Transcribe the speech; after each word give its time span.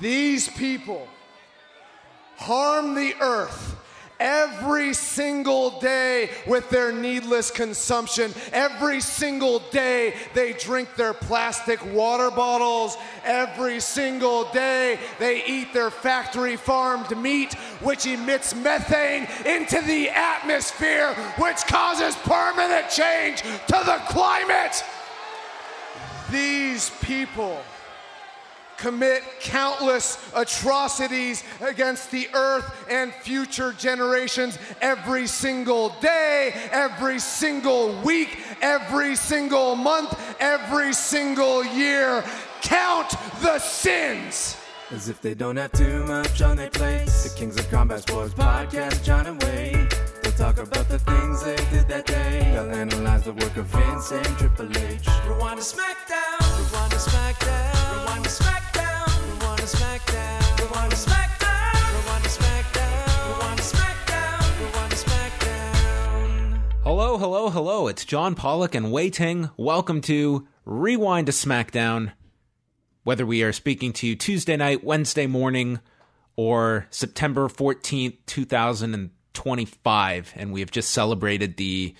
These 0.00 0.48
people 0.48 1.08
harm 2.36 2.94
the 2.94 3.14
earth 3.20 3.76
every 4.20 4.94
single 4.94 5.78
day 5.80 6.30
with 6.46 6.70
their 6.70 6.92
needless 6.92 7.50
consumption. 7.50 8.32
Every 8.52 9.00
single 9.00 9.58
day 9.70 10.14
they 10.34 10.52
drink 10.52 10.94
their 10.96 11.12
plastic 11.12 11.84
water 11.92 12.30
bottles. 12.30 12.96
Every 13.24 13.80
single 13.80 14.44
day 14.52 14.98
they 15.18 15.44
eat 15.44 15.72
their 15.72 15.90
factory 15.90 16.56
farmed 16.56 17.16
meat, 17.18 17.54
which 17.82 18.06
emits 18.06 18.54
methane 18.54 19.26
into 19.44 19.80
the 19.82 20.10
atmosphere, 20.10 21.14
which 21.38 21.64
causes 21.66 22.16
permanent 22.16 22.88
change 22.88 23.42
to 23.42 23.82
the 23.84 24.00
climate. 24.08 24.82
These 26.30 26.90
people 27.02 27.60
commit 28.78 29.22
countless 29.40 30.18
atrocities 30.34 31.44
against 31.60 32.10
the 32.10 32.28
earth 32.34 32.86
and 32.90 33.12
future 33.12 33.72
generations 33.72 34.58
every 34.80 35.26
single 35.26 35.90
day, 36.00 36.52
every 36.70 37.18
single 37.18 38.00
week, 38.02 38.38
every 38.60 39.16
single 39.16 39.76
month, 39.76 40.18
every 40.40 40.92
single 40.92 41.64
year. 41.64 42.24
Count 42.62 43.10
the 43.42 43.58
sins. 43.58 44.56
As 44.90 45.08
if 45.08 45.20
they 45.20 45.34
don't 45.34 45.56
have 45.56 45.72
too 45.72 46.04
much 46.04 46.40
on 46.42 46.56
their 46.56 46.70
plates. 46.70 47.24
The 47.24 47.38
Kings 47.38 47.58
of 47.58 47.68
Combat 47.70 48.00
Sports 48.00 48.34
podcast, 48.34 49.02
John 49.02 49.26
and 49.26 49.42
Wade. 49.42 49.90
They'll 50.22 50.32
talk 50.32 50.58
about 50.58 50.88
the 50.88 50.98
things 50.98 51.42
they 51.42 51.56
did 51.56 51.88
that 51.88 52.06
day. 52.06 52.50
They'll 52.52 52.70
analyze 52.70 53.24
the 53.24 53.32
work 53.32 53.56
of 53.56 53.66
Vince 53.66 54.12
and 54.12 54.38
Triple 54.38 54.70
H. 54.76 55.06
Rewind 55.26 55.58
to 55.58 55.64
SmackDown. 55.64 56.70
Rewind 56.70 56.92
to 56.92 56.98
SmackDown. 56.98 58.00
Rewind 58.00 58.24
to 58.24 58.30
SmackDown. 58.30 58.63
Hello, 66.82 67.16
hello, 67.16 67.48
hello. 67.48 67.88
It's 67.88 68.04
John 68.04 68.34
Pollock 68.34 68.74
and 68.74 68.92
Wai 68.92 69.08
Ting. 69.08 69.48
Welcome 69.56 70.02
to 70.02 70.46
Rewind 70.66 71.28
to 71.28 71.32
SmackDown. 71.32 72.12
Whether 73.04 73.24
we 73.24 73.42
are 73.42 73.54
speaking 73.54 73.94
to 73.94 74.06
you 74.06 74.16
Tuesday 74.16 74.58
night, 74.58 74.84
Wednesday 74.84 75.26
morning, 75.26 75.80
or 76.36 76.86
September 76.90 77.48
14th, 77.48 78.18
2025, 78.26 80.32
and 80.36 80.52
we 80.52 80.60
have 80.60 80.72
just 80.72 80.90
celebrated 80.90 81.56
the 81.56 81.94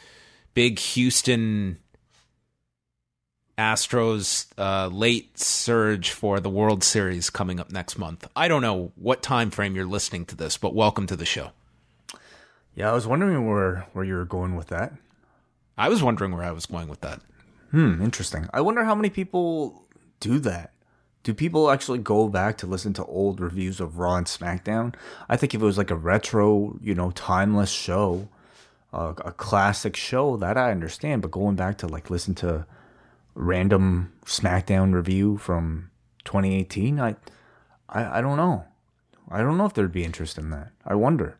big 0.53 0.78
Houston 0.81 1.78
Astros 3.56 4.47
uh, 4.58 4.88
late 4.88 5.38
surge 5.38 6.10
for 6.10 6.41
the 6.41 6.50
World 6.50 6.83
Series 6.83 7.30
coming 7.30 7.60
up 7.60 7.70
next 7.70 7.97
month. 7.97 8.27
I 8.34 8.48
don't 8.48 8.62
know 8.62 8.92
what 8.97 9.22
time 9.22 9.50
frame 9.50 9.77
you're 9.77 9.86
listening 9.86 10.24
to 10.27 10.36
this, 10.36 10.56
but 10.58 10.74
welcome 10.74 11.06
to 11.06 11.16
the 11.16 11.24
show. 11.24 11.52
Yeah, 12.75 12.91
I 12.91 12.94
was 12.94 13.06
wondering 13.06 13.47
where 13.47 13.86
where 13.92 14.05
you 14.05 14.14
were 14.14 14.25
going 14.25 14.56
with 14.56 14.69
that. 14.69 14.92
I 15.78 15.88
was 15.88 16.02
wondering 16.02 16.32
where 16.32 16.42
I 16.42 16.50
was 16.50 16.66
going 16.66 16.88
with 16.88 17.00
that. 17.02 17.20
Hmm, 17.70 18.02
interesting. 18.02 18.48
I 18.52 18.60
wonder 18.60 18.84
how 18.84 18.94
many 18.94 19.10
people 19.10 19.84
do 20.19 20.41
that. 20.41 20.72
Do 21.22 21.32
people 21.32 21.70
actually 21.70 22.00
go 22.00 22.28
back 22.28 22.58
to 22.58 22.66
listen 22.66 22.92
to 22.94 23.05
old 23.05 23.41
reviews 23.41 23.80
of 23.80 23.98
Raw 23.98 24.16
and 24.16 24.27
SmackDown? 24.27 24.94
I 25.28 25.36
think 25.36 25.55
if 25.55 25.62
it 25.62 25.64
was 25.64 25.78
like 25.78 25.91
a 25.91 25.97
retro, 25.97 26.77
you 26.82 26.94
know, 26.94 27.12
timeless 27.12 27.70
show, 27.70 28.28
uh, 28.92 29.14
a 29.25 29.32
classic 29.32 29.97
show, 29.97 30.36
that 30.36 30.58
I 30.58 30.70
understand. 30.70 31.22
But 31.22 31.30
going 31.30 31.56
back 31.56 31.78
to 31.78 31.86
like 31.86 32.10
listen 32.10 32.34
to 32.36 32.66
random 33.34 34.12
SmackDown 34.27 34.94
review 34.94 35.36
from 35.38 35.90
2018, 36.24 37.00
I, 37.00 37.16
I, 37.88 38.18
I 38.18 38.20
don't 38.20 38.36
know. 38.36 38.64
I 39.30 39.38
don't 39.38 39.56
know 39.58 39.66
if 39.66 39.74
there'd 39.74 39.91
be 39.92 40.04
interest 40.04 40.38
in 40.38 40.50
that. 40.50 40.70
I 40.84 40.94
wonder. 40.94 41.38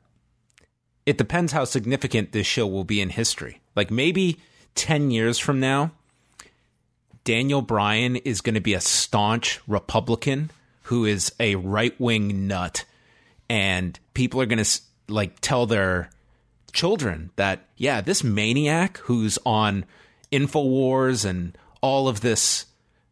it 1.06 1.19
depends 1.19 1.53
how 1.53 1.64
significant 1.64 2.33
this 2.33 2.47
show 2.47 2.67
will 2.67 2.84
be 2.84 3.01
in 3.01 3.11
history. 3.11 3.61
Like 3.77 3.91
maybe 3.91 4.39
10 4.74 5.11
years 5.11 5.39
from 5.39 5.61
now, 5.61 5.92
Daniel 7.24 7.63
Bryan 7.63 8.17
is 8.17 8.40
going 8.40 8.55
to 8.55 8.61
be 8.61 8.74
a 8.74 8.80
staunch 8.80 9.61
Republican 9.67 10.51
who 10.85 11.05
is 11.05 11.33
a 11.40 11.57
right 11.57 11.98
wing 12.01 12.46
nut. 12.46 12.85
And 13.48 13.98
people 14.14 14.40
are 14.40 14.46
going 14.46 14.63
to 14.63 14.80
like 15.08 15.40
tell 15.40 15.67
their 15.67 16.11
children 16.73 17.30
that, 17.36 17.61
yeah, 17.77 18.01
this 18.01 18.24
maniac 18.24 18.98
who's 18.98 19.39
on 19.45 19.85
InfoWars 20.33 21.24
and 21.24 21.57
all 21.84 22.08
of 22.08 22.22
this, 22.22 22.64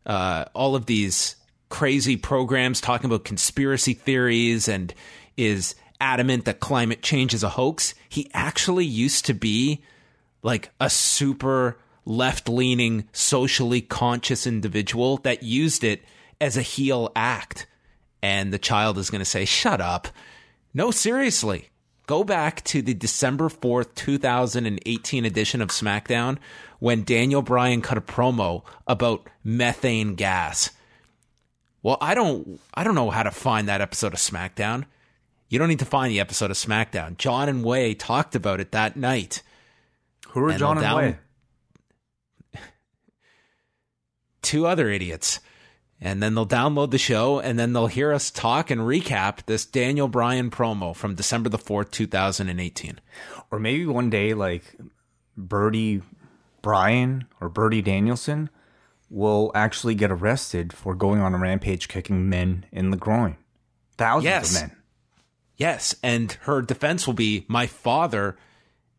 uh, 0.06 0.46
all 0.54 0.74
of 0.74 0.86
these 0.86 1.36
crazy 1.68 2.16
programs 2.16 2.80
talking 2.80 3.04
about 3.04 3.22
conspiracy 3.22 3.92
theories 3.92 4.66
and 4.66 4.94
is 5.36 5.74
adamant 6.00 6.46
that 6.46 6.58
climate 6.58 7.02
change 7.02 7.34
is 7.34 7.42
a 7.42 7.50
hoax. 7.50 7.94
He 8.08 8.30
actually 8.32 8.86
used 8.86 9.26
to 9.26 9.34
be 9.34 9.82
like 10.42 10.70
a 10.80 10.88
super 10.88 11.76
left 12.06 12.48
leaning, 12.48 13.06
socially 13.12 13.82
conscious 13.82 14.46
individual 14.46 15.18
that 15.18 15.42
used 15.42 15.84
it 15.84 16.02
as 16.40 16.56
a 16.56 16.62
heel 16.62 17.12
act. 17.14 17.66
And 18.22 18.54
the 18.54 18.58
child 18.58 18.96
is 18.96 19.10
going 19.10 19.18
to 19.18 19.26
say, 19.26 19.44
shut 19.44 19.82
up. 19.82 20.08
No, 20.72 20.90
seriously. 20.90 21.68
Go 22.06 22.24
back 22.24 22.62
to 22.64 22.82
the 22.82 22.94
December 22.94 23.48
4th, 23.48 23.94
2018 23.94 25.24
edition 25.24 25.62
of 25.62 25.68
SmackDown 25.68 26.38
when 26.80 27.04
Daniel 27.04 27.42
Bryan 27.42 27.80
cut 27.80 27.96
a 27.96 28.00
promo 28.02 28.62
about 28.86 29.28
methane 29.44 30.14
gas. 30.14 30.70
Well, 31.82 31.98
I 32.00 32.14
don't 32.14 32.60
I 32.74 32.84
don't 32.84 32.94
know 32.94 33.10
how 33.10 33.22
to 33.22 33.30
find 33.30 33.68
that 33.68 33.80
episode 33.80 34.12
of 34.12 34.18
SmackDown. 34.18 34.84
You 35.48 35.58
don't 35.58 35.68
need 35.68 35.78
to 35.80 35.84
find 35.84 36.10
the 36.10 36.20
episode 36.20 36.50
of 36.50 36.56
SmackDown. 36.56 37.16
John 37.18 37.48
and 37.48 37.62
Wai 37.62 37.92
talked 37.92 38.34
about 38.34 38.58
it 38.60 38.72
that 38.72 38.96
night. 38.96 39.42
Who 40.30 40.40
are 40.44 40.50
And 40.50 40.58
John 40.58 40.78
and 40.78 40.84
down- 40.84 41.18
Wai? 42.54 42.60
Two 44.42 44.66
other 44.66 44.88
idiots. 44.90 45.40
And 46.04 46.20
then 46.20 46.34
they'll 46.34 46.44
download 46.44 46.90
the 46.90 46.98
show 46.98 47.38
and 47.38 47.56
then 47.60 47.72
they'll 47.72 47.86
hear 47.86 48.12
us 48.12 48.32
talk 48.32 48.72
and 48.72 48.80
recap 48.80 49.46
this 49.46 49.64
Daniel 49.64 50.08
Bryan 50.08 50.50
promo 50.50 50.96
from 50.96 51.14
December 51.14 51.48
the 51.48 51.58
4th, 51.58 51.92
2018. 51.92 52.98
Or 53.52 53.60
maybe 53.60 53.86
one 53.86 54.10
day, 54.10 54.34
like 54.34 54.64
Birdie 55.36 56.02
Bryan 56.60 57.26
or 57.40 57.48
Birdie 57.48 57.82
Danielson 57.82 58.50
will 59.10 59.52
actually 59.54 59.94
get 59.94 60.10
arrested 60.10 60.72
for 60.72 60.96
going 60.96 61.20
on 61.20 61.34
a 61.34 61.38
rampage 61.38 61.86
kicking 61.86 62.28
men 62.28 62.66
in 62.72 62.90
the 62.90 62.96
groin. 62.96 63.36
Thousands 63.96 64.24
Yes. 64.24 64.56
of 64.56 64.62
men. 64.62 64.76
Yes, 65.56 65.94
and 66.02 66.32
her 66.42 66.62
defense 66.62 67.06
will 67.06 67.14
be 67.14 67.44
my 67.46 67.68
father 67.68 68.36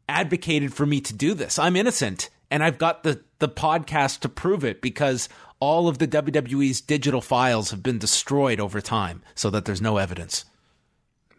advocated 0.08 0.74
for 0.74 0.85
me 0.85 1.02
to 1.02 1.14
do 1.14 1.34
this. 1.34 1.59
I'm 1.59 1.75
innocent 1.75 2.30
and 2.53 2.64
I've 2.64 2.78
got 2.78 3.02
the 3.02 3.19
the 3.40 3.50
podcast 3.50 4.19
to 4.19 4.30
prove 4.30 4.64
it 4.64 4.80
because 4.80 5.28
all 5.59 5.88
of 5.88 5.97
the 5.97 6.08
WWE's 6.08 6.81
digital 6.81 7.19
files 7.19 7.72
have 7.72 7.81
been 7.81 7.97
destroyed 7.97 8.59
over 8.59 8.80
time 8.80 9.24
so 9.34 9.50
that 9.50 9.66
there's 9.66 9.81
no 9.81 9.97
evidence. 9.97 10.46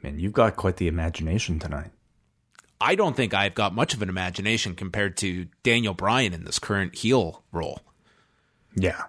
Man, 0.02 0.18
you've 0.18 0.32
got 0.32 0.56
quite 0.56 0.78
the 0.78 0.88
imagination 0.88 1.60
tonight. 1.60 1.92
I 2.80 2.96
don't 2.96 3.14
think 3.14 3.32
I've 3.32 3.54
got 3.54 3.76
much 3.76 3.94
of 3.94 4.02
an 4.02 4.08
imagination 4.08 4.74
compared 4.74 5.16
to 5.18 5.46
Daniel 5.62 5.94
Bryan 5.94 6.34
in 6.34 6.44
this 6.44 6.58
current 6.58 6.96
heel 6.96 7.44
role. 7.52 7.78
Yeah. 8.74 9.04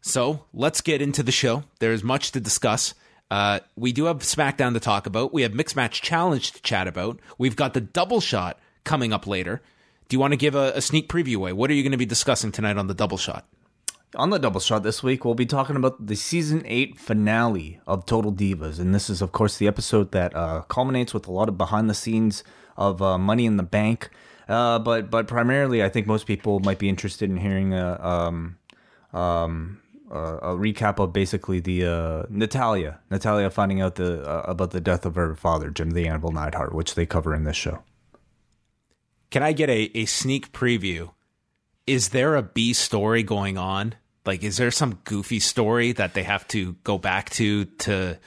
So 0.00 0.46
let's 0.54 0.80
get 0.80 1.02
into 1.02 1.22
the 1.22 1.30
show. 1.30 1.64
There's 1.78 2.02
much 2.02 2.32
to 2.32 2.40
discuss. 2.40 2.94
Uh, 3.30 3.60
we 3.76 3.92
do 3.92 4.06
have 4.06 4.20
SmackDown 4.20 4.72
to 4.72 4.80
talk 4.80 5.06
about. 5.06 5.34
We 5.34 5.42
have 5.42 5.52
Mixed 5.52 5.76
Match 5.76 6.00
Challenge 6.00 6.52
to 6.52 6.62
chat 6.62 6.88
about. 6.88 7.20
We've 7.36 7.54
got 7.54 7.74
the 7.74 7.82
double 7.82 8.22
shot 8.22 8.58
coming 8.88 9.12
up 9.12 9.26
later. 9.26 9.60
Do 10.08 10.16
you 10.16 10.20
want 10.20 10.32
to 10.32 10.38
give 10.38 10.54
a, 10.54 10.72
a 10.74 10.80
sneak 10.80 11.08
preview 11.08 11.36
away? 11.36 11.52
What 11.52 11.70
are 11.70 11.74
you 11.74 11.82
going 11.82 11.92
to 11.92 11.98
be 11.98 12.06
discussing 12.06 12.50
tonight 12.50 12.78
on 12.78 12.86
the 12.86 12.94
double 12.94 13.18
shot? 13.18 13.46
On 14.16 14.30
the 14.30 14.38
double 14.38 14.60
shot 14.60 14.82
this 14.82 15.02
week, 15.02 15.22
we'll 15.22 15.34
be 15.34 15.44
talking 15.44 15.76
about 15.76 16.06
the 16.06 16.16
season 16.16 16.62
eight 16.64 16.98
finale 16.98 17.78
of 17.86 18.06
Total 18.06 18.32
Divas, 18.32 18.80
and 18.80 18.94
this 18.94 19.10
is, 19.10 19.20
of 19.20 19.32
course, 19.32 19.58
the 19.58 19.68
episode 19.68 20.12
that 20.12 20.34
uh, 20.34 20.62
culminates 20.62 21.12
with 21.12 21.28
a 21.28 21.30
lot 21.30 21.50
of 21.50 21.58
behind 21.58 21.90
the 21.90 21.94
scenes 21.94 22.42
of 22.78 23.02
uh, 23.02 23.18
Money 23.18 23.44
in 23.44 23.58
the 23.58 23.62
Bank. 23.62 24.08
Uh, 24.48 24.78
but 24.78 25.10
but 25.10 25.26
primarily, 25.28 25.84
I 25.84 25.90
think 25.90 26.06
most 26.06 26.26
people 26.26 26.58
might 26.60 26.78
be 26.78 26.88
interested 26.88 27.28
in 27.28 27.36
hearing 27.36 27.74
a 27.74 28.00
um, 28.02 28.56
um, 29.12 29.82
uh, 30.10 30.38
a 30.40 30.56
recap 30.56 30.98
of 30.98 31.12
basically 31.12 31.60
the 31.60 31.84
uh, 31.84 32.22
Natalya 32.30 33.00
Natalya 33.10 33.50
finding 33.50 33.82
out 33.82 33.96
the 33.96 34.22
uh, 34.26 34.44
about 34.46 34.70
the 34.70 34.80
death 34.80 35.04
of 35.04 35.16
her 35.16 35.34
father, 35.34 35.68
Jim 35.68 35.90
the 35.90 36.08
Anvil 36.08 36.32
Neidhart, 36.32 36.74
which 36.74 36.94
they 36.94 37.04
cover 37.04 37.34
in 37.34 37.44
this 37.44 37.56
show. 37.56 37.82
Can 39.30 39.42
I 39.42 39.52
get 39.52 39.68
a, 39.70 39.90
a 39.96 40.04
sneak 40.06 40.52
preview? 40.52 41.10
Is 41.86 42.10
there 42.10 42.34
a 42.36 42.42
B 42.42 42.72
story 42.72 43.22
going 43.22 43.58
on? 43.58 43.94
Like, 44.26 44.42
is 44.42 44.56
there 44.58 44.70
some 44.70 44.98
goofy 45.04 45.40
story 45.40 45.92
that 45.92 46.14
they 46.14 46.22
have 46.22 46.46
to 46.48 46.74
go 46.84 46.98
back 46.98 47.30
to 47.30 47.64
to 47.64 48.18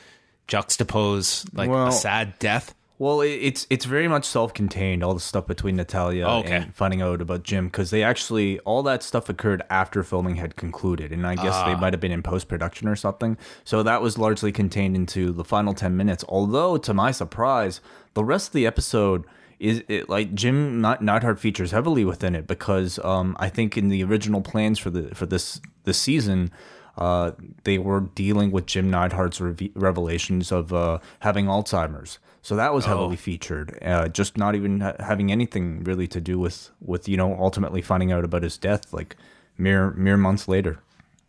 juxtapose 0.48 1.48
like 1.54 1.70
Well- 1.70 1.88
a 1.88 1.92
sad 1.92 2.38
death? 2.40 2.76
Well, 3.00 3.22
it's 3.22 3.66
it's 3.72 3.86
very 3.86 4.08
much 4.08 4.26
self-contained. 4.26 5.04
All 5.04 5.16
the 5.16 5.20
stuff 5.20 5.48
between 5.48 5.76
Natalya 5.76 6.24
Oh, 6.28 6.40
okay. 6.42 6.52
and 6.58 6.76
finding 6.76 7.02
out 7.02 7.20
about 7.20 7.42
Jim, 7.42 7.66
because 7.66 7.90
they 7.90 8.04
actually 8.04 8.60
all 8.60 8.84
that 8.84 9.02
stuff 9.02 9.28
occurred 9.28 9.64
after 9.72 10.04
filming 10.04 10.36
had 10.36 10.56
concluded, 10.56 11.12
and 11.12 11.26
I 11.26 11.34
guess 11.34 11.56
Ah. 11.56 11.66
they 11.66 11.80
might 11.82 11.94
have 11.94 12.00
been 12.00 12.12
in 12.12 12.22
post-production 12.22 12.88
or 12.88 12.96
something. 12.96 13.40
So 13.64 13.82
that 13.82 14.04
was 14.04 14.20
largely 14.20 14.52
contained 14.52 14.96
into 14.96 15.32
the 15.32 15.44
final 15.44 15.74
ten 15.74 15.98
minutes. 15.98 16.24
Although, 16.30 16.78
to 16.78 16.94
my 16.94 17.10
surprise, 17.10 17.82
the 18.14 18.24
rest 18.24 18.50
of 18.50 18.54
the 18.54 18.68
episode 18.68 19.24
is 19.62 19.84
it, 19.88 20.10
like 20.10 20.34
Jim 20.34 20.82
Night- 20.82 21.02
Neidhart 21.02 21.40
features 21.40 21.72
heavily 21.72 22.04
within 22.04 22.36
it 22.36 22.48
because 22.48 23.00
um, 23.04 23.38
I 23.40 23.48
think 23.50 23.78
in 23.78 23.90
the 23.90 24.04
original 24.04 24.42
plans 24.42 24.80
for 24.80 24.90
the 24.90 25.14
for 25.16 25.26
this 25.26 25.62
this 25.84 25.98
season. 25.98 26.52
Uh, 26.98 27.32
they 27.64 27.78
were 27.78 28.02
dealing 28.02 28.52
with 28.52 28.66
Jim 28.66 28.92
Neidhart's 28.92 29.40
reve- 29.40 29.72
revelations 29.76 30.52
of 30.52 30.74
uh, 30.74 31.00
having 31.20 31.46
Alzheimer's, 31.46 32.20
so 32.42 32.58
that 32.58 32.74
was 32.74 32.84
heavily 32.84 33.16
featured. 33.16 33.80
Uh, 33.82 34.10
just 34.10 34.38
not 34.38 34.56
even 34.56 34.82
ha- 34.82 34.96
having 35.00 35.32
anything 35.32 35.86
really 35.86 36.06
to 36.10 36.20
do 36.20 36.38
with 36.38 36.70
with 36.82 37.08
you 37.08 37.16
know 37.16 37.34
ultimately 37.40 37.82
finding 37.82 38.12
out 38.12 38.26
about 38.26 38.44
his 38.44 38.58
death 38.58 38.92
like 38.92 39.16
mere 39.58 39.92
mere 39.92 40.18
months 40.18 40.50
later. 40.50 40.80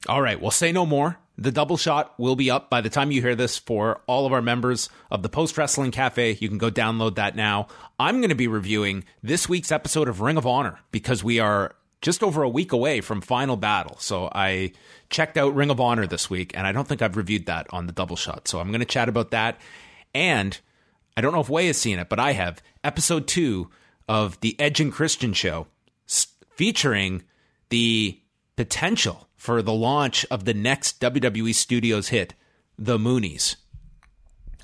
All 0.08 0.20
right, 0.20 0.40
well, 0.42 0.50
say 0.50 0.72
no 0.72 0.84
more. 0.84 1.18
The 1.38 1.52
double 1.52 1.76
shot 1.76 2.14
will 2.18 2.36
be 2.36 2.50
up 2.50 2.68
by 2.68 2.80
the 2.80 2.90
time 2.90 3.10
you 3.10 3.22
hear 3.22 3.34
this 3.34 3.58
for 3.58 4.02
all 4.06 4.26
of 4.26 4.32
our 4.32 4.42
members 4.42 4.90
of 5.10 5.22
the 5.22 5.28
Post 5.28 5.56
Wrestling 5.56 5.90
Cafe. 5.90 6.36
You 6.40 6.48
can 6.48 6.58
go 6.58 6.70
download 6.70 7.14
that 7.16 7.36
now. 7.36 7.68
I'm 7.98 8.18
going 8.18 8.28
to 8.28 8.34
be 8.34 8.48
reviewing 8.48 9.04
this 9.22 9.48
week's 9.48 9.72
episode 9.72 10.08
of 10.08 10.20
Ring 10.20 10.36
of 10.36 10.46
Honor 10.46 10.78
because 10.90 11.24
we 11.24 11.40
are 11.40 11.74
just 12.02 12.22
over 12.22 12.42
a 12.42 12.48
week 12.48 12.72
away 12.72 13.00
from 13.00 13.20
Final 13.20 13.56
Battle. 13.56 13.96
So 13.98 14.28
I 14.32 14.72
checked 15.08 15.38
out 15.38 15.54
Ring 15.54 15.70
of 15.70 15.80
Honor 15.80 16.06
this 16.06 16.28
week, 16.28 16.52
and 16.54 16.66
I 16.66 16.72
don't 16.72 16.86
think 16.86 17.00
I've 17.00 17.16
reviewed 17.16 17.46
that 17.46 17.66
on 17.70 17.86
the 17.86 17.92
double 17.92 18.16
shot. 18.16 18.46
So 18.46 18.60
I'm 18.60 18.68
going 18.68 18.80
to 18.80 18.86
chat 18.86 19.08
about 19.08 19.30
that. 19.30 19.58
And 20.14 20.58
I 21.16 21.20
don't 21.20 21.32
know 21.32 21.40
if 21.40 21.48
Wai 21.48 21.64
has 21.64 21.78
seen 21.78 21.98
it, 21.98 22.08
but 22.08 22.18
I 22.18 22.32
have 22.32 22.62
episode 22.84 23.26
two 23.26 23.70
of 24.08 24.38
the 24.40 24.58
Edge 24.60 24.80
and 24.80 24.92
Christian 24.92 25.32
show 25.32 25.66
featuring 26.56 27.22
the 27.70 28.20
potential 28.56 29.28
for 29.42 29.60
the 29.60 29.72
launch 29.72 30.24
of 30.30 30.44
the 30.44 30.54
next 30.54 31.00
WWE 31.00 31.52
Studios 31.52 32.10
hit, 32.10 32.34
The 32.78 32.96
Moonies. 32.96 33.56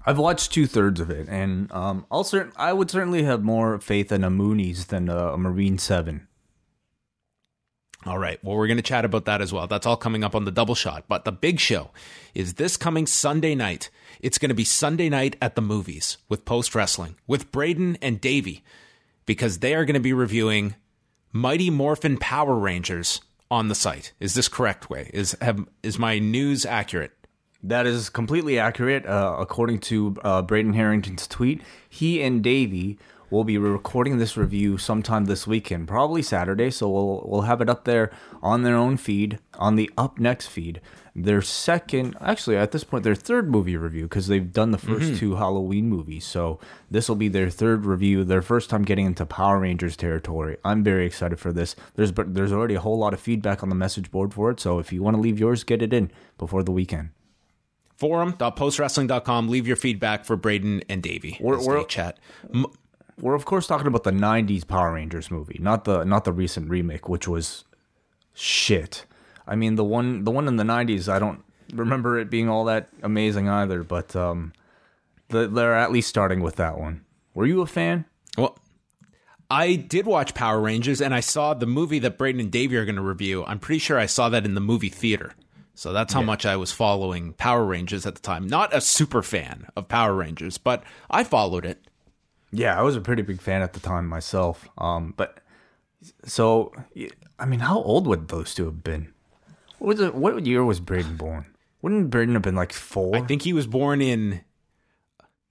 I've 0.07 0.19
watched 0.19 0.53
two 0.53 0.69
thirds 0.69 1.01
of 1.01 1.11
it, 1.11 1.29
and 1.29 1.69
um, 1.73 2.07
I'll 2.13 2.23
cert- 2.23 2.53
I 2.55 2.73
would 2.73 2.89
certainly 2.89 3.25
have 3.25 3.43
more 3.43 3.81
faith 3.81 4.13
in 4.13 4.23
a 4.23 4.31
Moonies 4.31 4.87
than 4.87 5.09
a, 5.09 5.31
a 5.31 5.37
Marine 5.37 5.79
Seven. 5.79 6.29
All 8.07 8.21
right. 8.21 8.39
Well, 8.45 8.57
we're 8.57 8.69
going 8.69 8.77
to 8.77 8.83
chat 8.85 9.05
about 9.05 9.25
that 9.25 9.43
as 9.43 9.53
well. 9.53 9.67
That's 9.67 9.85
all 9.85 9.97
coming 9.97 10.23
up 10.23 10.37
on 10.37 10.45
the 10.45 10.53
double 10.53 10.77
shot. 10.77 11.07
But 11.09 11.25
the 11.25 11.33
big 11.33 11.59
show 11.59 11.91
is 12.33 12.55
this 12.55 12.77
coming 12.77 13.09
Sunday 13.09 13.57
night. 13.57 13.91
It's 14.21 14.39
going 14.39 14.51
to 14.51 14.55
be 14.55 14.63
Sunday 14.63 15.09
night 15.09 15.35
at 15.43 15.57
the 15.57 15.61
movies 15.61 16.19
with 16.29 16.45
Post 16.45 16.77
Wrestling 16.77 17.17
with 17.27 17.51
Braden 17.51 17.99
and 18.01 18.21
Davey 18.21 18.63
because 19.27 19.59
they 19.59 19.75
are 19.75 19.85
going 19.85 19.95
to 19.95 20.01
be 20.01 20.13
reviewing 20.13 20.77
Mighty 21.33 21.69
Morphin 21.69 22.17
Power 22.17 22.55
Rangers 22.55 23.21
on 23.51 23.69
the 23.69 23.75
site. 23.75 24.13
Is 24.21 24.35
this 24.35 24.49
correct, 24.49 24.91
Wai? 24.91 25.11
Is 25.13 25.37
have, 25.41 25.67
is 25.83 25.99
my 25.99 26.19
news 26.19 26.67
accurate? 26.67 27.13
That 27.63 27.87
is 27.87 28.09
completely 28.09 28.59
accurate. 28.59 29.07
Uh, 29.07 29.37
according 29.39 29.81
to 29.81 30.17
uh, 30.23 30.43
Braden 30.43 30.75
Harrington's 30.75 31.27
tweet, 31.27 31.63
he 31.89 32.23
and 32.23 32.43
Davey 32.43 32.99
will 33.31 33.45
be 33.45 33.59
recording 33.59 34.19
this 34.19 34.37
review 34.37 34.79
sometime 34.79 35.27
this 35.27 35.47
weekend, 35.47 35.89
probably 35.89 36.23
Saturday. 36.23 36.71
So 36.71 36.89
we'll 36.89 37.25
we'll 37.27 37.43
have 37.43 37.61
it 37.61 37.69
up 37.69 37.85
there 37.85 38.11
on 38.43 38.63
their 38.63 38.77
own 38.77 38.97
feed, 38.97 39.39
on 39.55 39.77
the 39.77 39.91
Up 39.99 40.19
Next 40.19 40.47
feed. 40.47 40.81
Their 41.23 41.43
second, 41.43 42.17
actually 42.21 42.57
at 42.57 42.73
this 42.73 42.85
point, 42.85 43.05
their 43.05 43.15
third 43.15 43.51
movie 43.51 43.77
review 43.77 44.05
because 44.05 44.29
they've 44.29 44.53
done 44.53 44.71
the 44.71 44.79
1st 44.79 45.01
mm-hmm. 45.01 45.17
two 45.17 45.37
Halloween 45.37 45.89
movies. 45.89 46.25
So 46.25 46.59
this 46.91 47.09
will 47.09 47.17
be 47.17 47.29
their 47.29 47.51
third 47.51 47.85
review, 47.85 48.25
their 48.25 48.43
first 48.43 48.71
time 48.71 48.83
getting 48.83 49.07
into 49.07 49.27
Power 49.27 49.61
Rangers 49.61 49.97
territory. 49.97 50.57
I'm 50.65 50.83
very 50.83 51.07
excited 51.07 51.39
for 51.39 51.53
this. 51.53 51.77
There's 51.95 52.13
but 52.13 52.35
there's 52.35 52.53
already 52.53 52.75
a 52.75 52.81
whole 52.81 52.99
lot 52.99 53.15
of 53.15 53.21
feedback 53.21 53.63
on 53.63 53.69
the 53.69 53.75
message 53.75 54.11
board 54.11 54.35
for 54.35 54.51
it. 54.51 54.61
So 54.61 54.79
if 54.79 54.93
you 54.93 55.03
want 55.03 55.17
to 55.17 55.21
leave 55.21 55.39
yours, 55.39 55.65
get 55.65 55.83
it 55.83 55.93
in 55.93 56.11
before 56.39 56.63
the 56.63 56.73
weekend. 56.73 57.11
Forum.postwrestling.com. 57.97 59.49
Leave 59.49 59.67
your 59.67 59.77
feedback 59.77 60.25
for 60.25 60.37
Braden 60.37 60.83
and 60.89 61.03
Davey. 61.03 61.37
We're- 61.41 61.65
we're- 61.65 61.85
chat. 61.85 62.19
M- 62.55 62.67
we're 63.21 63.35
of 63.35 63.45
course 63.45 63.67
talking 63.67 63.89
about 63.89 64.05
the 64.05 64.13
90s 64.13 64.67
Power 64.67 64.93
Rangers 64.93 65.31
movie, 65.31 65.59
not 65.61 65.85
the 65.85 66.05
not 66.05 66.25
the 66.25 66.33
recent 66.33 66.71
remake 66.71 67.09
which 67.09 67.27
was 67.27 67.65
shit. 68.35 69.05
I 69.49 69.57
mean 69.57 69.75
the 69.75 69.85
one 69.85 70.25
the 70.25 70.31
one 70.31 70.47
in 70.47 70.57
the 70.57 70.65
90s 70.65 71.09
I 71.09 71.19
don't 71.19 71.43
remember 71.73 72.19
it 72.19 72.31
being 72.31 72.49
all 72.49 72.67
that 72.67 72.89
amazing 73.03 73.49
either, 73.49 73.83
but 73.83 74.15
um 74.15 74.53
the, 75.31 75.49
they're 75.49 75.75
at 75.75 75.93
least 75.93 76.09
starting 76.09 76.41
with 76.41 76.57
that 76.57 76.79
one. 76.79 77.05
Were 77.35 77.47
you 77.47 77.61
a 77.61 77.67
fan? 77.67 78.05
Well, 78.37 78.59
I 79.51 79.77
did 79.77 80.07
watch 80.07 80.35
Power 80.35 80.61
Rangers 80.61 81.01
and 81.01 81.15
I 81.15 81.21
saw 81.21 81.55
the 81.55 81.67
movie 81.67 81.99
that 82.01 82.19
Braden 82.19 82.41
and 82.41 82.51
Davey 82.51 82.77
are 82.77 82.85
going 82.85 82.97
to 82.97 83.03
review. 83.03 83.45
I'm 83.45 83.59
pretty 83.59 83.79
sure 83.79 83.99
I 83.99 84.07
saw 84.07 84.29
that 84.29 84.45
in 84.45 84.55
the 84.55 84.61
movie 84.61 84.89
theater. 84.89 85.35
So 85.75 85.93
that's 85.93 86.13
how 86.13 86.23
much 86.23 86.45
I 86.45 86.57
was 86.57 86.73
following 86.73 87.35
Power 87.35 87.65
Rangers 87.65 88.05
at 88.05 88.17
the 88.17 88.21
time. 88.21 88.47
Not 88.49 88.75
a 88.75 88.81
super 88.81 89.23
fan 89.23 89.69
of 89.77 89.87
Power 89.87 90.13
Rangers, 90.13 90.59
but 90.59 90.83
I 91.09 91.25
followed 91.25 91.65
it. 91.65 91.85
Yeah, 92.51 92.79
I 92.79 92.83
was 92.83 92.97
a 92.97 93.01
pretty 93.01 93.23
big 93.23 93.41
fan 93.41 93.63
at 93.63 93.75
the 93.75 93.81
time 93.81 94.07
myself. 94.07 94.69
Um 94.77 95.15
but 95.17 95.41
so 96.25 96.73
I 97.39 97.47
mean 97.47 97.61
how 97.61 97.81
old 97.81 98.07
would 98.07 98.29
those 98.29 98.55
two 98.55 98.65
have 98.65 98.83
been? 98.83 99.13
What 99.79 99.99
was 99.99 100.11
what 100.13 100.47
year 100.47 100.65
was 100.65 100.81
Braden 100.81 101.17
born? 101.17 101.47
Wouldn't 101.83 102.11
Braden 102.11 102.35
have 102.35 102.43
been 102.43 102.55
like 102.57 102.73
4? 102.73 103.17
I 103.17 103.21
think 103.23 103.43
he 103.43 103.53
was 103.53 103.67
born 103.67 104.01
in 104.03 104.41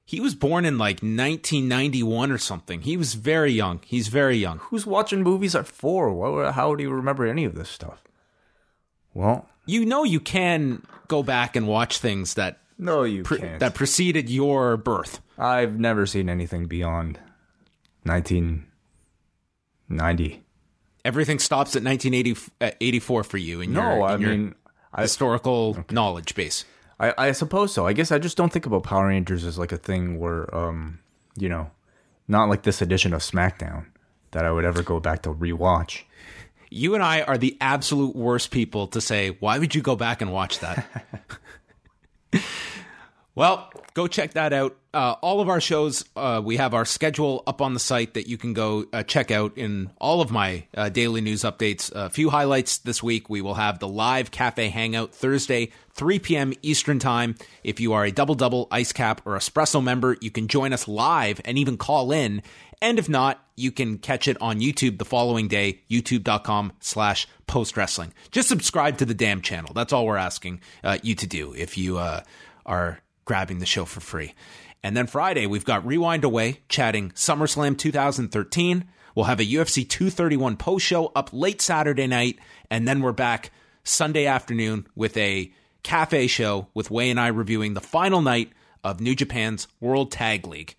he 0.03 0.19
was 0.21 0.35
born 0.35 0.63
in 0.65 0.77
like 0.77 0.97
1991 1.01 2.31
or 2.31 2.37
something. 2.37 2.81
He 2.81 2.95
was 2.97 3.13
very 3.13 3.51
young. 3.51 3.81
He's 3.85 4.07
very 4.07 4.37
young. 4.37 4.59
who's 4.59 4.85
watching 4.85 5.21
movies 5.23 5.53
at 5.55 5.67
four? 5.67 6.13
What, 6.13 6.53
how 6.53 6.75
do 6.75 6.83
you 6.83 6.89
remember 6.91 7.27
any 7.27 7.43
of 7.43 7.55
this 7.55 7.67
stuff? 7.69 8.01
Well, 9.13 9.49
You 9.65 9.85
know 9.85 10.03
you 10.05 10.19
can 10.21 10.81
go 11.09 11.23
back 11.23 11.55
and 11.57 11.67
watch 11.67 11.97
things 11.99 12.35
that 12.35 12.59
no, 12.77 13.03
you 13.03 13.23
pre- 13.23 13.39
can't. 13.39 13.59
that 13.59 13.73
preceded 13.75 14.29
your 14.29 14.77
birth. 14.77 15.19
I've 15.37 15.77
never 15.79 16.05
seen 16.05 16.29
anything 16.29 16.67
beyond 16.67 17.19
1990. 18.03 20.43
Everything 21.07 21.39
stops 21.39 21.73
at 21.77 21.83
1984 21.83 23.23
for 23.23 23.37
you 23.37 23.61
in 23.61 23.71
No, 23.71 23.81
your, 23.81 24.03
I 24.03 24.17
your 24.17 24.29
mean, 24.29 24.55
I, 24.93 25.03
historical 25.03 25.85
knowledge 25.89 26.35
base. 26.35 26.65
I, 26.99 27.13
I 27.17 27.31
suppose 27.31 27.71
so. 27.73 27.87
I 27.87 27.93
guess 27.93 28.11
I 28.11 28.19
just 28.19 28.35
don't 28.35 28.51
think 28.51 28.65
about 28.65 28.83
Power 28.83 29.07
Rangers 29.07 29.45
as 29.45 29.57
like 29.57 29.71
a 29.71 29.77
thing 29.77 30.19
where, 30.19 30.53
um, 30.53 30.99
you 31.37 31.47
know, 31.47 31.71
not 32.27 32.49
like 32.49 32.63
this 32.63 32.81
edition 32.81 33.13
of 33.13 33.21
SmackDown 33.21 33.85
that 34.31 34.43
I 34.43 34.51
would 34.51 34.65
ever 34.65 34.83
go 34.83 34.99
back 34.99 35.21
to 35.21 35.33
rewatch. 35.33 36.03
You 36.69 36.93
and 36.93 37.01
I 37.01 37.21
are 37.21 37.37
the 37.37 37.55
absolute 37.61 38.13
worst 38.13 38.51
people 38.51 38.87
to 38.87 38.99
say, 38.99 39.29
why 39.39 39.59
would 39.59 39.73
you 39.75 39.81
go 39.81 39.95
back 39.95 40.21
and 40.21 40.33
watch 40.33 40.59
that? 40.59 40.85
well, 43.37 43.69
go 43.93 44.07
check 44.07 44.33
that 44.33 44.51
out. 44.51 44.75
Uh, 44.95 45.13
all 45.21 45.41
of 45.41 45.47
our 45.47 45.61
shows, 45.61 46.03
uh, 46.15 46.41
we 46.43 46.57
have 46.57 46.73
our 46.73 46.85
schedule 46.85 47.43
up 47.45 47.61
on 47.61 47.75
the 47.75 47.79
site 47.79 48.15
that 48.15 48.27
you 48.27 48.35
can 48.35 48.53
go 48.53 48.87
uh, 48.91 49.03
check 49.03 49.29
out 49.29 49.55
in 49.59 49.91
all 50.01 50.21
of 50.21 50.31
my 50.31 50.65
uh, 50.75 50.89
daily 50.89 51.21
news 51.21 51.43
updates. 51.43 51.91
A 51.93 52.09
few 52.09 52.31
highlights 52.31 52.79
this 52.79 53.03
week. 53.03 53.29
We 53.29 53.41
will 53.41 53.53
have 53.53 53.77
the 53.77 53.87
live 53.87 54.31
cafe 54.31 54.69
hangout 54.69 55.13
Thursday, 55.13 55.71
3 55.93 56.17
p.m. 56.17 56.53
Eastern 56.63 56.97
Time. 56.97 57.35
If 57.63 57.79
you 57.79 57.93
are 57.93 58.05
a 58.05 58.11
double 58.11 58.33
double 58.33 58.67
ice 58.71 58.91
cap 58.91 59.21
or 59.23 59.37
espresso 59.37 59.83
member, 59.83 60.17
you 60.19 60.31
can 60.31 60.47
join 60.47 60.73
us 60.73 60.87
live 60.87 61.39
and 61.45 61.59
even 61.59 61.77
call 61.77 62.11
in. 62.11 62.41
And 62.81 62.97
if 62.97 63.07
not, 63.07 63.39
you 63.55 63.71
can 63.71 63.99
catch 63.99 64.27
it 64.27 64.41
on 64.41 64.61
YouTube 64.61 64.97
the 64.97 65.05
following 65.05 65.47
day, 65.47 65.81
youtube.com 65.91 66.73
slash 66.79 67.27
post 67.45 67.77
wrestling. 67.77 68.13
Just 68.31 68.49
subscribe 68.49 68.97
to 68.97 69.05
the 69.05 69.13
damn 69.13 69.41
channel. 69.41 69.73
That's 69.75 69.93
all 69.93 70.07
we're 70.07 70.17
asking 70.17 70.61
uh, 70.83 70.97
you 71.03 71.13
to 71.13 71.27
do 71.27 71.53
if 71.53 71.77
you 71.77 71.99
uh, 71.99 72.21
are 72.65 72.99
grabbing 73.27 73.59
the 73.59 73.65
show 73.65 73.85
for 73.85 73.99
free. 73.99 74.33
And 74.81 74.97
then 74.97 75.05
Friday, 75.05 75.45
we've 75.45 75.65
got 75.65 75.85
Rewind 75.85 76.23
Away 76.23 76.61
chatting 76.69 77.11
SummerSlam 77.11 77.77
2013. 77.77 78.85
We'll 79.13 79.25
have 79.25 79.39
a 79.39 79.45
UFC 79.45 79.87
231 79.87 80.57
post 80.57 80.85
show 80.85 81.11
up 81.15 81.29
late 81.33 81.61
Saturday 81.61 82.07
night. 82.07 82.39
And 82.71 82.87
then 82.87 83.01
we're 83.01 83.11
back 83.11 83.51
Sunday 83.83 84.25
afternoon 84.25 84.87
with 84.95 85.15
a 85.17 85.51
cafe 85.83 86.27
show 86.27 86.67
with 86.73 86.89
Wai 86.89 87.03
and 87.03 87.19
I 87.19 87.27
reviewing 87.27 87.73
the 87.73 87.81
final 87.81 88.21
night 88.21 88.51
of 88.83 89.01
New 89.01 89.13
Japan's 89.13 89.67
World 89.79 90.11
Tag 90.11 90.47
League 90.47 90.75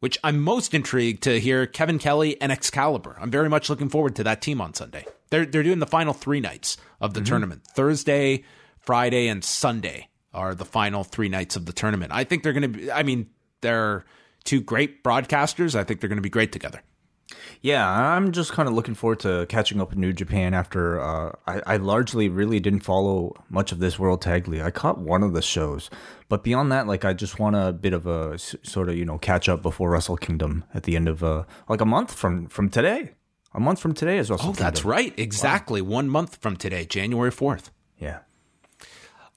which 0.00 0.18
I'm 0.24 0.40
most 0.40 0.74
intrigued 0.74 1.22
to 1.22 1.38
hear 1.38 1.64
Kevin 1.64 2.00
Kelly 2.00 2.40
and 2.40 2.50
Excalibur. 2.50 3.16
I'm 3.20 3.30
very 3.30 3.48
much 3.48 3.70
looking 3.70 3.88
forward 3.88 4.16
to 4.16 4.24
that 4.24 4.42
team 4.42 4.60
on 4.60 4.74
Sunday. 4.74 5.06
They're 5.30 5.46
they're 5.46 5.62
doing 5.62 5.78
the 5.78 5.86
final 5.86 6.12
three 6.12 6.40
nights 6.40 6.76
of 7.00 7.14
the 7.14 7.20
mm-hmm. 7.20 7.28
tournament. 7.28 7.62
Thursday, 7.76 8.42
Friday, 8.80 9.28
and 9.28 9.44
Sunday 9.44 10.08
are 10.34 10.54
the 10.54 10.64
final 10.64 11.04
three 11.04 11.28
nights 11.28 11.56
of 11.56 11.66
the 11.66 11.72
tournament. 11.72 12.12
I 12.14 12.24
think 12.24 12.42
they're 12.42 12.52
going 12.52 12.62
to 12.72 12.78
be. 12.78 12.90
I 12.92 13.02
mean, 13.02 13.28
they're 13.60 14.04
two 14.44 14.60
great 14.60 15.02
broadcasters. 15.04 15.74
I 15.74 15.84
think 15.84 16.00
they're 16.00 16.08
going 16.08 16.16
to 16.16 16.22
be 16.22 16.30
great 16.30 16.52
together. 16.52 16.80
Yeah, 17.62 17.88
I'm 17.88 18.32
just 18.32 18.52
kind 18.52 18.68
of 18.68 18.74
looking 18.74 18.94
forward 18.94 19.20
to 19.20 19.46
catching 19.48 19.80
up 19.80 19.90
with 19.90 19.98
New 19.98 20.12
Japan 20.12 20.52
after 20.52 21.00
uh, 21.00 21.32
I, 21.46 21.62
I 21.66 21.76
largely 21.76 22.28
really 22.28 22.60
didn't 22.60 22.80
follow 22.80 23.34
much 23.48 23.72
of 23.72 23.78
this 23.78 23.98
World 23.98 24.20
Tag 24.20 24.48
League. 24.48 24.60
I 24.60 24.70
caught 24.70 24.98
one 24.98 25.22
of 25.22 25.32
the 25.32 25.40
shows, 25.40 25.88
but 26.28 26.42
beyond 26.42 26.72
that, 26.72 26.86
like 26.86 27.04
I 27.04 27.12
just 27.14 27.38
want 27.38 27.56
a 27.56 27.72
bit 27.72 27.92
of 27.94 28.06
a 28.06 28.32
s- 28.34 28.56
sort 28.62 28.88
of 28.88 28.96
you 28.96 29.04
know 29.04 29.16
catch 29.18 29.48
up 29.48 29.62
before 29.62 29.90
Wrestle 29.90 30.16
Kingdom 30.16 30.64
at 30.74 30.82
the 30.82 30.96
end 30.96 31.08
of 31.08 31.22
uh, 31.22 31.44
like 31.68 31.80
a 31.80 31.86
month 31.86 32.12
from 32.12 32.48
from 32.48 32.68
today. 32.68 33.12
A 33.54 33.60
month 33.60 33.80
from 33.80 33.94
today 33.94 34.18
is 34.18 34.28
Wrestle 34.30 34.46
Oh, 34.48 34.52
Kingdom. 34.52 34.64
that's 34.64 34.84
right. 34.84 35.14
Exactly. 35.18 35.80
One 35.80 36.08
month 36.08 36.36
from 36.40 36.56
today, 36.56 36.84
January 36.86 37.30
4th. 37.30 37.70
Yeah. 37.98 38.20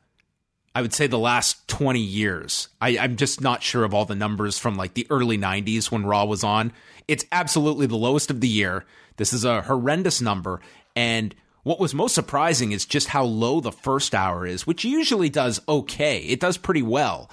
I 0.76 0.84
would 0.84 0.94
say, 0.94 1.08
the 1.08 1.18
last 1.18 1.68
20 1.68 2.00
years. 2.00 2.68
I, 2.80 3.00
I'm 3.00 3.16
just 3.16 3.42
not 3.42 3.64
sure 3.64 3.84
of 3.84 3.96
all 3.96 4.06
the 4.06 4.14
numbers 4.14 4.60
from 4.60 4.76
like 4.76 4.94
the 4.94 5.08
early 5.10 5.40
90s 5.40 5.90
when 5.90 6.06
Raw 6.06 6.26
was 6.26 6.44
on. 6.44 6.74
It's 7.08 7.26
absolutely 7.32 7.88
the 7.88 7.98
lowest 7.98 8.30
of 8.30 8.40
the 8.40 8.48
year. 8.48 8.86
This 9.18 9.34
is 9.34 9.46
a 9.46 9.64
horrendous 9.64 10.22
number. 10.22 10.62
And 10.96 11.34
what 11.64 11.80
was 11.80 11.94
most 11.94 12.16
surprising 12.16 12.72
is 12.72 12.86
just 12.86 13.10
how 13.10 13.24
low 13.24 13.60
the 13.60 13.72
first 13.72 14.16
hour 14.16 14.46
is, 14.46 14.66
which 14.66 14.84
usually 14.84 15.30
does 15.30 15.62
okay. 15.68 16.20
It 16.20 16.40
does 16.40 16.58
pretty 16.58 16.82
well. 16.82 17.30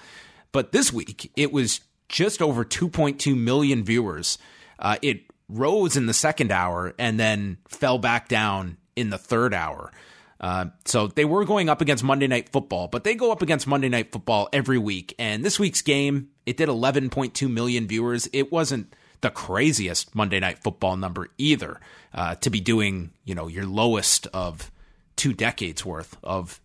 But 0.53 0.73
this 0.73 0.93
week, 0.93 1.31
it 1.37 1.53
was 1.53 1.81
just 2.09 2.43
over 2.43 2.65
2.2 2.65 3.37
million 3.37 3.85
viewers. 3.85 4.39
Uh, 4.79 4.97
it 5.03 5.23
rose 5.49 5.97
in 5.97 6.07
the 6.07 6.15
second 6.15 6.53
hour 6.53 6.95
and 6.99 7.19
then 7.19 7.59
fell 7.69 7.99
back 7.99 8.29
down 8.29 8.77
in 8.97 9.11
the 9.11 9.19
third 9.19 9.55
hour. 9.55 9.93
Uh, 10.41 10.67
so 10.85 11.09
they 11.09 11.25
were 11.25 11.45
going 11.45 11.69
up 11.69 11.81
against 11.81 12.05
Monday 12.05 12.27
Night 12.27 12.51
Football, 12.51 12.89
but 12.89 13.05
they 13.05 13.15
go 13.15 13.33
up 13.33 13.43
against 13.43 13.67
Monday 13.67 13.89
Night 13.89 14.13
Football 14.13 14.49
every 14.53 14.79
week. 14.79 15.15
And 15.19 15.45
this 15.45 15.59
week's 15.59 15.83
game, 15.83 16.29
it 16.47 16.57
did 16.57 16.69
11.2 16.69 17.51
million 17.51 17.89
viewers. 17.89 18.29
It 18.33 18.53
wasn't 18.53 18.95
the 19.21 19.31
craziest 19.31 20.15
Monday 20.15 20.41
Night 20.41 20.59
Football 20.59 20.97
number 20.97 21.29
either 21.39 21.81
uh, 22.15 22.35
to 22.37 22.51
be 22.51 22.61
doing, 22.61 23.13
you 23.25 23.35
know, 23.35 23.49
your 23.49 23.67
lowest 23.67 24.27
of 24.29 24.71
two 25.17 25.33
decades 25.33 25.85
worth 25.85 26.17
of 26.23 26.61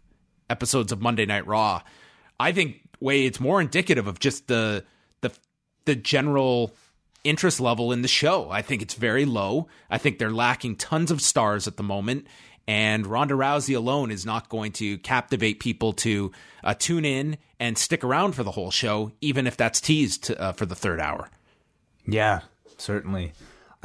episodes 0.50 0.91
of 0.91 1.01
Monday 1.01 1.25
Night 1.25 1.48
Raw. 1.48 1.81
I 2.39 2.51
think 2.51 2.81
Wai 3.00 3.13
it's 3.13 3.39
more 3.39 3.60
indicative 3.60 4.07
of 4.07 4.19
just 4.19 4.48
the 4.48 4.83
the 5.22 5.31
the 5.86 5.95
general 5.95 6.74
interest 7.24 7.60
level 7.60 7.91
in 7.91 8.01
the 8.01 8.07
show. 8.07 8.50
I 8.50 8.62
think 8.62 8.81
it's 8.81 8.93
very 8.93 9.25
low. 9.25 9.67
I 9.89 9.98
think 9.98 10.19
they're 10.19 10.31
lacking 10.31 10.75
tons 10.75 11.10
of 11.10 11.22
stars 11.22 11.67
at 11.67 11.77
the 11.77 11.83
moment. 11.83 12.27
And 12.65 13.05
Ronda 13.05 13.33
Rousey 13.33 13.75
alone 13.75 14.10
is 14.10 14.25
not 14.25 14.48
going 14.48 14.72
to 14.74 14.98
captivate 15.00 15.60
people 15.60 15.93
to 15.93 16.31
uh, 16.63 16.74
tune 16.74 17.03
in 17.03 17.38
and 17.60 17.77
stick 17.77 18.03
around 18.03 18.33
for 18.33 18.43
the 18.43 18.51
whole 18.51 18.72
show, 18.72 19.12
even 19.19 19.48
if 19.48 19.57
that's 19.57 19.81
teased 19.81 20.31
uh, 20.31 20.53
for 20.53 20.65
the 20.65 20.75
third 20.75 21.01
hour. 21.01 21.29
Yeah, 22.05 22.41
certainly. 22.77 23.33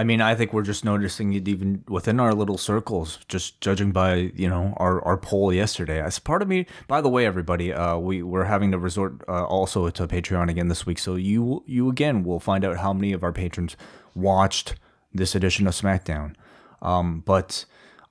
I 0.00 0.04
mean, 0.04 0.20
I 0.20 0.36
think 0.36 0.52
we're 0.52 0.62
just 0.62 0.84
noticing 0.84 1.32
it 1.32 1.48
even 1.48 1.82
within 1.88 2.20
our 2.20 2.32
little 2.32 2.56
circles, 2.56 3.18
just 3.26 3.60
judging 3.60 3.90
by 3.90 4.30
you 4.36 4.48
know 4.48 4.74
our, 4.76 5.04
our 5.04 5.16
poll 5.16 5.52
yesterday. 5.52 6.00
As 6.00 6.20
part 6.20 6.40
of 6.40 6.46
me, 6.46 6.66
by 6.86 7.00
the 7.00 7.08
way, 7.08 7.26
everybody, 7.26 7.72
uh, 7.72 7.96
we 7.98 8.22
we're 8.22 8.44
having 8.44 8.70
to 8.70 8.78
resort 8.78 9.24
uh, 9.28 9.44
also 9.44 9.90
to 9.90 10.06
Patreon 10.06 10.48
again 10.48 10.68
this 10.68 10.86
week. 10.86 11.00
So 11.00 11.16
you 11.16 11.64
you 11.66 11.88
again 11.90 12.22
will 12.22 12.38
find 12.38 12.64
out 12.64 12.76
how 12.76 12.92
many 12.92 13.12
of 13.12 13.24
our 13.24 13.32
patrons 13.32 13.76
watched 14.14 14.76
this 15.12 15.34
edition 15.34 15.66
of 15.66 15.74
SmackDown. 15.74 16.34
Um, 16.80 17.20
but 17.26 17.64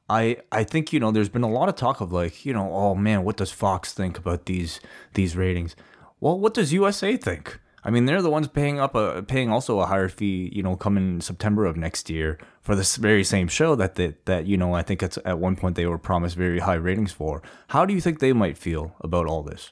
I 0.09 0.37
I 0.51 0.65
think 0.65 0.91
you 0.91 0.99
know 0.99 1.11
there's 1.11 1.29
been 1.29 1.43
a 1.43 1.49
lot 1.49 1.69
of 1.69 1.75
talk 1.75 2.01
of 2.01 2.11
like 2.11 2.45
you 2.45 2.51
know 2.51 2.69
oh 2.73 2.95
man 2.95 3.23
what 3.23 3.37
does 3.37 3.51
Fox 3.51 3.93
think 3.93 4.17
about 4.17 4.45
these 4.45 4.81
these 5.13 5.37
ratings? 5.37 5.73
Well, 6.19 6.37
what 6.37 6.53
does 6.53 6.73
USA 6.73 7.15
think? 7.15 7.59
I 7.88 7.89
mean, 7.89 8.03
they're 8.03 8.22
the 8.22 8.29
ones 8.29 8.50
paying 8.50 8.82
up 8.82 8.96
a 8.96 9.24
paying 9.24 9.50
also 9.50 9.79
a 9.79 9.86
higher 9.86 10.10
fee, 10.10 10.51
you 10.53 10.62
know, 10.62 10.75
coming 10.75 11.22
September 11.22 11.65
of 11.65 11.77
next 11.77 12.10
year 12.10 12.38
for 12.62 12.75
this 12.75 12.98
very 12.98 13.24
same 13.24 13.48
show 13.48 13.75
that 13.75 13.96
that, 13.96 14.25
that 14.25 14.46
you 14.46 14.58
know 14.58 14.74
I 14.74 14.82
think 14.82 15.01
it's 15.01 15.17
at 15.24 15.39
one 15.39 15.56
point 15.56 15.77
they 15.77 15.86
were 15.86 15.98
promised 15.98 16.36
very 16.36 16.60
high 16.60 16.74
ratings 16.75 17.13
for. 17.13 17.41
How 17.70 17.86
do 17.86 17.94
you 17.94 18.01
think 18.01 18.20
they 18.20 18.34
might 18.34 18.58
feel 18.58 18.94
about 19.00 19.25
all 19.25 19.41
this? 19.41 19.72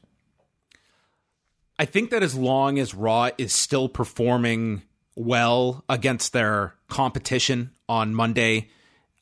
I 1.78 1.84
think 1.84 2.10
that 2.12 2.24
as 2.24 2.36
long 2.36 2.80
as 2.80 2.96
Raw 2.96 3.32
is 3.38 3.52
still 3.52 3.90
performing 3.90 4.84
well 5.18 5.84
against 5.90 6.32
their 6.32 6.76
competition 6.88 7.72
on 7.90 8.16
Monday, 8.16 8.70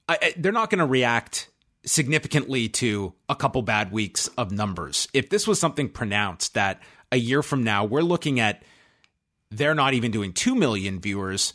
I, 0.08 0.20
I, 0.22 0.34
they're 0.38 0.52
not 0.52 0.70
going 0.70 0.78
to 0.78 0.86
react 0.86 1.50
significantly 1.84 2.70
to 2.70 3.16
a 3.28 3.36
couple 3.36 3.64
bad 3.64 3.92
weeks 3.92 4.28
of 4.38 4.52
numbers. 4.52 5.08
If 5.16 5.32
this 5.32 5.48
was 5.48 5.60
something 5.60 5.90
pronounced 5.90 6.54
that 6.54 6.80
a 7.12 7.18
year 7.18 7.42
from 7.42 7.64
now 7.64 7.86
we're 7.86 8.02
looking 8.02 8.40
at 8.40 8.64
they're 9.58 9.76
not 9.76 9.94
even 9.94 10.12
doing 10.12 10.34
2 10.34 10.56
million 10.56 11.00
viewers, 11.00 11.54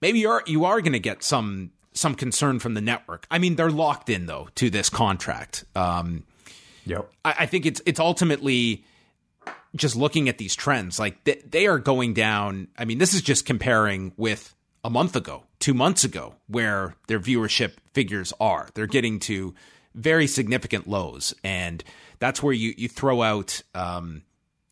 maybe 0.00 0.20
you're 0.20 0.42
you 0.46 0.64
are 0.64 0.80
going 0.80 0.92
to 0.92 1.00
get 1.00 1.22
some 1.22 1.72
some 1.92 2.14
concern 2.14 2.58
from 2.58 2.74
the 2.74 2.80
network. 2.80 3.26
I 3.30 3.38
mean, 3.38 3.56
they're 3.56 3.70
locked 3.70 4.08
in 4.08 4.26
though 4.26 4.48
to 4.56 4.70
this 4.70 4.88
contract. 4.88 5.64
Um, 5.74 6.24
Yep. 6.86 7.10
I, 7.24 7.34
I 7.40 7.46
think 7.46 7.66
it's 7.66 7.80
it's 7.86 8.00
ultimately 8.00 8.84
just 9.76 9.96
looking 9.96 10.28
at 10.28 10.38
these 10.38 10.54
trends. 10.54 10.98
Like 10.98 11.22
they, 11.24 11.40
they 11.48 11.66
are 11.66 11.78
going 11.78 12.14
down. 12.14 12.68
I 12.76 12.84
mean, 12.84 12.98
this 12.98 13.14
is 13.14 13.22
just 13.22 13.46
comparing 13.46 14.12
with 14.16 14.54
a 14.82 14.90
month 14.90 15.16
ago, 15.16 15.44
two 15.58 15.74
months 15.74 16.04
ago, 16.04 16.34
where 16.48 16.96
their 17.06 17.20
viewership 17.20 17.72
figures 17.92 18.32
are. 18.40 18.68
They're 18.74 18.86
getting 18.86 19.20
to 19.20 19.54
very 19.94 20.26
significant 20.26 20.88
lows, 20.88 21.34
and 21.44 21.82
that's 22.18 22.42
where 22.42 22.52
you 22.52 22.74
you 22.76 22.88
throw 22.88 23.22
out. 23.22 23.62
Um, 23.74 24.22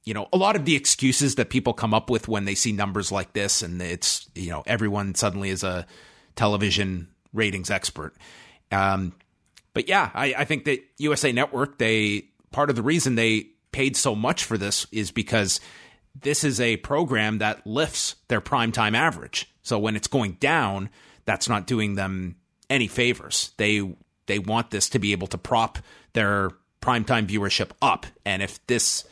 you 0.09 0.15
know, 0.15 0.27
a 0.33 0.39
lot 0.39 0.57
of 0.57 0.65
the 0.65 0.75
excuses 0.75 1.35
that 1.35 1.51
people 1.51 1.75
come 1.75 1.93
up 1.93 2.09
with 2.09 2.29
when 2.29 2.47
they 2.47 2.55
see 2.55 2.73
numbers 2.73 3.13
like 3.13 3.35
this, 3.35 3.61
and 3.61 3.83
it's, 3.83 4.27
you 4.35 4.49
know, 4.49 4.63
everyone 4.67 5.15
suddenly 5.15 5.51
is 5.51 5.63
a 5.63 5.87
television 6.35 7.09
ratings 7.35 7.71
expert. 7.71 8.15
Um, 8.73 9.13
but 9.75 9.87
yeah, 9.87 10.09
I, 10.15 10.33
I 10.39 10.45
think 10.47 10.65
that 10.65 10.83
USA 10.97 11.31
Network, 11.31 11.77
they, 11.77 12.25
part 12.53 12.71
of 12.71 12.77
the 12.77 12.83
reason 12.83 13.17
they 13.17 13.49
paid 13.71 13.99
so 13.99 14.15
much 14.15 14.45
for 14.45 14.57
this 14.57 14.87
is 14.93 15.11
because 15.11 15.61
this 16.19 16.43
is 16.43 16.59
a 16.59 16.79
program 16.79 17.37
that 17.39 17.67
lifts 17.67 18.15
their 18.29 18.41
primetime 18.41 18.97
average. 18.97 19.53
So 19.61 19.79
when 19.79 19.95
it's 19.95 20.09
going 20.09 20.39
down, 20.41 20.89
that's 21.27 21.51
not 21.51 21.67
doing 21.67 21.97
them 21.97 22.37
any 22.71 22.87
favors. 22.87 23.53
They, 23.59 23.95
they 24.25 24.39
want 24.39 24.71
this 24.71 24.89
to 24.89 24.99
be 24.99 25.13
able 25.13 25.27
to 25.27 25.37
prop 25.37 25.81
their 26.15 26.49
primetime 26.81 27.27
viewership 27.27 27.73
up. 27.83 28.07
And 28.25 28.43
if 28.43 28.67
this, 28.69 29.05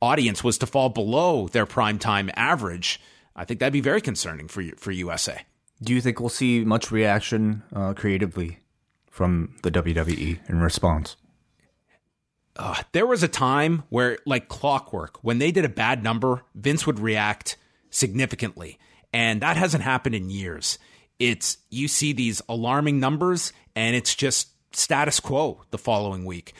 audience 0.00 0.42
was 0.42 0.58
to 0.58 0.66
fall 0.66 0.88
below 0.88 1.48
their 1.48 1.66
primetime 1.66 2.30
average, 2.34 3.00
I 3.36 3.44
think 3.44 3.60
that'd 3.60 3.72
be 3.72 3.80
very 3.80 4.00
concerning 4.00 4.48
for 4.48 4.62
for 4.76 4.90
USA. 4.90 5.42
Do 5.82 5.94
you 5.94 6.00
think 6.00 6.20
we'll 6.20 6.28
see 6.28 6.64
much 6.64 6.90
reaction 6.90 7.62
uh, 7.74 7.94
creatively 7.94 8.58
from 9.10 9.56
the 9.62 9.70
WWE 9.70 10.48
in 10.48 10.60
response? 10.60 11.16
Uh, 12.56 12.82
there 12.92 13.06
was 13.06 13.22
a 13.22 13.28
time 13.28 13.84
where, 13.88 14.18
like 14.26 14.48
clockwork, 14.48 15.22
when 15.22 15.38
they 15.38 15.50
did 15.50 15.64
a 15.64 15.68
bad 15.68 16.02
number, 16.02 16.42
Vince 16.54 16.86
would 16.86 16.98
react 16.98 17.56
significantly, 17.88 18.78
and 19.12 19.40
that 19.40 19.56
hasn't 19.56 19.82
happened 19.82 20.14
in 20.14 20.28
years. 20.28 20.78
It's 21.18 21.58
you 21.70 21.88
see 21.88 22.12
these 22.12 22.42
alarming 22.48 23.00
numbers, 23.00 23.52
and 23.74 23.96
it's 23.96 24.14
just 24.14 24.48
status 24.72 25.20
quo 25.20 25.62
the 25.70 25.78
following 25.78 26.24
week. 26.24 26.52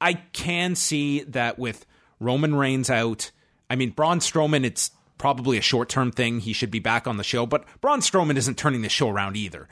I 0.00 0.14
can 0.14 0.74
see 0.74 1.20
that 1.24 1.58
with 1.58 1.84
Roman 2.24 2.54
Reigns 2.54 2.90
out. 2.90 3.30
I 3.68 3.76
mean, 3.76 3.90
Braun 3.90 4.18
Strowman, 4.18 4.64
it's 4.64 4.90
probably 5.18 5.58
a 5.58 5.62
short 5.62 5.88
term 5.88 6.10
thing. 6.10 6.40
He 6.40 6.52
should 6.52 6.70
be 6.70 6.80
back 6.80 7.06
on 7.06 7.16
the 7.16 7.24
show, 7.24 7.46
but 7.46 7.64
Braun 7.80 8.00
Strowman 8.00 8.36
isn't 8.36 8.58
turning 8.58 8.82
the 8.82 8.88
show 8.88 9.08
around 9.08 9.36
either. 9.36 9.68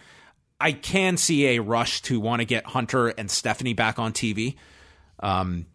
I 0.61 0.73
can 0.73 1.17
see 1.17 1.47
a 1.49 1.59
rush 1.59 2.03
to 2.03 2.21
want 2.21 2.41
to 2.41 2.45
get 2.45 2.67
Hunter 2.67 3.09
and 3.09 3.31
Stephanie 3.31 3.75
back 3.75 3.99
on 3.99 4.13
TV. 4.13 4.55
Um, 5.21 5.67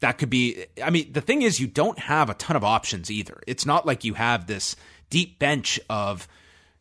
that 0.00 0.18
could 0.18 0.30
be, 0.30 0.66
I 0.82 0.90
mean, 0.90 1.12
the 1.12 1.20
thing 1.20 1.42
is, 1.42 1.58
you 1.58 1.66
don't 1.66 1.98
have 1.98 2.30
a 2.30 2.34
ton 2.34 2.56
of 2.56 2.62
options 2.62 3.10
either. 3.10 3.40
It's 3.46 3.66
not 3.66 3.86
like 3.86 4.04
you 4.04 4.14
have 4.14 4.46
this 4.46 4.76
deep 5.10 5.38
bench 5.38 5.80
of 5.88 6.28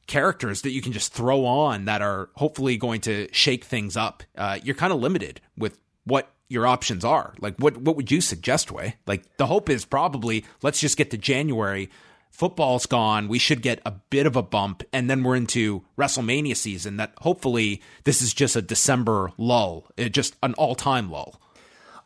characters 0.07 0.63
that 0.63 0.71
you 0.71 0.81
can 0.81 0.91
just 0.91 1.13
throw 1.13 1.45
on 1.45 1.85
that 1.85 2.01
are 2.01 2.29
hopefully 2.35 2.77
going 2.77 3.01
to 3.01 3.27
shake 3.31 3.63
things 3.63 3.95
up. 3.95 4.23
Uh, 4.37 4.59
you're 4.63 4.75
kind 4.75 4.91
of 4.91 4.99
limited 4.99 5.39
with 5.57 5.79
what 6.03 6.32
your 6.53 6.67
options 6.67 7.03
are. 7.03 7.33
Like 7.39 7.57
what 7.57 7.77
what 7.77 7.95
would 7.95 8.11
you 8.11 8.21
suggest, 8.21 8.71
Wai? 8.71 8.95
Like 9.05 9.37
the 9.37 9.47
hope 9.47 9.69
is 9.69 9.83
probably 9.83 10.45
let's 10.61 10.79
just 10.79 10.97
get 10.97 11.11
to 11.11 11.17
January. 11.17 11.89
Football's 12.29 12.87
gone. 12.87 13.27
We 13.27 13.37
should 13.37 13.61
get 13.61 13.79
a 13.85 13.91
bit 13.91 14.25
of 14.25 14.35
a 14.35 14.41
bump, 14.41 14.83
and 14.91 15.07
then 15.07 15.23
we're 15.23 15.35
into 15.35 15.83
WrestleMania 15.97 16.55
season. 16.55 16.97
That 16.97 17.13
hopefully 17.19 17.81
this 18.05 18.21
is 18.21 18.33
just 18.33 18.55
a 18.55 18.61
December 18.61 19.31
lull, 19.37 19.87
eh, 19.97 20.09
just 20.09 20.35
an 20.41 20.53
all 20.55 20.75
time 20.75 21.11
lull. 21.11 21.39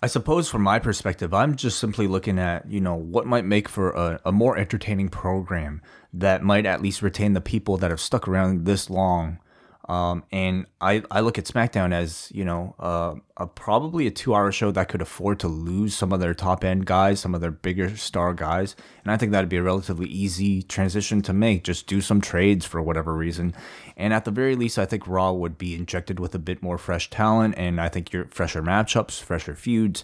I 0.01 0.07
suppose 0.07 0.47
from 0.47 0.61
my 0.61 0.79
perspective, 0.79 1.33
I'm 1.33 1.55
just 1.55 1.79
simply 1.79 2.07
looking 2.07 2.37
at, 2.37 2.69
you 2.69 2.79
know, 2.79 2.93
what 2.93 3.25
might 3.25 3.45
make 3.45 3.67
for 3.67 3.89
a, 3.91 4.19
a 4.25 4.31
more 4.31 4.55
entertaining 4.55 5.09
program 5.09 5.81
that 6.13 6.43
might 6.43 6.67
at 6.67 6.83
least 6.83 7.01
retain 7.01 7.33
the 7.33 7.41
people 7.41 7.77
that 7.77 7.89
have 7.89 7.99
stuck 7.99 8.27
around 8.27 8.65
this 8.65 8.91
long. 8.91 9.39
Um, 9.87 10.25
and 10.33 10.65
I, 10.81 11.01
I 11.09 11.21
look 11.21 11.37
at 11.37 11.45
SmackDown 11.45 11.93
as, 11.93 12.29
you 12.33 12.43
know, 12.43 12.75
uh, 12.77 13.15
a, 13.37 13.47
probably 13.47 14.05
a 14.05 14.11
two 14.11 14.35
hour 14.35 14.51
show 14.51 14.69
that 14.71 14.89
could 14.89 15.01
afford 15.01 15.39
to 15.39 15.47
lose 15.47 15.95
some 15.95 16.11
of 16.11 16.19
their 16.19 16.33
top 16.33 16.65
end 16.65 16.85
guys, 16.85 17.21
some 17.21 17.33
of 17.33 17.39
their 17.39 17.51
bigger 17.51 17.95
star 17.95 18.33
guys. 18.33 18.75
And 19.03 19.11
I 19.13 19.17
think 19.17 19.31
that'd 19.31 19.49
be 19.49 19.57
a 19.57 19.63
relatively 19.63 20.07
easy 20.07 20.61
transition 20.61 21.21
to 21.21 21.31
make. 21.31 21.63
Just 21.63 21.87
do 21.87 22.01
some 22.01 22.19
trades 22.19 22.65
for 22.65 22.81
whatever 22.81 23.13
reason. 23.13 23.53
And 23.95 24.13
at 24.13 24.25
the 24.25 24.31
very 24.31 24.57
least, 24.57 24.77
I 24.77 24.85
think 24.85 25.07
Raw 25.07 25.31
would 25.31 25.57
be 25.57 25.73
injected 25.73 26.19
with 26.19 26.35
a 26.35 26.39
bit 26.39 26.61
more 26.61 26.77
fresh 26.77 27.09
talent. 27.09 27.55
And 27.57 27.79
I 27.79 27.87
think 27.87 28.11
your 28.11 28.25
fresher 28.25 28.61
matchups, 28.61 29.21
fresher 29.21 29.55
feuds, 29.55 30.03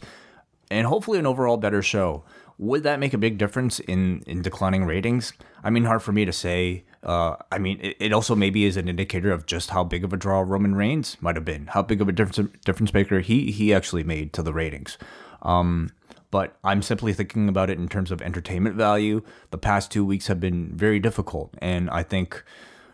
and 0.71 0.87
hopefully 0.87 1.19
an 1.19 1.27
overall 1.27 1.57
better 1.57 1.81
show. 1.81 2.23
Would 2.63 2.83
that 2.83 2.97
make 2.97 3.13
a 3.13 3.17
big 3.17 3.37
difference 3.37 3.81
in, 3.81 4.23
in 4.25 4.41
declining 4.41 4.85
ratings? 4.85 5.33
I 5.65 5.69
mean, 5.69 5.83
hard 5.83 6.01
for 6.01 6.13
me 6.13 6.23
to 6.23 6.31
say. 6.31 6.85
Uh, 7.03 7.35
I 7.51 7.57
mean, 7.57 7.77
it, 7.81 7.97
it, 7.99 8.13
also 8.13 8.35
maybe 8.35 8.63
is 8.63 8.77
an 8.77 8.87
indicator 8.87 9.33
of 9.33 9.45
just 9.45 9.71
how 9.71 9.83
big 9.83 10.05
of 10.05 10.13
a 10.13 10.17
draw 10.17 10.39
Roman 10.39 10.73
Reigns 10.73 11.17
might 11.19 11.35
have 11.35 11.43
been, 11.43 11.67
how 11.67 11.81
big 11.81 11.99
of 11.99 12.07
a 12.07 12.13
difference 12.13 12.49
difference 12.63 12.93
maker 12.93 13.19
he 13.19 13.51
he 13.51 13.73
actually 13.73 14.05
made 14.05 14.31
to 14.31 14.41
the 14.41 14.53
ratings. 14.53 14.97
Um, 15.41 15.89
but 16.31 16.55
I'm 16.63 16.81
simply 16.81 17.11
thinking 17.11 17.49
about 17.49 17.69
it 17.69 17.77
in 17.77 17.89
terms 17.89 18.11
of 18.11 18.21
entertainment 18.21 18.77
value. 18.77 19.23
The 19.49 19.57
past 19.57 19.91
two 19.91 20.05
weeks 20.05 20.27
have 20.27 20.39
been 20.39 20.71
very 20.73 20.99
difficult, 20.99 21.53
and 21.57 21.89
I 21.89 22.01
think, 22.01 22.45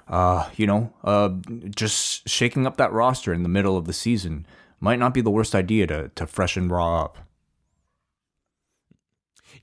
uh, 0.08 0.50
you 0.56 0.66
know, 0.66 0.92
uh, 1.04 1.30
just 1.76 2.28
shaking 2.28 2.66
up 2.66 2.78
that 2.78 2.92
roster 2.92 3.34
in 3.34 3.44
the 3.44 3.50
middle 3.50 3.78
of 3.78 3.86
the 3.86 3.94
season 3.94 4.48
might 4.80 4.98
not 4.98 5.14
be 5.14 5.22
the 5.22 5.30
worst 5.30 5.54
idea 5.54 5.86
to 5.86 6.10
to 6.16 6.26
freshen 6.26 6.70
Raw 6.70 7.04
up. 7.04 7.29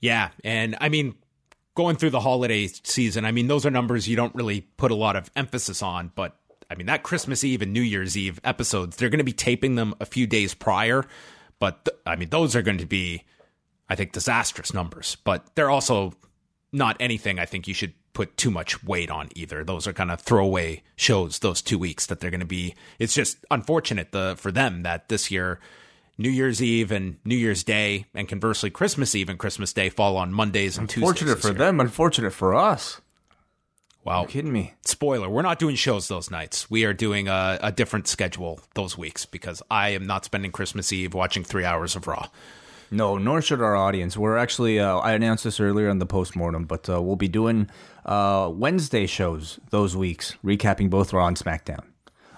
Yeah, 0.01 0.29
and 0.43 0.75
I 0.79 0.89
mean, 0.89 1.15
going 1.75 1.95
through 1.95 2.11
the 2.11 2.19
holiday 2.19 2.67
season, 2.67 3.25
I 3.25 3.31
mean, 3.31 3.47
those 3.47 3.65
are 3.65 3.71
numbers 3.71 4.07
you 4.07 4.15
don't 4.15 4.33
really 4.35 4.61
put 4.61 4.91
a 4.91 4.95
lot 4.95 5.15
of 5.15 5.29
emphasis 5.35 5.81
on, 5.81 6.11
but 6.15 6.35
I 6.69 6.75
mean, 6.75 6.87
that 6.87 7.03
Christmas 7.03 7.43
Eve 7.43 7.61
and 7.61 7.73
New 7.73 7.81
Year's 7.81 8.17
Eve 8.17 8.39
episodes, 8.43 8.97
they're 8.97 9.09
going 9.09 9.19
to 9.19 9.23
be 9.23 9.33
taping 9.33 9.75
them 9.75 9.95
a 9.99 10.05
few 10.05 10.27
days 10.27 10.53
prior, 10.53 11.05
but 11.59 11.85
th- 11.85 11.97
I 12.05 12.15
mean, 12.15 12.29
those 12.29 12.55
are 12.55 12.61
going 12.61 12.79
to 12.79 12.85
be, 12.85 13.23
I 13.89 13.95
think, 13.95 14.11
disastrous 14.11 14.73
numbers, 14.73 15.17
but 15.23 15.55
they're 15.55 15.69
also 15.69 16.13
not 16.73 16.97
anything 16.99 17.39
I 17.39 17.45
think 17.45 17.67
you 17.67 17.73
should 17.73 17.93
put 18.13 18.35
too 18.35 18.49
much 18.49 18.83
weight 18.83 19.11
on 19.11 19.29
either. 19.35 19.63
Those 19.63 19.87
are 19.87 19.93
kind 19.93 20.09
of 20.11 20.19
throwaway 20.19 20.81
shows 20.95 21.39
those 21.39 21.61
two 21.61 21.77
weeks 21.77 22.07
that 22.07 22.19
they're 22.19 22.31
going 22.31 22.39
to 22.39 22.47
be. 22.47 22.75
It's 22.97 23.13
just 23.13 23.45
unfortunate 23.51 24.11
the 24.11 24.35
for 24.37 24.51
them 24.51 24.83
that 24.83 25.07
this 25.07 25.29
year 25.29 25.59
New 26.17 26.29
Year's 26.29 26.61
Eve 26.61 26.91
and 26.91 27.17
New 27.23 27.35
Year's 27.35 27.63
Day, 27.63 28.05
and 28.13 28.27
conversely, 28.27 28.69
Christmas 28.69 29.13
Eve 29.13 29.29
and 29.29 29.37
Christmas 29.37 29.71
Day 29.71 29.89
fall 29.89 30.17
on 30.17 30.33
Mondays 30.33 30.77
and 30.77 30.89
Tuesdays. 30.89 31.09
Unfortunate 31.09 31.39
for 31.39 31.49
year. 31.49 31.57
them, 31.57 31.79
unfortunate 31.79 32.33
for 32.33 32.55
us. 32.55 33.01
Wow. 34.03 34.21
you 34.21 34.27
kidding 34.27 34.53
me? 34.53 34.73
Spoiler, 34.85 35.29
we're 35.29 35.41
not 35.41 35.59
doing 35.59 35.75
shows 35.75 36.07
those 36.07 36.31
nights. 36.31 36.71
We 36.71 36.85
are 36.85 36.93
doing 36.93 37.27
a, 37.27 37.59
a, 37.61 37.73
different 37.73 38.07
schedule 38.07 38.61
those 38.73 38.97
weeks 38.97 39.25
because 39.25 39.61
I 39.69 39.89
am 39.89 40.07
not 40.07 40.23
spending 40.23 40.53
Christmas 40.53 40.93
Eve 40.93 41.13
watching 41.13 41.43
three 41.43 41.65
hours 41.65 41.93
of 41.97 42.07
Raw. 42.07 42.27
No, 42.89 43.17
nor 43.17 43.41
should 43.41 43.61
our 43.61 43.75
audience. 43.75 44.15
We're 44.15 44.37
actually, 44.37 44.79
uh, 44.79 44.99
I 44.99 45.11
announced 45.11 45.43
this 45.43 45.59
earlier 45.59 45.89
in 45.89 45.99
the 45.99 46.05
postmortem, 46.05 46.63
but 46.63 46.89
uh, 46.89 47.01
we'll 47.01 47.17
be 47.17 47.27
doing 47.27 47.69
uh, 48.05 48.49
Wednesday 48.53 49.07
shows 49.07 49.59
those 49.71 49.93
weeks, 49.93 50.37
recapping 50.41 50.89
both 50.89 51.11
Raw 51.11 51.27
and 51.27 51.35
SmackDown. 51.35 51.83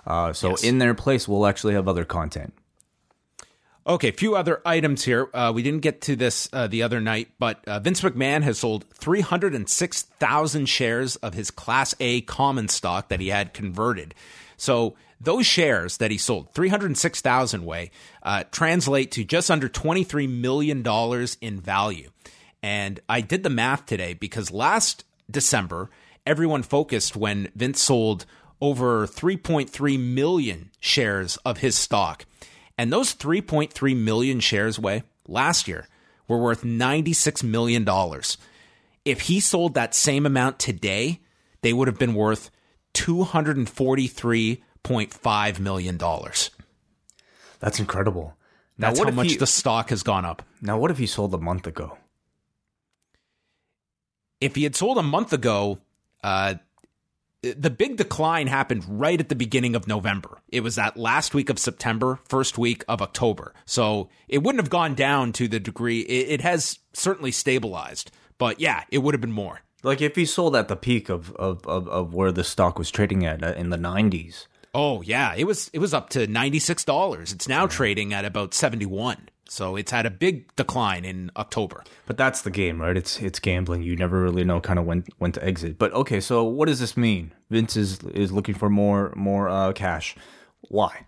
Uh, 0.08 0.34
so 0.34 0.50
yes. 0.50 0.64
in 0.64 0.80
their 0.80 0.96
place, 0.96 1.28
we'll 1.28 1.46
actually 1.46 1.76
have 1.76 1.88
other 1.88 2.04
content. 2.04 2.52
Okay, 3.90 4.10
a 4.10 4.14
few 4.14 4.36
other 4.36 4.62
items 4.68 5.04
here. 5.04 5.32
Uh, 5.34 5.52
we 5.54 5.64
didn't 5.64 5.80
get 5.80 6.02
to 6.02 6.16
this 6.16 6.48
uh, 6.54 6.68
the 6.68 6.84
other 6.84 7.02
night, 7.02 7.30
but 7.40 7.68
uh, 7.68 7.80
Vince 7.80 8.02
McMahon 8.02 8.44
has 8.44 8.60
sold 8.60 8.86
306,000 8.94 10.68
shares 10.68 11.16
of 11.16 11.34
his 11.34 11.50
Class 11.50 11.96
A 12.00 12.22
common 12.22 12.68
stock 12.68 13.10
that 13.10 13.20
he 13.20 13.30
had 13.30 13.52
converted. 13.52 14.14
So 14.58 14.96
those 15.20 15.48
shares 15.48 15.98
that 15.98 16.12
he 16.12 16.20
sold, 16.20 16.54
306,000 16.54 17.66
Wai, 17.66 17.90
uh, 18.22 18.44
translate 18.52 19.10
to 19.14 19.24
just 19.24 19.50
under 19.50 19.68
$23 19.68 20.30
million 20.30 20.86
in 21.42 21.60
value. 21.60 22.12
And 22.62 23.00
I 23.10 23.22
did 23.22 23.42
the 23.42 23.50
math 23.50 23.88
today 23.88 24.14
because 24.14 24.52
last 24.52 25.04
December, 25.32 25.90
everyone 26.28 26.62
focused 26.62 27.16
when 27.16 27.50
Vince 27.56 27.82
sold 27.82 28.28
over 28.62 29.08
3.3 29.08 30.00
million 30.00 30.70
shares 30.80 31.38
of 31.38 31.58
his 31.58 31.76
stock. 31.76 32.26
And 32.80 32.92
those 32.94 33.14
3.3 33.14 33.98
million 33.98 34.40
shares 34.40 34.80
Wai 34.80 35.04
last 35.28 35.68
year 35.68 35.86
were 36.30 36.38
worth 36.38 36.64
$96 36.64 37.44
million. 37.44 37.86
If 39.04 39.20
he 39.20 39.42
sold 39.42 39.74
that 39.74 39.94
same 39.94 40.26
amount 40.26 40.60
today, 40.60 41.20
they 41.62 41.74
would 41.74 41.90
have 41.90 42.00
been 42.00 42.14
worth 42.14 42.50
$243.5 42.94 45.60
million. 45.60 45.98
That's 47.60 47.82
incredible. 47.82 48.38
Now, 48.78 48.88
That's 48.88 49.00
how 49.02 49.12
much 49.12 49.32
he, 49.32 49.36
the 49.36 49.46
stock 49.46 49.90
has 49.90 50.02
gone 50.02 50.24
up. 50.24 50.42
Now, 50.62 50.78
what 50.78 50.90
if 50.90 51.00
he 51.00 51.06
sold 51.06 51.34
a 51.34 51.38
month 51.38 51.68
ago? 51.68 51.98
If 54.40 54.56
he 54.56 54.64
had 54.64 54.78
sold 54.78 54.98
a 54.98 55.04
month 55.04 55.34
ago, 55.34 55.80
uh, 56.24 56.54
the 57.42 57.70
big 57.70 57.98
decline 57.98 58.48
happened 58.48 58.84
right 58.88 59.20
at 59.20 59.30
the 59.30 59.36
beginning 59.36 59.76
of 59.76 59.88
November. 59.88 60.40
It 60.50 60.62
was 60.62 60.76
that 60.76 60.98
last 60.98 61.34
week 61.34 61.50
of 61.50 61.58
September, 61.58 62.20
first 62.28 62.58
week 62.58 62.84
of 62.88 63.02
October. 63.02 63.54
So 63.66 64.10
it 64.28 64.44
wouldn't 64.44 64.62
have 64.62 64.70
gone 64.70 64.94
down 64.94 65.32
to 65.34 65.48
the 65.48 65.60
degree 65.60 66.02
it, 66.02 66.42
has 66.42 66.80
certainly 66.94 67.32
stabilized. 67.32 68.12
But 68.38 68.60
yeah, 68.60 68.84
it 68.90 69.00
would 69.00 69.14
have 69.14 69.22
been 69.22 69.32
more. 69.32 69.62
Like 69.84 70.02
if 70.02 70.16
he 70.16 70.26
sold 70.26 70.56
at 70.56 70.68
the 70.68 70.76
peak 70.76 71.08
of 71.10 71.34
of, 71.38 71.66
of, 71.66 71.88
of 71.88 72.14
where 72.14 72.32
the 72.32 72.44
stock 72.44 72.78
was 72.78 72.92
trading 72.92 73.26
at 73.26 73.44
uh, 73.44 73.54
in 73.56 73.70
the 73.70 73.78
90s. 73.78 74.48
Oh 74.74 75.02
yeah, 75.02 75.34
it 75.36 75.46
was 75.46 75.70
it 75.74 75.80
was 75.80 75.94
up 75.94 76.10
to 76.12 76.28
$96. 76.28 77.34
It's 77.34 77.48
now 77.48 77.68
trading 77.68 78.14
at 78.14 78.26
about 78.26 78.54
71. 78.54 79.30
So 79.50 79.76
it's 79.76 79.92
had 79.92 80.06
a 80.06 80.12
big 80.12 80.56
decline 80.56 81.04
in 81.06 81.32
October. 81.36 81.84
But 82.06 82.18
that's 82.18 82.44
the 82.44 82.52
game, 82.52 82.80
right? 82.80 82.96
It's 82.96 83.20
it's 83.20 83.40
gambling. 83.40 83.82
You 83.82 83.96
never 83.96 84.22
really 84.22 84.44
know 84.44 84.62
kind 84.62 84.78
of 84.78 84.86
when 84.86 85.04
when 85.18 85.32
to 85.34 85.44
exit. 85.44 85.80
But 85.80 85.92
okay, 85.94 86.20
so 86.20 86.44
what 86.44 86.68
does 86.68 86.80
this 86.80 86.96
mean? 86.96 87.34
Vince 87.50 87.76
is 87.76 88.00
is 88.14 88.32
looking 88.32 88.56
for 88.56 88.70
more 88.70 89.12
more 89.16 89.50
uh, 89.50 89.74
cash. 89.74 90.16
Why? 90.62 91.08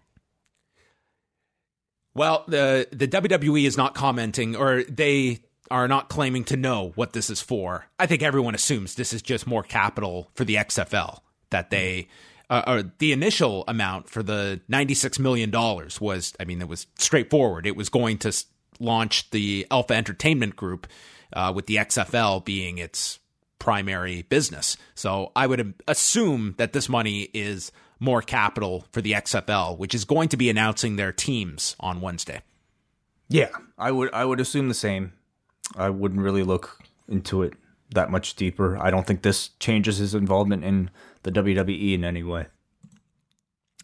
Well, 2.15 2.43
the 2.47 2.87
the 2.91 3.07
WWE 3.07 3.65
is 3.65 3.77
not 3.77 3.93
commenting, 3.93 4.55
or 4.55 4.83
they 4.83 5.41
are 5.69 5.87
not 5.87 6.09
claiming 6.09 6.43
to 6.45 6.57
know 6.57 6.91
what 6.95 7.13
this 7.13 7.29
is 7.29 7.41
for. 7.41 7.85
I 7.97 8.07
think 8.07 8.23
everyone 8.23 8.55
assumes 8.55 8.95
this 8.95 9.13
is 9.13 9.21
just 9.21 9.47
more 9.47 9.63
capital 9.63 10.29
for 10.33 10.43
the 10.43 10.55
XFL 10.55 11.19
that 11.51 11.69
they 11.69 12.09
uh, 12.51 12.63
or 12.67 12.83
the 12.97 13.13
initial 13.13 13.63
amount 13.69 14.09
for 14.09 14.21
the 14.21 14.59
$96 14.69 15.17
million 15.19 15.49
was, 16.01 16.33
I 16.37 16.43
mean, 16.43 16.61
it 16.61 16.67
was 16.67 16.85
straightforward. 16.99 17.65
It 17.65 17.77
was 17.77 17.87
going 17.87 18.17
to 18.19 18.45
launch 18.79 19.29
the 19.31 19.65
Alpha 19.71 19.93
Entertainment 19.93 20.57
Group 20.57 20.85
uh, 21.31 21.53
with 21.55 21.67
the 21.67 21.77
XFL 21.77 22.43
being 22.43 22.77
its 22.77 23.19
primary 23.57 24.23
business. 24.23 24.75
So 24.95 25.31
I 25.33 25.47
would 25.47 25.73
assume 25.87 26.55
that 26.57 26.73
this 26.73 26.89
money 26.89 27.29
is 27.33 27.71
more 28.01 28.21
capital 28.21 28.85
for 28.91 28.99
the 28.99 29.13
XFL, 29.13 29.77
which 29.77 29.95
is 29.95 30.03
going 30.03 30.27
to 30.29 30.37
be 30.37 30.49
announcing 30.49 30.97
their 30.97 31.13
teams 31.13 31.77
on 31.79 32.01
Wednesday. 32.01 32.41
Yeah, 33.29 33.51
I 33.77 33.91
would 33.91 34.13
I 34.13 34.25
would 34.25 34.41
assume 34.41 34.67
the 34.67 34.73
same. 34.73 35.13
I 35.77 35.89
wouldn't 35.89 36.19
really 36.19 36.43
look 36.43 36.81
into 37.07 37.43
it 37.43 37.53
that 37.93 38.09
much 38.09 38.35
deeper. 38.35 38.77
I 38.77 38.89
don't 38.91 39.07
think 39.07 39.21
this 39.21 39.49
changes 39.59 39.97
his 39.97 40.15
involvement 40.15 40.65
in 40.65 40.89
the 41.23 41.31
WWE 41.31 41.93
in 41.93 42.03
any 42.03 42.23
way. 42.23 42.47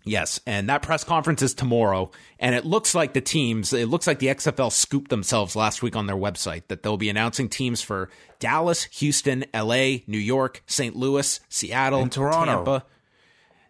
Yes, 0.03 0.39
and 0.45 0.69
that 0.69 0.81
press 0.81 1.03
conference 1.03 1.41
is 1.41 1.53
tomorrow, 1.53 2.11
and 2.39 2.55
it 2.55 2.65
looks 2.65 2.95
like 2.95 3.13
the 3.13 3.19
teams, 3.19 3.73
it 3.73 3.89
looks 3.89 4.07
like 4.07 4.19
the 4.19 4.27
XFL 4.27 4.71
scooped 4.71 5.09
themselves 5.09 5.55
last 5.55 5.83
week 5.83 5.97
on 5.97 6.07
their 6.07 6.15
website 6.15 6.63
that 6.69 6.81
they'll 6.81 6.95
be 6.95 7.09
announcing 7.09 7.49
teams 7.49 7.81
for 7.81 8.09
Dallas, 8.39 8.85
Houston, 8.85 9.43
LA, 9.53 9.97
New 10.07 10.17
York, 10.17 10.63
St. 10.65 10.95
Louis, 10.95 11.41
Seattle, 11.49 12.01
and 12.03 12.11
Toronto. 12.11 12.55
Tampa. 12.55 12.85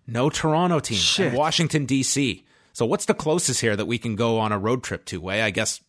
No 0.06 0.30
Toronto 0.30 0.80
team. 0.80 0.98
Shit. 0.98 1.28
And 1.28 1.38
Washington 1.38 1.86
D.C. 1.86 2.46
So 2.72 2.86
what's 2.86 3.06
the 3.06 3.16
closest 3.16 3.62
here 3.62 3.76
that 3.76 3.88
we 3.88 3.98
can 3.98 4.16
go 4.16 4.38
on 4.38 4.52
a 4.52 4.60
road 4.60 4.84
trip 4.84 5.06
to? 5.06 5.20
Wai, 5.20 5.42
I 5.42 5.50
guess 5.50 5.82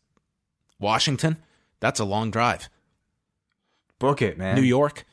Washington. 0.80 1.36
That's 1.80 2.00
a 2.00 2.04
long 2.04 2.30
drive. 2.30 2.68
Book 3.98 4.22
it, 4.22 4.38
man. 4.38 4.56
New 4.56 4.62
York. 4.62 5.04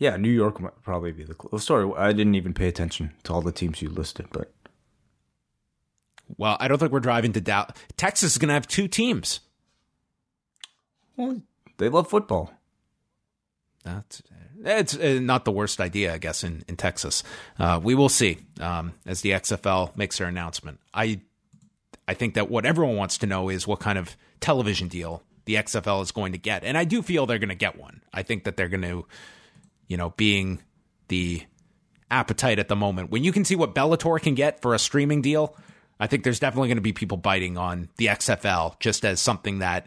Yeah, 0.00 0.16
New 0.16 0.30
York 0.30 0.60
might 0.60 0.82
probably 0.82 1.12
be 1.12 1.24
the 1.24 1.34
close. 1.34 1.64
Sorry, 1.64 1.88
I 1.96 2.12
didn't 2.12 2.34
even 2.34 2.54
pay 2.54 2.66
attention 2.66 3.12
to 3.24 3.32
all 3.32 3.42
the 3.42 3.52
teams 3.52 3.82
you 3.82 3.88
listed, 3.88 4.26
but 4.32 4.50
well, 6.36 6.56
I 6.58 6.68
don't 6.68 6.78
think 6.78 6.90
we're 6.90 7.00
driving 7.00 7.32
to 7.34 7.40
Dallas. 7.40 7.72
Texas 7.96 8.32
is 8.32 8.38
going 8.38 8.48
to 8.48 8.54
have 8.54 8.66
two 8.66 8.88
teams. 8.88 9.40
Well, 11.16 11.42
they 11.76 11.88
love 11.88 12.08
football. 12.08 12.52
That's 13.84 14.22
it's 14.64 14.96
uh, 14.96 15.18
not 15.20 15.44
the 15.44 15.52
worst 15.52 15.80
idea, 15.80 16.14
I 16.14 16.18
guess, 16.18 16.42
in 16.44 16.64
in 16.66 16.76
Texas. 16.76 17.22
Uh, 17.58 17.78
we 17.82 17.94
will 17.94 18.08
see 18.08 18.38
um, 18.58 18.94
as 19.04 19.20
the 19.20 19.30
XFL 19.30 19.94
makes 19.96 20.18
their 20.18 20.28
announcement. 20.28 20.80
I 20.94 21.20
I 22.08 22.14
think 22.14 22.34
that 22.34 22.50
what 22.50 22.64
everyone 22.64 22.96
wants 22.96 23.18
to 23.18 23.26
know 23.26 23.50
is 23.50 23.66
what 23.66 23.80
kind 23.80 23.98
of 23.98 24.16
television 24.40 24.88
deal 24.88 25.22
the 25.44 25.56
XFL 25.56 26.02
is 26.02 26.10
going 26.10 26.32
to 26.32 26.38
get. 26.38 26.64
And 26.64 26.78
I 26.78 26.84
do 26.84 27.02
feel 27.02 27.26
they're 27.26 27.38
going 27.38 27.50
to 27.50 27.54
get 27.54 27.78
one. 27.78 28.02
I 28.12 28.22
think 28.22 28.44
that 28.44 28.56
they're 28.56 28.68
going 28.68 28.82
to, 28.82 29.06
you 29.90 29.96
know, 29.96 30.10
being 30.16 30.62
the 31.08 31.42
appetite 32.12 32.60
at 32.60 32.68
the 32.68 32.76
moment. 32.76 33.10
When 33.10 33.24
you 33.24 33.32
can 33.32 33.44
see 33.44 33.56
what 33.56 33.74
Bellator 33.74 34.22
can 34.22 34.34
get 34.36 34.62
for 34.62 34.72
a 34.72 34.78
streaming 34.78 35.20
deal, 35.20 35.56
I 35.98 36.06
think 36.06 36.22
there's 36.22 36.38
definitely 36.38 36.68
going 36.68 36.78
to 36.78 36.82
be 36.82 36.92
people 36.92 37.18
biting 37.18 37.58
on 37.58 37.88
the 37.96 38.06
XFL 38.06 38.78
just 38.78 39.04
as 39.04 39.20
something 39.20 39.58
that 39.58 39.86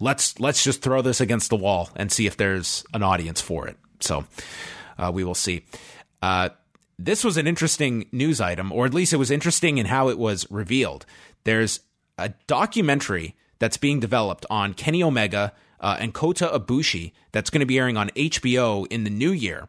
let's 0.00 0.40
let's 0.40 0.64
just 0.64 0.80
throw 0.80 1.02
this 1.02 1.20
against 1.20 1.50
the 1.50 1.56
wall 1.56 1.90
and 1.94 2.10
see 2.10 2.26
if 2.26 2.38
there's 2.38 2.84
an 2.94 3.02
audience 3.02 3.40
for 3.40 3.68
it. 3.68 3.76
So 4.00 4.24
uh, 4.98 5.10
we 5.14 5.24
will 5.24 5.34
see. 5.34 5.66
Uh, 6.22 6.48
this 6.98 7.22
was 7.22 7.36
an 7.36 7.46
interesting 7.46 8.08
news 8.10 8.40
item, 8.40 8.72
or 8.72 8.86
at 8.86 8.94
least 8.94 9.12
it 9.12 9.18
was 9.18 9.30
interesting 9.30 9.76
in 9.76 9.86
how 9.86 10.08
it 10.08 10.18
was 10.18 10.50
revealed. 10.50 11.04
There's 11.44 11.80
a 12.16 12.30
documentary 12.46 13.36
that's 13.58 13.76
being 13.76 14.00
developed 14.00 14.46
on 14.48 14.72
Kenny 14.72 15.02
Omega 15.02 15.52
uh, 15.80 15.96
and 15.98 16.14
Kota 16.14 16.50
Ibushi 16.52 17.12
that's 17.32 17.50
going 17.50 17.60
to 17.60 17.66
be 17.66 17.78
airing 17.78 17.96
on 17.96 18.10
HBO 18.10 18.86
in 18.88 19.04
the 19.04 19.10
new 19.10 19.30
year. 19.30 19.68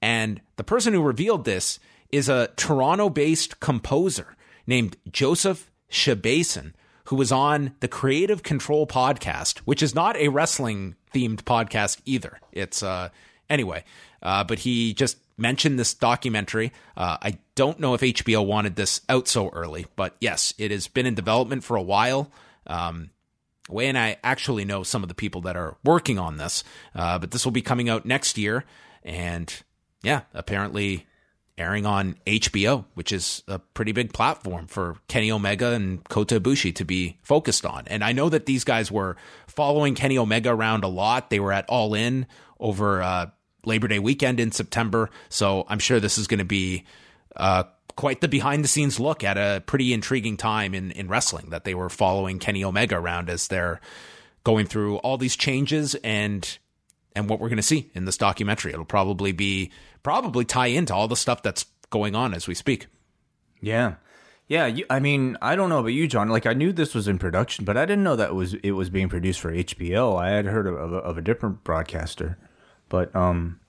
And 0.00 0.40
the 0.56 0.64
person 0.64 0.92
who 0.92 1.02
revealed 1.02 1.44
this 1.44 1.78
is 2.10 2.28
a 2.28 2.48
Toronto 2.56 3.08
based 3.08 3.60
composer 3.60 4.36
named 4.66 4.96
Joseph 5.10 5.70
Shabason, 5.90 6.72
who 7.04 7.16
was 7.16 7.32
on 7.32 7.74
the 7.80 7.88
Creative 7.88 8.42
Control 8.42 8.86
podcast, 8.86 9.58
which 9.60 9.82
is 9.82 9.94
not 9.94 10.16
a 10.16 10.28
wrestling 10.28 10.96
themed 11.14 11.42
podcast 11.42 12.00
either. 12.04 12.38
It's, 12.52 12.82
uh, 12.82 13.10
anyway, 13.48 13.84
uh, 14.22 14.44
but 14.44 14.60
he 14.60 14.94
just 14.94 15.18
mentioned 15.36 15.78
this 15.78 15.94
documentary. 15.94 16.72
Uh, 16.96 17.18
I 17.20 17.38
don't 17.54 17.80
know 17.80 17.94
if 17.94 18.00
HBO 18.00 18.44
wanted 18.46 18.76
this 18.76 19.00
out 19.08 19.28
so 19.28 19.48
early, 19.50 19.86
but 19.96 20.16
yes, 20.20 20.54
it 20.58 20.70
has 20.70 20.88
been 20.88 21.06
in 21.06 21.14
development 21.14 21.64
for 21.64 21.76
a 21.76 21.82
while. 21.82 22.30
Um, 22.66 23.10
Wai 23.68 23.84
and 23.84 23.98
I 23.98 24.16
actually 24.24 24.64
know 24.64 24.82
some 24.82 25.02
of 25.02 25.08
the 25.08 25.14
people 25.14 25.42
that 25.42 25.56
are 25.56 25.76
working 25.84 26.18
on 26.18 26.36
this, 26.36 26.64
uh, 26.94 27.18
but 27.18 27.30
this 27.30 27.44
will 27.44 27.52
be 27.52 27.62
coming 27.62 27.88
out 27.88 28.04
next 28.04 28.36
year. 28.36 28.64
And 29.04 29.52
yeah, 30.02 30.22
apparently 30.34 31.06
airing 31.58 31.86
on 31.86 32.16
HBO, 32.26 32.84
which 32.94 33.12
is 33.12 33.42
a 33.46 33.58
pretty 33.58 33.92
big 33.92 34.12
platform 34.12 34.66
for 34.66 34.96
Kenny 35.06 35.30
Omega 35.30 35.72
and 35.72 36.02
Kota 36.08 36.40
Ibushi 36.40 36.74
to 36.76 36.84
be 36.84 37.18
focused 37.22 37.66
on. 37.66 37.84
And 37.86 38.02
I 38.02 38.12
know 38.12 38.28
that 38.28 38.46
these 38.46 38.64
guys 38.64 38.90
were 38.90 39.16
following 39.46 39.94
Kenny 39.94 40.18
Omega 40.18 40.50
around 40.50 40.82
a 40.82 40.88
lot. 40.88 41.30
They 41.30 41.40
were 41.40 41.52
at 41.52 41.68
All 41.68 41.94
In 41.94 42.26
over 42.58 43.02
uh, 43.02 43.26
Labor 43.64 43.88
Day 43.88 43.98
weekend 43.98 44.40
in 44.40 44.50
September. 44.50 45.10
So 45.28 45.64
I'm 45.68 45.78
sure 45.78 46.00
this 46.00 46.18
is 46.18 46.26
going 46.26 46.38
to 46.38 46.44
be 46.44 46.84
uh, 47.36 47.64
quite 47.96 48.20
the 48.20 48.28
behind 48.28 48.64
the 48.64 48.68
scenes 48.68 48.98
look 48.98 49.24
at 49.24 49.36
a 49.36 49.62
pretty 49.66 49.92
intriguing 49.92 50.36
time 50.36 50.74
in, 50.74 50.90
in 50.92 51.08
wrestling 51.08 51.50
that 51.50 51.64
they 51.64 51.74
were 51.74 51.88
following 51.88 52.38
Kenny 52.38 52.64
Omega 52.64 52.96
around 52.96 53.30
as 53.30 53.48
they're 53.48 53.80
going 54.44 54.66
through 54.66 54.96
all 54.98 55.18
these 55.18 55.36
changes 55.36 55.94
and 55.96 56.58
and 57.14 57.28
what 57.28 57.40
we're 57.40 57.48
going 57.48 57.56
to 57.58 57.62
see 57.62 57.90
in 57.94 58.06
this 58.06 58.16
documentary. 58.16 58.72
It'll 58.72 58.84
probably 58.84 59.32
be 59.32 59.70
probably 60.02 60.44
tie 60.44 60.66
into 60.66 60.94
all 60.94 61.08
the 61.08 61.16
stuff 61.16 61.42
that's 61.42 61.66
going 61.90 62.14
on 62.14 62.34
as 62.34 62.48
we 62.48 62.54
speak. 62.54 62.86
Yeah. 63.60 63.94
Yeah, 64.48 64.66
you, 64.66 64.84
I 64.90 65.00
mean, 65.00 65.38
I 65.40 65.56
don't 65.56 65.70
know 65.70 65.78
about 65.78 65.94
you, 65.94 66.06
John. 66.08 66.28
Like, 66.28 66.46
I 66.46 66.52
knew 66.52 66.72
this 66.72 66.94
was 66.94 67.08
in 67.08 67.18
production, 67.18 67.64
but 67.64 67.76
I 67.76 67.86
didn't 67.86 68.04
know 68.04 68.16
that 68.16 68.30
it 68.30 68.34
was 68.34 68.54
it 68.54 68.72
was 68.72 68.90
being 68.90 69.08
produced 69.08 69.40
for 69.40 69.52
HBO. 69.52 70.20
I 70.20 70.30
had 70.30 70.46
heard 70.46 70.66
of, 70.66 70.74
of, 70.74 70.92
of 70.92 71.16
a 71.16 71.22
different 71.22 71.64
broadcaster, 71.64 72.36
but 72.88 73.14
um, 73.16 73.60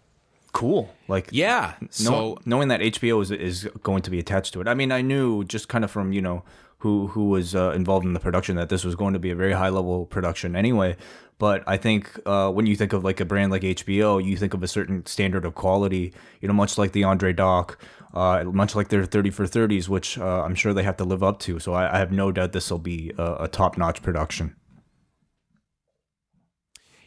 cool. 0.53 0.89
Like, 1.07 1.29
Yeah. 1.31 1.73
So 1.89 2.39
knowing 2.45 2.69
that 2.69 2.79
HBO 2.79 3.21
is 3.21 3.31
is 3.31 3.67
going 3.81 4.01
to 4.03 4.09
be 4.09 4.19
attached 4.19 4.53
to 4.53 4.61
it. 4.61 4.67
I 4.67 4.73
mean, 4.73 4.91
I 4.91 5.01
knew 5.01 5.43
just 5.43 5.67
kind 5.67 5.83
of 5.83 5.91
from 5.91 6.13
you 6.13 6.21
know 6.21 6.43
who 6.79 7.07
who 7.07 7.29
was 7.29 7.55
uh, 7.55 7.71
involved 7.71 8.05
in 8.05 8.13
the 8.13 8.19
production 8.19 8.55
that 8.55 8.69
this 8.69 8.83
was 8.85 8.95
going 8.95 9.13
to 9.13 9.19
be 9.19 9.31
a 9.31 9.35
very 9.35 9.53
high 9.53 9.69
level 9.69 10.05
production 10.05 10.55
anyway. 10.55 10.95
But 11.39 11.63
I 11.67 11.77
think 11.77 12.19
uh, 12.25 12.51
when 12.51 12.67
you 12.67 12.75
think 12.75 12.93
of 12.93 13.03
like 13.03 13.19
a 13.19 13.25
brand 13.25 13.51
like 13.51 13.63
HBO, 13.63 14.23
you 14.23 14.37
think 14.37 14.53
of 14.53 14.63
a 14.63 14.67
certain 14.67 15.05
standard 15.05 15.45
of 15.45 15.55
quality. 15.55 16.13
You 16.39 16.47
know, 16.47 16.53
much 16.53 16.77
like 16.77 16.91
the 16.91 17.03
Andre 17.03 17.33
Doc, 17.33 17.77
uh, 18.13 18.43
much 18.45 18.75
like 18.75 18.89
their 18.89 19.05
thirty 19.05 19.29
for 19.29 19.47
thirties, 19.47 19.89
which 19.89 20.17
uh, 20.17 20.43
I'm 20.43 20.55
sure 20.55 20.73
they 20.73 20.83
have 20.83 20.97
to 20.97 21.03
live 21.03 21.23
up 21.23 21.39
to. 21.39 21.59
So 21.59 21.73
I, 21.73 21.95
I 21.95 21.97
have 21.97 22.11
no 22.11 22.31
doubt 22.31 22.53
this 22.53 22.69
will 22.69 22.79
be 22.79 23.11
a, 23.17 23.43
a 23.45 23.47
top 23.47 23.77
notch 23.77 24.01
production. 24.01 24.55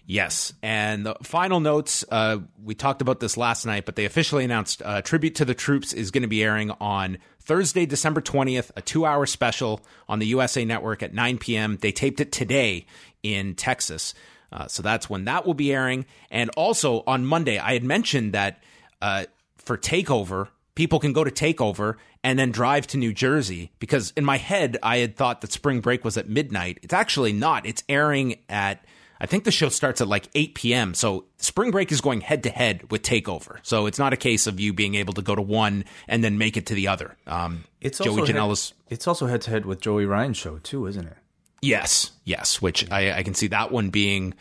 Yes. 0.06 0.52
And 0.62 1.04
the 1.04 1.16
final 1.22 1.58
notes, 1.58 2.04
uh, 2.10 2.38
we 2.62 2.76
talked 2.76 3.02
about 3.02 3.18
this 3.18 3.36
last 3.36 3.66
night, 3.66 3.84
but 3.84 3.96
they 3.96 4.04
officially 4.04 4.44
announced 4.44 4.80
uh, 4.84 5.02
Tribute 5.02 5.34
to 5.36 5.44
the 5.44 5.54
Troops 5.54 5.92
is 5.92 6.12
going 6.12 6.22
to 6.22 6.28
be 6.28 6.44
airing 6.44 6.70
on 6.80 7.18
Thursday, 7.40 7.86
December 7.86 8.20
20th, 8.20 8.70
a 8.76 8.82
two 8.82 9.04
hour 9.04 9.26
special 9.26 9.80
on 10.08 10.20
the 10.20 10.26
USA 10.26 10.64
Network 10.64 11.02
at 11.02 11.12
9 11.12 11.38
p.m. 11.38 11.78
They 11.80 11.90
taped 11.90 12.20
it 12.20 12.30
today 12.30 12.86
in 13.24 13.54
Texas. 13.56 14.14
Uh, 14.52 14.68
so 14.68 14.80
that's 14.80 15.10
when 15.10 15.24
that 15.24 15.44
will 15.44 15.54
be 15.54 15.72
airing. 15.72 16.06
And 16.30 16.50
also 16.56 17.02
on 17.08 17.26
Monday, 17.26 17.58
I 17.58 17.72
had 17.72 17.82
mentioned 17.82 18.32
that 18.32 18.62
uh, 19.02 19.24
for 19.56 19.76
Takeover, 19.76 20.48
people 20.76 21.00
can 21.00 21.12
go 21.12 21.24
to 21.24 21.32
Takeover 21.32 21.96
and 22.22 22.38
then 22.38 22.52
drive 22.52 22.86
to 22.88 22.96
New 22.96 23.12
Jersey 23.12 23.72
because 23.80 24.12
in 24.16 24.24
my 24.24 24.36
head, 24.36 24.78
I 24.84 24.98
had 24.98 25.16
thought 25.16 25.40
that 25.40 25.50
spring 25.50 25.80
break 25.80 26.04
was 26.04 26.16
at 26.16 26.28
midnight. 26.28 26.78
It's 26.82 26.94
actually 26.94 27.32
not. 27.32 27.66
It's 27.66 27.82
airing 27.88 28.36
at 28.48 28.84
I 29.20 29.26
think 29.26 29.44
the 29.44 29.50
show 29.50 29.68
starts 29.68 30.00
at 30.00 30.08
like 30.08 30.28
8 30.34 30.54
p.m. 30.54 30.94
So 30.94 31.24
spring 31.38 31.70
break 31.70 31.90
is 31.92 32.00
going 32.00 32.20
head 32.20 32.42
to 32.42 32.50
head 32.50 32.90
with 32.90 33.02
Takeover. 33.02 33.58
So 33.62 33.86
it's 33.86 33.98
not 33.98 34.12
a 34.12 34.16
case 34.16 34.46
of 34.46 34.60
you 34.60 34.72
being 34.72 34.94
able 34.94 35.14
to 35.14 35.22
go 35.22 35.34
to 35.34 35.42
one 35.42 35.84
and 36.08 36.22
then 36.22 36.38
make 36.38 36.56
it 36.56 36.66
to 36.66 36.74
the 36.74 36.88
other. 36.88 37.16
Um, 37.26 37.64
It's 37.80 37.98
Joey 37.98 38.08
also 38.20 38.26
head- 38.26 38.34
Janela's. 38.36 38.74
It's 38.88 39.06
also 39.08 39.26
head 39.26 39.40
to 39.42 39.50
head 39.50 39.64
with 39.66 39.80
Joey 39.80 40.04
Ryan's 40.04 40.36
show 40.36 40.58
too, 40.58 40.86
isn't 40.86 41.06
it? 41.06 41.16
Yes, 41.62 42.12
yes, 42.24 42.60
which 42.60 42.90
I, 42.92 43.12
I 43.18 43.22
can 43.22 43.34
see 43.34 43.46
that 43.48 43.72
one 43.72 43.88
being 43.90 44.34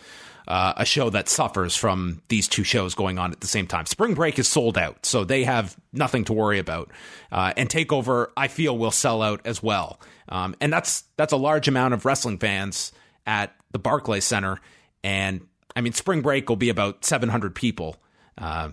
uh, 0.47 0.73
a 0.77 0.85
show 0.85 1.09
that 1.09 1.27
suffers 1.29 1.75
from 1.75 2.21
these 2.27 2.47
two 2.47 2.63
shows 2.63 2.93
going 2.93 3.17
on 3.17 3.31
at 3.31 3.39
the 3.39 3.47
same 3.47 3.65
time. 3.65 3.85
Spring 3.87 4.13
Break 4.13 4.37
is 4.37 4.47
sold 4.47 4.77
out, 4.77 5.05
so 5.05 5.23
they 5.23 5.43
have 5.45 5.75
nothing 5.93 6.25
to 6.25 6.33
worry 6.33 6.59
about. 6.59 6.91
Uh, 7.31 7.53
and 7.57 7.67
Takeover, 7.69 8.27
I 8.37 8.47
feel, 8.47 8.77
will 8.77 8.91
sell 8.91 9.21
out 9.23 9.41
as 9.45 9.63
well. 9.63 9.99
Um, 10.29 10.55
and 10.61 10.71
that's 10.71 11.03
that's 11.17 11.33
a 11.33 11.37
large 11.37 11.67
amount 11.67 11.93
of 11.95 12.05
wrestling 12.05 12.37
fans 12.37 12.91
at 13.25 13.55
the 13.71 13.79
Barclays 13.79 14.25
Center. 14.25 14.59
And 15.03 15.47
I 15.75 15.81
mean, 15.81 15.93
Spring 15.93 16.21
Break 16.21 16.49
will 16.49 16.55
be 16.55 16.69
about 16.69 17.05
700 17.05 17.55
people. 17.55 17.97
Uh, 18.37 18.69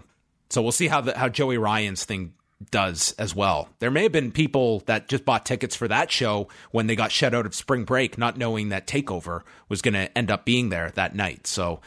so 0.50 0.62
we'll 0.62 0.72
see 0.72 0.88
how 0.88 1.00
the, 1.00 1.16
how 1.16 1.28
Joey 1.28 1.58
Ryan's 1.58 2.04
thing 2.04 2.34
does 2.70 3.14
as 3.18 3.34
well. 3.34 3.68
There 3.80 3.90
may 3.90 4.04
have 4.04 4.12
been 4.12 4.30
people 4.30 4.80
that 4.86 5.08
just 5.08 5.24
bought 5.24 5.44
tickets 5.44 5.74
for 5.74 5.88
that 5.88 6.10
show 6.10 6.48
when 6.70 6.86
they 6.86 6.96
got 6.96 7.10
shut 7.10 7.34
out 7.34 7.46
of 7.46 7.54
spring 7.54 7.84
break, 7.84 8.18
not 8.18 8.36
knowing 8.36 8.68
that 8.68 8.86
Takeover 8.86 9.42
was 9.68 9.82
going 9.82 9.94
to 9.94 10.16
end 10.16 10.30
up 10.30 10.44
being 10.44 10.68
there 10.68 10.90
that 10.94 11.14
night. 11.14 11.46
So, 11.46 11.80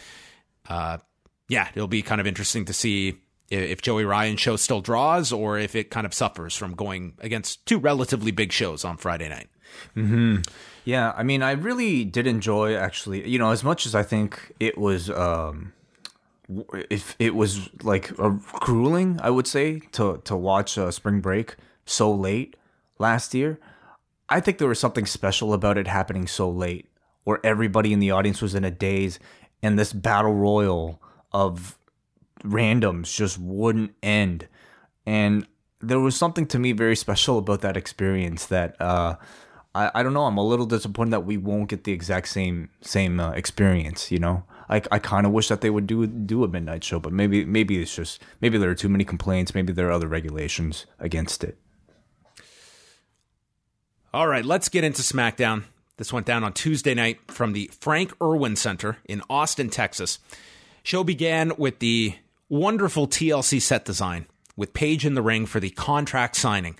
uh, 0.68 0.98
yeah, 1.48 1.70
it'll 1.76 1.88
be 1.88 2.02
kind 2.02 2.20
of 2.20 2.28
interesting 2.28 2.66
to 2.66 2.74
see 2.74 3.20
if 3.50 3.82
Joey 3.82 4.06
Ryan's 4.06 4.40
show 4.40 4.56
still 4.56 4.82
draws 4.82 5.32
or 5.32 5.58
if 5.60 5.76
it 5.76 5.92
kind 5.92 6.06
of 6.06 6.14
suffers 6.14 6.56
from 6.56 6.74
going 6.74 7.14
against 7.20 7.66
two 7.66 7.78
relatively 7.78 8.32
big 8.32 8.52
shows 8.52 8.84
on 8.84 8.98
Friday 8.98 9.30
night. 9.30 9.48
Yeah, 10.86 11.14
I 11.18 11.24
mean, 11.24 11.42
I 11.42 11.52
really 11.52 12.06
did 12.06 12.28
enjoy 12.28 12.76
actually. 12.76 13.28
You 13.28 13.40
know, 13.40 13.52
as 13.52 13.64
much 13.64 13.86
as 13.86 13.96
I 13.96 14.04
think 14.04 14.54
it 14.60 14.78
was, 14.78 15.10
um, 15.10 15.74
if 16.90 17.16
it 17.18 17.36
was 17.36 17.70
like 17.84 18.12
a 18.20 18.40
grueling, 18.54 19.20
I 19.22 19.32
would 19.32 19.48
say 19.48 19.80
to 19.94 20.22
to 20.26 20.36
watch 20.38 20.78
uh, 20.78 20.92
Spring 20.92 21.22
Break 21.22 21.56
so 21.86 22.14
late 22.14 22.56
last 23.00 23.34
year. 23.34 23.60
I 24.30 24.40
think 24.40 24.60
there 24.60 24.68
was 24.68 24.80
something 24.80 25.06
special 25.06 25.54
about 25.54 25.78
it 25.78 25.88
happening 25.88 26.28
so 26.28 26.50
late, 26.50 26.88
where 27.24 27.40
everybody 27.44 27.92
in 27.92 28.00
the 28.00 28.12
audience 28.12 28.42
was 28.42 28.56
in 28.56 28.64
a 28.64 28.72
daze, 28.72 29.20
and 29.62 29.78
this 29.78 29.92
battle 29.92 30.34
royal 30.34 31.02
of 31.32 31.78
randoms 32.44 33.14
just 33.14 33.40
wouldn't 33.40 33.94
end. 34.04 34.48
And 35.06 35.48
there 35.82 36.00
was 36.00 36.16
something 36.16 36.46
to 36.48 36.60
me 36.60 36.72
very 36.72 36.96
special 36.96 37.38
about 37.38 37.62
that 37.62 37.78
experience 37.78 38.46
that 38.48 38.80
uh, 38.80 39.16
I, 39.76 39.92
I 39.94 40.04
don't 40.04 40.14
know. 40.14 40.24
I'm 40.24 40.38
a 40.38 40.44
little 40.44 40.66
disappointed 40.66 41.12
that 41.12 41.26
we 41.26 41.36
won't 41.36 41.70
get 41.70 41.84
the 41.84 41.92
exact 41.92 42.30
same 42.30 42.70
same 42.82 43.20
uh, 43.20 43.32
experience. 43.32 44.10
You 44.10 44.20
know, 44.20 44.44
I, 44.70 44.82
I 44.90 45.00
kind 45.00 45.26
of 45.26 45.34
wish 45.34 45.50
that 45.50 45.62
they 45.62 45.70
would 45.70 45.86
do 45.86 46.08
do 46.08 46.44
a 46.44 46.48
midnight 46.48 46.84
show, 46.84 47.00
but 47.00 47.12
maybe 47.12 47.44
maybe 47.44 47.82
it's 47.82 47.94
just 47.94 48.22
maybe 48.42 48.58
there 48.58 48.70
are 48.70 48.76
too 48.76 48.90
many 48.90 49.04
complaints. 49.04 49.54
Maybe 49.54 49.74
there 49.74 49.90
are 49.90 49.92
other 49.92 50.08
regulations 50.08 50.86
against 50.98 51.44
it. 51.44 51.58
All 54.14 54.28
right, 54.28 54.46
let's 54.46 54.70
get 54.70 54.86
into 54.86 55.02
SmackDown. 55.02 55.66
This 55.98 56.14
went 56.14 56.26
down 56.26 56.44
on 56.46 56.54
Tuesday 56.54 56.94
night 56.94 57.20
from 57.30 57.52
the 57.52 57.70
Frank 57.80 58.14
Erwin 58.22 58.56
Center 58.56 58.98
in 59.06 59.22
Austin, 59.30 59.70
Texas. 59.70 60.20
Show 60.84 61.04
began 61.04 61.52
with 61.58 61.80
the 61.80 62.16
wonderful 62.48 63.08
TLC 63.08 63.62
set 63.62 63.84
design 63.84 64.26
with 64.56 64.74
Paige 64.74 65.06
in 65.06 65.16
the 65.16 65.22
ring 65.22 65.46
for 65.46 65.60
the 65.60 65.70
contract 65.72 66.38
signing. 66.38 66.78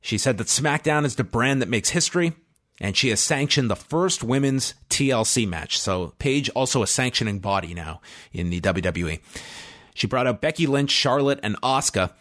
She 0.00 0.18
said 0.18 0.38
that 0.38 0.46
SmackDown 0.46 1.04
is 1.04 1.16
the 1.16 1.24
brand 1.24 1.60
that 1.62 1.68
makes 1.68 1.90
history, 1.90 2.32
and 2.80 2.96
she 2.96 3.08
has 3.08 3.20
sanctioned 3.20 3.70
the 3.70 3.76
first 3.76 4.22
women's 4.22 4.74
TLC 4.90 5.48
match. 5.48 5.78
So 5.78 6.14
Paige 6.18 6.48
also 6.50 6.82
a 6.82 6.86
sanctioning 6.86 7.40
body 7.40 7.74
now 7.74 8.00
in 8.32 8.50
the 8.50 8.60
WWE. 8.60 9.20
She 9.94 10.06
brought 10.06 10.26
out 10.26 10.42
Becky 10.42 10.66
Lynch, 10.66 10.90
Charlotte, 10.90 11.40
and 11.42 11.60
Asuka. 11.62 12.12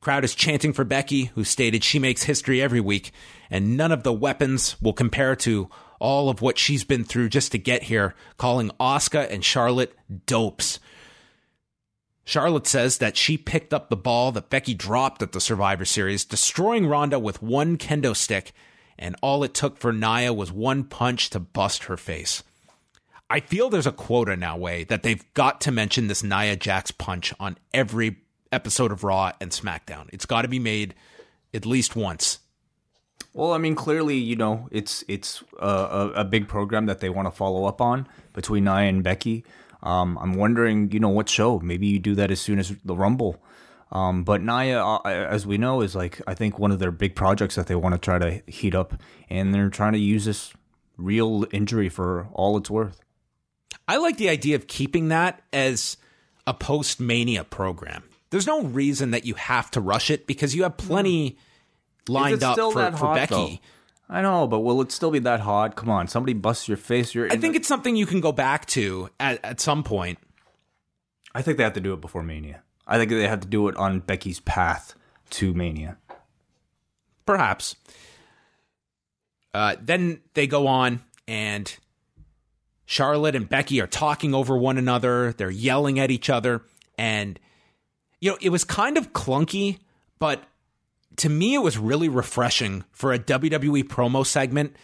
Crowd 0.00 0.24
is 0.24 0.34
chanting 0.34 0.74
for 0.74 0.84
Becky, 0.84 1.26
who 1.34 1.44
stated 1.44 1.82
she 1.82 1.98
makes 1.98 2.24
history 2.24 2.60
every 2.60 2.80
week, 2.80 3.12
and 3.50 3.76
none 3.76 3.90
of 3.90 4.02
the 4.02 4.12
weapons 4.12 4.76
will 4.82 4.92
compare 4.92 5.34
to 5.36 5.70
all 5.98 6.28
of 6.28 6.42
what 6.42 6.58
she's 6.58 6.84
been 6.84 7.04
through 7.04 7.30
just 7.30 7.52
to 7.52 7.58
get 7.58 7.84
here, 7.84 8.14
calling 8.36 8.70
Asuka 8.78 9.30
and 9.30 9.42
Charlotte 9.42 9.96
dopes. 10.26 10.78
Charlotte 12.24 12.66
says 12.66 12.98
that 12.98 13.16
she 13.16 13.36
picked 13.36 13.74
up 13.74 13.88
the 13.88 13.96
ball 13.96 14.32
that 14.32 14.50
Becky 14.50 14.74
dropped 14.74 15.22
at 15.22 15.32
the 15.32 15.40
Survivor 15.40 15.84
Series, 15.84 16.24
destroying 16.24 16.86
Ronda 16.86 17.18
with 17.18 17.42
one 17.42 17.76
kendo 17.76 18.16
stick, 18.16 18.52
and 18.98 19.14
all 19.22 19.44
it 19.44 19.52
took 19.54 19.76
for 19.76 19.92
Nia 19.92 20.32
was 20.32 20.50
one 20.50 20.84
punch 20.84 21.30
to 21.30 21.40
bust 21.40 21.84
her 21.84 21.96
face. 21.96 22.42
I 23.28 23.40
feel 23.40 23.68
there's 23.68 23.86
a 23.86 23.92
quota 23.92 24.36
now, 24.36 24.56
Wai 24.56 24.84
that 24.84 25.02
they've 25.02 25.24
got 25.34 25.60
to 25.62 25.72
mention 25.72 26.08
this 26.08 26.22
Nia 26.22 26.56
Jax 26.56 26.90
punch 26.90 27.34
on 27.40 27.58
every 27.72 28.16
episode 28.52 28.92
of 28.92 29.04
Raw 29.04 29.32
and 29.40 29.50
SmackDown. 29.50 30.08
It's 30.12 30.26
got 30.26 30.42
to 30.42 30.48
be 30.48 30.58
made 30.58 30.94
at 31.52 31.66
least 31.66 31.96
once. 31.96 32.38
Well, 33.32 33.52
I 33.52 33.58
mean, 33.58 33.74
clearly, 33.74 34.16
you 34.16 34.36
know, 34.36 34.68
it's 34.70 35.04
it's 35.08 35.42
a, 35.58 35.66
a, 35.66 36.08
a 36.10 36.24
big 36.24 36.46
program 36.46 36.86
that 36.86 37.00
they 37.00 37.10
want 37.10 37.26
to 37.26 37.32
follow 37.32 37.64
up 37.64 37.80
on 37.80 38.06
between 38.32 38.64
Nia 38.64 38.88
and 38.88 39.02
Becky. 39.02 39.44
Um, 39.84 40.18
I'm 40.20 40.34
wondering, 40.34 40.90
you 40.90 40.98
know, 40.98 41.10
what 41.10 41.28
show? 41.28 41.60
Maybe 41.60 41.86
you 41.86 41.98
do 41.98 42.14
that 42.16 42.30
as 42.30 42.40
soon 42.40 42.58
as 42.58 42.74
the 42.84 42.96
Rumble. 42.96 43.40
Um, 43.92 44.24
but 44.24 44.42
Nia, 44.42 44.82
uh, 44.82 45.00
as 45.04 45.46
we 45.46 45.58
know, 45.58 45.82
is 45.82 45.94
like 45.94 46.20
I 46.26 46.34
think 46.34 46.58
one 46.58 46.72
of 46.72 46.78
their 46.80 46.90
big 46.90 47.14
projects 47.14 47.54
that 47.54 47.66
they 47.68 47.74
want 47.74 47.94
to 47.94 47.98
try 47.98 48.18
to 48.18 48.42
heat 48.50 48.74
up, 48.74 49.00
and 49.30 49.54
they're 49.54 49.70
trying 49.70 49.92
to 49.92 49.98
use 49.98 50.24
this 50.24 50.52
real 50.96 51.46
injury 51.52 51.88
for 51.88 52.28
all 52.32 52.56
it's 52.56 52.70
worth. 52.70 53.00
I 53.86 53.98
like 53.98 54.16
the 54.16 54.30
idea 54.30 54.56
of 54.56 54.66
keeping 54.66 55.08
that 55.08 55.42
as 55.52 55.96
a 56.46 56.54
post 56.54 57.00
Mania 57.00 57.44
program. 57.44 58.04
There's 58.30 58.46
no 58.46 58.62
reason 58.62 59.12
that 59.12 59.24
you 59.24 59.34
have 59.34 59.70
to 59.72 59.80
rush 59.80 60.10
it 60.10 60.26
because 60.26 60.54
you 60.54 60.64
have 60.64 60.76
plenty 60.76 61.38
lined 62.08 62.42
up 62.42 62.56
for, 62.56 62.92
for 62.92 63.14
Becky. 63.14 63.34
though? 63.34 63.58
I 64.08 64.20
know, 64.22 64.46
but 64.46 64.60
will 64.60 64.80
it 64.82 64.92
still 64.92 65.10
be 65.10 65.18
that 65.20 65.40
hot? 65.40 65.76
Come 65.76 65.88
on, 65.88 66.08
somebody 66.08 66.34
busts 66.34 66.68
your 66.68 66.76
face. 66.76 67.14
You're. 67.14 67.32
I 67.32 67.36
think 67.36 67.56
it's 67.56 67.68
something 67.68 67.96
you 67.96 68.06
can 68.06 68.20
go 68.20 68.32
back 68.32 68.66
to 68.66 69.08
at, 69.18 69.42
at 69.44 69.60
some 69.60 69.82
point. 69.82 70.18
I 71.34 71.42
think 71.42 71.56
they 71.56 71.64
have 71.64 71.72
to 71.72 71.80
do 71.80 71.92
it 71.94 72.00
before 72.00 72.22
Mania. 72.22 72.62
I 72.86 72.98
think 72.98 73.10
they 73.10 73.26
have 73.26 73.40
to 73.40 73.48
do 73.48 73.68
it 73.68 73.76
on 73.76 74.00
Becky's 74.00 74.40
path 74.40 74.94
to 75.30 75.54
Mania. 75.54 75.96
Perhaps. 77.26 77.76
Uh, 79.54 79.76
then 79.80 80.20
they 80.34 80.46
go 80.46 80.66
on, 80.66 81.02
and 81.26 81.74
Charlotte 82.86 83.34
and 83.34 83.48
Becky 83.48 83.80
are 83.80 83.86
talking 83.86 84.34
over 84.34 84.56
one 84.56 84.78
another. 84.78 85.32
They're 85.32 85.50
yelling 85.50 85.98
at 85.98 86.10
each 86.10 86.28
other. 86.28 86.62
And, 86.98 87.40
you 88.20 88.30
know, 88.30 88.38
it 88.40 88.50
was 88.50 88.64
kind 88.64 88.98
of 88.98 89.12
clunky, 89.12 89.78
but 90.18 90.42
to 91.16 91.28
me, 91.28 91.54
it 91.54 91.62
was 91.62 91.78
really 91.78 92.08
refreshing 92.08 92.84
for 92.92 93.12
a 93.12 93.18
WWE 93.18 93.84
promo 93.84 94.26
segment 94.26 94.76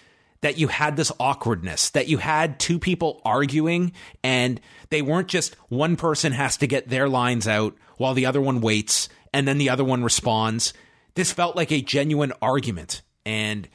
that 0.42 0.58
you 0.58 0.68
had 0.68 0.96
this 0.96 1.12
awkwardness, 1.20 1.90
that 1.90 2.08
you 2.08 2.18
had 2.18 2.58
two 2.58 2.78
people 2.78 3.20
arguing 3.24 3.92
and 4.22 4.60
they 4.88 5.02
weren't 5.02 5.28
just 5.28 5.54
one 5.68 5.96
person 5.96 6.32
has 6.32 6.56
to 6.58 6.66
get 6.66 6.88
their 6.88 7.08
lines 7.08 7.46
out 7.46 7.74
while 7.98 8.14
the 8.14 8.26
other 8.26 8.40
one 8.40 8.60
waits 8.60 9.08
and 9.32 9.46
then 9.46 9.58
the 9.58 9.70
other 9.70 9.84
one 9.84 10.02
responds. 10.02 10.72
This 11.14 11.32
felt 11.32 11.56
like 11.56 11.70
a 11.70 11.82
genuine 11.82 12.32
argument. 12.40 13.02
And 13.26 13.68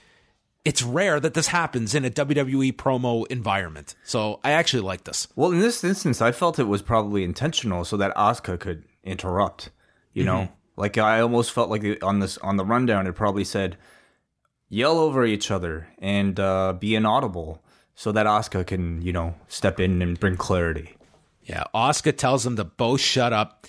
it's 0.63 0.81
rare 0.81 1.19
that 1.19 1.35
this 1.35 1.47
happens 1.47 1.93
in 1.93 2.03
a 2.03 2.09
WWE 2.09 2.73
promo 2.73 3.27
environment. 3.27 3.93
So 4.03 4.39
I 4.43 4.51
actually 4.51 4.81
like 4.81 5.03
this. 5.03 5.27
Well, 5.35 5.51
in 5.51 5.59
this 5.59 5.83
instance, 5.83 6.21
I 6.21 6.31
felt 6.31 6.57
it 6.57 6.63
was 6.63 6.81
probably 6.81 7.23
intentional 7.23 7.85
so 7.85 7.97
that 7.97 8.15
Asuka 8.15 8.59
could 8.59 8.83
interrupt. 9.03 9.69
You 10.13 10.23
know, 10.23 10.37
mm-hmm. 10.37 10.53
Like 10.77 10.97
I 10.97 11.21
almost 11.21 11.51
felt 11.51 11.69
like 11.69 12.03
on 12.03 12.19
this 12.19 12.38
on 12.39 12.57
the 12.57 12.65
rundown, 12.65 13.07
it 13.07 13.13
probably 13.13 13.45
said, 13.45 13.77
"Yell 14.69 14.97
over 14.97 15.25
each 15.25 15.51
other 15.51 15.88
and 15.99 16.39
uh, 16.39 16.73
be 16.73 16.95
inaudible," 16.95 17.63
so 17.95 18.11
that 18.11 18.25
Asuka 18.25 18.65
can 18.67 19.01
you 19.01 19.13
know 19.13 19.35
step 19.47 19.79
in 19.79 20.01
and 20.01 20.19
bring 20.19 20.35
clarity. 20.35 20.95
Yeah, 21.43 21.63
Asuka 21.73 22.15
tells 22.17 22.43
them 22.43 22.55
to 22.57 22.63
both 22.63 22.99
shut 23.01 23.31
up. 23.31 23.67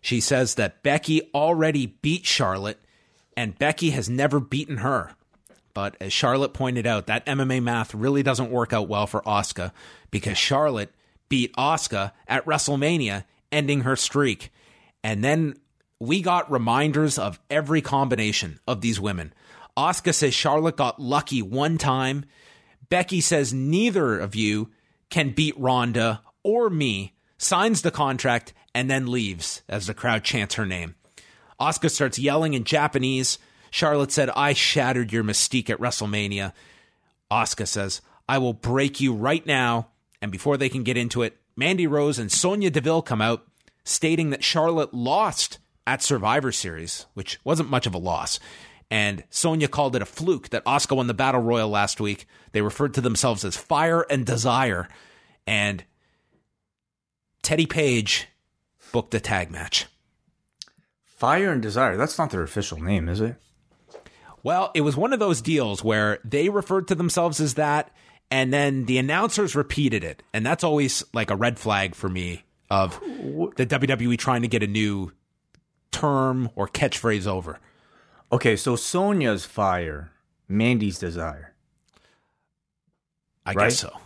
She 0.00 0.20
says 0.20 0.56
that 0.56 0.82
Becky 0.82 1.30
already 1.32 1.86
beat 1.86 2.26
Charlotte 2.26 2.78
and 3.36 3.58
Becky 3.58 3.90
has 3.90 4.08
never 4.08 4.40
beaten 4.40 4.78
her. 4.78 5.12
But 5.74 5.96
as 6.00 6.12
Charlotte 6.12 6.52
pointed 6.52 6.86
out, 6.86 7.06
that 7.06 7.24
MMA 7.26 7.62
math 7.62 7.94
really 7.94 8.22
doesn't 8.22 8.50
work 8.50 8.72
out 8.72 8.88
well 8.88 9.06
for 9.06 9.22
Asuka 9.22 9.72
because 10.10 10.36
Charlotte 10.36 10.92
beat 11.28 11.54
Asuka 11.56 12.12
at 12.28 12.44
WrestleMania, 12.44 13.24
ending 13.50 13.82
her 13.82 13.96
streak. 13.96 14.52
And 15.02 15.24
then 15.24 15.54
we 16.02 16.20
got 16.20 16.50
reminders 16.50 17.16
of 17.16 17.38
every 17.48 17.80
combination 17.80 18.58
of 18.66 18.80
these 18.80 18.98
women. 18.98 19.32
Asuka 19.76 20.12
says 20.12 20.34
Charlotte 20.34 20.76
got 20.76 21.00
lucky 21.00 21.42
one 21.42 21.78
time. 21.78 22.24
Becky 22.88 23.20
says 23.20 23.54
neither 23.54 24.18
of 24.18 24.34
you 24.34 24.72
can 25.10 25.30
beat 25.30 25.56
Ronda 25.56 26.20
or 26.42 26.68
me, 26.68 27.14
signs 27.38 27.82
the 27.82 27.92
contract, 27.92 28.52
and 28.74 28.90
then 28.90 29.12
leaves 29.12 29.62
as 29.68 29.86
the 29.86 29.94
crowd 29.94 30.24
chants 30.24 30.56
her 30.56 30.66
name. 30.66 30.96
Asuka 31.60 31.88
starts 31.88 32.18
yelling 32.18 32.54
in 32.54 32.64
Japanese. 32.64 33.38
Charlotte 33.70 34.10
said, 34.10 34.28
I 34.30 34.54
shattered 34.54 35.12
your 35.12 35.22
mystique 35.22 35.70
at 35.70 35.78
WrestleMania. 35.78 36.52
Asuka 37.30 37.68
says, 37.68 38.00
I 38.28 38.38
will 38.38 38.54
break 38.54 39.00
you 39.00 39.14
right 39.14 39.46
now. 39.46 39.86
And 40.20 40.32
before 40.32 40.56
they 40.56 40.68
can 40.68 40.82
get 40.82 40.96
into 40.96 41.22
it, 41.22 41.36
Mandy 41.54 41.86
Rose 41.86 42.18
and 42.18 42.32
Sonya 42.32 42.70
Deville 42.70 43.02
come 43.02 43.20
out 43.22 43.46
stating 43.84 44.30
that 44.30 44.42
Charlotte 44.42 44.92
lost 44.92 45.58
at 45.86 46.02
Survivor 46.02 46.52
Series, 46.52 47.06
which 47.14 47.38
wasn't 47.44 47.70
much 47.70 47.86
of 47.86 47.94
a 47.94 47.98
loss. 47.98 48.38
And 48.90 49.24
Sonya 49.30 49.68
called 49.68 49.96
it 49.96 50.02
a 50.02 50.06
fluke 50.06 50.50
that 50.50 50.64
Asuka 50.64 50.96
won 50.96 51.06
the 51.06 51.14
Battle 51.14 51.40
Royal 51.40 51.68
last 51.68 52.00
week. 52.00 52.26
They 52.52 52.60
referred 52.60 52.94
to 52.94 53.00
themselves 53.00 53.44
as 53.44 53.56
Fire 53.56 54.04
and 54.10 54.26
Desire. 54.26 54.86
And 55.46 55.84
Teddy 57.42 57.66
Paige 57.66 58.28
booked 58.92 59.14
a 59.14 59.20
tag 59.20 59.50
match. 59.50 59.86
Fire 61.04 61.52
and 61.52 61.62
Desire. 61.62 61.96
That's 61.96 62.18
not 62.18 62.30
their 62.30 62.42
official 62.42 62.82
name, 62.82 63.08
is 63.08 63.20
it? 63.20 63.36
Well, 64.42 64.70
it 64.74 64.80
was 64.80 64.96
one 64.96 65.12
of 65.12 65.20
those 65.20 65.40
deals 65.40 65.82
where 65.84 66.18
they 66.24 66.48
referred 66.48 66.88
to 66.88 66.94
themselves 66.94 67.40
as 67.40 67.54
that, 67.54 67.94
and 68.30 68.52
then 68.52 68.86
the 68.86 68.98
announcers 68.98 69.54
repeated 69.54 70.02
it. 70.04 70.22
And 70.34 70.44
that's 70.44 70.64
always 70.64 71.04
like 71.14 71.30
a 71.30 71.36
red 71.36 71.58
flag 71.58 71.94
for 71.94 72.08
me 72.08 72.42
of 72.70 72.98
the 73.56 73.66
WWE 73.66 74.18
trying 74.18 74.42
to 74.42 74.48
get 74.48 74.62
a 74.62 74.66
new 74.66 75.12
term 75.92 76.50
or 76.56 76.66
catchphrase 76.66 77.26
over. 77.28 77.60
Okay, 78.32 78.56
so 78.56 78.74
Sonya's 78.76 79.44
Fire, 79.44 80.10
Mandy's 80.48 80.98
Desire, 80.98 81.52
I 83.46 83.52
Right? 83.52 83.64
guess 83.66 83.78
so. 83.78 83.96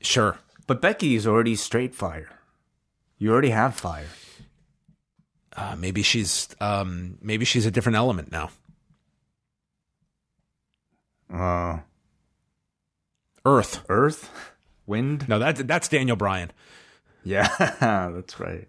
Sure. 0.00 0.38
but 0.66 0.80
Becky 0.80 1.14
is 1.16 1.26
already 1.26 1.54
straight 1.56 1.94
Fire. 1.94 2.30
You 3.18 3.30
already 3.32 3.50
have 3.50 3.74
Fire. 3.74 4.06
Uh, 5.56 5.76
maybe 5.78 6.02
she's 6.02 6.48
um, 6.60 7.18
maybe 7.20 7.44
she's 7.44 7.66
a 7.66 7.70
different 7.70 7.96
element 7.96 8.32
now. 8.32 8.50
Uh, 11.32 11.78
Earth. 13.44 13.84
Earth, 13.88 14.30
Wind. 14.86 15.28
No, 15.28 15.38
that's 15.38 15.62
that's 15.64 15.88
Daniel 15.88 16.16
Bryan. 16.16 16.50
Yeah, 17.24 17.48
that's 17.80 18.38
right. 18.40 18.68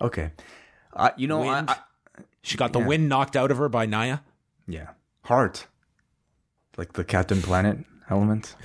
Okay. 0.00 0.32
Uh, 0.92 1.10
you 1.16 1.28
know, 1.28 1.42
I, 1.44 1.64
I, 1.68 1.76
She 2.48 2.56
got 2.56 2.72
the 2.72 2.80
Yeah. 2.80 2.86
wind 2.86 3.08
knocked 3.08 3.36
out 3.36 3.50
of 3.50 3.58
her 3.58 3.68
by 3.68 3.84
Nia. 3.86 4.22
yeah, 4.66 4.88
Heart, 5.24 5.66
like 6.76 6.94
the 6.94 7.04
Captain 7.04 7.42
Planet 7.42 7.84
element. 8.10 8.56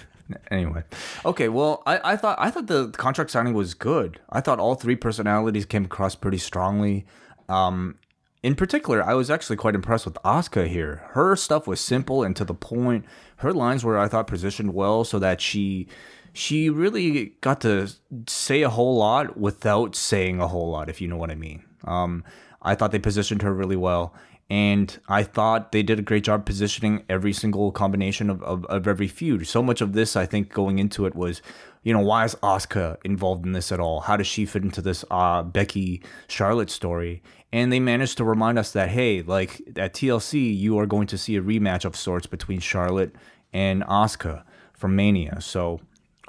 Anyway, 0.49 0.83
okay. 1.25 1.49
Well, 1.49 1.83
I, 1.85 2.13
I 2.13 2.15
thought 2.15 2.37
I 2.39 2.49
thought 2.49 2.67
the 2.67 2.89
contract 2.91 3.29
signing 3.29 3.53
was 3.53 3.73
good. 3.73 4.19
I 4.29 4.39
thought 4.41 4.59
all 4.59 4.75
three 4.75 4.95
personalities 4.95 5.65
came 5.65 5.85
across 5.85 6.15
pretty 6.15 6.37
strongly. 6.37 7.05
Um, 7.49 7.95
in 8.41 8.55
particular, 8.55 9.03
I 9.03 9.13
was 9.15 9.29
actually 9.29 9.57
quite 9.57 9.75
impressed 9.75 10.05
with 10.05 10.15
Asuka 10.25 10.67
here. 10.67 11.03
Her 11.11 11.35
stuff 11.35 11.67
was 11.67 11.79
simple 11.81 12.23
and 12.23 12.35
to 12.37 12.45
the 12.45 12.53
point. 12.53 13.05
Her 13.37 13.53
lines 13.53 13.83
were, 13.83 13.97
I 13.97 14.07
thought, 14.07 14.27
positioned 14.27 14.73
well 14.73 15.03
so 15.03 15.19
that 15.19 15.41
she 15.41 15.87
she 16.31 16.69
really 16.69 17.33
got 17.41 17.59
to 17.61 17.89
say 18.27 18.61
a 18.63 18.69
whole 18.69 18.97
lot 18.97 19.37
without 19.37 19.93
saying 19.95 20.39
a 20.39 20.47
whole 20.47 20.69
lot, 20.71 20.89
if 20.89 20.99
you 21.01 21.07
know 21.07 21.17
what 21.17 21.31
I 21.31 21.35
mean. 21.35 21.63
Um, 21.83 22.23
I 22.63 22.75
thought 22.75 22.91
they 22.91 22.99
positioned 22.99 23.41
her 23.41 23.53
really 23.53 23.75
well. 23.75 24.13
And 24.49 24.99
I 25.07 25.23
thought 25.23 25.71
they 25.71 25.83
did 25.83 25.99
a 25.99 26.03
great 26.03 26.25
job 26.25 26.45
positioning 26.45 27.05
every 27.09 27.33
single 27.33 27.71
combination 27.71 28.29
of, 28.29 28.43
of, 28.43 28.65
of 28.65 28.87
every 28.87 29.07
feud. 29.07 29.47
So 29.47 29.63
much 29.63 29.81
of 29.81 29.93
this, 29.93 30.15
I 30.15 30.25
think, 30.25 30.49
going 30.49 30.79
into 30.79 31.05
it 31.05 31.15
was, 31.15 31.41
you 31.81 31.93
know, 31.93 32.01
why 32.01 32.25
is 32.25 32.35
Asuka 32.35 32.97
involved 33.03 33.45
in 33.45 33.53
this 33.53 33.71
at 33.71 33.79
all? 33.79 34.01
How 34.01 34.17
does 34.17 34.27
she 34.27 34.45
fit 34.45 34.63
into 34.63 34.81
this 34.81 35.05
uh, 35.09 35.43
Becky 35.43 36.03
Charlotte 36.27 36.69
story? 36.69 37.23
And 37.51 37.71
they 37.71 37.79
managed 37.79 38.17
to 38.17 38.23
remind 38.23 38.59
us 38.59 38.71
that, 38.71 38.89
hey, 38.89 39.21
like 39.21 39.61
at 39.77 39.93
TLC, 39.93 40.55
you 40.55 40.77
are 40.77 40.85
going 40.85 41.07
to 41.07 41.17
see 41.17 41.35
a 41.35 41.41
rematch 41.41 41.85
of 41.85 41.95
sorts 41.95 42.27
between 42.27 42.59
Charlotte 42.59 43.15
and 43.53 43.83
Asuka 43.83 44.43
from 44.73 44.95
Mania. 44.95 45.39
So 45.39 45.79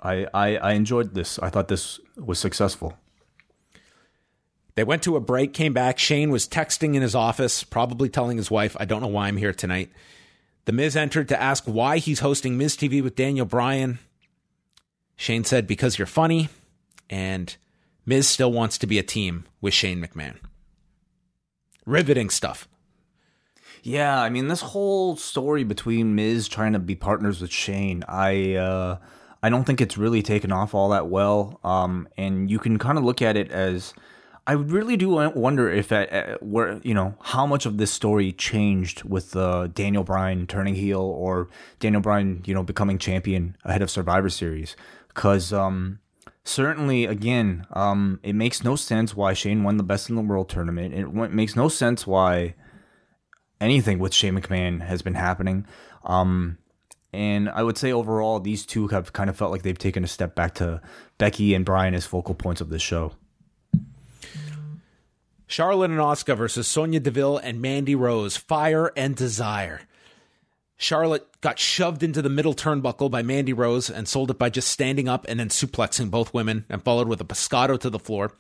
I, 0.02 0.26
I, 0.32 0.56
I 0.56 0.72
enjoyed 0.72 1.14
this. 1.14 1.38
I 1.40 1.50
thought 1.50 1.68
this 1.68 1.98
was 2.16 2.38
successful. 2.38 2.96
They 4.74 4.84
went 4.84 5.02
to 5.04 5.16
a 5.16 5.20
break, 5.20 5.52
came 5.52 5.72
back. 5.72 5.98
Shane 5.98 6.30
was 6.30 6.48
texting 6.48 6.94
in 6.94 7.02
his 7.02 7.14
office, 7.14 7.62
probably 7.62 8.08
telling 8.08 8.36
his 8.36 8.50
wife, 8.50 8.76
I 8.80 8.84
don't 8.84 9.02
know 9.02 9.08
why 9.08 9.28
I'm 9.28 9.36
here 9.36 9.52
tonight. 9.52 9.90
The 10.64 10.72
Miz 10.72 10.96
entered 10.96 11.28
to 11.28 11.40
ask 11.40 11.64
why 11.64 11.98
he's 11.98 12.20
hosting 12.20 12.56
Miz 12.56 12.76
TV 12.76 13.02
with 13.02 13.14
Daniel 13.16 13.46
Bryan. 13.46 13.98
Shane 15.16 15.44
said, 15.44 15.66
because 15.66 15.98
you're 15.98 16.06
funny, 16.06 16.48
and 17.08 17.56
Miz 18.04 18.26
still 18.26 18.52
wants 18.52 18.78
to 18.78 18.86
be 18.86 18.98
a 18.98 19.02
team 19.02 19.44
with 19.60 19.74
Shane 19.74 20.04
McMahon. 20.04 20.36
Riveting 21.86 22.30
stuff. 22.30 22.66
Yeah, 23.82 24.18
I 24.18 24.30
mean 24.30 24.48
this 24.48 24.62
whole 24.62 25.14
story 25.16 25.62
between 25.62 26.14
Miz 26.14 26.48
trying 26.48 26.72
to 26.72 26.78
be 26.78 26.94
partners 26.94 27.42
with 27.42 27.52
Shane, 27.52 28.02
I 28.08 28.54
uh 28.54 28.96
I 29.42 29.50
don't 29.50 29.64
think 29.64 29.82
it's 29.82 29.98
really 29.98 30.22
taken 30.22 30.50
off 30.50 30.74
all 30.74 30.88
that 30.88 31.08
well. 31.08 31.60
Um 31.62 32.08
and 32.16 32.50
you 32.50 32.58
can 32.58 32.78
kind 32.78 32.96
of 32.96 33.04
look 33.04 33.20
at 33.20 33.36
it 33.36 33.50
as 33.50 33.92
I 34.46 34.52
really 34.52 34.96
do 34.96 35.08
wonder 35.08 35.70
if 35.70 35.90
at, 35.90 36.10
at 36.10 36.42
where 36.42 36.80
you 36.82 36.92
know 36.92 37.14
how 37.20 37.46
much 37.46 37.64
of 37.66 37.78
this 37.78 37.90
story 37.90 38.32
changed 38.32 39.02
with 39.04 39.34
uh, 39.34 39.68
Daniel 39.68 40.04
Bryan 40.04 40.46
turning 40.46 40.74
heel 40.74 41.00
or 41.00 41.48
Daniel 41.80 42.02
Bryan 42.02 42.42
you 42.44 42.54
know 42.54 42.62
becoming 42.62 42.98
champion 42.98 43.56
ahead 43.64 43.82
of 43.82 43.90
Survivor 43.90 44.28
Series 44.28 44.76
because 45.08 45.52
um 45.52 45.98
certainly 46.44 47.06
again 47.06 47.66
um 47.72 48.20
it 48.22 48.34
makes 48.34 48.62
no 48.62 48.76
sense 48.76 49.16
why 49.16 49.32
Shane 49.32 49.64
won 49.64 49.78
the 49.78 49.82
best 49.82 50.10
in 50.10 50.16
the 50.16 50.22
world 50.22 50.50
tournament 50.50 50.92
it 50.92 51.10
makes 51.10 51.56
no 51.56 51.68
sense 51.68 52.06
why 52.06 52.54
anything 53.60 53.98
with 53.98 54.14
Shane 54.14 54.38
McMahon 54.38 54.82
has 54.82 55.02
been 55.02 55.14
happening. 55.14 55.66
Um, 56.04 56.58
and 57.12 57.48
I 57.48 57.62
would 57.62 57.78
say 57.78 57.92
overall, 57.92 58.40
these 58.40 58.66
two 58.66 58.88
have 58.88 59.12
kind 59.12 59.30
of 59.30 59.36
felt 59.36 59.52
like 59.52 59.62
they've 59.62 59.78
taken 59.78 60.04
a 60.04 60.08
step 60.08 60.34
back 60.34 60.54
to 60.56 60.80
Becky 61.18 61.54
and 61.54 61.64
Bryan 61.64 61.94
as 61.94 62.06
focal 62.06 62.34
points 62.34 62.60
of 62.60 62.68
the 62.68 62.78
show. 62.78 63.12
Charlotte 65.46 65.90
and 65.90 66.00
Asuka 66.00 66.36
versus 66.36 66.66
Sonya 66.66 67.00
Deville 67.00 67.38
and 67.38 67.60
Mandy 67.60 67.94
Rose. 67.94 68.36
Fire 68.36 68.92
and 68.96 69.14
desire. 69.14 69.82
Charlotte 70.76 71.40
got 71.40 71.58
shoved 71.58 72.02
into 72.02 72.20
the 72.20 72.28
middle 72.28 72.54
turnbuckle 72.54 73.10
by 73.10 73.22
Mandy 73.22 73.52
Rose 73.52 73.88
and 73.88 74.08
sold 74.08 74.30
it 74.30 74.38
by 74.38 74.50
just 74.50 74.68
standing 74.68 75.08
up 75.08 75.24
and 75.28 75.38
then 75.38 75.48
suplexing 75.48 76.10
both 76.10 76.34
women 76.34 76.64
and 76.68 76.82
followed 76.82 77.06
with 77.06 77.20
a 77.20 77.24
pescado 77.24 77.78
to 77.78 77.88
the 77.88 77.98
floor. 77.98 78.32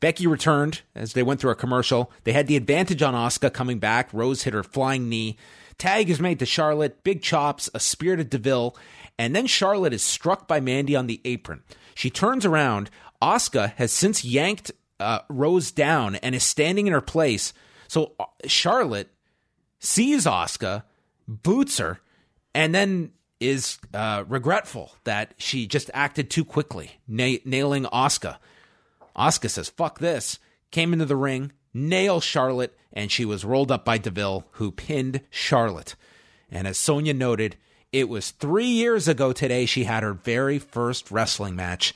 Becky 0.00 0.26
returned 0.26 0.80
as 0.94 1.12
they 1.12 1.22
went 1.22 1.40
through 1.40 1.50
a 1.50 1.56
commercial. 1.56 2.10
They 2.24 2.32
had 2.32 2.46
the 2.46 2.56
advantage 2.56 3.02
on 3.02 3.14
Asuka 3.14 3.52
coming 3.52 3.78
back. 3.78 4.12
Rose 4.12 4.42
hit 4.44 4.54
her 4.54 4.62
flying 4.62 5.08
knee. 5.08 5.36
Tag 5.76 6.08
is 6.08 6.20
made 6.20 6.38
to 6.38 6.46
Charlotte, 6.46 7.04
big 7.04 7.22
chops, 7.22 7.68
a 7.74 7.80
spear 7.80 8.16
to 8.16 8.24
Deville, 8.24 8.76
and 9.18 9.36
then 9.36 9.46
Charlotte 9.46 9.92
is 9.92 10.02
struck 10.02 10.48
by 10.48 10.60
Mandy 10.60 10.96
on 10.96 11.06
the 11.06 11.20
apron. 11.24 11.62
She 11.94 12.10
turns 12.10 12.46
around. 12.46 12.90
Asuka 13.20 13.74
has 13.74 13.92
since 13.92 14.24
yanked 14.24 14.72
uh, 15.02 15.22
Rose 15.28 15.70
down 15.70 16.16
and 16.16 16.34
is 16.34 16.44
standing 16.44 16.86
in 16.86 16.92
her 16.92 17.00
place. 17.00 17.52
So 17.88 18.12
uh, 18.18 18.24
Charlotte 18.46 19.10
sees 19.78 20.24
Asuka 20.24 20.84
boots 21.28 21.78
her, 21.78 22.00
and 22.54 22.74
then 22.74 23.12
is 23.40 23.78
uh, 23.92 24.24
regretful 24.28 24.92
that 25.04 25.34
she 25.36 25.66
just 25.66 25.90
acted 25.92 26.30
too 26.30 26.44
quickly, 26.44 26.92
na- 27.08 27.42
nailing 27.44 27.84
Asuka. 27.84 28.36
Asuka 29.16 29.50
says, 29.50 29.68
fuck 29.68 29.98
this, 29.98 30.38
came 30.70 30.92
into 30.92 31.04
the 31.04 31.16
ring, 31.16 31.52
nailed 31.74 32.22
Charlotte, 32.22 32.76
and 32.92 33.10
she 33.10 33.24
was 33.24 33.44
rolled 33.44 33.72
up 33.72 33.84
by 33.84 33.98
Deville, 33.98 34.46
who 34.52 34.70
pinned 34.70 35.22
Charlotte. 35.30 35.96
And 36.50 36.68
as 36.68 36.78
Sonya 36.78 37.14
noted, 37.14 37.56
it 37.92 38.08
was 38.08 38.30
three 38.30 38.66
years 38.66 39.08
ago 39.08 39.32
today 39.32 39.66
she 39.66 39.84
had 39.84 40.02
her 40.02 40.12
very 40.12 40.58
first 40.58 41.10
wrestling 41.10 41.56
match. 41.56 41.94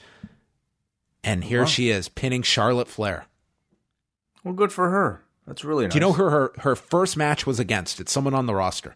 And 1.26 1.44
here 1.44 1.60
wow. 1.60 1.66
she 1.66 1.90
is, 1.90 2.08
pinning 2.08 2.42
Charlotte 2.42 2.88
Flair. 2.88 3.26
Well, 4.44 4.54
good 4.54 4.72
for 4.72 4.90
her. 4.90 5.24
That's 5.46 5.64
really 5.64 5.84
nice. 5.84 5.92
Do 5.92 5.96
you 5.96 6.00
know 6.00 6.12
who 6.12 6.22
her, 6.22 6.52
her 6.58 6.76
first 6.76 7.16
match 7.16 7.46
was 7.46 7.58
against? 7.58 8.00
It's 8.00 8.12
someone 8.12 8.32
on 8.32 8.46
the 8.46 8.54
roster. 8.54 8.94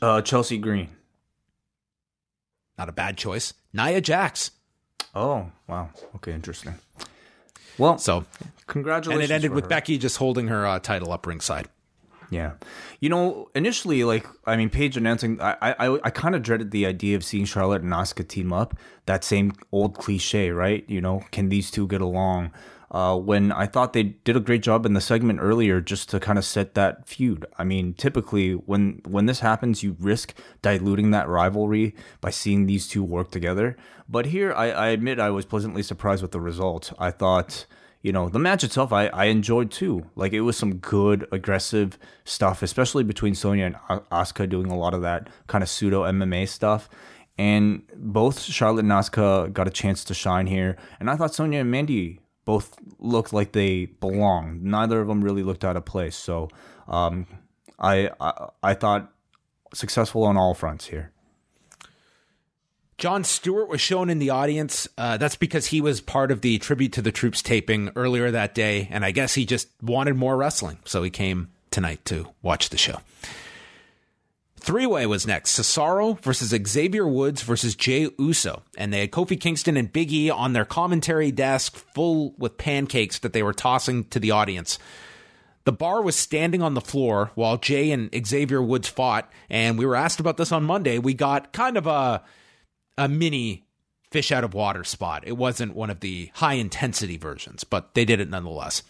Uh, 0.00 0.22
Chelsea 0.22 0.56
Green. 0.56 0.88
Not 2.78 2.88
a 2.88 2.92
bad 2.92 3.18
choice. 3.18 3.52
Nia 3.74 4.00
Jax. 4.00 4.52
Oh 5.14 5.50
wow. 5.66 5.90
Okay, 6.16 6.32
interesting. 6.32 6.74
Well, 7.78 7.98
so 7.98 8.24
congratulations. 8.66 9.24
And 9.24 9.30
it 9.30 9.34
ended 9.34 9.52
with 9.52 9.64
her. 9.64 9.68
Becky 9.68 9.98
just 9.98 10.16
holding 10.16 10.48
her 10.48 10.66
uh, 10.66 10.78
title 10.78 11.12
up 11.12 11.26
ringside. 11.26 11.68
Yeah, 12.30 12.52
you 13.00 13.08
know, 13.08 13.50
initially, 13.54 14.02
like 14.04 14.26
I 14.46 14.56
mean, 14.56 14.70
Paige 14.70 14.96
announcing, 14.96 15.40
I 15.40 15.56
I 15.78 15.98
I 16.04 16.10
kind 16.10 16.34
of 16.34 16.42
dreaded 16.42 16.70
the 16.70 16.86
idea 16.86 17.16
of 17.16 17.24
seeing 17.24 17.44
Charlotte 17.44 17.82
and 17.82 17.92
Asuka 17.92 18.26
team 18.26 18.52
up. 18.52 18.76
That 19.06 19.22
same 19.22 19.52
old 19.70 19.94
cliche, 19.94 20.50
right? 20.50 20.84
You 20.88 21.00
know, 21.00 21.22
can 21.30 21.48
these 21.48 21.70
two 21.70 21.86
get 21.86 22.00
along? 22.00 22.52
uh, 22.90 23.16
when 23.16 23.52
I 23.52 23.66
thought 23.66 23.92
they 23.92 24.02
did 24.02 24.36
a 24.36 24.40
great 24.40 24.62
job 24.62 24.86
in 24.86 24.94
the 24.94 25.00
segment 25.00 25.40
earlier 25.42 25.80
just 25.80 26.08
to 26.10 26.20
kind 26.20 26.38
of 26.38 26.44
set 26.44 26.74
that 26.74 27.06
feud. 27.08 27.44
I 27.58 27.64
mean, 27.64 27.94
typically 27.94 28.52
when 28.52 29.00
when 29.06 29.26
this 29.26 29.40
happens, 29.40 29.82
you 29.82 29.96
risk 29.98 30.34
diluting 30.62 31.10
that 31.10 31.28
rivalry 31.28 31.94
by 32.20 32.30
seeing 32.30 32.66
these 32.66 32.86
two 32.88 33.02
work 33.02 33.30
together. 33.30 33.76
But 34.08 34.26
here, 34.26 34.52
I, 34.52 34.70
I 34.70 34.86
admit 34.88 35.18
I 35.18 35.30
was 35.30 35.44
pleasantly 35.44 35.82
surprised 35.82 36.22
with 36.22 36.30
the 36.30 36.40
result. 36.40 36.92
I 36.98 37.10
thought 37.10 37.66
you 38.06 38.12
know 38.12 38.28
the 38.28 38.38
match 38.38 38.62
itself 38.64 38.92
I, 38.92 39.08
I 39.08 39.24
enjoyed 39.26 39.70
too 39.70 40.08
like 40.14 40.32
it 40.32 40.42
was 40.42 40.56
some 40.56 40.76
good 40.76 41.26
aggressive 41.32 41.98
stuff 42.24 42.62
especially 42.62 43.04
between 43.04 43.34
sonya 43.34 43.64
and 43.66 43.76
asuka 44.10 44.48
doing 44.48 44.70
a 44.70 44.78
lot 44.78 44.94
of 44.94 45.02
that 45.02 45.28
kind 45.48 45.62
of 45.62 45.68
pseudo 45.68 46.04
mma 46.04 46.48
stuff 46.48 46.88
and 47.36 47.82
both 47.96 48.40
charlotte 48.40 48.84
and 48.84 48.92
asuka 48.92 49.52
got 49.52 49.66
a 49.66 49.72
chance 49.82 50.04
to 50.04 50.14
shine 50.14 50.46
here 50.46 50.76
and 51.00 51.10
i 51.10 51.16
thought 51.16 51.34
sonya 51.34 51.60
and 51.60 51.70
mandy 51.70 52.20
both 52.46 52.78
looked 52.98 53.34
like 53.34 53.52
they 53.52 53.84
belonged. 53.84 54.62
Neither 54.62 55.02
of 55.02 55.08
them 55.08 55.22
really 55.22 55.42
looked 55.42 55.64
out 55.64 55.76
of 55.76 55.84
place. 55.84 56.16
So 56.16 56.48
um, 56.88 57.26
I, 57.78 58.10
I 58.18 58.48
I 58.62 58.74
thought 58.74 59.12
successful 59.74 60.22
on 60.24 60.38
all 60.38 60.54
fronts 60.54 60.86
here. 60.86 61.12
Jon 62.98 63.24
Stewart 63.24 63.68
was 63.68 63.80
shown 63.80 64.08
in 64.08 64.18
the 64.18 64.30
audience. 64.30 64.88
Uh, 64.96 65.16
that's 65.18 65.36
because 65.36 65.66
he 65.66 65.80
was 65.80 66.00
part 66.00 66.30
of 66.30 66.40
the 66.40 66.58
tribute 66.58 66.92
to 66.94 67.02
the 67.02 67.12
troops 67.12 67.42
taping 67.42 67.90
earlier 67.94 68.30
that 68.30 68.54
day, 68.54 68.88
and 68.90 69.04
I 69.04 69.10
guess 69.10 69.34
he 69.34 69.44
just 69.44 69.68
wanted 69.82 70.16
more 70.16 70.36
wrestling, 70.36 70.78
so 70.84 71.02
he 71.02 71.10
came 71.10 71.50
tonight 71.70 72.04
to 72.06 72.28
watch 72.42 72.70
the 72.70 72.78
show. 72.78 73.00
Three 74.58 74.86
way 74.86 75.06
was 75.06 75.28
next 75.28 75.56
Cesaro 75.56 76.18
versus 76.22 76.52
Xavier 76.66 77.06
Woods 77.06 77.42
versus 77.42 77.76
Jey 77.76 78.08
Uso. 78.18 78.62
And 78.76 78.92
they 78.92 78.98
had 78.98 79.12
Kofi 79.12 79.40
Kingston 79.40 79.76
and 79.76 79.92
Big 79.92 80.12
E 80.12 80.28
on 80.28 80.54
their 80.54 80.64
commentary 80.64 81.30
desk 81.30 81.76
full 81.76 82.34
with 82.36 82.58
pancakes 82.58 83.20
that 83.20 83.32
they 83.32 83.44
were 83.44 83.52
tossing 83.52 84.06
to 84.06 84.18
the 84.18 84.32
audience. 84.32 84.80
The 85.66 85.72
bar 85.72 86.02
was 86.02 86.16
standing 86.16 86.62
on 86.62 86.74
the 86.74 86.80
floor 86.80 87.30
while 87.36 87.58
Jey 87.58 87.92
and 87.92 88.10
Xavier 88.26 88.60
Woods 88.60 88.88
fought. 88.88 89.30
And 89.48 89.78
we 89.78 89.86
were 89.86 89.94
asked 89.94 90.18
about 90.18 90.36
this 90.36 90.50
on 90.50 90.64
Monday. 90.64 90.98
We 90.98 91.14
got 91.14 91.52
kind 91.52 91.76
of 91.76 91.86
a, 91.86 92.24
a 92.98 93.08
mini 93.08 93.64
fish 94.10 94.32
out 94.32 94.44
of 94.44 94.54
water 94.54 94.84
spot. 94.84 95.24
It 95.26 95.36
wasn't 95.36 95.74
one 95.74 95.90
of 95.90 96.00
the 96.00 96.30
high 96.34 96.54
intensity 96.54 97.16
versions, 97.16 97.64
but 97.64 97.94
they 97.94 98.04
did 98.04 98.20
it 98.20 98.30
nonetheless. 98.30 98.82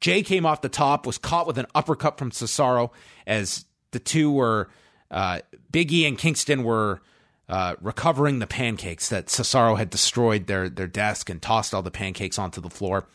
Jey 0.00 0.22
came 0.22 0.46
off 0.46 0.62
the 0.62 0.68
top, 0.68 1.06
was 1.06 1.18
caught 1.18 1.46
with 1.46 1.58
an 1.58 1.66
uppercut 1.74 2.18
from 2.18 2.30
Cesaro 2.30 2.90
as 3.26 3.66
the 3.90 3.98
two 3.98 4.32
were 4.32 4.70
uh, 5.10 5.40
Big 5.70 5.92
E 5.92 6.06
and 6.06 6.16
Kingston 6.16 6.64
were 6.64 7.02
uh, 7.48 7.74
recovering 7.80 8.38
the 8.38 8.46
pancakes 8.46 9.08
that 9.08 9.26
Cesaro 9.26 9.76
had 9.76 9.90
destroyed 9.90 10.46
their 10.46 10.68
their 10.68 10.86
desk 10.86 11.28
and 11.28 11.42
tossed 11.42 11.74
all 11.74 11.82
the 11.82 11.90
pancakes 11.90 12.38
onto 12.38 12.60
the 12.60 12.70
floor. 12.70 13.06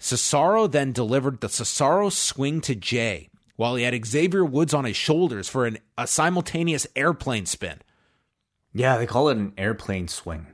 Cesaro 0.00 0.70
then 0.70 0.92
delivered 0.92 1.40
the 1.40 1.46
Cesaro 1.46 2.10
swing 2.10 2.60
to 2.62 2.74
Jey 2.74 3.30
while 3.56 3.76
he 3.76 3.84
had 3.84 4.04
Xavier 4.04 4.44
Woods 4.44 4.74
on 4.74 4.84
his 4.84 4.96
shoulders 4.96 5.48
for 5.48 5.64
an, 5.64 5.78
a 5.96 6.08
simultaneous 6.08 6.86
airplane 6.96 7.46
spin. 7.46 7.78
Yeah, 8.74 8.98
they 8.98 9.06
call 9.06 9.28
it 9.28 9.36
an 9.36 9.52
airplane 9.58 10.08
swing. 10.08 10.46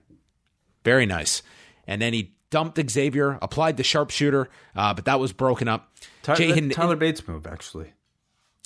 Very 0.85 1.07
nice. 1.07 1.43
And 1.87 2.01
then 2.03 2.13
he 2.13 2.35
dumped 2.51 2.79
Xavier, 2.91 3.39
applied 3.43 3.77
the 3.77 3.83
sharpshooter, 3.83 4.49
uh, 4.75 4.95
but 4.95 5.05
that 5.05 5.21
was 5.21 5.33
broken 5.33 5.69
up. 5.69 5.93
Tyler, 6.23 6.69
Tyler 6.71 6.97
Bate's 6.97 7.27
move, 7.27 7.47
actually. 7.47 7.93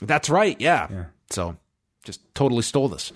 That's 0.01 0.29
right. 0.31 0.61
Yeah. 0.61 0.89
yeah. 0.91 1.05
So 1.31 1.57
just 2.05 2.21
totally 2.35 2.63
stole 2.63 2.89
this. 2.89 3.13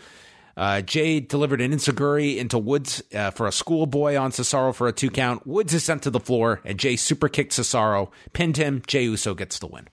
Uh, 0.57 0.81
Jey 0.81 1.21
delivered 1.21 1.61
an 1.61 1.73
enzuigiri 1.73 2.39
into 2.39 2.57
Woods 2.59 3.03
uh, 3.15 3.31
for 3.31 3.47
a 3.47 3.53
schoolboy 3.53 4.17
on 4.17 4.31
Cesaro 4.31 4.75
for 4.75 4.89
a 4.89 4.93
two 4.93 5.11
count. 5.11 5.47
Woods 5.47 5.75
is 5.75 5.85
sent 5.85 6.03
to 6.05 6.11
the 6.11 6.21
floor, 6.21 6.63
and 6.65 6.79
Jey 6.79 6.97
super 6.97 7.29
kicked 7.29 7.53
Cesaro, 7.53 8.11
pinned 8.33 8.57
him. 8.57 8.83
Jey 8.87 9.03
Uso 9.05 9.35
gets 9.35 9.59
the 9.59 9.67
win. 9.67 9.89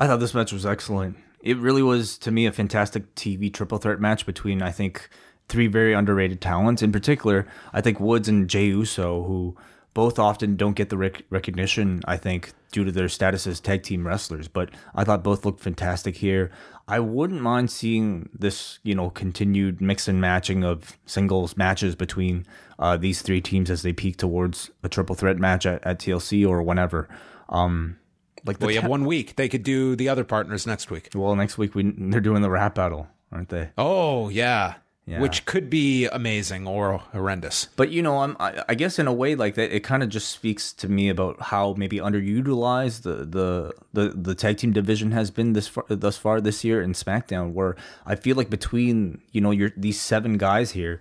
I 0.00 0.08
thought 0.08 0.18
this 0.18 0.34
match 0.34 0.52
was 0.52 0.66
excellent. 0.66 1.16
It 1.42 1.58
really 1.58 1.82
was, 1.82 2.18
to 2.18 2.32
me, 2.32 2.46
a 2.46 2.52
fantastic 2.52 3.14
TV 3.14 3.52
triple 3.52 3.78
threat 3.78 4.00
match 4.00 4.26
between, 4.26 4.62
I 4.62 4.72
think, 4.72 5.08
three 5.52 5.66
very 5.68 5.92
underrated 5.92 6.40
talents. 6.40 6.82
In 6.82 6.90
particular, 6.90 7.46
I 7.72 7.80
think 7.80 8.00
Woods 8.00 8.28
and 8.28 8.48
Jey 8.48 8.66
Uso, 8.66 9.22
who 9.24 9.54
both 9.94 10.18
often 10.18 10.56
don't 10.56 10.74
get 10.74 10.88
the 10.88 10.96
rec- 10.96 11.22
recognition, 11.28 12.00
I 12.06 12.16
think, 12.16 12.52
due 12.72 12.82
to 12.84 12.90
their 12.90 13.08
status 13.10 13.46
as 13.46 13.60
tag 13.60 13.82
team 13.82 14.06
wrestlers. 14.06 14.48
But 14.48 14.70
I 14.94 15.04
thought 15.04 15.22
both 15.22 15.44
looked 15.44 15.60
fantastic 15.60 16.16
here. 16.16 16.50
I 16.88 16.98
wouldn't 16.98 17.42
mind 17.42 17.70
seeing 17.70 18.30
this, 18.36 18.78
you 18.82 18.94
know, 18.94 19.10
continued 19.10 19.80
mix 19.82 20.08
and 20.08 20.20
matching 20.20 20.64
of 20.64 20.96
singles 21.06 21.56
matches 21.56 21.94
between 21.94 22.46
uh, 22.78 22.96
these 22.96 23.20
three 23.22 23.40
teams 23.42 23.70
as 23.70 23.82
they 23.82 23.92
peak 23.92 24.16
towards 24.16 24.70
a 24.82 24.88
triple 24.88 25.14
threat 25.14 25.36
match 25.38 25.66
at, 25.66 25.86
at 25.86 25.98
TLC 26.00 26.48
or 26.48 26.62
whenever. 26.62 27.08
Um, 27.50 27.98
like 28.46 28.58
the 28.58 28.64
Well, 28.66 28.72
you 28.74 28.78
ta- 28.80 28.82
have 28.82 28.90
one 28.90 29.04
week. 29.04 29.36
They 29.36 29.48
could 29.48 29.62
do 29.62 29.94
the 29.94 30.08
other 30.08 30.24
partners 30.24 30.66
next 30.66 30.90
week. 30.90 31.10
well, 31.14 31.36
next 31.36 31.58
week 31.58 31.74
we 31.74 31.92
they're 31.96 32.20
doing 32.20 32.40
the 32.42 32.50
rap 32.50 32.74
battle, 32.74 33.08
aren't 33.30 33.50
they? 33.50 33.70
Oh, 33.76 34.30
yeah. 34.30 34.76
Yeah. 35.04 35.20
Which 35.20 35.46
could 35.46 35.68
be 35.68 36.06
amazing 36.06 36.68
or 36.68 36.98
horrendous. 36.98 37.66
But 37.74 37.90
you 37.90 38.02
know, 38.02 38.18
I'm, 38.18 38.36
I, 38.38 38.62
I 38.68 38.74
guess 38.76 39.00
in 39.00 39.08
a 39.08 39.12
way 39.12 39.34
like 39.34 39.56
that, 39.56 39.74
it 39.74 39.80
kind 39.80 40.00
of 40.04 40.08
just 40.08 40.30
speaks 40.30 40.72
to 40.74 40.88
me 40.88 41.08
about 41.08 41.42
how 41.42 41.74
maybe 41.76 41.96
underutilized 41.96 43.02
the 43.02 43.24
the 43.24 43.72
the, 43.92 44.10
the 44.10 44.34
tag 44.36 44.58
team 44.58 44.72
division 44.72 45.10
has 45.10 45.32
been 45.32 45.54
this 45.54 45.66
far, 45.66 45.84
thus 45.88 46.16
far 46.16 46.40
this 46.40 46.62
year 46.62 46.80
in 46.80 46.92
SmackDown. 46.92 47.52
Where 47.52 47.74
I 48.06 48.14
feel 48.14 48.36
like 48.36 48.48
between 48.48 49.20
you 49.32 49.40
know 49.40 49.50
your 49.50 49.72
these 49.76 50.00
seven 50.00 50.38
guys 50.38 50.70
here, 50.70 51.00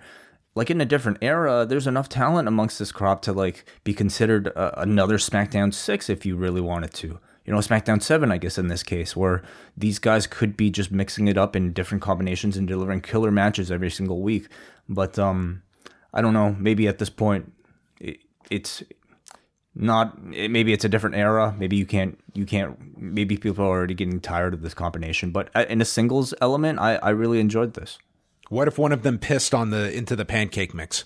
like 0.56 0.72
in 0.72 0.82
a 0.82 0.86
different 0.86 1.20
era, 1.22 1.64
there's 1.64 1.86
enough 1.86 2.10
talent 2.10 2.47
amongst 2.47 2.80
this 2.80 2.91
crop 2.91 3.22
to 3.24 3.34
like 3.34 3.66
be 3.84 3.93
considered 3.93 4.52
uh, 4.56 4.72
another 4.78 5.20
SmackDown 5.20 5.72
six 5.72 6.10
if 6.10 6.26
you 6.26 6.36
really 6.36 6.62
wanted 6.62 6.93
to. 6.95 7.20
You 7.46 7.54
know, 7.54 7.60
SmackDown 7.60 8.02
seven, 8.02 8.32
I 8.32 8.38
guess 8.38 8.58
in 8.58 8.68
this 8.68 8.84
case, 8.84 9.16
where 9.16 9.42
these 9.76 9.98
guys 9.98 10.28
could 10.28 10.56
be 10.56 10.70
just 10.70 10.92
mixing 10.92 11.28
it 11.28 11.38
up 11.38 11.56
in 11.56 11.74
different 11.74 12.02
combinations 12.04 12.56
and 12.56 12.68
delivering 12.68 13.02
killer 13.02 13.32
matches 13.32 13.72
every 13.72 13.89
single 13.89 14.22
week. 14.22 14.48
But 14.88 15.18
um, 15.18 15.64
I 16.14 16.22
don't 16.22 16.34
know. 16.34 16.56
Maybe 16.60 16.88
at 16.88 17.00
this 17.00 17.10
point, 17.10 17.52
it, 18.00 18.20
it's 18.52 18.84
not. 19.74 20.18
It, 20.34 20.52
maybe 20.52 20.72
it's 20.72 20.86
a 20.86 20.89
different 20.89 21.16
era. 21.16 21.56
Maybe 21.58 21.78
you 21.78 21.86
can't. 21.86 22.20
You 22.34 22.46
can't. 22.46 22.78
Maybe 22.98 23.38
people 23.38 23.66
are 23.66 23.70
already 23.70 23.96
getting 23.96 24.20
tired 24.20 24.54
of 24.54 24.62
this 24.62 24.76
combination. 24.76 25.32
But 25.32 25.50
uh, 25.56 25.66
in 25.68 25.82
a 25.82 25.86
singles 25.86 26.34
element, 26.42 26.80
I, 26.80 26.96
I 26.98 27.10
really 27.10 27.39
enjoyed 27.39 27.74
this. 27.74 27.98
What 28.50 28.68
if 28.68 28.78
one 28.78 28.92
of 28.92 29.04
them 29.04 29.18
pissed 29.18 29.54
on 29.56 29.70
the 29.70 29.92
into 29.92 30.16
the 30.16 30.26
pancake 30.26 30.74
mix? 30.74 31.06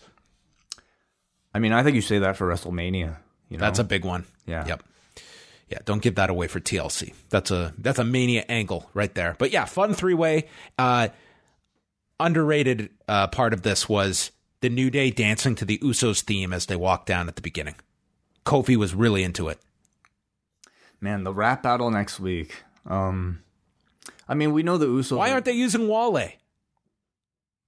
I 1.54 1.60
mean, 1.60 1.72
I 1.72 1.84
think 1.84 1.96
you 1.96 2.02
say 2.02 2.20
that 2.20 2.36
for 2.36 2.50
WrestleMania. 2.50 3.18
You 3.48 3.58
know, 3.58 3.62
That's 3.62 3.80
a 3.80 3.84
big 3.84 4.04
one. 4.04 4.26
Yeah. 4.46 4.68
Yep. 4.68 4.84
Yeah, 5.70 5.80
don't 5.86 6.02
give 6.02 6.16
that 6.16 6.30
away 6.30 6.48
for 6.48 6.60
TLC. 6.60 7.14
That's 7.30 7.50
a 7.52 7.74
that's 7.78 7.98
a 8.00 8.04
mania 8.04 8.46
angle 8.48 8.90
right 8.94 9.14
there. 9.16 9.36
But 9.40 9.52
yeah, 9.52 9.66
fun 9.66 9.94
three 9.94 10.14
way. 10.14 10.48
Uh, 10.78 11.08
underrated 12.20 12.90
uh, 13.08 13.28
part 13.28 13.54
of 13.54 13.64
this 13.64 13.90
was 13.90 14.32
the 14.62 14.70
New 14.70 14.90
Day 14.90 15.10
dancing 15.12 15.56
to 15.56 15.66
the 15.66 15.78
Usos 15.80 16.22
theme 16.22 16.54
as 16.54 16.68
they 16.68 16.76
walked 16.76 17.08
down 17.08 17.28
at 17.28 17.36
the 17.36 17.42
beginning. 17.42 17.76
Kofi 18.46 18.76
was 18.76 18.94
really 18.94 19.24
into 19.24 19.48
it. 19.50 19.60
man. 21.02 21.24
The 21.24 21.34
rap 21.34 21.64
battle 21.64 21.90
next 21.92 22.20
week. 22.20 22.64
Um, 22.86 23.42
I 24.28 24.36
mean, 24.36 24.54
we 24.54 24.62
know 24.64 24.78
the 24.78 24.86
Usos. 24.88 25.18
Why 25.18 25.32
aren't 25.32 25.46
they 25.46 25.52
using 25.54 25.88
Wale? 25.88 26.30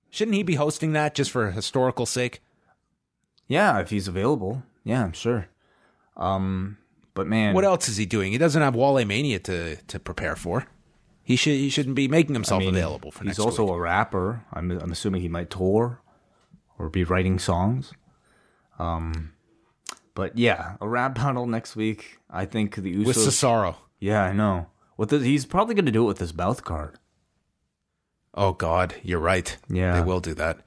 Shouldn't 0.09 0.35
he 0.35 0.43
be 0.43 0.55
hosting 0.55 0.93
that 0.93 1.15
just 1.15 1.31
for 1.31 1.51
historical 1.51 2.05
sake? 2.05 2.41
Yeah, 3.47 3.79
if 3.79 3.89
he's 3.89 4.07
available. 4.07 4.63
Yeah, 4.83 5.03
I'm 5.03 5.13
sure. 5.13 5.47
Um, 6.15 6.77
but 7.18 7.28
man, 7.28 7.53
What 7.55 7.65
else 7.65 7.89
is 7.89 7.97
he 7.97 8.05
doing? 8.05 8.32
He 8.32 8.38
doesn't 8.38 8.61
have 8.61 8.76
Wale 8.76 9.03
Mania 9.03 9.39
to 9.39 9.76
to 9.76 9.99
prepare 9.99 10.36
for. 10.36 10.68
He 11.24 11.36
should 11.36 11.55
he 11.57 11.70
shouldn't 11.70 11.95
be 11.95 12.07
making 12.07 12.36
himself 12.36 12.61
I 12.61 12.65
mean, 12.65 12.76
available 12.76 13.11
for 13.11 13.26
He's 13.26 13.39
also 13.39 13.63
week. 13.65 13.74
a 13.74 13.80
rapper. 13.80 14.45
I'm 14.53 14.72
I'm 14.72 14.91
assuming 14.91 15.22
he 15.22 15.28
might 15.28 15.49
tour 15.49 15.99
or 16.78 16.89
be 16.89 17.03
writing 17.03 17.39
songs. 17.39 17.91
Um, 18.80 19.34
but 20.13 20.38
yeah, 20.38 20.78
a 20.80 20.88
rap 20.88 21.15
battle 21.20 21.47
next 21.47 21.76
week. 21.76 22.20
I 22.30 22.45
think 22.45 22.76
the 22.76 22.95
Usos. 22.95 23.05
with 23.07 23.18
Cesaro. 23.18 23.76
yeah, 23.99 24.24
I 24.24 24.32
know. 24.34 24.68
What 24.95 25.09
the, 25.09 25.20
he's 25.20 25.45
probably 25.45 25.76
going 25.76 25.86
to 25.86 25.91
do 25.91 26.03
it 26.03 26.07
with 26.07 26.20
his 26.20 26.34
mouth 26.34 26.63
card. 26.63 26.97
Oh 28.34 28.53
God, 28.53 28.95
you're 29.03 29.20
right. 29.20 29.57
Yeah. 29.70 29.93
they 29.95 30.01
will 30.01 30.20
do 30.20 30.34
that. 30.36 30.59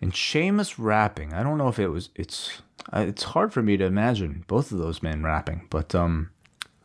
And 0.00 0.14
Sheamus 0.14 0.78
rapping. 0.78 1.32
I 1.34 1.42
don't 1.42 1.58
know 1.58 1.68
if 1.68 1.78
it 1.78 1.88
was. 1.88 2.10
It's 2.14 2.62
it's 2.92 3.22
hard 3.22 3.52
for 3.52 3.62
me 3.62 3.76
to 3.76 3.84
imagine 3.84 4.44
both 4.46 4.72
of 4.72 4.78
those 4.78 5.02
men 5.02 5.22
rapping. 5.22 5.66
But 5.70 5.94
um, 5.94 6.30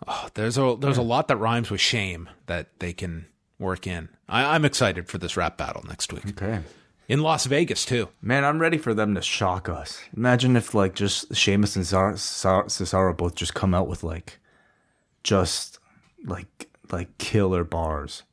Oh, 0.08 0.30
there's 0.34 0.58
a 0.58 0.76
there's 0.80 0.98
a 0.98 1.04
lot 1.04 1.28
that 1.28 1.38
rhymes 1.38 1.70
with 1.70 1.82
shame 1.82 2.30
that 2.48 2.68
they 2.80 2.94
can 2.94 3.26
work 3.60 3.88
in. 3.88 4.10
I, 4.28 4.56
I'm 4.56 4.66
excited 4.66 5.08
for 5.08 5.18
this 5.18 5.38
rap 5.38 5.58
battle 5.58 5.84
next 5.88 6.12
week 6.12 6.28
okay. 6.30 6.60
in 7.08 7.22
Las 7.22 7.46
Vegas 7.46 7.86
too. 7.86 8.10
Man, 8.22 8.44
I'm 8.44 8.60
ready 8.60 8.78
for 8.78 8.94
them 8.94 9.16
to 9.16 9.22
shock 9.22 9.70
us. 9.70 10.02
Imagine 10.16 10.56
if 10.56 10.74
like 10.74 10.96
just 10.96 11.34
Sheamus 11.36 11.76
and 11.76 11.86
Cesaro, 11.86 12.66
Cesaro 12.66 13.16
both 13.16 13.36
just 13.36 13.54
come 13.54 13.74
out 13.74 13.88
with 13.88 14.04
like, 14.04 14.40
just 15.24 15.80
like 16.26 16.70
like 16.92 17.18
killer 17.18 17.64
bars. 17.64 18.24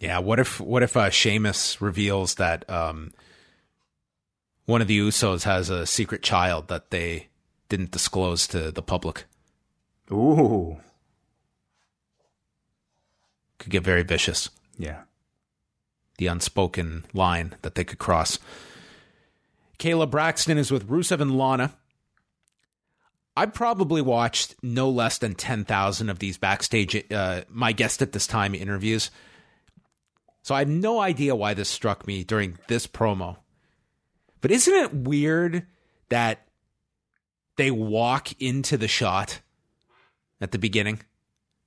Yeah, 0.00 0.18
what 0.18 0.40
if 0.40 0.60
what 0.60 0.82
if 0.82 0.96
uh, 0.96 1.10
Sheamus 1.10 1.80
reveals 1.80 2.36
that 2.36 2.68
um, 2.68 3.12
one 4.68 4.82
of 4.82 4.86
the 4.86 4.98
Usos 4.98 5.44
has 5.44 5.70
a 5.70 5.86
secret 5.86 6.22
child 6.22 6.68
that 6.68 6.90
they 6.90 7.28
didn't 7.70 7.90
disclose 7.90 8.46
to 8.48 8.70
the 8.70 8.82
public? 8.82 9.24
Ooh, 10.12 10.76
Could 13.58 13.72
get 13.72 13.82
very 13.82 14.02
vicious. 14.02 14.50
yeah. 14.78 15.02
the 16.18 16.26
unspoken 16.26 17.04
line 17.14 17.54
that 17.62 17.76
they 17.76 17.84
could 17.84 17.98
cross. 17.98 18.38
Kayla 19.78 20.10
Braxton 20.10 20.58
is 20.58 20.70
with 20.70 20.88
Rusev 20.88 21.20
and 21.20 21.38
Lana. 21.38 21.72
I 23.36 23.46
probably 23.46 24.02
watched 24.02 24.56
no 24.62 24.90
less 24.90 25.16
than 25.18 25.34
10,000 25.34 26.10
of 26.10 26.18
these 26.18 26.36
backstage, 26.36 27.10
uh, 27.12 27.42
my 27.48 27.70
guest 27.72 28.02
at 28.02 28.12
this 28.12 28.26
time 28.26 28.54
interviews. 28.54 29.10
So 30.42 30.54
I 30.56 30.58
have 30.60 30.68
no 30.68 30.98
idea 31.00 31.36
why 31.36 31.54
this 31.54 31.68
struck 31.68 32.06
me 32.06 32.24
during 32.24 32.58
this 32.68 32.86
promo. 32.86 33.36
But 34.40 34.50
isn't 34.50 34.74
it 34.74 34.94
weird 34.94 35.66
that 36.08 36.46
they 37.56 37.70
walk 37.70 38.40
into 38.40 38.76
the 38.76 38.88
shot 38.88 39.40
at 40.40 40.52
the 40.52 40.58
beginning? 40.58 41.00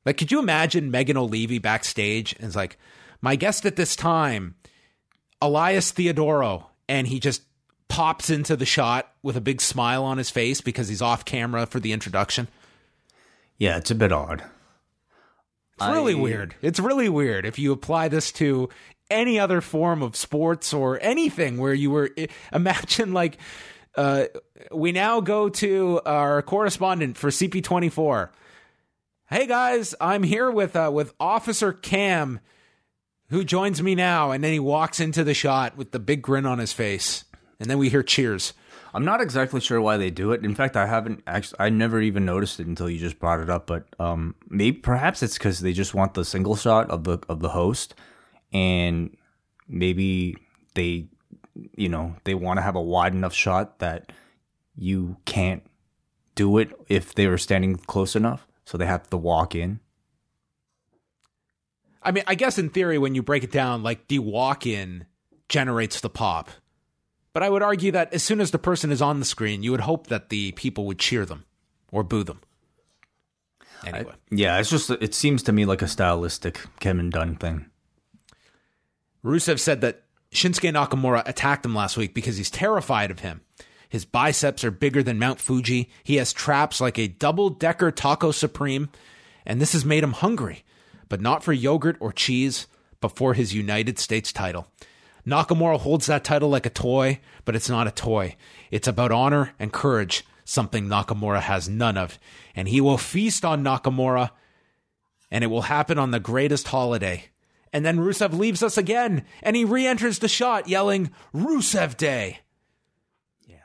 Like, 0.06 0.18
could 0.18 0.32
you 0.32 0.40
imagine 0.40 0.90
Megan 0.92 1.18
Olivi 1.18 1.60
backstage 1.60 2.34
and 2.34 2.46
it's 2.46 2.56
like, 2.56 2.78
my 3.22 3.36
guest 3.36 3.66
at 3.66 3.76
this 3.76 3.96
time, 3.96 4.56
Elias 5.42 5.92
Theodorou, 5.92 6.66
and 6.90 7.08
he 7.08 7.20
just 7.20 7.44
pops 7.88 8.30
into 8.30 8.56
the 8.56 8.66
shot 8.66 9.12
with 9.22 9.36
a 9.38 9.42
big 9.42 9.62
smile 9.62 10.04
on 10.04 10.18
his 10.18 10.30
face 10.30 10.62
because 10.62 10.88
he's 10.88 11.02
off 11.02 11.26
camera 11.26 11.66
for 11.66 11.80
the 11.80 11.92
introduction. 11.92 12.48
Yeah, 13.58 13.78
it's 13.78 13.92
a 13.92 13.96
bit 13.96 14.12
odd. 14.12 14.44
It's 15.78 15.88
really 15.88 16.14
I- 16.14 16.20
weird. 16.20 16.56
It's 16.62 16.80
really 16.80 17.10
weird 17.10 17.46
if 17.46 17.60
you 17.60 17.72
apply 17.72 18.08
this 18.08 18.32
to 18.34 18.70
any 19.12 19.38
other 19.40 19.62
form 19.62 20.02
of 20.02 20.16
sports 20.16 20.74
or 20.74 21.00
anything 21.02 21.58
where 21.58 21.74
you 21.74 21.92
were 21.92 22.10
imagine 22.54 23.14
like 23.14 23.38
uh, 23.96 24.26
we 24.72 24.92
now 24.92 25.20
go 25.20 25.50
to 25.50 26.02
our 26.06 26.42
correspondent 26.42 27.18
for 27.18 27.30
CP24. 27.30 28.30
Hey 29.30 29.48
guys, 29.48 29.96
I'm 30.00 30.24
here 30.24 30.50
with 30.50 30.76
uh, 30.76 30.90
with 30.94 31.14
Officer 31.20 31.74
Cam, 31.74 32.40
who 33.30 33.44
joins 33.44 33.82
me 33.82 33.96
now, 33.96 34.32
and 34.32 34.44
then 34.44 34.52
he 34.52 34.60
walks 34.60 35.00
into 35.00 35.24
the 35.24 35.34
shot 35.34 35.78
with 35.78 35.92
the 35.92 36.00
big 36.00 36.22
grin 36.22 36.46
on 36.46 36.60
his 36.60 36.74
face, 36.74 37.26
and 37.60 37.70
then 37.70 37.78
we 37.78 37.90
hear 37.90 38.04
cheers. 38.04 38.54
I'm 38.94 39.06
not 39.06 39.22
exactly 39.22 39.62
sure 39.62 39.80
why 39.80 39.96
they 39.96 40.10
do 40.10 40.34
it. 40.34 40.44
In 40.44 40.54
fact, 40.54 40.76
I 40.76 40.86
haven't 40.86 41.24
actually. 41.28 41.60
I 41.60 41.70
never 41.70 42.02
even 42.02 42.26
noticed 42.26 42.60
it 42.60 42.68
until 42.68 42.90
you 42.90 43.00
just 43.00 43.20
brought 43.20 43.40
it 43.40 43.50
up. 43.50 43.68
But 43.68 43.86
um, 44.00 44.36
maybe 44.50 44.78
perhaps 44.78 45.24
it's 45.24 45.38
because 45.38 45.62
they 45.62 45.74
just 45.74 45.94
want 45.94 46.14
the 46.14 46.26
single 46.26 46.56
shot 46.56 46.90
of 46.90 47.06
the 47.06 47.20
of 47.30 47.40
the 47.40 47.50
host, 47.50 47.96
and 48.54 49.16
maybe 49.68 50.36
they, 50.74 51.08
you 51.76 51.90
know, 51.90 52.16
they 52.24 52.34
want 52.34 52.58
to 52.58 52.62
have 52.62 52.76
a 52.76 52.82
wide 52.82 53.14
enough 53.14 53.34
shot 53.34 53.80
that 53.80 54.12
you 54.76 55.18
can't 55.26 55.64
do 56.36 56.58
it 56.58 56.72
if 56.88 57.14
they 57.16 57.28
were 57.28 57.38
standing 57.38 57.76
close 57.76 58.16
enough, 58.16 58.48
so 58.66 58.78
they 58.78 58.86
have 58.86 59.10
to 59.10 59.18
walk 59.18 59.56
in. 59.56 59.80
I 62.04 62.12
mean, 62.12 62.24
I 62.26 62.36
guess 62.36 62.58
in 62.58 62.70
theory, 62.70 62.98
when 62.98 63.16
you 63.16 63.22
break 63.22 63.44
it 63.44 63.52
down, 63.52 63.84
like 63.84 64.08
the 64.08 64.20
walk 64.20 64.66
in 64.66 65.06
generates 65.50 66.02
the 66.02 66.10
pop. 66.10 66.50
But 67.34 67.44
I 67.44 67.50
would 67.50 67.62
argue 67.62 67.92
that 67.92 68.14
as 68.14 68.24
soon 68.24 68.42
as 68.42 68.52
the 68.52 68.60
person 68.60 68.92
is 68.92 69.02
on 69.02 69.20
the 69.20 69.26
screen, 69.26 69.64
you 69.64 69.72
would 69.72 69.82
hope 69.82 70.08
that 70.08 70.30
the 70.30 70.52
people 70.54 70.86
would 70.86 71.00
cheer 71.00 71.26
them 71.26 71.46
or 71.92 72.04
boo 72.04 72.24
them. 72.24 72.42
Anyway, 73.86 74.14
Yeah, 74.30 74.60
it's 74.60 74.70
just 74.70 74.90
it 74.90 75.16
seems 75.16 75.42
to 75.44 75.52
me 75.52 75.66
like 75.66 75.82
a 75.82 75.88
stylistic 75.88 76.62
Kevin 76.80 77.10
Dunn 77.10 77.36
thing. 77.36 77.66
Rusev 79.24 79.60
said 79.60 79.82
that 79.82 80.04
Shinsuke 80.34 80.72
Nakamura 80.74 81.28
attacked 81.28 81.66
him 81.66 81.76
last 81.76 81.98
week 81.98 82.14
because 82.14 82.38
he's 82.38 82.50
terrified 82.50 83.12
of 83.12 83.20
him. 83.20 83.42
His 83.90 84.06
biceps 84.06 84.64
are 84.64 84.72
bigger 84.72 85.04
than 85.04 85.20
Mount 85.20 85.40
Fuji. 85.40 85.90
He 86.04 86.16
has 86.16 86.32
traps 86.32 86.80
like 86.80 86.98
a 86.98 87.10
double 87.10 87.50
decker 87.50 87.92
taco 87.92 88.32
supreme, 88.32 88.90
and 89.46 89.60
this 89.60 89.74
has 89.74 89.84
made 89.84 90.04
him 90.04 90.14
hungry, 90.14 90.64
but 91.10 91.20
not 91.20 91.44
for 91.44 91.52
yogurt 91.52 91.98
or 92.00 92.14
cheese, 92.14 92.68
but 93.02 93.16
for 93.16 93.34
his 93.34 93.54
United 93.54 94.00
States 94.00 94.32
title. 94.32 94.68
Nakamura 95.28 95.80
holds 95.80 96.06
that 96.06 96.24
title 96.24 96.50
like 96.50 96.66
a 96.66 96.70
toy, 96.70 97.20
but 97.44 97.56
it's 97.56 97.70
not 97.70 97.86
a 97.86 97.92
toy. 97.92 98.38
It's 98.72 98.88
about 98.88 99.12
honor 99.12 99.54
and 99.60 99.74
courage. 99.74 100.24
something 100.44 100.88
Nakamura 100.88 101.42
has 101.42 101.70
none 101.70 101.98
of, 101.98 102.20
and 102.56 102.68
he 102.68 102.82
will 102.82 102.98
feast 102.98 103.46
on 103.46 103.64
Nakamura, 103.64 104.32
and 105.30 105.44
it 105.44 105.48
will 105.48 105.64
happen 105.64 105.98
on 105.98 106.12
the 106.12 106.20
greatest 106.20 106.68
holiday. 106.70 107.26
And 107.74 107.86
then 107.86 108.00
Rusev 108.00 108.38
leaves 108.38 108.62
us 108.62 108.78
again, 108.78 109.24
and 109.42 109.56
he 109.56 109.64
re 109.64 109.88
enters 109.88 110.20
the 110.20 110.28
shot 110.28 110.68
yelling, 110.68 111.12
Rusev 111.34 111.96
Day. 111.96 112.40
Yeah. 113.48 113.58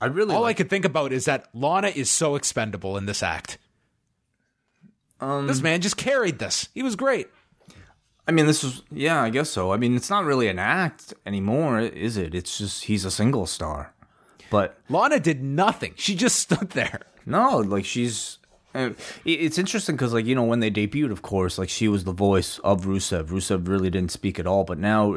I 0.00 0.06
really 0.06 0.34
All 0.34 0.42
I 0.44 0.48
like, 0.48 0.56
could 0.56 0.70
think 0.70 0.86
about 0.86 1.12
is 1.12 1.26
that 1.26 1.48
Lana 1.52 1.88
is 1.88 2.10
so 2.10 2.36
expendable 2.36 2.96
in 2.96 3.06
this 3.06 3.22
act. 3.22 3.58
Um, 5.20 5.46
this 5.46 5.60
man 5.60 5.80
just 5.80 5.96
carried 5.96 6.38
this. 6.38 6.68
He 6.74 6.82
was 6.82 6.96
great. 6.96 7.28
I 8.26 8.30
mean, 8.30 8.46
this 8.46 8.62
is 8.62 8.82
yeah, 8.90 9.22
I 9.22 9.30
guess 9.30 9.50
so. 9.50 9.72
I 9.72 9.78
mean, 9.78 9.96
it's 9.96 10.10
not 10.10 10.24
really 10.24 10.48
an 10.48 10.58
act 10.58 11.14
anymore, 11.26 11.80
is 11.80 12.16
it? 12.16 12.34
It's 12.34 12.58
just 12.58 12.84
he's 12.84 13.04
a 13.04 13.10
single 13.10 13.46
star. 13.46 13.94
But 14.50 14.78
Lana 14.88 15.18
did 15.20 15.42
nothing. 15.42 15.94
She 15.96 16.14
just 16.14 16.36
stood 16.38 16.70
there. 16.70 17.00
no, 17.26 17.58
like 17.58 17.84
she's. 17.84 18.37
It- 18.74 18.96
It's 19.24 19.58
interesting 19.58 19.96
because, 19.96 20.12
like 20.12 20.26
you 20.26 20.34
know, 20.34 20.44
when 20.44 20.60
they 20.60 20.70
debuted, 20.70 21.10
of 21.10 21.22
course, 21.22 21.58
like 21.58 21.68
she 21.68 21.88
was 21.88 22.04
the 22.04 22.12
voice 22.12 22.58
of 22.60 22.82
Rusev. 22.84 23.24
Rusev 23.28 23.66
really 23.68 23.90
didn't 23.90 24.10
speak 24.12 24.38
at 24.38 24.46
all, 24.46 24.64
but 24.64 24.78
now, 24.78 25.16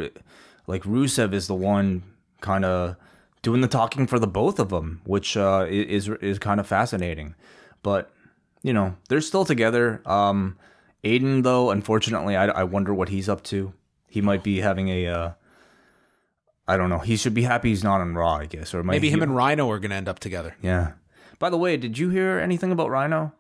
like 0.68 0.84
Rusev 0.84 1.34
is 1.34 1.48
the 1.48 1.56
one 1.56 2.04
kind 2.42 2.66
of 2.66 2.96
doing 3.42 3.62
the 3.62 3.68
talking 3.68 4.08
for 4.08 4.20
the 4.20 4.28
both 4.28 4.60
of 4.60 4.70
them, 4.70 5.02
which 5.06 5.36
uh, 5.38 5.66
is 5.70 6.08
is 6.10 6.40
kind 6.40 6.60
of 6.60 6.68
fascinating. 6.68 7.36
But 7.84 8.12
you 8.64 8.74
know, 8.74 8.96
they're 9.10 9.22
still 9.22 9.46
together. 9.46 10.02
Um, 10.06 10.58
Aiden, 11.04 11.42
though, 11.44 11.72
unfortunately, 11.72 12.36
I, 12.36 12.46
I 12.48 12.64
wonder 12.64 12.94
what 12.94 13.10
he's 13.10 13.28
up 13.28 13.42
to. 13.46 13.74
He 14.08 14.22
might 14.22 14.44
be 14.44 14.60
having 14.62 14.90
a. 14.90 15.08
Uh, 15.08 15.32
I 16.68 16.78
don't 16.78 16.90
know. 16.90 17.00
He 17.00 17.18
should 17.18 17.34
be 17.34 17.42
happy 17.44 17.70
he's 17.70 17.84
not 17.84 18.02
on 18.02 18.14
Raw, 18.16 18.36
I 18.36 18.46
guess, 18.46 18.74
or 18.74 18.84
might 18.84 18.94
Maybe 18.94 19.08
he- 19.10 19.14
him 19.16 19.24
and 19.24 19.36
Rhino 19.36 19.70
are 19.70 19.80
going 19.80 19.90
to 19.90 19.96
end 19.98 20.08
up 20.08 20.20
together. 20.20 20.56
yeah. 20.62 20.94
By 21.40 21.50
the 21.50 21.58
way, 21.58 21.76
did 21.76 21.98
you 21.98 22.10
hear 22.10 22.38
anything 22.38 22.72
about 22.72 22.92
Rhino? 22.92 23.34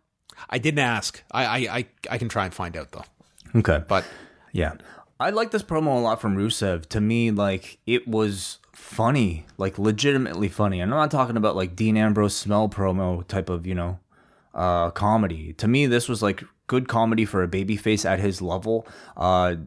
I 0.49 0.57
didn't 0.57 0.79
ask. 0.79 1.23
I, 1.31 1.45
I, 1.45 1.57
I, 1.77 1.85
I 2.11 2.17
can 2.17 2.29
try 2.29 2.45
and 2.45 2.53
find 2.53 2.75
out 2.77 2.91
though. 2.91 3.05
Okay. 3.55 3.83
But 3.87 4.05
Yeah. 4.53 4.73
I 5.19 5.29
like 5.29 5.51
this 5.51 5.61
promo 5.61 5.97
a 5.97 5.99
lot 5.99 6.19
from 6.19 6.35
Rusev. 6.35 6.87
To 6.87 6.99
me, 6.99 7.29
like, 7.29 7.77
it 7.85 8.07
was 8.07 8.57
funny, 8.73 9.45
like, 9.57 9.77
legitimately 9.77 10.49
funny. 10.49 10.81
And 10.81 10.91
I'm 10.91 10.97
not 10.97 11.11
talking 11.11 11.37
about, 11.37 11.55
like, 11.55 11.75
Dean 11.75 11.95
Ambrose 11.95 12.35
smell 12.35 12.67
promo 12.67 13.25
type 13.27 13.47
of, 13.47 13.67
you 13.67 13.75
know, 13.75 13.99
uh, 14.55 14.89
comedy. 14.89 15.53
To 15.53 15.67
me, 15.67 15.85
this 15.85 16.09
was, 16.09 16.23
like, 16.23 16.43
good 16.65 16.87
comedy 16.87 17.23
for 17.25 17.43
a 17.43 17.47
babyface 17.47 18.03
at 18.03 18.19
his 18.19 18.41
level. 18.41 18.87
Uh, 19.15 19.57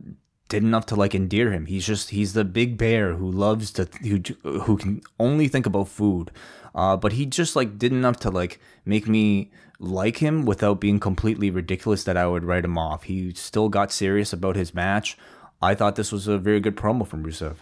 did 0.48 0.62
enough 0.62 0.86
to 0.86 0.94
like 0.94 1.14
endear 1.14 1.50
him. 1.52 1.66
He's 1.66 1.86
just 1.86 2.10
he's 2.10 2.32
the 2.34 2.44
big 2.44 2.76
bear 2.76 3.14
who 3.14 3.30
loves 3.30 3.70
to 3.72 3.88
who 4.02 4.20
who 4.42 4.76
can 4.76 5.00
only 5.18 5.48
think 5.48 5.66
about 5.66 5.88
food. 5.88 6.30
Uh, 6.74 6.96
but 6.96 7.12
he 7.12 7.24
just 7.26 7.56
like 7.56 7.78
did 7.78 7.92
enough 7.92 8.18
to 8.20 8.30
like 8.30 8.60
make 8.84 9.08
me 9.08 9.50
like 9.78 10.18
him 10.18 10.44
without 10.44 10.80
being 10.80 11.00
completely 11.00 11.50
ridiculous 11.50 12.04
that 12.04 12.16
I 12.16 12.26
would 12.26 12.44
write 12.44 12.64
him 12.64 12.78
off. 12.78 13.04
He 13.04 13.32
still 13.34 13.68
got 13.68 13.92
serious 13.92 14.32
about 14.32 14.56
his 14.56 14.74
match. 14.74 15.16
I 15.60 15.74
thought 15.74 15.96
this 15.96 16.12
was 16.12 16.28
a 16.28 16.38
very 16.38 16.60
good 16.60 16.76
promo 16.76 17.06
from 17.06 17.24
Rusev. 17.24 17.56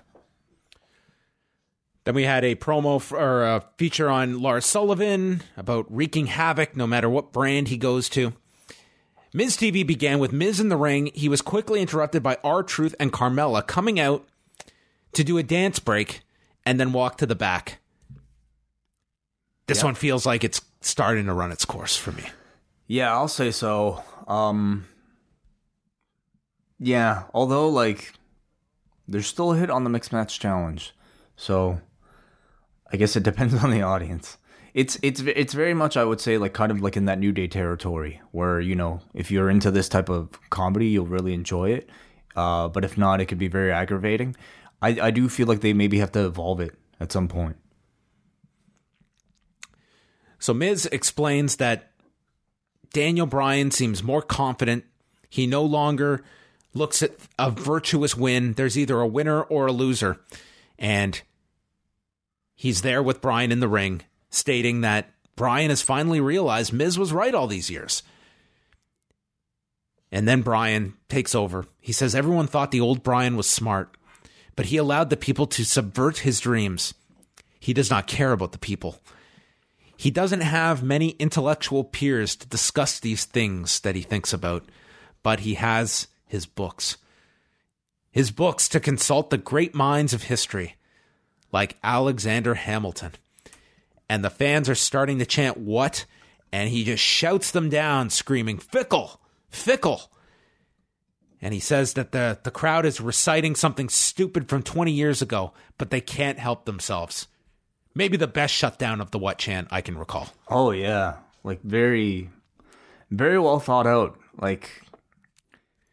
then 2.05 2.15
we 2.17 2.25
had 2.25 2.45
a 2.45 2.57
promo 2.57 3.01
for, 3.01 3.17
or 3.19 3.45
a 3.45 3.65
feature 3.79 4.11
on 4.11 4.41
Lars 4.43 4.67
Sullivan 4.67 5.43
about 5.57 5.87
wreaking 5.89 6.27
havoc 6.27 6.77
no 6.77 6.87
matter 6.87 7.09
what 7.09 7.33
brand 7.33 7.69
he 7.69 7.77
goes 7.77 8.09
to. 8.11 8.33
Miz 9.33 9.57
TV 9.57 9.87
began 9.87 10.19
with 10.19 10.33
Miz 10.33 10.59
in 10.61 10.69
the 10.69 10.77
ring. 10.77 11.11
He 11.15 11.29
was 11.29 11.41
quickly 11.41 11.81
interrupted 11.81 12.23
by 12.23 12.39
R 12.45 12.63
Truth 12.63 12.95
and 13.01 13.13
Carmella 13.13 13.67
coming 13.67 13.99
out 14.01 14.27
to 15.13 15.23
do 15.25 15.39
a 15.39 15.43
dance 15.43 15.79
break 15.79 16.21
and 16.67 16.79
then 16.81 16.93
walk 16.93 17.17
to 17.19 17.27
the 17.27 17.35
back. 17.37 17.79
This 19.69 19.79
Yep. 19.79 19.85
one 19.85 19.95
feels 19.95 20.27
like 20.27 20.43
it's 20.45 20.61
starting 20.89 21.27
to 21.27 21.33
run 21.33 21.53
its 21.53 21.65
course 21.65 21.97
for 21.97 22.13
me. 22.13 22.25
Yeah, 22.87 23.13
I'll 23.13 23.29
say 23.29 23.51
so. 23.51 24.03
Um 24.27 24.87
Yeah, 26.79 27.25
although 27.35 27.69
like 27.69 28.13
there's 29.09 29.27
still 29.27 29.53
a 29.53 29.57
hit 29.57 29.71
on 29.71 29.85
the 29.85 29.91
mixed 29.91 30.13
match 30.13 30.39
challenge. 30.41 30.95
So 31.37 31.81
I 32.93 32.97
guess 32.97 33.17
it 33.17 33.23
depends 33.23 33.55
on 33.65 33.71
the 33.71 33.83
audience. 33.83 34.39
It's 34.75 34.99
it's 35.03 35.21
it's 35.21 35.53
very 35.53 35.75
much 35.75 35.97
I 35.97 36.05
would 36.05 36.21
say 36.21 36.39
like 36.39 36.55
kind 36.55 36.73
of 36.73 36.81
like 36.81 36.97
in 36.97 37.05
that 37.05 37.19
New 37.19 37.33
Day 37.33 37.47
territory 37.47 38.21
where, 38.33 38.59
you 38.61 38.75
know, 38.75 39.01
if 39.15 39.31
you're 39.31 39.51
into 39.51 39.71
this 39.71 39.89
type 39.89 40.09
of 40.09 40.31
comedy, 40.51 40.87
you'll 40.89 41.07
really 41.07 41.35
enjoy 41.35 41.71
it. 41.73 41.91
Uh 42.37 42.69
but 42.69 42.85
if 42.85 42.97
not, 42.97 43.21
it 43.21 43.27
could 43.27 43.39
be 43.39 43.49
very 43.49 43.71
aggravating. 43.73 44.35
I 44.81 44.89
I 45.09 45.11
do 45.11 45.29
feel 45.29 45.47
like 45.47 45.61
they 45.61 45.75
maybe 45.75 45.99
have 45.99 46.13
to 46.13 46.25
evolve 46.27 46.61
it 46.61 46.75
at 47.01 47.13
some 47.13 47.29
point. 47.29 47.57
So 50.43 50.53
Miz 50.53 50.87
explains 50.87 51.57
that 51.57 51.93
Daniel 52.93 53.27
Bryan 53.27 53.71
seems 53.71 54.03
more 54.03 54.21
confident. 54.21 54.85
He 55.31 55.47
no 55.47 55.63
longer 55.63 56.25
looks 56.75 57.01
at 57.01 57.13
a 57.39 57.49
virtuous 57.49 58.17
win. 58.17 58.55
There's 58.55 58.77
either 58.77 59.01
a 59.01 59.07
winner 59.07 59.41
or 59.43 59.69
a 59.69 59.73
loser. 59.73 60.21
And 60.81 61.23
he's 62.57 62.83
there 62.83 63.05
with 63.05 63.21
Bryan 63.21 63.53
in 63.53 63.61
the 63.61 63.69
ring, 63.69 64.03
stating 64.31 64.81
that 64.81 65.11
Bryan 65.37 65.71
has 65.71 65.81
finally 65.81 66.19
realized 66.19 66.73
Miz 66.73 66.99
was 66.99 67.13
right 67.13 67.37
all 67.37 67.47
these 67.47 67.71
years. 67.71 68.03
And 70.11 70.27
then 70.27 70.43
Bryan 70.43 70.95
takes 71.09 71.37
over. 71.37 71.67
He 71.81 71.93
says 71.93 72.17
everyone 72.17 72.49
thought 72.49 72.73
the 72.73 72.81
old 72.81 73.05
Bryan 73.05 73.37
was 73.37 73.49
smart, 73.49 73.97
but 74.57 74.67
he 74.67 74.77
allowed 74.77 75.09
the 75.09 75.17
people 75.17 75.47
to 75.47 75.65
subvert 75.65 76.19
his 76.19 76.41
dreams. 76.41 76.95
He 77.61 77.73
does 77.73 77.91
not 77.91 78.09
care 78.09 78.33
about 78.33 78.51
the 78.51 78.59
people. 78.59 78.99
He 80.03 80.11
doesn't 80.11 80.41
have 80.41 80.83
many 80.83 81.11
intellectual 81.21 81.85
peers 81.85 82.35
to 82.35 82.49
discuss 82.49 82.99
these 82.99 83.25
things 83.25 83.79
that 83.83 83.95
he 83.95 84.03
thinks 84.03 84.33
about, 84.33 84.65
but 85.23 85.39
he 85.39 85.55
has 85.55 86.09
his 86.27 86.45
books. 86.45 86.97
His 88.11 88.33
books 88.33 88.69
to 88.71 88.81
consult 88.81 89.31
the 89.31 89.39
great 89.39 89.77
minds 89.77 90.13
of 90.13 90.25
history, 90.25 90.75
like 91.53 91.79
Alexander 91.85 92.55
Hamilton. 92.55 93.13
And 94.09 94.25
the 94.25 94.29
fans 94.29 94.69
are 94.69 94.75
starting 94.75 95.21
to 95.21 95.25
chant, 95.25 95.57
What? 95.57 96.05
And 96.51 96.69
he 96.69 96.83
just 96.83 97.05
shouts 97.05 97.53
them 97.53 97.69
down, 97.69 98.11
screaming, 98.11 98.59
Fickle! 98.59 99.21
Fickle! 99.51 100.11
And 101.41 101.55
he 101.55 101.61
says 101.61 101.93
that 101.93 102.11
the, 102.11 102.41
the 102.43 102.51
crowd 102.51 102.87
is 102.87 103.01
reciting 103.01 103.55
something 103.55 103.89
stupid 103.89 104.49
from 104.49 104.65
20 104.65 104.91
years 104.91 105.23
ago, 105.23 105.53
but 105.79 105.91
they 105.91 106.01
can't 106.01 106.41
help 106.41 106.65
themselves. 106.65 107.29
Maybe 107.95 108.17
the 108.17 108.27
best 108.27 108.55
shutdown 108.55 109.01
of 109.01 109.11
the 109.11 109.19
what 109.19 109.39
chant 109.39 109.69
I 109.71 109.81
can 109.83 109.99
recall. 109.99 110.29
Oh 110.49 110.71
yeah, 110.71 111.17
like 111.45 111.63
very, 111.63 112.31
very 113.11 113.39
well 113.39 113.61
thought 113.61 113.87
out. 113.87 114.19
Like, 114.41 114.83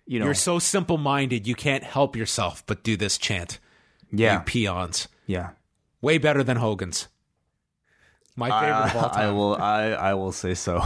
you 0.06 0.20
know, 0.20 0.26
You're 0.26 0.34
so 0.34 0.60
simple 0.60 0.98
minded, 0.98 1.46
you 1.48 1.56
can't 1.56 1.84
help 1.84 2.16
yourself 2.16 2.64
but 2.66 2.84
do 2.84 2.96
this 2.96 3.18
chant. 3.18 3.60
yeah, 4.12 4.36
You 4.36 4.40
peons. 4.46 5.08
yeah. 5.26 5.50
Way 6.02 6.18
better 6.18 6.44
than 6.44 6.56
Hogan's. 6.58 7.10
My 8.38 8.50
favorite 8.50 8.96
of 8.96 8.96
all 8.96 9.12
I, 9.14 9.24
I 9.26 9.32
will, 9.32 9.56
I, 9.56 9.84
I 9.92 10.14
will 10.14 10.32
say 10.32 10.54
so. 10.54 10.82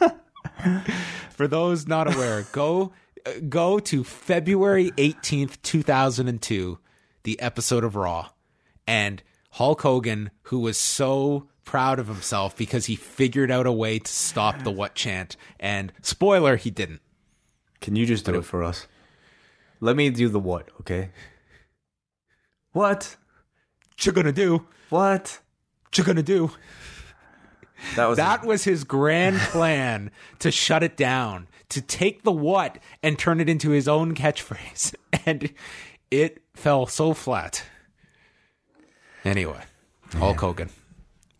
For 1.30 1.46
those 1.46 1.86
not 1.86 2.12
aware, 2.12 2.44
go 2.50 2.92
uh, 3.24 3.30
go 3.48 3.78
to 3.78 4.02
February 4.02 4.90
18th, 4.92 5.60
2002, 5.62 6.78
the 7.22 7.38
episode 7.40 7.84
of 7.84 7.94
Raw, 7.94 8.30
and 8.86 9.22
Hulk 9.56 9.80
Hogan, 9.80 10.30
who 10.42 10.58
was 10.58 10.76
so 10.76 11.48
proud 11.64 11.98
of 11.98 12.08
himself 12.08 12.54
because 12.58 12.84
he 12.84 12.94
figured 12.94 13.50
out 13.50 13.66
a 13.66 13.72
way 13.72 13.98
to 13.98 14.12
stop 14.12 14.62
the 14.64 14.70
what 14.70 14.94
chant, 14.94 15.38
and 15.58 15.94
spoiler, 16.02 16.56
he 16.56 16.70
didn't. 16.70 17.00
Can 17.80 17.96
you 17.96 18.04
just 18.04 18.26
do 18.26 18.34
it 18.34 18.44
for 18.44 18.62
us? 18.62 18.86
Let 19.80 19.96
me 19.96 20.10
do 20.10 20.28
the 20.28 20.38
what, 20.38 20.68
okay? 20.80 21.08
What? 22.72 23.16
What 23.88 24.04
you 24.04 24.12
gonna 24.12 24.30
do? 24.30 24.66
What? 24.90 25.40
What 25.84 25.96
you 25.96 26.04
gonna 26.04 26.22
do? 26.22 26.50
That 27.94 28.10
was 28.10 28.18
That 28.18 28.44
was 28.44 28.64
his 28.64 28.84
grand 28.84 29.38
plan 29.52 30.10
to 30.40 30.50
shut 30.50 30.82
it 30.82 30.98
down, 30.98 31.48
to 31.70 31.80
take 31.80 32.24
the 32.24 32.32
what 32.32 32.78
and 33.02 33.18
turn 33.18 33.40
it 33.40 33.48
into 33.48 33.70
his 33.70 33.88
own 33.88 34.14
catchphrase. 34.14 34.94
And 35.24 35.54
it 36.10 36.42
fell 36.54 36.86
so 36.86 37.14
flat. 37.14 37.64
Anyway, 39.26 39.60
Hulk 40.12 40.40
Hogan. 40.40 40.70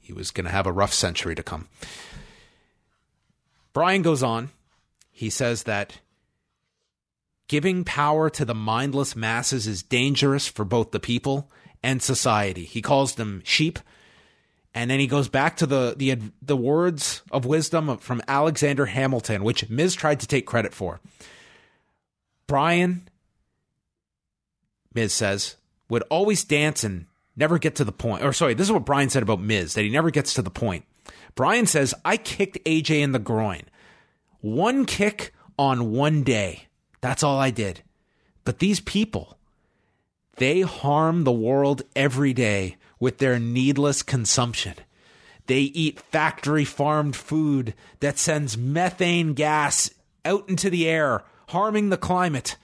He 0.01 0.13
was 0.13 0.31
going 0.31 0.45
to 0.45 0.51
have 0.51 0.67
a 0.67 0.73
rough 0.73 0.93
century 0.93 1.35
to 1.35 1.43
come. 1.43 1.69
Bryan 3.73 4.03
goes 4.03 4.23
on. 4.23 4.51
He 5.13 5.31
says 5.31 5.63
that 5.63 6.01
giving 7.49 7.85
power 7.85 8.29
to 8.31 8.45
the 8.45 8.55
mindless 8.55 9.17
masses 9.17 9.67
is 9.67 9.83
dangerous 9.83 10.47
for 10.47 10.65
both 10.65 10.91
the 10.91 11.01
people 11.01 11.51
and 11.83 12.03
society. 12.03 12.65
He 12.65 12.83
calls 12.83 13.15
them 13.15 13.43
sheep 13.45 13.79
and 14.77 14.91
then 14.91 15.01
he 15.01 15.07
goes 15.07 15.29
back 15.31 15.57
to 15.57 15.67
the 15.67 15.95
the 15.97 16.19
the 16.43 16.57
words 16.57 17.23
of 17.31 17.47
wisdom 17.47 17.97
from 17.97 18.21
Alexander 18.29 18.85
Hamilton, 18.85 19.43
which 19.43 19.71
Miz 19.71 19.95
tried 19.95 20.21
to 20.21 20.27
take 20.27 20.45
credit 20.45 20.75
for. 20.75 21.01
Bryan, 22.47 23.09
Miz 24.93 25.15
says, 25.15 25.57
would 25.89 26.03
always 26.11 26.45
dance 26.45 26.85
and 26.85 27.07
never 27.37 27.59
get 27.59 27.77
to 27.77 27.85
the 27.85 27.93
point. 27.93 28.25
Or 28.25 28.33
sorry, 28.33 28.55
this 28.55 28.67
is 28.67 28.73
what 28.73 28.85
Bryan 28.85 29.11
said 29.11 29.23
about 29.23 29.41
Miz 29.41 29.75
that 29.75 29.83
he 29.83 29.91
never 29.91 30.11
gets 30.11 30.35
to 30.35 30.43
the 30.43 30.51
point. 30.51 30.85
Bryan 31.35 31.67
says, 31.67 31.95
I 32.05 32.17
kicked 32.17 32.65
AJ 32.65 33.03
in 33.03 33.13
the 33.13 33.19
groin. 33.19 33.63
One 34.41 34.87
kick 34.87 35.33
on 35.59 35.93
one 35.93 36.23
day. 36.23 36.67
That's 37.01 37.23
all 37.23 37.39
I 37.39 37.51
did. 37.51 37.83
But 38.45 38.59
these 38.59 38.81
people, 38.81 39.37
they 40.37 40.63
harm 40.63 41.25
the 41.25 41.33
world 41.33 41.83
every 41.95 42.33
day 42.33 42.77
with 42.99 43.19
their 43.19 43.39
needless 43.39 44.03
consumption. 44.03 44.75
They 45.47 45.61
eat 45.61 46.01
factory 46.01 46.65
farmed 46.65 47.17
food 47.17 47.75
that 48.01 48.19
sends 48.19 48.57
methane 48.57 49.35
gas 49.35 49.91
out 50.25 50.49
into 50.49 50.71
the 50.71 50.89
air, 50.89 51.23
harming 51.49 51.91
the 51.91 51.97
climate. 51.97 52.57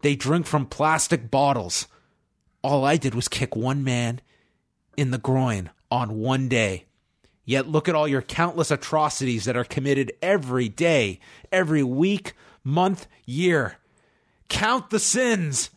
They 0.00 0.16
drink 0.16 0.46
from 0.46 0.66
plastic 0.66 1.30
bottles. 1.30 1.86
All 2.64 2.86
I 2.86 2.96
did 2.96 3.14
was 3.14 3.28
kick 3.28 3.54
one 3.54 3.84
man 3.84 4.22
in 4.96 5.10
the 5.10 5.18
groin 5.18 5.68
on 5.90 6.18
one 6.18 6.48
day. 6.48 6.86
Yet 7.44 7.68
look 7.68 7.90
at 7.90 7.94
all 7.94 8.08
your 8.08 8.22
countless 8.22 8.70
atrocities 8.70 9.44
that 9.44 9.56
are 9.56 9.64
committed 9.64 10.14
every 10.22 10.70
day, 10.70 11.20
every 11.52 11.82
week, 11.82 12.32
month, 12.64 13.06
year. 13.26 13.76
Count 14.48 14.88
the 14.88 14.98
sins. 14.98 15.68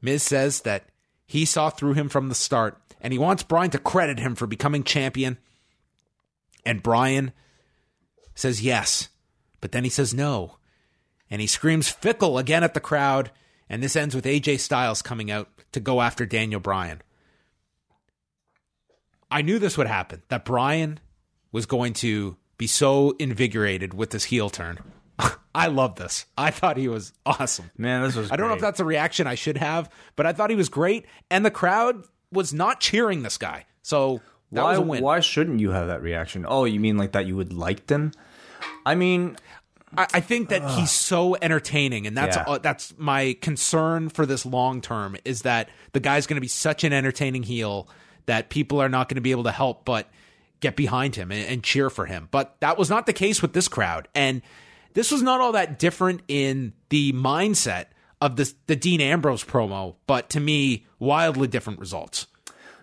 Miz 0.00 0.22
says 0.22 0.62
that 0.62 0.84
he 1.26 1.44
saw 1.44 1.68
through 1.68 1.92
him 1.92 2.08
from 2.08 2.30
the 2.30 2.34
start, 2.34 2.80
and 2.98 3.12
he 3.12 3.18
wants 3.18 3.42
Bryan 3.42 3.70
to 3.72 3.78
credit 3.78 4.18
him 4.18 4.34
for 4.34 4.46
becoming 4.46 4.82
champion. 4.82 5.36
And 6.64 6.82
Bryan 6.82 7.32
says 8.34 8.62
yes, 8.62 9.10
but 9.60 9.72
then 9.72 9.84
he 9.84 9.90
says 9.90 10.14
no. 10.14 10.56
And 11.30 11.42
he 11.42 11.46
screams 11.46 11.90
fickle 11.90 12.38
again 12.38 12.64
at 12.64 12.72
the 12.72 12.80
crowd, 12.80 13.30
and 13.68 13.82
this 13.82 13.96
ends 13.96 14.14
with 14.14 14.24
AJ 14.24 14.60
Styles 14.60 15.02
coming 15.02 15.30
out 15.30 15.48
to 15.72 15.80
go 15.80 16.00
after 16.00 16.26
Daniel 16.26 16.60
Bryan. 16.60 17.02
I 19.30 19.42
knew 19.42 19.58
this 19.58 19.76
would 19.76 19.86
happen, 19.86 20.22
that 20.28 20.44
Bryan 20.44 21.00
was 21.52 21.66
going 21.66 21.92
to 21.94 22.36
be 22.56 22.66
so 22.66 23.14
invigorated 23.18 23.94
with 23.94 24.10
this 24.10 24.24
heel 24.24 24.50
turn. 24.50 24.78
I 25.54 25.66
love 25.66 25.96
this. 25.96 26.26
I 26.36 26.50
thought 26.50 26.76
he 26.76 26.88
was 26.88 27.12
awesome. 27.26 27.70
Man, 27.76 28.02
this 28.02 28.16
was 28.16 28.30
I 28.30 28.36
don't 28.36 28.48
know 28.48 28.54
if 28.54 28.60
that's 28.60 28.80
a 28.80 28.84
reaction 28.84 29.26
I 29.26 29.34
should 29.34 29.58
have, 29.58 29.90
but 30.16 30.26
I 30.26 30.32
thought 30.32 30.50
he 30.50 30.56
was 30.56 30.68
great, 30.68 31.06
and 31.30 31.44
the 31.44 31.50
crowd 31.50 32.04
was 32.32 32.52
not 32.52 32.80
cheering 32.80 33.22
this 33.22 33.38
guy. 33.38 33.66
So 33.82 34.20
that 34.52 34.62
why, 34.62 34.70
was 34.70 34.78
a 34.78 34.82
win. 34.82 35.02
why 35.02 35.20
shouldn't 35.20 35.60
you 35.60 35.70
have 35.70 35.88
that 35.88 36.02
reaction? 36.02 36.44
Oh, 36.48 36.64
you 36.64 36.80
mean 36.80 36.96
like 36.96 37.12
that 37.12 37.26
you 37.26 37.36
would 37.36 37.52
like 37.52 37.86
them? 37.86 38.12
I 38.84 38.94
mean, 38.94 39.36
I, 39.96 40.06
I 40.14 40.20
think 40.20 40.50
that 40.50 40.68
he's 40.72 40.90
so 40.90 41.36
entertaining, 41.40 42.06
and 42.06 42.16
that's 42.16 42.36
Yeah. 42.36 42.44
uh, 42.46 42.58
that's 42.58 42.94
my 42.98 43.36
concern 43.40 44.08
for 44.08 44.26
this 44.26 44.44
long 44.44 44.80
term 44.80 45.16
is 45.24 45.42
that 45.42 45.68
the 45.92 46.00
guy's 46.00 46.26
going 46.26 46.36
to 46.36 46.40
be 46.40 46.48
such 46.48 46.84
an 46.84 46.92
entertaining 46.92 47.42
heel 47.42 47.88
that 48.26 48.50
people 48.50 48.80
are 48.80 48.88
not 48.88 49.08
going 49.08 49.14
to 49.16 49.20
be 49.22 49.30
able 49.30 49.44
to 49.44 49.52
help 49.52 49.84
but 49.84 50.08
get 50.60 50.76
behind 50.76 51.14
him 51.16 51.30
and, 51.32 51.46
and 51.48 51.62
cheer 51.62 51.88
for 51.88 52.06
him. 52.06 52.28
But 52.30 52.56
that 52.60 52.76
was 52.76 52.90
not 52.90 53.06
the 53.06 53.12
case 53.12 53.40
with 53.40 53.52
this 53.52 53.68
crowd, 53.68 54.08
and 54.14 54.42
this 54.94 55.10
was 55.10 55.22
not 55.22 55.40
all 55.40 55.52
that 55.52 55.78
different 55.78 56.22
in 56.28 56.72
the 56.90 57.12
mindset 57.12 57.86
of 58.20 58.36
this 58.36 58.54
the 58.66 58.76
Dean 58.76 59.00
Ambrose 59.00 59.44
promo, 59.44 59.94
but 60.06 60.28
to 60.30 60.40
me, 60.40 60.86
wildly 60.98 61.46
different 61.48 61.78
results. 61.78 62.26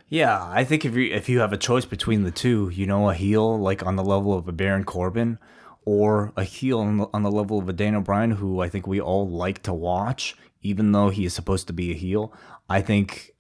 Yeah, 0.07 0.41
I 0.49 0.63
think 0.63 0.85
if 0.85 0.95
you 0.95 1.11
if 1.13 1.27
you 1.29 1.39
have 1.39 1.51
a 1.51 1.57
choice 1.57 1.83
between 1.83 2.23
the 2.23 2.31
two, 2.31 2.69
you 2.73 2.85
know, 2.85 3.09
a 3.09 3.13
heel 3.13 3.59
like 3.59 3.85
on 3.85 3.95
the 3.95 4.03
level 4.03 4.33
of 4.33 4.47
a 4.47 4.51
Baron 4.51 4.83
Corbin, 4.85 5.39
or 5.85 6.33
a 6.35 6.43
heel 6.43 6.79
on 6.79 6.97
the, 6.97 7.07
on 7.13 7.23
the 7.23 7.31
level 7.31 7.59
of 7.59 7.69
a 7.69 7.73
Daniel 7.73 8.01
Bryan, 8.01 8.31
who 8.31 8.59
I 8.59 8.69
think 8.69 8.87
we 8.87 8.99
all 8.99 9.29
like 9.29 9.61
to 9.63 9.73
watch, 9.73 10.35
even 10.61 10.91
though 10.91 11.09
he 11.09 11.25
is 11.25 11.33
supposed 11.33 11.67
to 11.67 11.73
be 11.73 11.91
a 11.91 11.95
heel. 11.95 12.33
I 12.67 12.81
think 12.81 13.35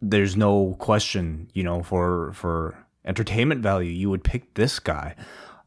there's 0.00 0.36
no 0.36 0.76
question, 0.78 1.50
you 1.52 1.62
know, 1.62 1.82
for 1.82 2.32
for 2.32 2.86
entertainment 3.04 3.60
value, 3.60 3.90
you 3.90 4.10
would 4.10 4.24
pick 4.24 4.54
this 4.54 4.78
guy. 4.78 5.14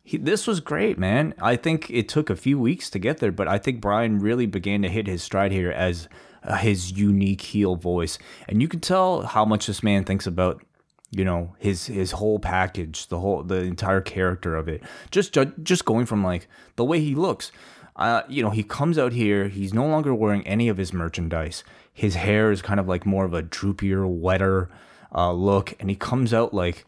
He, 0.04 0.18
this 0.18 0.48
was 0.48 0.60
great, 0.60 0.98
man. 0.98 1.34
I 1.42 1.56
think 1.56 1.90
it 1.90 2.08
took 2.08 2.30
a 2.30 2.36
few 2.36 2.58
weeks 2.58 2.90
to 2.92 3.00
get 3.00 3.18
there, 3.18 3.32
but 3.32 3.48
I 3.48 3.58
think 3.58 3.82
Bryan 3.82 4.20
really 4.20 4.46
began 4.46 4.82
to 4.82 4.90
hit 4.90 5.06
his 5.06 5.22
stride 5.22 5.52
here 5.52 5.70
as 5.72 6.08
uh, 6.44 6.56
his 6.56 6.92
unique 6.94 7.42
heel 7.42 7.76
voice, 7.76 8.18
and 8.48 8.62
you 8.62 8.68
can 8.68 8.80
tell 8.80 9.24
how 9.24 9.44
much 9.46 9.68
this 9.68 9.84
man 9.84 10.04
thinks 10.04 10.26
about, 10.26 10.64
you 11.12 11.24
know, 11.24 11.56
his 11.60 11.88
his 11.88 12.12
whole 12.12 12.40
package, 12.40 13.08
the 13.08 13.20
whole 13.20 13.44
the 13.44 13.62
entire 13.62 14.02
character 14.02 14.56
of 14.56 14.68
it. 14.68 14.84
Just 15.12 15.34
ju- 15.34 15.54
just 15.64 15.86
going 15.86 16.06
from 16.06 16.24
like 16.24 16.48
the 16.76 16.86
way 16.86 17.00
he 17.00 17.16
looks. 17.16 17.52
Uh, 17.96 18.22
you 18.28 18.44
know, 18.44 18.52
he 18.52 18.62
comes 18.62 18.98
out 18.98 19.12
here. 19.12 19.48
He's 19.48 19.74
no 19.74 19.88
longer 19.88 20.14
wearing 20.14 20.46
any 20.46 20.70
of 20.70 20.78
his 20.78 20.94
merchandise. 20.94 21.64
His 21.92 22.16
hair 22.16 22.52
is 22.52 22.62
kind 22.62 22.80
of 22.80 22.88
like 22.88 23.06
more 23.06 23.26
of 23.26 23.34
a 23.34 23.42
droopier, 23.42 24.08
wetter 24.08 24.70
uh, 25.16 25.32
look, 25.32 25.74
and 25.80 25.90
he 25.90 25.96
comes 25.96 26.34
out 26.34 26.54
like 26.54 26.86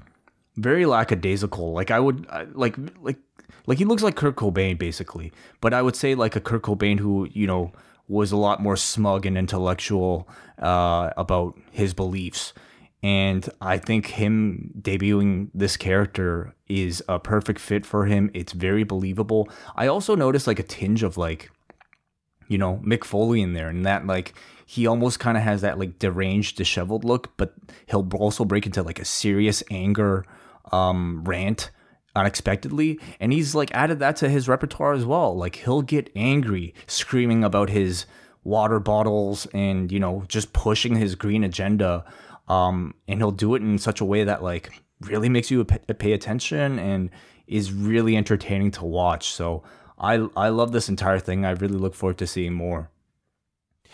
very 0.56 0.86
lackadaisical. 0.86 1.74
Like 1.74 1.90
I 1.90 2.00
would 2.00 2.28
like 2.54 2.76
like 3.02 3.18
like 3.66 3.78
he 3.78 3.86
looks 3.86 4.04
like 4.04 4.16
Kurt 4.16 4.36
Cobain 4.36 4.78
basically, 4.78 5.32
but 5.62 5.74
I 5.74 5.82
would 5.82 5.96
say 5.96 6.16
like 6.16 6.36
a 6.36 6.42
Kurt 6.42 6.64
Cobain 6.64 7.00
who 7.00 7.28
you 7.32 7.48
know 7.48 7.72
was 8.08 8.32
a 8.32 8.38
lot 8.38 8.62
more 8.62 8.76
smug 8.76 9.26
and 9.26 9.38
intellectual 9.38 10.28
uh, 10.60 11.12
about 11.16 11.58
his 11.72 11.94
beliefs. 11.94 12.54
And 13.02 13.50
I 13.62 13.78
think 13.78 14.08
him 14.08 14.72
debuting 14.82 15.50
this 15.54 15.78
character 15.78 16.54
is 16.68 17.02
a 17.08 17.18
perfect 17.18 17.60
fit 17.60 17.86
for 17.86 18.06
him. 18.06 18.30
It's 18.34 18.52
very 18.52 18.84
believable. 18.84 19.50
I 19.76 19.88
also 19.88 20.16
noticed 20.16 20.48
like 20.48 20.60
a 20.60 20.64
tinge 20.64 21.04
of 21.04 21.18
like 21.18 21.50
you 22.50 22.58
know, 22.58 22.82
Mick 22.84 23.06
Foley 23.06 23.42
in 23.42 23.54
there, 23.54 23.70
and 23.70 23.86
that 23.86 24.06
like 24.06 24.34
he 24.66 24.86
almost 24.86 25.20
kind 25.20 25.38
of 25.38 25.44
has 25.44 25.62
that 25.62 25.80
like 25.80 26.00
deranged, 26.00 26.58
disheveled 26.58 27.06
look, 27.06 27.38
but 27.38 27.54
he'll 27.86 28.08
also 28.16 28.44
break 28.44 28.66
into 28.66 28.84
like 28.84 29.00
a 29.00 29.06
serious 29.06 29.64
anger 29.72 30.26
um 30.74 31.24
rant 31.24 31.70
unexpectedly, 32.16 33.00
and 33.20 33.32
he's 33.32 33.56
like 33.56 33.74
added 33.74 34.00
that 34.00 34.16
to 34.18 34.30
his 34.30 34.50
repertoire 34.50 34.94
as 34.94 35.06
well. 35.06 35.38
Like 35.38 35.58
he'll 35.58 35.84
get 35.84 36.10
angry, 36.16 36.74
screaming 36.88 37.44
about 37.44 37.70
his 37.70 38.06
water 38.44 38.80
bottles 38.80 39.46
and 39.54 39.92
you 39.92 40.00
know 40.00 40.24
just 40.28 40.52
pushing 40.52 40.96
his 40.96 41.14
green 41.14 41.44
agenda, 41.44 42.04
um, 42.50 42.94
and 43.08 43.20
he'll 43.20 43.32
do 43.32 43.56
it 43.56 43.62
in 43.62 43.78
such 43.78 44.02
a 44.02 44.06
way 44.06 44.26
that 44.26 44.44
like 44.44 44.72
really 45.02 45.30
makes 45.30 45.50
you 45.50 45.64
pay 45.64 46.12
attention 46.12 46.78
and 46.78 47.10
is 47.48 47.72
really 47.72 48.18
entertaining 48.18 48.72
to 48.72 48.86
watch. 48.86 49.32
So. 49.32 49.64
I, 50.02 50.30
I 50.38 50.48
love 50.48 50.72
this 50.72 50.88
entire 50.88 51.20
thing. 51.20 51.44
I 51.44 51.52
really 51.52 51.78
look 51.78 51.94
forward 51.94 52.20
to 52.20 52.26
seeing 52.26 52.54
more. 52.54 52.90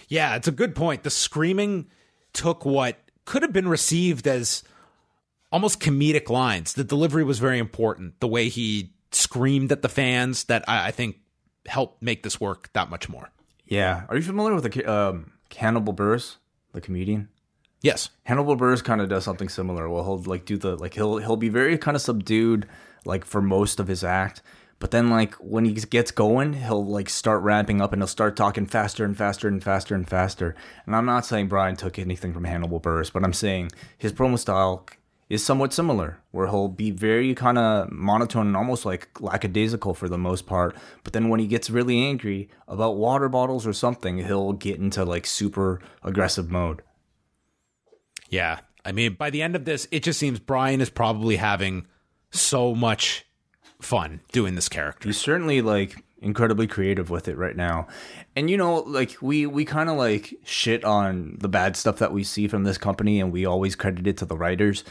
Yeah, 0.07 0.35
it's 0.35 0.47
a 0.47 0.51
good 0.51 0.75
point. 0.75 1.01
The 1.01 1.09
screaming 1.09 1.87
took 2.31 2.63
what 2.63 2.99
could 3.25 3.41
have 3.41 3.51
been 3.51 3.67
received 3.67 4.27
as 4.27 4.63
almost 5.51 5.79
comedic 5.79 6.29
lines. 6.29 6.73
The 6.73 6.83
delivery 6.83 7.23
was 7.23 7.39
very 7.39 7.57
important. 7.57 8.19
The 8.19 8.27
way 8.27 8.49
he 8.49 8.93
screamed 9.11 9.71
at 9.71 9.81
the 9.81 9.89
fans 9.89 10.43
that 10.43 10.63
I, 10.67 10.89
I 10.89 10.91
think 10.91 11.17
helped 11.65 12.03
make 12.03 12.21
this 12.21 12.39
work 12.39 12.69
that 12.73 12.91
much 12.91 13.09
more. 13.09 13.31
Yeah. 13.65 14.03
Are 14.07 14.15
you 14.15 14.21
familiar 14.21 14.53
with 14.53 14.71
the 14.71 14.85
um, 14.85 15.31
Hannibal 15.55 15.93
Buress, 15.93 16.35
the 16.73 16.81
comedian? 16.81 17.29
Yes. 17.85 18.09
Hannibal 18.23 18.57
Buress 18.57 18.83
kind 18.83 18.99
of 18.99 19.09
does 19.09 19.23
something 19.23 19.47
similar. 19.47 19.87
Well, 19.87 20.03
he'll 20.03 20.23
like 20.23 20.45
do 20.45 20.57
the 20.57 20.75
like 20.75 20.95
he'll 20.95 21.17
he'll 21.17 21.37
be 21.37 21.49
very 21.49 21.77
kind 21.77 21.93
of 21.93 22.01
subdued 22.01 22.67
like 23.05 23.23
for 23.23 23.43
most 23.43 23.79
of 23.79 23.87
his 23.87 24.03
act, 24.03 24.41
but 24.79 24.89
then 24.89 25.11
like 25.11 25.35
when 25.35 25.65
he 25.65 25.73
gets 25.73 26.09
going, 26.09 26.53
he'll 26.53 26.83
like 26.83 27.09
start 27.09 27.43
ramping 27.43 27.81
up 27.81 27.93
and 27.93 28.01
he'll 28.01 28.07
start 28.07 28.35
talking 28.35 28.65
faster 28.65 29.05
and 29.05 29.15
faster 29.15 29.47
and 29.47 29.63
faster 29.63 29.93
and 29.93 30.09
faster. 30.09 30.55
And 30.87 30.95
I'm 30.95 31.05
not 31.05 31.27
saying 31.27 31.47
Bryan 31.47 31.75
took 31.75 31.99
anything 31.99 32.33
from 32.33 32.45
Hannibal 32.45 32.81
Buress, 32.81 33.13
but 33.13 33.23
I'm 33.23 33.33
saying 33.33 33.69
his 33.99 34.11
promo 34.11 34.39
style 34.39 34.87
is 35.29 35.45
somewhat 35.45 35.71
similar, 35.71 36.17
where 36.31 36.47
he'll 36.47 36.69
be 36.69 36.89
very 36.89 37.35
kind 37.35 37.59
of 37.59 37.91
monotone 37.91 38.47
and 38.47 38.57
almost 38.57 38.83
like 38.83 39.21
lackadaisical 39.21 39.93
for 39.93 40.09
the 40.09 40.17
most 40.17 40.47
part. 40.47 40.75
But 41.03 41.13
then 41.13 41.29
when 41.29 41.39
he 41.39 41.45
gets 41.45 41.69
really 41.69 42.03
angry 42.03 42.49
about 42.67 42.97
water 42.97 43.29
bottles 43.29 43.67
or 43.67 43.73
something, 43.73 44.17
he'll 44.17 44.53
get 44.53 44.79
into 44.79 45.05
like 45.05 45.27
super 45.27 45.79
aggressive 46.01 46.49
mode. 46.49 46.81
Yeah. 48.29 48.59
I 48.83 48.91
mean, 48.91 49.13
by 49.13 49.29
the 49.29 49.41
end 49.41 49.55
of 49.55 49.65
this, 49.65 49.87
it 49.91 50.03
just 50.03 50.19
seems 50.19 50.39
Bryan 50.39 50.81
is 50.81 50.89
probably 50.89 51.37
having 51.37 51.87
so 52.31 52.75
much 52.75 53.25
fun 53.81 54.21
doing 54.31 54.55
this 54.55 54.69
character. 54.69 55.07
he's 55.09 55.17
certainly 55.17 55.61
like 55.61 56.03
incredibly 56.21 56.65
creative 56.65 57.09
with 57.09 57.27
it 57.27 57.37
right 57.37 57.55
now 57.55 57.87
and 58.35 58.49
you 58.49 58.57
know 58.57 58.77
like 58.87 59.15
we 59.21 59.45
we 59.45 59.63
kind 59.63 59.89
of 59.89 59.97
like 59.97 60.33
shit 60.43 60.83
on 60.83 61.35
the 61.39 61.47
bad 61.47 61.75
stuff 61.75 61.97
that 61.97 62.11
we 62.11 62.23
see 62.23 62.47
from 62.47 62.63
this 62.63 62.77
company 62.77 63.19
and 63.19 63.31
we 63.31 63.45
always 63.45 63.75
credit 63.75 64.07
it 64.07 64.17
to 64.17 64.25
the 64.25 64.35
writers 64.37 64.83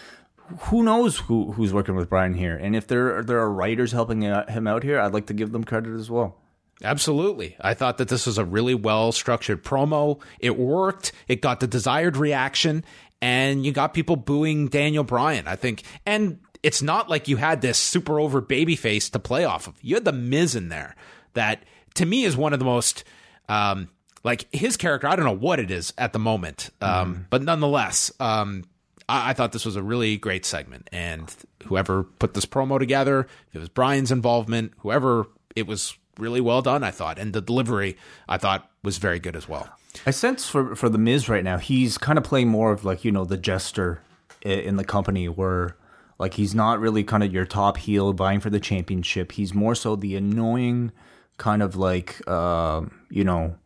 who 0.60 0.82
knows 0.82 1.18
who 1.18 1.52
who's 1.52 1.72
working 1.72 1.96
with 1.96 2.08
bryan 2.08 2.34
here 2.34 2.56
and 2.56 2.76
if 2.76 2.86
there 2.86 3.22
there 3.24 3.38
are 3.40 3.50
writers 3.50 3.90
helping 3.90 4.22
him 4.22 4.66
out 4.66 4.82
here 4.84 5.00
i'd 5.00 5.12
like 5.14 5.26
to 5.26 5.34
give 5.34 5.50
them 5.50 5.64
credit 5.64 5.94
as 5.98 6.10
well 6.10 6.36
Absolutely. 6.82 7.56
I 7.60 7.72
thought 7.72 7.98
that 7.98 8.08
this 8.08 8.26
was 8.26 8.36
a 8.36 8.44
really 8.44 8.74
well 8.74 9.12
structured 9.12 9.62
promo. 9.62 10.20
It 10.40 10.58
worked. 10.58 11.12
It 11.28 11.40
got 11.40 11.60
the 11.60 11.68
desired 11.68 12.16
reaction 12.16 12.84
and 13.24 13.64
you 13.64 13.72
got 13.72 13.94
people 13.94 14.16
booing 14.16 14.68
Daniel 14.68 15.02
Bryan. 15.02 15.48
I 15.48 15.56
think 15.56 15.82
and 16.04 16.40
it's 16.62 16.82
not 16.82 17.08
like 17.08 17.26
you 17.26 17.38
had 17.38 17.62
this 17.62 17.78
super 17.78 18.20
over 18.20 18.42
babyface 18.42 19.10
to 19.12 19.18
play 19.18 19.46
off 19.46 19.66
of. 19.66 19.74
You 19.80 19.94
had 19.94 20.04
the 20.04 20.12
Miz 20.12 20.54
in 20.54 20.68
there 20.68 20.94
that 21.32 21.62
to 21.94 22.04
me 22.04 22.24
is 22.24 22.36
one 22.36 22.52
of 22.52 22.58
the 22.58 22.66
most 22.66 23.02
um 23.48 23.88
like 24.24 24.46
his 24.54 24.76
character, 24.76 25.08
I 25.08 25.16
don't 25.16 25.24
know 25.24 25.32
what 25.32 25.58
it 25.58 25.70
is 25.70 25.94
at 25.96 26.12
the 26.12 26.18
moment. 26.18 26.68
Um 26.82 27.26
but 27.30 27.42
nonetheless, 27.42 28.12
um 28.20 28.64
I, 29.08 29.30
I 29.30 29.32
thought 29.32 29.52
this 29.52 29.64
was 29.64 29.76
a 29.76 29.82
really 29.82 30.18
great 30.18 30.44
segment, 30.44 30.90
and 30.92 31.34
whoever 31.64 32.02
put 32.02 32.34
this 32.34 32.44
promo 32.44 32.78
together, 32.78 33.20
if 33.48 33.56
it 33.56 33.58
was 33.58 33.70
Bryan's 33.70 34.12
involvement, 34.12 34.72
whoever, 34.80 35.26
it 35.56 35.66
was 35.66 35.96
really 36.18 36.40
well 36.40 36.62
done. 36.62 36.82
I 36.82 36.90
thought, 36.90 37.18
and 37.18 37.32
the 37.32 37.40
delivery 37.40 37.96
I 38.28 38.38
thought 38.38 38.70
was 38.82 38.98
very 38.98 39.18
good 39.18 39.36
as 39.36 39.48
well. 39.48 39.68
I 40.06 40.10
sense 40.10 40.48
for 40.48 40.74
for 40.74 40.88
the 40.88 40.98
Miz 40.98 41.28
right 41.28 41.44
now, 41.44 41.58
he's 41.58 41.98
kind 41.98 42.18
of 42.18 42.24
playing 42.24 42.48
more 42.48 42.72
of 42.72 42.84
like 42.84 43.04
you 43.04 43.12
know 43.12 43.24
the 43.24 43.36
jester 43.36 44.00
in 44.42 44.76
the 44.76 44.84
company, 44.84 45.28
where 45.28 45.76
like 46.18 46.34
he's 46.34 46.54
not 46.54 46.80
really 46.80 47.04
kind 47.04 47.22
of 47.22 47.32
your 47.32 47.44
top 47.44 47.76
heel 47.76 48.12
vying 48.12 48.40
for 48.40 48.50
the 48.50 48.60
championship. 48.60 49.32
He's 49.32 49.54
more 49.54 49.74
so 49.74 49.96
the 49.96 50.16
annoying 50.16 50.92
kind 51.36 51.62
of 51.62 51.76
like 51.76 52.20
uh, 52.26 52.82
you 53.10 53.24
know 53.24 53.56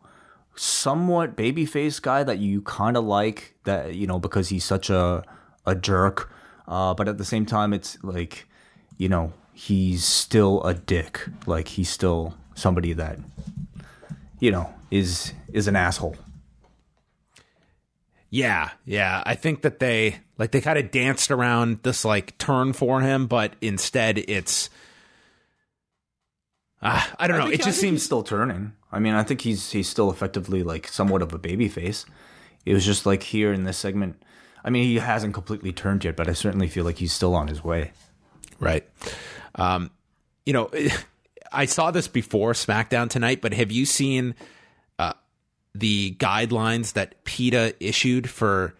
somewhat 0.54 1.36
babyface 1.36 2.00
guy 2.02 2.24
that 2.24 2.38
you 2.38 2.62
kind 2.62 2.96
of 2.96 3.04
like 3.04 3.54
that 3.64 3.94
you 3.94 4.06
know 4.06 4.18
because 4.18 4.48
he's 4.48 4.64
such 4.64 4.90
a 4.90 5.24
a 5.66 5.74
jerk, 5.74 6.30
uh, 6.66 6.94
but 6.94 7.08
at 7.08 7.18
the 7.18 7.24
same 7.24 7.46
time 7.46 7.72
it's 7.72 8.02
like 8.02 8.46
you 8.96 9.08
know 9.08 9.32
he's 9.58 10.04
still 10.04 10.62
a 10.62 10.72
dick. 10.72 11.20
Like 11.46 11.66
he's 11.68 11.88
still 11.90 12.34
somebody 12.54 12.92
that 12.92 13.18
you 14.38 14.50
know 14.52 14.72
is 14.90 15.32
is 15.52 15.66
an 15.66 15.74
asshole. 15.76 16.16
Yeah, 18.30 18.70
yeah. 18.84 19.22
I 19.24 19.34
think 19.34 19.62
that 19.62 19.78
they 19.80 20.18
like 20.36 20.52
they 20.52 20.60
kind 20.60 20.78
of 20.78 20.90
danced 20.90 21.30
around 21.30 21.80
this 21.82 22.04
like 22.04 22.36
turn 22.38 22.72
for 22.72 23.00
him, 23.00 23.26
but 23.26 23.54
instead 23.60 24.18
it's 24.18 24.68
uh, 26.82 27.04
I 27.18 27.26
don't 27.26 27.38
know. 27.38 27.44
think- 27.46 27.54
it 27.54 27.62
I 27.62 27.64
just 27.64 27.80
think 27.80 27.92
he's 27.92 28.00
seems 28.00 28.02
still 28.04 28.22
turning. 28.22 28.72
I 28.92 28.98
mean, 29.00 29.14
I 29.14 29.22
think 29.22 29.40
he's 29.40 29.70
he's 29.72 29.88
still 29.88 30.10
effectively 30.10 30.62
like 30.62 30.88
somewhat 30.88 31.22
of 31.22 31.32
a 31.32 31.38
baby 31.38 31.68
face. 31.68 32.04
It 32.64 32.74
was 32.74 32.84
just 32.84 33.06
like 33.06 33.22
here 33.22 33.52
in 33.52 33.64
this 33.64 33.78
segment. 33.78 34.22
I 34.64 34.70
mean, 34.70 34.84
he 34.84 34.96
hasn't 34.96 35.32
completely 35.34 35.72
turned 35.72 36.04
yet, 36.04 36.16
but 36.16 36.28
I 36.28 36.32
certainly 36.34 36.68
feel 36.68 36.84
like 36.84 36.98
he's 36.98 37.12
still 37.12 37.34
on 37.34 37.48
his 37.48 37.64
way. 37.64 37.92
right. 38.60 38.86
Um, 39.58 39.90
you 40.46 40.52
know, 40.52 40.70
I 41.52 41.66
saw 41.66 41.90
this 41.90 42.08
before 42.08 42.52
SmackDown 42.52 43.08
tonight, 43.10 43.40
but 43.40 43.52
have 43.52 43.70
you 43.70 43.84
seen 43.84 44.34
uh, 44.98 45.14
the 45.74 46.14
guidelines 46.18 46.94
that 46.94 47.24
PETA 47.24 47.74
issued 47.80 48.28
for 48.28 48.74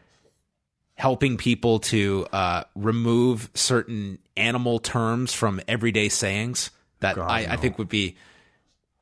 helping 0.94 1.36
people 1.36 1.78
to 1.78 2.26
uh, 2.32 2.64
remove 2.74 3.50
certain 3.54 4.18
animal 4.36 4.78
terms 4.78 5.32
from 5.32 5.60
everyday 5.68 6.08
sayings? 6.08 6.70
That 7.00 7.16
God, 7.16 7.30
I, 7.30 7.52
I 7.52 7.56
think 7.56 7.78
would 7.78 7.88
be 7.88 8.16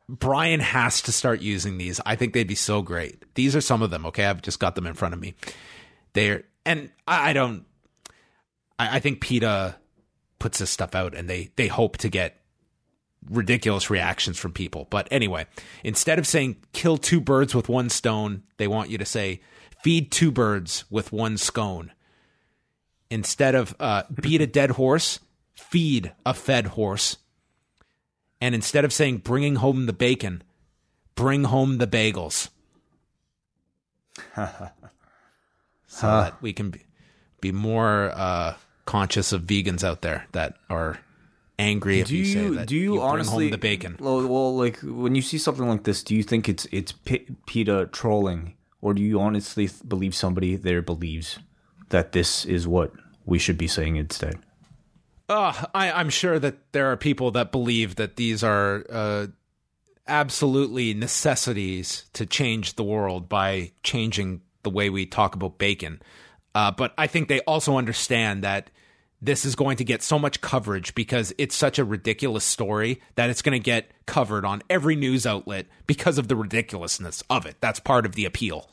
Bryan 0.09 0.61
has 0.61 1.03
to 1.03 1.13
start 1.13 1.41
using 1.41 1.79
these. 1.79 2.01
I 2.05 2.15
think 2.15 2.33
they'd 2.33 2.47
be 2.47 2.55
so 2.55 2.83
great. 2.83 3.23
These 3.35 3.57
are 3.57 3.61
some 3.61 3.83
of 3.83 3.91
them. 3.91 4.07
Okay, 4.07 4.25
I've 4.25 4.43
just 4.43 4.61
got 4.61 4.75
them 4.75 4.87
in 4.87 4.95
front 4.95 5.15
of 5.15 5.21
me. 5.21 5.35
They're 6.13 6.45
and 6.65 6.91
I, 7.09 7.31
I 7.31 7.33
don't. 7.33 7.65
I, 8.79 8.97
I 8.97 9.01
think 9.01 9.21
PETA 9.21 9.77
puts 10.39 10.59
this 10.59 10.71
stuff 10.71 10.95
out, 10.95 11.15
and 11.15 11.29
they 11.29 11.51
they 11.57 11.69
hope 11.69 11.97
to 11.99 12.09
get 12.09 12.41
ridiculous 13.29 13.91
reactions 13.91 14.39
from 14.39 14.53
people. 14.53 14.87
But 14.91 15.09
anyway, 15.11 15.47
instead 15.83 16.19
of 16.19 16.27
saying 16.27 16.57
"kill 16.73 16.99
two 16.99 17.21
birds 17.21 17.55
with 17.55 17.69
one 17.69 17.89
stone," 17.89 18.43
they 18.57 18.69
want 18.69 18.91
you 18.91 18.99
to 18.99 19.05
say 19.05 19.41
"feed 19.83 20.11
two 20.11 20.31
birds 20.31 20.85
with 20.91 21.13
one 21.13 21.37
scone." 21.37 21.93
Instead 23.11 23.55
of 23.55 23.75
uh, 23.81 24.03
"beat 24.21 24.41
a 24.41 24.47
dead 24.47 24.71
horse," 24.71 25.21
feed 25.55 26.13
a 26.25 26.35
fed 26.35 26.69
horse. 26.69 27.17
And 28.41 28.55
instead 28.55 28.85
of 28.85 28.93
saying 28.93 29.19
bringing 29.19 29.57
home 29.57 29.87
the 29.87 29.95
bacon, 29.95 30.43
bring 31.15 31.45
home 31.45 31.79
the 31.79 31.87
bagels. 31.87 32.51
so 35.87 36.07
that 36.07 36.41
we 36.43 36.53
can 36.53 36.71
be, 36.71 36.85
be 37.41 37.53
more 37.53 38.13
uh, 38.15 38.55
conscious 38.87 39.33
of 39.33 39.43
vegans 39.43 39.85
out 39.85 40.01
there 40.01 40.27
that 40.33 40.57
are 40.71 40.99
angry 41.59 42.01
if 42.01 42.09
Do 42.09 42.17
you, 42.17 42.25
say 42.25 42.49
that 42.51 42.69
do 42.69 42.77
you, 42.77 42.93
bring 42.93 43.03
honestly 43.03 43.45
home 43.47 43.51
the 43.51 43.59
bacon. 43.59 43.97
Well, 43.99 44.57
like 44.57 44.79
when 44.81 45.15
you 45.15 45.23
see 45.23 45.39
something 45.39 45.69
like 45.69 45.85
this, 45.85 46.03
do 46.03 46.15
you 46.15 46.23
think 46.23 46.49
it's 46.49 46.67
it's 46.71 46.93
PETA 46.93 47.91
trolling, 47.93 48.55
or 48.81 48.95
do 48.95 49.03
you 49.03 49.21
honestly 49.21 49.69
believe 49.87 50.15
somebody 50.15 50.57
there 50.57 50.83
believes 50.83 51.39
that 51.91 52.13
this 52.13 52.45
is 52.45 52.67
what 52.67 52.93
we 53.25 53.39
should 53.39 53.59
be 53.59 53.69
saying 53.69 53.97
instead? 53.97 54.39
Uh, 55.29 55.65
I, 55.75 55.91
I'm 55.91 56.11
sure 56.11 56.39
that 56.39 56.73
there 56.73 56.93
are 56.93 56.97
people 56.97 57.33
that 57.33 57.51
believe 57.51 57.97
that 57.97 58.17
these 58.17 58.45
are 58.45 58.85
uh, 58.89 59.27
absolutely 60.07 60.95
necessities 60.95 62.05
to 62.13 62.27
change 62.27 62.75
the 62.75 62.85
world 62.85 63.29
by 63.29 63.73
changing 63.83 64.43
the 64.63 64.71
way 64.71 64.89
we 64.89 65.05
talk 65.05 65.35
about 65.35 65.59
bacon. 65.59 66.01
Uh, 66.55 66.71
but 66.71 66.95
I 66.97 67.09
think 67.09 67.29
they 67.29 67.41
also 67.41 67.77
understand 67.77 68.45
that 68.45 68.71
this 69.27 69.45
is 69.45 69.55
going 69.55 69.77
to 69.77 69.85
get 69.85 70.03
so 70.03 70.19
much 70.19 70.41
coverage 70.41 70.95
because 70.95 71.35
it's 71.37 71.55
such 71.55 71.79
a 71.79 71.85
ridiculous 71.85 72.45
story 72.45 73.01
that 73.17 73.29
it's 73.29 73.43
going 73.43 73.53
to 73.53 73.63
get 73.63 73.91
covered 74.07 74.45
on 74.45 74.63
every 74.71 74.97
news 74.97 75.27
outlet 75.27 75.67
because 75.87 76.17
of 76.17 76.29
the 76.29 76.37
ridiculousness 76.37 77.23
of 77.29 77.45
it. 77.45 77.57
That's 77.61 77.81
part 77.81 78.07
of 78.07 78.15
the 78.15 78.25
appeal. 78.25 78.71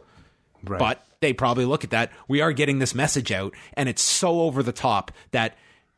Right. 0.64 0.80
But 0.80 1.06
they 1.20 1.34
probably 1.34 1.66
look 1.66 1.84
at 1.84 1.90
that. 1.90 2.12
We 2.28 2.42
are 2.42 2.54
getting 2.54 2.80
this 2.80 2.96
message 2.96 3.32
out, 3.32 3.54
and 3.74 3.90
it's 3.90 4.02
so 4.02 4.42
over 4.42 4.64
the 4.64 4.72
top 4.72 5.12
that 5.32 5.58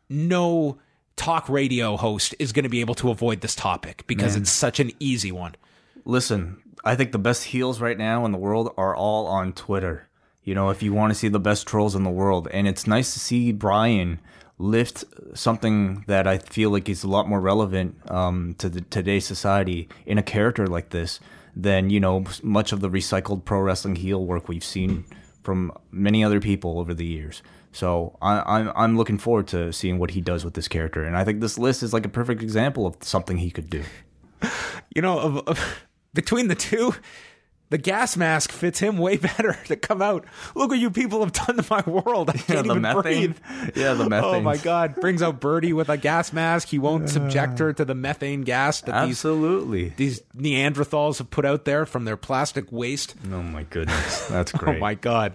no 0.10 0.80
talk 1.16 1.50
radio 1.50 1.98
host 1.98 2.36
is 2.40 2.52
going 2.52 2.64
to 2.64 2.70
be 2.70 2.82
able 2.82 2.96
to 2.96 3.10
avoid 3.10 3.42
this 3.42 3.56
topic 3.56 4.04
because 4.08 4.36
it's 4.36 4.52
such 4.52 4.80
an 4.80 4.92
easy 5.00 5.32
one. 5.32 5.56
Listen, 6.04 6.62
I 6.84 6.96
think 6.96 7.12
the 7.12 7.20
best 7.20 7.46
heels 7.46 7.82
right 7.82 7.98
now 7.98 8.26
in 8.26 8.32
the 8.32 8.38
world 8.38 8.74
are 8.78 8.96
all 8.96 9.28
on 9.28 9.54
Twitter. 9.54 10.08
You 10.44 10.54
know, 10.54 10.70
if 10.70 10.84
you 10.84 10.94
want 10.94 11.12
to 11.12 11.16
see 11.16 11.28
the 11.28 11.40
best 11.40 11.68
trolls 11.68 11.96
in 11.96 12.04
the 12.04 12.10
world, 12.10 12.48
and 12.52 12.68
it's 12.68 12.86
nice 12.86 13.14
to 13.14 13.20
see 13.20 13.52
Bryan 13.52 14.20
lift 14.58 15.04
something 15.34 16.04
that 16.08 16.28
I 16.28 16.38
feel 16.38 16.70
like 16.70 16.88
is 16.88 17.04
a 17.04 17.10
lot 17.10 17.28
more 17.28 17.42
relevant 17.42 17.96
um, 18.10 18.56
to 18.58 18.70
the, 18.70 18.82
today's 18.82 19.26
society 19.26 19.90
in 20.06 20.18
a 20.18 20.24
character 20.24 20.66
like 20.68 20.90
this 20.90 21.20
than 21.56 21.90
you 21.90 22.00
know 22.00 22.26
much 22.44 22.72
of 22.72 22.82
the 22.82 22.90
recycled 22.90 23.46
pro 23.46 23.60
wrestling 23.60 23.96
heel 23.96 24.26
work 24.26 24.48
we've 24.48 24.64
seen 24.64 25.06
from 25.44 25.72
many 25.92 26.24
other 26.24 26.40
people 26.40 26.80
over 26.80 26.94
the 26.94 27.06
years. 27.06 27.42
So 27.72 28.18
I, 28.22 28.42
I'm 28.46 28.72
I'm 28.76 28.98
looking 28.98 29.18
forward 29.18 29.48
to 29.48 29.74
seeing 29.74 30.00
what 30.00 30.12
he 30.12 30.22
does 30.22 30.46
with 30.46 30.54
this 30.54 30.68
character, 30.68 31.04
and 31.04 31.18
I 31.18 31.24
think 31.24 31.42
this 31.42 31.58
list 31.58 31.84
is 31.84 31.92
like 31.94 32.06
a 32.06 32.10
perfect 32.10 32.42
example 32.42 32.86
of 32.88 32.96
something 33.02 33.38
he 33.38 33.52
could 33.52 33.70
do. 33.70 33.84
You 34.96 35.02
know, 35.02 35.20
of, 35.20 35.38
of, 35.48 35.60
between 36.14 36.48
the 36.48 36.56
two, 36.56 36.96
the 37.70 37.78
gas 37.78 38.16
mask 38.16 38.52
fits 38.52 38.80
him 38.80 38.98
way 38.98 39.18
better 39.38 39.58
to 39.66 39.76
come 39.76 40.02
out. 40.02 40.26
Look 40.54 40.70
what 40.70 40.80
you 40.80 40.92
people 40.92 41.22
have 41.22 41.34
done 41.34 41.58
to 41.58 41.66
my 41.70 41.82
world. 41.86 42.30
I 42.30 42.34
can't 42.34 42.66
the 42.68 42.72
even 42.72 42.82
methane. 42.84 43.02
breathe. 43.02 43.38
Yeah, 43.76 43.94
the 43.94 44.08
methane. 44.10 44.36
Oh 44.36 44.42
my 44.42 44.58
god! 44.58 44.96
Brings 44.96 45.22
out 45.22 45.40
Birdie 45.40 45.74
with 45.74 45.90
a 45.90 45.98
gas 45.98 46.32
mask. 46.34 46.68
He 46.68 46.80
won't 46.80 47.10
subject 47.10 47.60
her 47.60 47.74
to 47.74 47.86
the 47.86 47.96
methane 47.96 48.42
gas 48.42 48.82
that 48.82 49.06
these 49.06 49.18
Absolutely. 49.18 49.90
these 49.98 50.22
Neanderthals 50.38 51.18
have 51.18 51.30
put 51.32 51.46
out 51.46 51.66
there 51.66 51.86
from 51.86 52.06
their 52.06 52.18
plastic 52.18 52.72
waste. 52.72 53.16
Oh 53.32 53.42
my 53.42 53.64
goodness, 53.64 54.28
that's 54.28 54.52
great. 54.52 54.76
Oh 54.78 54.80
my 54.80 54.94
god. 54.96 55.34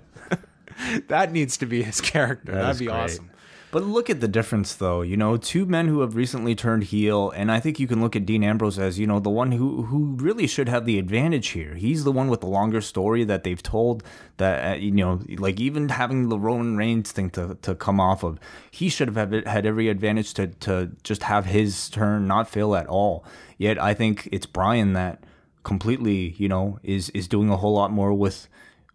that 1.08 1.32
needs 1.32 1.56
to 1.58 1.66
be 1.66 1.82
his 1.82 2.00
character. 2.00 2.52
That 2.52 2.62
That'd 2.62 2.78
be 2.78 2.86
great. 2.86 2.94
awesome. 2.96 3.30
But 3.72 3.84
look 3.84 4.10
at 4.10 4.20
the 4.20 4.26
difference, 4.26 4.74
though. 4.74 5.02
You 5.02 5.16
know, 5.16 5.36
two 5.36 5.64
men 5.64 5.86
who 5.86 6.00
have 6.00 6.16
recently 6.16 6.56
turned 6.56 6.84
heel, 6.84 7.30
and 7.30 7.52
I 7.52 7.60
think 7.60 7.78
you 7.78 7.86
can 7.86 8.00
look 8.00 8.16
at 8.16 8.26
Dean 8.26 8.42
Ambrose 8.42 8.80
as 8.80 8.98
you 8.98 9.06
know 9.06 9.20
the 9.20 9.30
one 9.30 9.52
who 9.52 9.82
who 9.82 10.16
really 10.16 10.48
should 10.48 10.68
have 10.68 10.86
the 10.86 10.98
advantage 10.98 11.48
here. 11.48 11.74
He's 11.74 12.02
the 12.02 12.10
one 12.10 12.28
with 12.28 12.40
the 12.40 12.48
longer 12.48 12.80
story 12.80 13.22
that 13.24 13.44
they've 13.44 13.62
told. 13.62 14.02
That 14.38 14.72
uh, 14.72 14.74
you 14.76 14.90
know, 14.90 15.20
like 15.38 15.60
even 15.60 15.88
having 15.90 16.28
the 16.28 16.38
Roman 16.38 16.76
Reigns 16.76 17.12
thing 17.12 17.30
to, 17.30 17.56
to 17.62 17.76
come 17.76 18.00
off 18.00 18.24
of, 18.24 18.40
he 18.72 18.88
should 18.88 19.14
have 19.14 19.30
had, 19.46 19.64
every 19.64 19.88
advantage 19.88 20.34
to 20.34 20.48
to 20.48 20.90
just 21.04 21.22
have 21.22 21.46
his 21.46 21.88
turn 21.90 22.26
not 22.26 22.48
fail 22.48 22.74
at 22.74 22.88
all. 22.88 23.24
Yet 23.56 23.80
I 23.80 23.94
think 23.94 24.28
it's 24.32 24.46
Bryan 24.46 24.94
that 24.94 25.22
completely, 25.62 26.34
you 26.38 26.48
know, 26.48 26.80
is 26.82 27.10
is 27.10 27.28
doing 27.28 27.50
a 27.50 27.56
whole 27.56 27.74
lot 27.74 27.92
more 27.92 28.12
with 28.12 28.48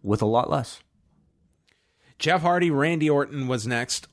with 0.04 0.22
a 0.22 0.26
lot 0.26 0.50
less. 0.50 0.82
Jeff 2.20 2.42
Hardy, 2.42 2.72
Randy 2.72 3.10
Orton 3.10 3.48
was 3.48 3.66
next. 3.66 4.08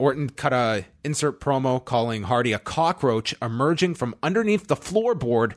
Orton 0.00 0.30
cut 0.30 0.54
a 0.54 0.86
insert 1.04 1.40
promo 1.40 1.84
calling 1.84 2.22
Hardy 2.22 2.54
a 2.54 2.58
cockroach 2.58 3.34
emerging 3.42 3.96
from 3.96 4.14
underneath 4.22 4.66
the 4.66 4.74
floorboard, 4.74 5.52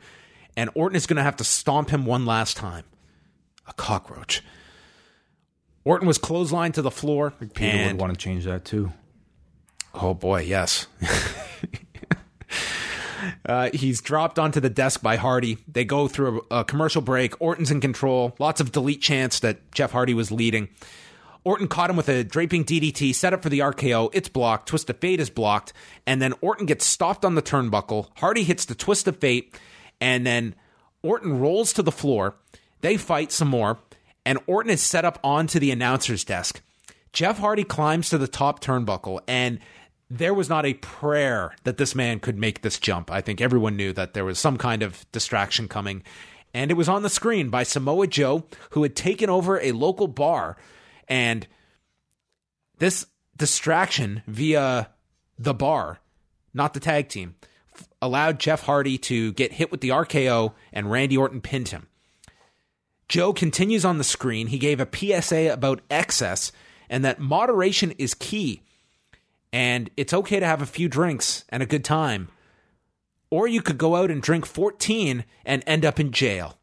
and 0.58 0.70
Orton 0.76 0.98
is 0.98 1.08
going 1.08 1.16
to 1.16 1.24
have 1.24 1.38
to 1.38 1.46
stomp 1.46 1.92
him 1.92 2.06
one 2.06 2.26
last 2.26 2.58
time. 2.58 2.84
A 3.68 3.74
cockroach. 3.74 4.44
Orton 5.86 6.06
was 6.06 6.20
clotheslined 6.20 6.74
to 6.74 6.82
the 6.82 6.92
floor, 6.92 7.32
PETA 7.32 7.64
and 7.64 7.92
would 7.94 8.02
want 8.02 8.14
to 8.14 8.20
change 8.20 8.44
that 8.44 8.66
too. 8.66 8.92
Oh 9.94 10.14
boy, 10.14 10.42
yes. 10.42 10.88
uh, 13.46 13.70
he's 13.74 14.02
dropped 14.02 14.38
onto 14.38 14.60
the 14.60 14.70
desk 14.70 15.02
by 15.02 15.16
Hardy. 15.16 15.58
They 15.70 15.86
go 15.86 16.10
through 16.10 16.46
a, 16.52 16.60
a 16.60 16.66
commercial 16.66 17.02
break. 17.02 17.40
Orton's 17.40 17.72
in 17.72 17.80
control. 17.80 18.36
Lots 18.40 18.60
of 18.60 18.74
delete 18.74 19.02
chants 19.02 19.40
that 19.40 19.72
Jeff 19.72 19.94
Hardy 19.94 20.14
was 20.14 20.32
leading. 20.32 20.68
Orton 21.44 21.68
caught 21.68 21.90
him 21.90 21.96
with 21.96 22.10
a 22.10 22.24
draping 22.24 22.64
DDT, 22.64 23.14
set 23.14 23.34
up 23.34 23.44
for 23.44 23.50
the 23.50 23.60
RKO. 23.60 24.10
It's 24.14 24.30
blocked. 24.30 24.70
Twist 24.70 24.90
of 24.90 24.98
Fate 25.00 25.20
is 25.20 25.30
blocked. 25.30 25.74
And 26.08 26.22
then 26.22 26.34
Orton 26.42 26.66
gets 26.66 26.86
stopped 26.86 27.26
on 27.26 27.36
the 27.36 27.42
turnbuckle. 27.42 28.08
Hardy 28.18 28.44
hits 28.44 28.66
the 28.66 28.76
Twist 28.76 29.08
of 29.08 29.18
Fate. 29.18 29.58
And 30.00 30.26
then 30.26 30.56
Orton 31.02 31.40
rolls 31.40 31.74
to 31.74 31.84
the 31.84 31.92
floor. 31.92 32.36
They 32.82 32.98
fight 32.98 33.32
some 33.32 33.50
more. 33.50 33.80
And 34.26 34.40
Orton 34.48 34.72
is 34.72 34.82
set 34.82 35.04
up 35.06 35.20
onto 35.24 35.60
the 35.60 35.72
announcer's 35.72 36.24
desk. 36.24 36.62
Jeff 37.14 37.38
Hardy 37.38 37.64
climbs 37.64 38.10
to 38.10 38.18
the 38.18 38.28
top 38.28 38.60
turnbuckle, 38.60 39.20
and 39.28 39.60
there 40.10 40.34
was 40.34 40.50
not 40.50 40.66
a 40.66 40.74
prayer 40.74 41.54
that 41.64 41.78
this 41.78 41.94
man 41.94 42.20
could 42.20 42.40
make 42.40 42.62
this 42.62 42.80
jump. 42.80 43.12
I 43.12 43.22
think 43.22 43.40
everyone 43.40 43.78
knew 43.78 43.94
that 43.94 44.16
there 44.16 44.26
was 44.26 44.40
some 44.40 44.58
kind 44.58 44.82
of 44.82 45.06
distraction 45.12 45.68
coming. 45.68 46.02
And 46.56 46.72
it 46.72 46.76
was 46.76 46.90
on 46.90 47.04
the 47.04 47.10
screen 47.10 47.50
by 47.50 47.64
Samoa 47.64 48.08
Joe, 48.08 48.46
who 48.72 48.84
had 48.84 48.96
taken 48.96 49.30
over 49.30 49.60
a 49.60 49.72
local 49.74 50.08
bar. 50.08 50.58
And 51.08 51.48
this 52.78 53.06
distraction 53.36 54.24
via 54.28 54.90
the 55.38 55.54
bar, 55.54 56.00
not 56.54 56.74
the 56.74 56.80
tag 56.80 57.10
team, 57.10 57.36
allowed 58.02 58.40
Jeff 58.40 58.64
Hardy 58.64 58.98
to 59.00 59.34
get 59.34 59.54
hit 59.54 59.72
with 59.72 59.82
the 59.82 59.90
RKO, 59.90 60.54
and 60.72 60.92
Randy 60.92 61.18
Orton 61.18 61.42
pinned 61.42 61.70
him. 61.70 61.88
Joe 63.08 63.34
continues 63.34 63.86
on 63.86 63.98
the 63.98 64.04
screen. 64.04 64.48
He 64.48 64.58
gave 64.58 64.80
a 64.80 64.90
PSA 64.92 65.52
about 65.52 65.82
excess 65.90 66.52
and 66.90 67.04
that 67.06 67.20
moderation 67.20 67.92
is 67.98 68.14
key. 68.14 68.62
And 69.52 69.90
it's 69.98 70.14
okay 70.14 70.40
to 70.40 70.46
have 70.46 70.62
a 70.62 70.68
few 70.68 70.88
drinks 70.88 71.44
and 71.50 71.62
a 71.62 71.68
good 71.68 71.84
time. 71.84 72.30
Or 73.30 73.48
you 73.48 73.62
could 73.62 73.78
go 73.78 73.96
out 73.96 74.12
and 74.12 74.22
drink 74.22 74.46
14 74.46 75.26
and 75.46 75.64
end 75.66 75.86
up 75.86 76.00
in 76.00 76.12
jail. 76.12 76.58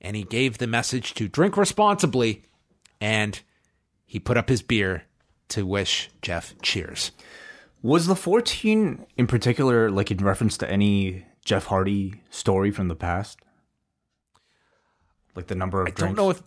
And 0.00 0.16
he 0.16 0.24
gave 0.24 0.58
the 0.58 0.66
message 0.66 1.14
to 1.14 1.28
drink 1.28 1.56
responsibly 1.56 2.42
and 3.00 3.40
he 4.06 4.18
put 4.18 4.36
up 4.36 4.48
his 4.48 4.62
beer 4.62 5.04
to 5.48 5.66
wish 5.66 6.10
Jeff 6.22 6.54
cheers. 6.62 7.12
Was 7.82 8.06
the 8.06 8.16
14 8.16 9.04
in 9.16 9.26
particular 9.26 9.90
like 9.90 10.10
in 10.10 10.18
reference 10.18 10.56
to 10.58 10.70
any 10.70 11.26
Jeff 11.44 11.66
Hardy 11.66 12.22
story 12.30 12.70
from 12.70 12.88
the 12.88 12.94
past? 12.94 13.38
Like 15.34 15.48
the 15.48 15.54
number 15.54 15.80
of 15.82 15.88
I 15.88 15.90
drinks? 15.90 16.00
don't 16.00 16.16
know 16.16 16.30
if 16.30 16.42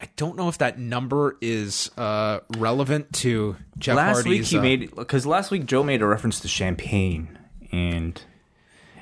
I 0.00 0.08
don't 0.16 0.36
know 0.36 0.48
if 0.48 0.58
that 0.58 0.78
number 0.78 1.36
is 1.42 1.90
uh, 1.98 2.40
relevant 2.56 3.12
to 3.14 3.56
Jeff 3.76 3.96
last 3.96 4.14
Hardy's. 4.14 4.38
week 4.40 4.46
he 4.46 4.58
uh, 4.58 4.62
made 4.62 4.96
because 4.96 5.26
last 5.26 5.50
week 5.50 5.66
Joe 5.66 5.82
made 5.82 6.00
a 6.00 6.06
reference 6.06 6.40
to 6.40 6.48
champagne, 6.48 7.38
and 7.70 8.22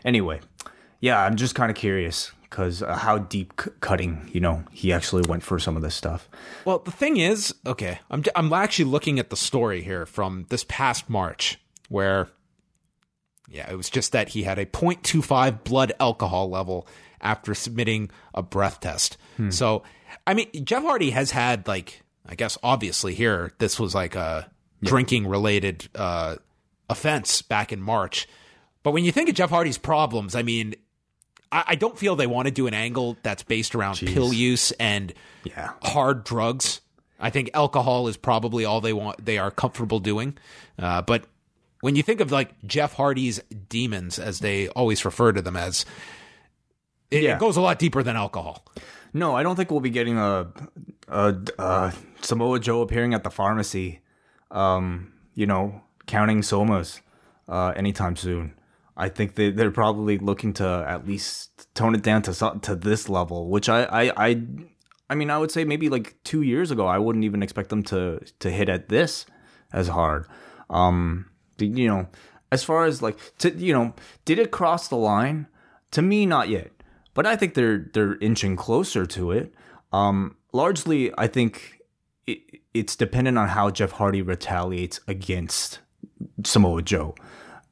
anyway, 0.04 0.40
yeah, 0.98 1.22
I'm 1.22 1.36
just 1.36 1.54
kind 1.54 1.70
of 1.70 1.76
curious 1.76 2.32
because 2.48 2.82
uh, 2.82 2.96
how 2.96 3.18
deep 3.18 3.52
c- 3.60 3.70
cutting 3.80 4.28
you 4.32 4.40
know 4.40 4.64
he 4.70 4.92
actually 4.92 5.22
went 5.28 5.42
for 5.42 5.58
some 5.58 5.76
of 5.76 5.82
this 5.82 5.94
stuff. 5.94 6.28
Well, 6.64 6.78
the 6.78 6.90
thing 6.90 7.16
is, 7.16 7.54
okay, 7.66 8.00
I'm 8.10 8.22
I'm 8.34 8.52
actually 8.52 8.86
looking 8.86 9.18
at 9.18 9.30
the 9.30 9.36
story 9.36 9.82
here 9.82 10.06
from 10.06 10.46
this 10.48 10.64
past 10.68 11.08
March 11.08 11.58
where 11.88 12.28
yeah, 13.50 13.70
it 13.70 13.76
was 13.76 13.88
just 13.88 14.12
that 14.12 14.30
he 14.30 14.42
had 14.42 14.58
a 14.58 14.66
0.25 14.66 15.64
blood 15.64 15.92
alcohol 15.98 16.50
level 16.50 16.86
after 17.20 17.54
submitting 17.54 18.10
a 18.34 18.42
breath 18.42 18.80
test. 18.80 19.16
So, 19.50 19.84
I 20.26 20.34
mean, 20.34 20.48
Jeff 20.64 20.82
Hardy 20.82 21.10
has 21.10 21.30
had 21.30 21.66
like 21.68 22.02
I 22.26 22.34
guess 22.34 22.58
obviously 22.62 23.14
here 23.14 23.52
this 23.58 23.78
was 23.80 23.94
like 23.94 24.16
a 24.16 24.50
drinking 24.82 25.26
related 25.26 25.88
uh 25.94 26.36
offense 26.90 27.42
back 27.42 27.72
in 27.72 27.80
March. 27.80 28.26
But 28.82 28.92
when 28.92 29.04
you 29.04 29.12
think 29.12 29.28
of 29.28 29.34
Jeff 29.34 29.50
Hardy's 29.50 29.78
problems, 29.78 30.34
I 30.34 30.42
mean, 30.42 30.74
I, 31.50 31.64
I 31.68 31.74
don't 31.74 31.98
feel 31.98 32.16
they 32.16 32.26
want 32.26 32.46
to 32.46 32.52
do 32.52 32.66
an 32.66 32.74
angle 32.74 33.16
that's 33.22 33.42
based 33.42 33.74
around 33.74 33.96
pill 33.98 34.32
use 34.32 34.72
and 34.72 35.12
Yeah. 35.44 35.72
hard 35.82 36.24
drugs. 36.24 36.80
I 37.20 37.30
think 37.30 37.50
alcohol 37.54 38.06
is 38.08 38.16
probably 38.16 38.64
all 38.64 38.80
they 38.80 38.92
want. 38.92 39.24
They 39.24 39.38
are 39.38 39.50
comfortable 39.50 39.98
doing. 39.98 40.36
Uh, 40.78 41.02
but 41.02 41.24
when 41.80 41.96
you 41.96 42.02
think 42.02 42.20
of 42.20 42.30
like 42.30 42.50
Jeff 42.66 42.92
Hardy's 42.94 43.40
demons, 43.68 44.18
as 44.18 44.38
they 44.40 44.68
always 44.68 45.04
refer 45.04 45.32
to 45.32 45.42
them 45.42 45.56
as, 45.56 45.84
it, 47.10 47.22
Yeah. 47.22 47.34
it 47.34 47.40
goes 47.40 47.56
a 47.56 47.60
lot 47.60 47.78
deeper 47.78 48.02
than 48.02 48.16
alcohol. 48.16 48.64
No, 49.12 49.34
I 49.34 49.42
don't 49.42 49.56
think 49.56 49.70
we'll 49.70 49.80
be 49.80 49.90
getting 49.90 50.18
a, 50.18 50.48
a, 51.08 51.34
a 51.58 51.92
Samoa 52.20 52.60
Joe 52.60 52.82
appearing 52.82 53.14
at 53.14 53.24
the 53.24 53.30
pharmacy, 53.30 54.00
um, 54.50 55.12
you 55.34 55.46
know, 55.46 55.80
counting 56.06 56.42
somas 56.42 57.00
uh, 57.48 57.72
anytime 57.74 58.16
soon. 58.16 58.52
I 58.98 59.08
think 59.08 59.36
they 59.36 59.50
they're 59.50 59.70
probably 59.70 60.18
looking 60.18 60.52
to 60.54 60.84
at 60.86 61.06
least 61.06 61.72
tone 61.74 61.94
it 61.94 62.02
down 62.02 62.22
to 62.22 62.58
to 62.62 62.74
this 62.74 63.08
level, 63.08 63.48
which 63.48 63.68
I 63.68 63.84
I 63.84 64.28
I, 64.28 64.42
I 65.08 65.14
mean 65.14 65.30
I 65.30 65.38
would 65.38 65.50
say 65.50 65.64
maybe 65.64 65.88
like 65.88 66.16
two 66.24 66.42
years 66.42 66.70
ago 66.70 66.86
I 66.86 66.98
wouldn't 66.98 67.24
even 67.24 67.42
expect 67.42 67.70
them 67.70 67.82
to 67.84 68.20
to 68.40 68.50
hit 68.50 68.68
at 68.68 68.88
this 68.88 69.24
as 69.72 69.88
hard. 69.88 70.26
Um, 70.68 71.30
you 71.58 71.88
know, 71.88 72.08
as 72.52 72.64
far 72.64 72.84
as 72.84 73.00
like 73.00 73.16
to 73.38 73.56
you 73.56 73.72
know, 73.72 73.94
did 74.24 74.38
it 74.38 74.50
cross 74.50 74.88
the 74.88 74.96
line? 74.96 75.46
To 75.92 76.02
me, 76.02 76.26
not 76.26 76.50
yet 76.50 76.72
but 77.18 77.26
I 77.26 77.34
think 77.34 77.54
they're 77.54 77.90
they're 77.94 78.16
inching 78.18 78.54
closer 78.54 79.04
to 79.04 79.32
it. 79.32 79.52
Um, 79.92 80.36
largely, 80.52 81.10
I 81.18 81.26
think 81.26 81.82
it, 82.28 82.38
it's 82.72 82.94
dependent 82.94 83.36
on 83.36 83.48
how 83.48 83.70
Jeff 83.70 83.90
Hardy 83.90 84.22
retaliates 84.22 85.00
against 85.08 85.80
Samoa 86.44 86.80
Joe. 86.82 87.16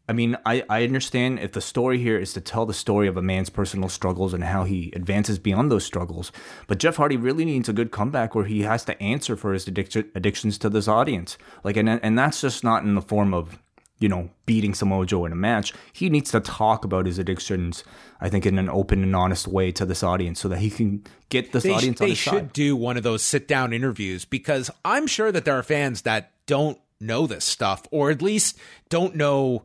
I 0.08 0.12
mean, 0.12 0.36
I, 0.46 0.62
I 0.68 0.84
understand 0.84 1.40
if 1.40 1.52
the 1.52 1.60
story 1.60 1.98
here 1.98 2.18
is 2.18 2.32
to 2.34 2.40
tell 2.40 2.64
the 2.64 2.74
story 2.74 3.08
of 3.08 3.16
a 3.16 3.22
man's 3.22 3.50
personal 3.50 3.88
struggles 3.88 4.32
and 4.32 4.44
how 4.44 4.64
he 4.64 4.92
advances 4.94 5.38
beyond 5.38 5.70
those 5.70 5.84
struggles, 5.84 6.30
but 6.68 6.78
Jeff 6.78 6.96
Hardy 6.96 7.16
really 7.16 7.44
needs 7.44 7.68
a 7.68 7.72
good 7.72 7.90
comeback 7.90 8.34
where 8.34 8.44
he 8.44 8.62
has 8.62 8.84
to 8.84 9.02
answer 9.02 9.36
for 9.36 9.52
his 9.52 9.66
addiction, 9.66 10.08
addictions 10.14 10.58
to 10.58 10.70
this 10.70 10.86
audience. 10.86 11.36
Like, 11.64 11.76
and 11.76 11.88
and 11.88 12.18
that's 12.18 12.40
just 12.40 12.62
not 12.62 12.84
in 12.84 12.94
the 12.94 13.02
form 13.02 13.34
of 13.34 13.58
you 13.98 14.08
know, 14.10 14.28
beating 14.44 14.74
Samoa 14.74 15.06
Joe 15.06 15.24
in 15.24 15.32
a 15.32 15.36
match. 15.36 15.72
He 15.92 16.10
needs 16.10 16.30
to 16.32 16.40
talk 16.40 16.84
about 16.84 17.06
his 17.06 17.18
addictions, 17.18 17.82
I 18.20 18.28
think, 18.28 18.44
in 18.44 18.58
an 18.58 18.68
open 18.68 19.02
and 19.02 19.16
honest 19.16 19.48
way 19.48 19.72
to 19.72 19.86
this 19.86 20.02
audience 20.02 20.38
so 20.38 20.48
that 20.48 20.58
he 20.58 20.68
can 20.68 21.02
get 21.30 21.52
this 21.52 21.62
They, 21.62 21.70
sh- 21.70 21.72
audience 21.72 22.00
on 22.02 22.08
they 22.08 22.14
should 22.14 22.32
side. 22.32 22.52
do 22.52 22.76
one 22.76 22.98
of 22.98 23.04
those 23.04 23.22
sit 23.22 23.48
down 23.48 23.72
interviews 23.72 24.26
because 24.26 24.70
I'm 24.84 25.06
sure 25.06 25.32
that 25.32 25.46
there 25.46 25.58
are 25.58 25.62
fans 25.62 26.02
that 26.02 26.32
don't 26.46 26.78
know 27.00 27.26
this 27.26 27.44
stuff 27.46 27.84
or 27.90 28.10
at 28.10 28.20
least 28.20 28.58
don't 28.90 29.16
know 29.16 29.62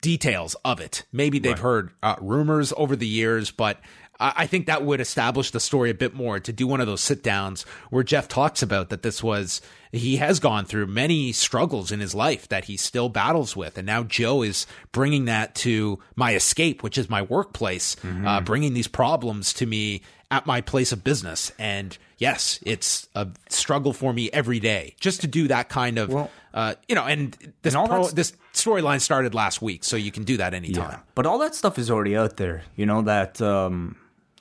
details 0.00 0.56
of 0.64 0.80
it. 0.80 1.04
Maybe 1.12 1.38
they've 1.38 1.58
heard 1.58 1.90
uh, 2.02 2.16
rumors 2.20 2.72
over 2.76 2.96
the 2.96 3.06
years, 3.06 3.50
but 3.50 3.80
I 4.20 4.32
I 4.36 4.46
think 4.46 4.66
that 4.66 4.84
would 4.84 5.00
establish 5.00 5.50
the 5.52 5.60
story 5.60 5.90
a 5.90 5.94
bit 5.94 6.14
more 6.14 6.40
to 6.40 6.52
do 6.52 6.66
one 6.66 6.80
of 6.80 6.86
those 6.86 7.00
sit 7.00 7.22
downs 7.22 7.62
where 7.90 8.02
Jeff 8.02 8.26
talks 8.28 8.62
about 8.62 8.88
that 8.88 9.02
this 9.02 9.22
was, 9.22 9.60
he 9.92 10.16
has 10.16 10.40
gone 10.40 10.64
through 10.64 10.86
many 10.88 11.32
struggles 11.32 11.92
in 11.92 12.00
his 12.00 12.14
life 12.14 12.48
that 12.48 12.64
he 12.64 12.76
still 12.76 13.08
battles 13.08 13.54
with. 13.56 13.78
And 13.78 13.86
now 13.86 14.02
Joe 14.02 14.42
is 14.42 14.66
bringing 14.92 15.26
that 15.26 15.54
to 15.56 16.00
my 16.16 16.34
escape, 16.34 16.82
which 16.82 16.98
is 16.98 17.08
my 17.08 17.22
workplace, 17.22 17.96
uh, 18.26 18.40
bringing 18.40 18.74
these 18.74 18.88
problems 18.88 19.52
to 19.54 19.66
me 19.66 20.02
at 20.30 20.46
my 20.46 20.60
place 20.60 20.92
of 20.92 21.02
business. 21.04 21.52
And 21.58 21.96
yes, 22.18 22.58
it's 22.62 23.08
a 23.14 23.28
struggle 23.48 23.92
for 23.92 24.12
me 24.12 24.30
every 24.32 24.60
day 24.60 24.94
just 25.00 25.20
to 25.22 25.26
do 25.26 25.48
that 25.48 25.68
kind 25.68 25.98
of, 25.98 26.10
Well- 26.12 26.30
uh, 26.54 26.74
you 26.88 26.94
know, 26.94 27.04
and 27.04 27.36
this, 27.62 27.74
And 27.74 27.88
pro, 27.88 28.08
this 28.08 28.32
storyline 28.52 29.00
started 29.00 29.34
last 29.34 29.62
week, 29.62 29.84
so 29.84 29.96
you 29.96 30.10
can 30.10 30.24
do 30.24 30.36
that 30.38 30.54
anytime. 30.54 30.90
Yeah. 30.90 30.98
But 31.14 31.26
all 31.26 31.38
that 31.38 31.54
stuff 31.54 31.78
is 31.78 31.90
already 31.90 32.16
out 32.16 32.36
there. 32.36 32.62
You 32.76 32.84
know, 32.86 33.02
that, 33.02 33.40
um, 33.40 33.96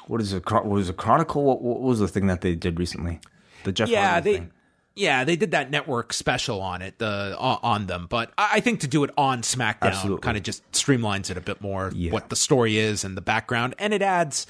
what 0.07 0.21
is 0.21 0.33
it? 0.33 0.49
What 0.49 0.65
was 0.65 0.89
it? 0.89 0.97
Chronicle? 0.97 1.43
What, 1.43 1.61
what 1.61 1.81
was 1.81 1.99
the 1.99 2.07
thing 2.07 2.27
that 2.27 2.41
they 2.41 2.55
did 2.55 2.79
recently? 2.79 3.19
The 3.65 3.71
Jeff 3.73 3.89
yeah, 3.89 4.11
Hardy 4.11 4.31
they 4.31 4.37
thing. 4.37 4.51
yeah 4.95 5.23
they 5.25 5.35
did 5.35 5.51
that 5.51 5.69
network 5.69 6.13
special 6.13 6.61
on 6.61 6.81
it 6.81 6.97
the 6.99 7.35
on 7.37 7.59
on 7.61 7.85
them, 7.87 8.07
but 8.09 8.31
I, 8.37 8.49
I 8.53 8.59
think 8.61 8.79
to 8.81 8.87
do 8.87 9.03
it 9.03 9.09
on 9.17 9.41
SmackDown 9.41 9.77
Absolutely. 9.81 10.21
kind 10.21 10.37
of 10.37 10.43
just 10.43 10.69
streamlines 10.71 11.29
it 11.29 11.35
a 11.37 11.41
bit 11.41 11.59
more 11.59 11.91
Yeah. 11.93 12.13
what 12.13 12.29
the 12.29 12.37
story 12.37 12.77
is 12.77 13.03
and 13.03 13.17
the 13.17 13.21
background, 13.21 13.75
and 13.79 13.93
it 13.93 14.01
adds 14.01 14.47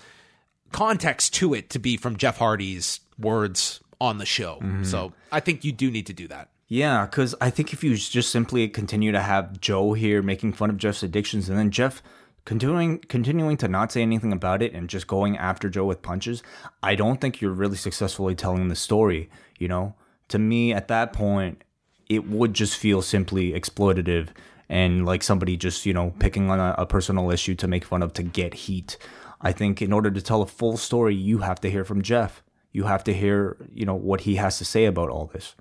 context 0.71 1.33
to 1.35 1.53
it 1.53 1.69
to 1.71 1.79
be 1.79 1.97
from 1.97 2.17
Jeff 2.17 2.37
Hardy's 2.37 2.99
words 3.19 3.79
on 3.99 4.17
the 4.17 4.25
show. 4.25 4.55
Mm-hmm. 4.55 4.83
So 4.83 5.13
I 5.31 5.39
think 5.39 5.63
you 5.63 5.71
do 5.71 5.89
need 5.89 6.07
to 6.07 6.13
do 6.13 6.27
that. 6.27 6.49
Yeah, 6.67 7.05
because 7.05 7.33
I 7.39 7.49
think 7.49 7.71
if 7.71 7.83
you 7.83 7.95
just 7.95 8.29
simply 8.29 8.67
continue 8.67 9.11
to 9.13 9.21
have 9.21 9.59
Joe 9.61 9.93
here 9.93 10.21
making 10.21 10.53
fun 10.53 10.69
of 10.69 10.77
Jeff's 10.77 11.01
addictions, 11.01 11.47
and 11.49 11.57
then 11.57 11.71
Jeff 11.71 12.03
continuing 12.43 12.99
continuing 12.99 13.57
to 13.57 13.67
not 13.67 13.91
say 13.91 14.01
anything 14.01 14.33
about 14.33 14.61
it 14.61 14.73
and 14.73 14.89
just 14.89 15.07
going 15.07 15.37
after 15.37 15.69
Joe 15.69 15.85
with 15.85 16.01
punches, 16.01 16.43
I 16.83 16.95
don't 16.95 17.21
think 17.21 17.39
you're 17.39 17.51
really 17.51 17.77
successfully 17.77 18.35
telling 18.35 18.67
the 18.67 18.75
story. 18.75 19.29
You 19.59 19.69
know, 19.69 19.95
to 20.27 20.39
me 20.39 20.73
at 20.73 20.89
that 20.89 21.13
point, 21.13 21.63
it 22.09 22.27
would 22.27 22.53
just 22.53 22.75
feel 22.75 23.01
simply 23.01 23.53
exploitative 23.53 24.29
and 24.69 25.05
like 25.05 25.23
somebody 25.23 25.55
just 25.55 25.85
you 25.85 25.93
know 25.93 26.13
picking 26.19 26.49
on 26.49 26.59
a, 26.59 26.75
a 26.77 26.85
personal 26.85 27.31
issue 27.31 27.55
to 27.55 27.67
make 27.67 27.85
fun 27.85 28.03
of 28.03 28.11
to 28.13 28.23
get 28.23 28.53
heat. 28.53 28.97
I 29.39 29.51
think 29.51 29.81
in 29.81 29.93
order 29.93 30.09
to 30.09 30.21
tell 30.21 30.41
a 30.41 30.47
full 30.47 30.77
story, 30.77 31.15
you 31.15 31.39
have 31.39 31.59
to 31.61 31.69
hear 31.69 31.85
from 31.85 32.01
Jeff. 32.01 32.43
You 32.71 32.83
have 32.83 33.03
to 33.05 33.13
hear 33.13 33.57
you 33.73 33.85
know 33.85 33.95
what 33.95 34.21
he 34.21 34.35
has 34.35 34.57
to 34.57 34.65
say 34.65 34.85
about 34.85 35.09
all 35.09 35.25
this. 35.25 35.55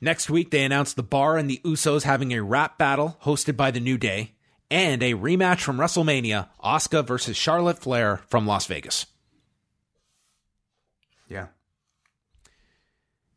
Next 0.00 0.28
week, 0.28 0.50
they 0.50 0.64
announced 0.64 0.96
the 0.96 1.02
Bar 1.02 1.38
and 1.38 1.48
the 1.48 1.60
Usos 1.64 2.02
having 2.02 2.32
a 2.32 2.42
rap 2.42 2.76
battle 2.76 3.16
hosted 3.22 3.56
by 3.56 3.70
the 3.70 3.80
New 3.80 3.96
Day 3.96 4.32
and 4.70 5.02
a 5.02 5.14
rematch 5.14 5.60
from 5.60 5.78
WrestleMania, 5.78 6.48
Asuka 6.62 7.06
versus 7.06 7.36
Charlotte 7.36 7.78
Flair 7.78 8.18
from 8.28 8.46
Las 8.46 8.66
Vegas. 8.66 9.06
Yeah. 11.28 11.46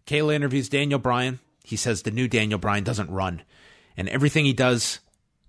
Kayla 0.05 0.34
interviews 0.34 0.68
Daniel 0.68 0.99
Bryan. 0.99 1.39
He 1.64 1.76
says 1.76 2.01
the 2.01 2.12
new 2.12 2.28
Daniel 2.28 2.60
Bryan 2.60 2.84
doesn't 2.84 3.12
run, 3.12 3.43
and 3.95 4.10
everything 4.10 4.45
he 4.45 4.53
does 4.53 4.99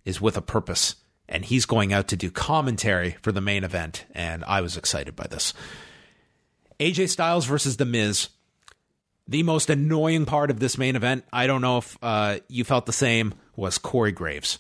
is 0.05 0.21
with 0.21 0.37
a 0.37 0.43
purpose. 0.43 0.97
And 1.29 1.45
he's 1.45 1.67
going 1.67 1.93
out 1.93 2.09
to 2.09 2.17
do 2.17 2.31
commentary 2.31 3.17
for 3.23 3.33
the 3.33 3.41
main 3.41 3.63
event, 3.65 4.07
and 4.15 4.43
I 4.45 4.61
was 4.63 4.77
excited 4.77 5.15
by 5.15 5.27
this. 5.27 5.53
AJ 6.81 7.11
Styles 7.11 7.45
versus 7.45 7.77
The 7.77 7.85
Miz. 7.85 8.29
The 9.27 9.43
most 9.43 9.69
annoying 9.69 10.25
part 10.25 10.51
of 10.51 10.59
this 10.59 10.79
main 10.79 10.97
event, 10.97 11.25
I 11.31 11.47
don't 11.47 11.61
know 11.61 11.79
if 11.79 11.99
uh, 12.01 12.39
you 12.49 12.65
felt 12.65 12.87
the 12.87 12.95
same, 12.95 13.35
was 13.57 13.77
Corey 13.77 14.13
Graves. 14.13 14.59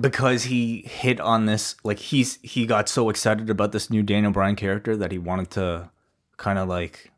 because 0.00 0.44
he 0.44 0.82
hit 0.82 1.20
on 1.20 1.46
this 1.46 1.76
like 1.84 1.98
he's 1.98 2.38
he 2.42 2.66
got 2.66 2.88
so 2.88 3.08
excited 3.08 3.48
about 3.48 3.70
this 3.72 3.90
new 3.90 4.02
Daniel 4.02 4.32
Bryan 4.32 4.56
character 4.56 4.96
that 4.96 5.12
he 5.12 5.18
wanted 5.18 5.50
to 5.52 5.88
kind 6.36 6.58
of 6.58 6.68
like 6.68 7.12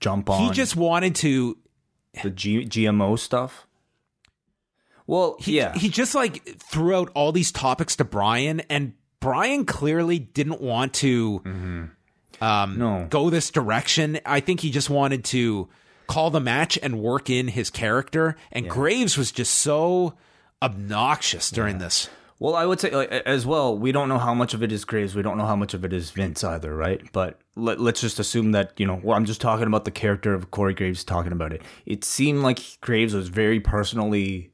jump 0.00 0.30
on 0.30 0.42
He 0.42 0.50
just 0.50 0.76
wanted 0.76 1.14
to 1.16 1.58
the 2.22 2.30
G- 2.30 2.64
GMO 2.64 3.18
stuff. 3.18 3.66
Well, 5.06 5.36
he, 5.38 5.56
yeah, 5.58 5.74
he 5.76 5.88
just 5.88 6.14
like 6.14 6.44
threw 6.58 6.94
out 6.96 7.10
all 7.14 7.30
these 7.32 7.52
topics 7.52 7.96
to 7.96 8.04
Bryan, 8.04 8.60
and 8.70 8.94
Bryan 9.20 9.64
clearly 9.66 10.18
didn't 10.18 10.60
want 10.60 10.94
to 10.94 11.42
um, 12.40 12.78
No. 12.78 13.06
go 13.10 13.30
this 13.30 13.50
direction. 13.50 14.18
I 14.26 14.40
think 14.40 14.60
he 14.60 14.70
just 14.70 14.90
wanted 14.90 15.24
to 15.26 15.68
call 16.06 16.30
the 16.30 16.40
match 16.40 16.78
and 16.82 16.98
work 17.00 17.30
in 17.30 17.48
his 17.48 17.70
character. 17.70 18.36
And 18.52 18.68
Graves 18.68 19.16
was 19.16 19.32
just 19.32 19.54
so 19.54 20.14
obnoxious 20.62 21.50
during 21.50 21.78
this. 21.78 22.08
Well, 22.38 22.54
I 22.56 22.66
would 22.66 22.80
say 22.80 22.90
like, 22.90 23.10
as 23.10 23.46
well. 23.46 23.78
We 23.78 23.92
don't 23.92 24.08
know 24.08 24.18
how 24.18 24.34
much 24.34 24.54
of 24.54 24.62
it 24.62 24.72
is 24.72 24.84
Graves. 24.84 25.14
We 25.14 25.22
don't 25.22 25.38
know 25.38 25.46
how 25.46 25.56
much 25.56 25.72
of 25.72 25.84
it 25.84 25.92
is 25.92 26.10
Vince 26.10 26.42
either, 26.42 26.74
right? 26.74 27.00
But 27.12 27.40
let, 27.56 27.80
let's 27.80 28.00
just 28.00 28.18
assume 28.18 28.52
that 28.52 28.72
you 28.76 28.86
know. 28.86 29.00
Well, 29.02 29.16
I'm 29.16 29.24
just 29.24 29.40
talking 29.40 29.66
about 29.66 29.84
the 29.84 29.90
character 29.90 30.34
of 30.34 30.50
Corey 30.50 30.74
Graves. 30.74 31.04
Talking 31.04 31.32
about 31.32 31.52
it, 31.52 31.62
it 31.86 32.04
seemed 32.04 32.42
like 32.42 32.60
Graves 32.80 33.14
was 33.14 33.28
very 33.28 33.60
personally 33.60 34.50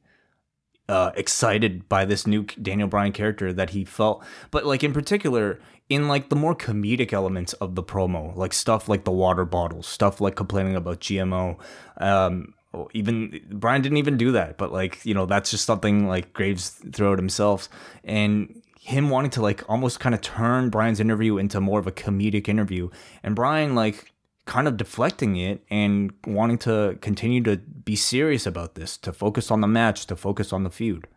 uh, 0.91 1.13
excited 1.15 1.87
by 1.87 2.03
this 2.03 2.27
new 2.27 2.43
Daniel 2.61 2.89
Bryan 2.89 3.13
character 3.13 3.53
that 3.53 3.69
he 3.69 3.85
felt. 3.85 4.25
But 4.51 4.65
like 4.65 4.83
in 4.83 4.91
particular, 4.91 5.57
in 5.87 6.09
like 6.09 6.27
the 6.27 6.35
more 6.35 6.53
comedic 6.53 7.13
elements 7.13 7.53
of 7.53 7.75
the 7.75 7.83
promo, 7.83 8.35
like 8.35 8.51
stuff 8.51 8.89
like 8.89 9.05
the 9.05 9.11
water 9.11 9.45
bottles, 9.45 9.87
stuff 9.87 10.19
like 10.19 10.35
complaining 10.35 10.75
about 10.75 10.99
GMO. 10.99 11.57
Um, 11.95 12.53
even 12.93 13.39
Bryan 13.49 13.81
didn't 13.81 13.99
even 13.99 14.17
do 14.17 14.33
that, 14.33 14.57
but 14.57 14.73
like 14.73 15.05
you 15.05 15.13
know 15.13 15.25
that's 15.25 15.49
just 15.49 15.65
something 15.65 16.09
like 16.09 16.33
Graves 16.33 16.69
threw 16.91 17.13
out 17.13 17.19
himself, 17.19 17.69
and 18.03 18.61
him 18.77 19.09
wanting 19.09 19.31
to 19.31 19.41
like 19.41 19.63
almost 19.69 20.01
kind 20.01 20.13
of 20.13 20.19
turn 20.19 20.69
Bryan's 20.69 20.99
interview 20.99 21.37
into 21.37 21.61
more 21.61 21.79
of 21.79 21.87
a 21.87 21.91
comedic 21.93 22.49
interview, 22.49 22.89
and 23.23 23.33
Brian 23.33 23.75
like 23.75 24.11
kind 24.45 24.67
of 24.67 24.77
deflecting 24.77 25.35
it 25.35 25.63
and 25.69 26.11
wanting 26.25 26.57
to 26.59 26.97
continue 27.01 27.41
to 27.43 27.57
be 27.57 27.95
serious 27.95 28.45
about 28.45 28.75
this, 28.75 28.97
to 28.97 29.13
focus 29.13 29.51
on 29.51 29.61
the 29.61 29.67
match, 29.67 30.05
to 30.07 30.15
focus 30.15 30.51
on 30.51 30.63
the 30.63 30.69
feud. 30.69 31.07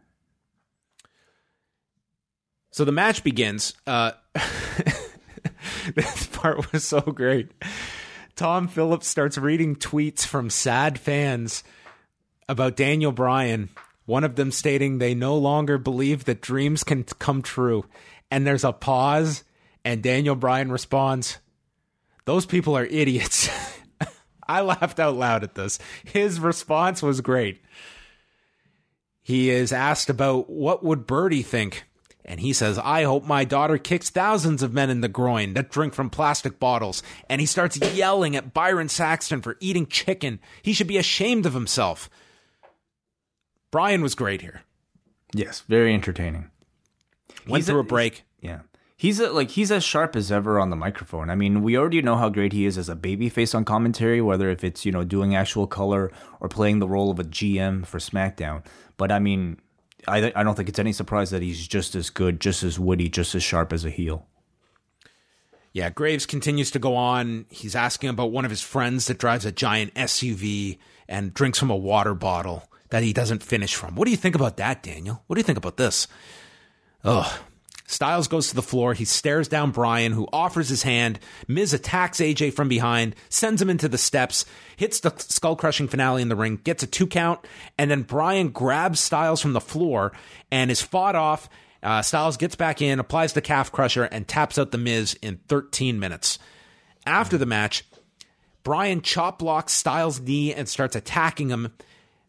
So 2.71 2.85
the 2.85 2.93
match 2.93 3.23
begins. 3.25 3.75
Uh, 3.87 4.13
this 5.95 6.27
part 6.27 6.73
was 6.73 6.85
so 6.85 7.01
great. 7.01 7.51
Tom 8.37 8.67
Phillips 8.67 9.07
starts 9.07 9.39
reading 9.39 9.77
tweets 9.77 10.27
from 10.27 10.51
sad 10.51 10.99
fans 10.99 11.63
about 12.49 12.77
Daniel 12.77 13.13
Bryan. 13.13 13.69
One 14.07 14.25
of 14.25 14.35
them 14.35 14.51
stating 14.51 14.99
they 14.99 15.15
no 15.15 15.39
longer 15.39 15.79
believe 15.79 16.25
that 16.25 16.41
dreams 16.41 16.85
can 16.85 17.05
come 17.05 17.43
true. 17.43 17.87
And 18.31 18.47
there's 18.47 18.65
a 18.65 18.73
pause, 18.73 19.45
and 19.85 20.03
Daniel 20.03 20.35
Bryan 20.35 20.73
responds, 20.73 21.39
Those 22.25 22.47
people 22.47 22.77
are 22.77 22.87
idiots. 22.87 23.49
I 24.49 24.61
laughed 24.61 25.01
out 25.01 25.17
loud 25.17 25.43
at 25.43 25.55
this. 25.55 25.79
His 26.05 26.39
response 26.41 27.03
was 27.03 27.21
great. 27.21 27.63
He 29.23 29.51
is 29.51 29.73
asked 29.73 30.11
about 30.11 30.51
what 30.51 30.85
would 30.85 31.07
Birdie 31.07 31.43
think, 31.43 31.85
and 32.27 32.41
he 32.41 32.53
says, 32.53 32.79
"I 32.79 33.05
hope 33.05 33.25
my 33.25 33.45
daughter 33.45 33.79
kicks 33.79 34.11
thousands 34.11 34.63
of 34.63 34.75
men 34.75 34.91
in 34.91 35.01
the 35.01 35.09
groin 35.09 35.55
that 35.55 35.71
drink 35.71 35.95
from 35.95 36.11
plastic 36.11 36.59
bottles." 36.61 37.03
And 37.31 37.41
he 37.41 37.47
starts 37.47 37.79
yelling 37.95 38.37
at 38.37 38.53
Byron 38.53 38.89
Saxton 38.91 39.41
for 39.41 39.57
eating 39.61 39.87
chicken. 39.87 40.41
He 40.63 40.75
should 40.75 40.87
be 40.89 40.99
ashamed 40.99 41.47
of 41.47 41.55
himself. 41.55 42.11
Bryan 43.71 44.03
was 44.03 44.15
great 44.15 44.43
here. 44.43 44.63
Yes, 45.35 45.61
very 45.69 45.95
entertaining. 45.95 46.51
Went 47.49 47.63
He's 47.63 47.67
through 47.67 47.79
a- 47.79 47.81
a 47.81 47.85
break. 47.85 48.25
He's 49.05 49.21
a, 49.21 49.31
like 49.31 49.51
he's 49.51 49.71
as 49.71 49.85
sharp 49.85 50.17
as 50.17 50.33
ever 50.33 50.59
on 50.59 50.71
the 50.71 50.77
microphone. 50.77 51.29
I 51.29 51.35
mean, 51.35 51.63
we 51.63 51.77
already 51.77 52.01
know 52.01 52.17
how 52.17 52.31
great 52.31 52.55
he 52.55 52.65
is 52.65 52.79
as 52.79 52.89
a 52.89 52.97
babyface 52.97 53.55
on 53.55 53.67
commentary, 53.67 54.23
whether 54.23 54.49
if 54.49 54.65
it's 54.65 54.87
you 54.87 54.93
know 54.93 55.05
doing 55.05 55.37
actual 55.37 55.67
color 55.67 56.11
or 56.41 56.49
playing 56.49 56.79
the 56.79 56.89
role 56.89 57.11
of 57.11 57.19
a 57.19 57.25
GM 57.25 57.85
for 57.85 57.99
SmackDown. 57.99 58.65
But 58.97 59.13
I 59.13 59.19
mean, 59.19 59.61
I 60.09 60.33
I 60.35 60.43
don't 60.43 60.55
think 60.55 60.71
it's 60.71 60.79
any 60.79 60.95
surprise 60.95 61.29
that 61.33 61.43
he's 61.43 61.69
just 61.69 61.95
as 61.95 62.09
good, 62.09 62.41
just 62.41 62.63
as 62.63 62.81
witty, 62.81 63.11
just 63.11 63.35
as 63.35 63.43
sharp 63.43 63.75
as 63.75 63.85
a 63.85 63.91
heel. 63.91 64.27
Yeah, 65.75 65.91
Graves 65.91 66.25
continues 66.25 66.71
to 66.71 66.79
go 66.79 66.97
on. 66.97 67.45
He's 67.51 67.77
asking 67.77 68.09
about 68.09 68.33
one 68.33 68.47
of 68.47 68.51
his 68.51 68.63
friends 68.63 69.07
that 69.09 69.19
drives 69.19 69.45
a 69.45 69.53
giant 69.53 69.93
SUV 69.93 70.79
and 71.11 71.35
drinks 71.35 71.59
from 71.59 71.69
a 71.69 71.77
water 71.77 72.15
bottle 72.15 72.71
that 72.89 73.03
he 73.03 73.13
doesn't 73.13 73.43
finish 73.43 73.75
from. 73.75 73.97
What 73.97 74.07
do 74.07 74.13
you 74.13 74.17
think 74.17 74.35
about 74.35 74.57
that, 74.57 74.83
Daniel? 74.83 75.23
What 75.27 75.35
do 75.37 75.41
you 75.41 75.45
think 75.45 75.59
about 75.59 75.77
this? 75.77 76.09
Ugh. 77.05 77.31
Styles 77.87 78.29
goes 78.29 78.49
to 78.49 78.55
the 78.55 78.63
floor. 78.63 78.95
He 78.95 79.05
stares 79.05 79.47
down 79.47 79.71
Bryan, 79.71 80.13
who 80.13 80.29
offers 80.33 80.69
his 80.69 80.83
hand. 80.83 81.21
Miz 81.47 81.75
attacks 81.75 82.19
AJ 82.19 82.55
from 82.55 82.69
behind, 82.69 83.15
sends 83.29 83.61
him 83.61 83.69
into 83.69 83.89
the 83.89 83.99
steps, 83.99 84.47
hits 84.77 85.01
the 85.01 85.13
skull 85.19 85.55
crushing 85.55 85.89
finale 85.89 86.23
in 86.23 86.29
the 86.29 86.37
ring, 86.37 86.61
gets 86.65 86.83
a 86.83 86.87
two 86.87 87.07
count, 87.07 87.41
and 87.79 87.91
then 87.91 88.03
Bryan 88.03 88.49
grabs 88.49 89.01
Styles 89.01 89.43
from 89.43 89.53
the 89.53 89.61
floor 89.61 90.13
and 90.51 90.71
is 90.71 90.81
fought 90.81 91.15
off. 91.15 91.49
Uh, 91.83 92.01
Styles 92.01 92.39
gets 92.39 92.57
back 92.57 92.81
in, 92.81 92.99
applies 92.99 93.35
the 93.35 93.43
calf 93.43 93.71
crusher, 93.71 94.05
and 94.05 94.27
taps 94.27 94.59
out 94.59 94.71
the 94.71 94.79
Miz 94.79 95.15
in 95.21 95.39
13 95.49 96.01
minutes. 96.01 96.39
After 97.05 97.37
the 97.37 97.45
match, 97.45 97.85
Bryan 98.63 99.03
chop 99.03 99.39
blocks 99.41 99.75
Styles' 99.75 100.21
knee 100.21 100.55
and 100.55 100.67
starts 100.67 100.97
attacking 100.97 101.51
him. 101.51 101.75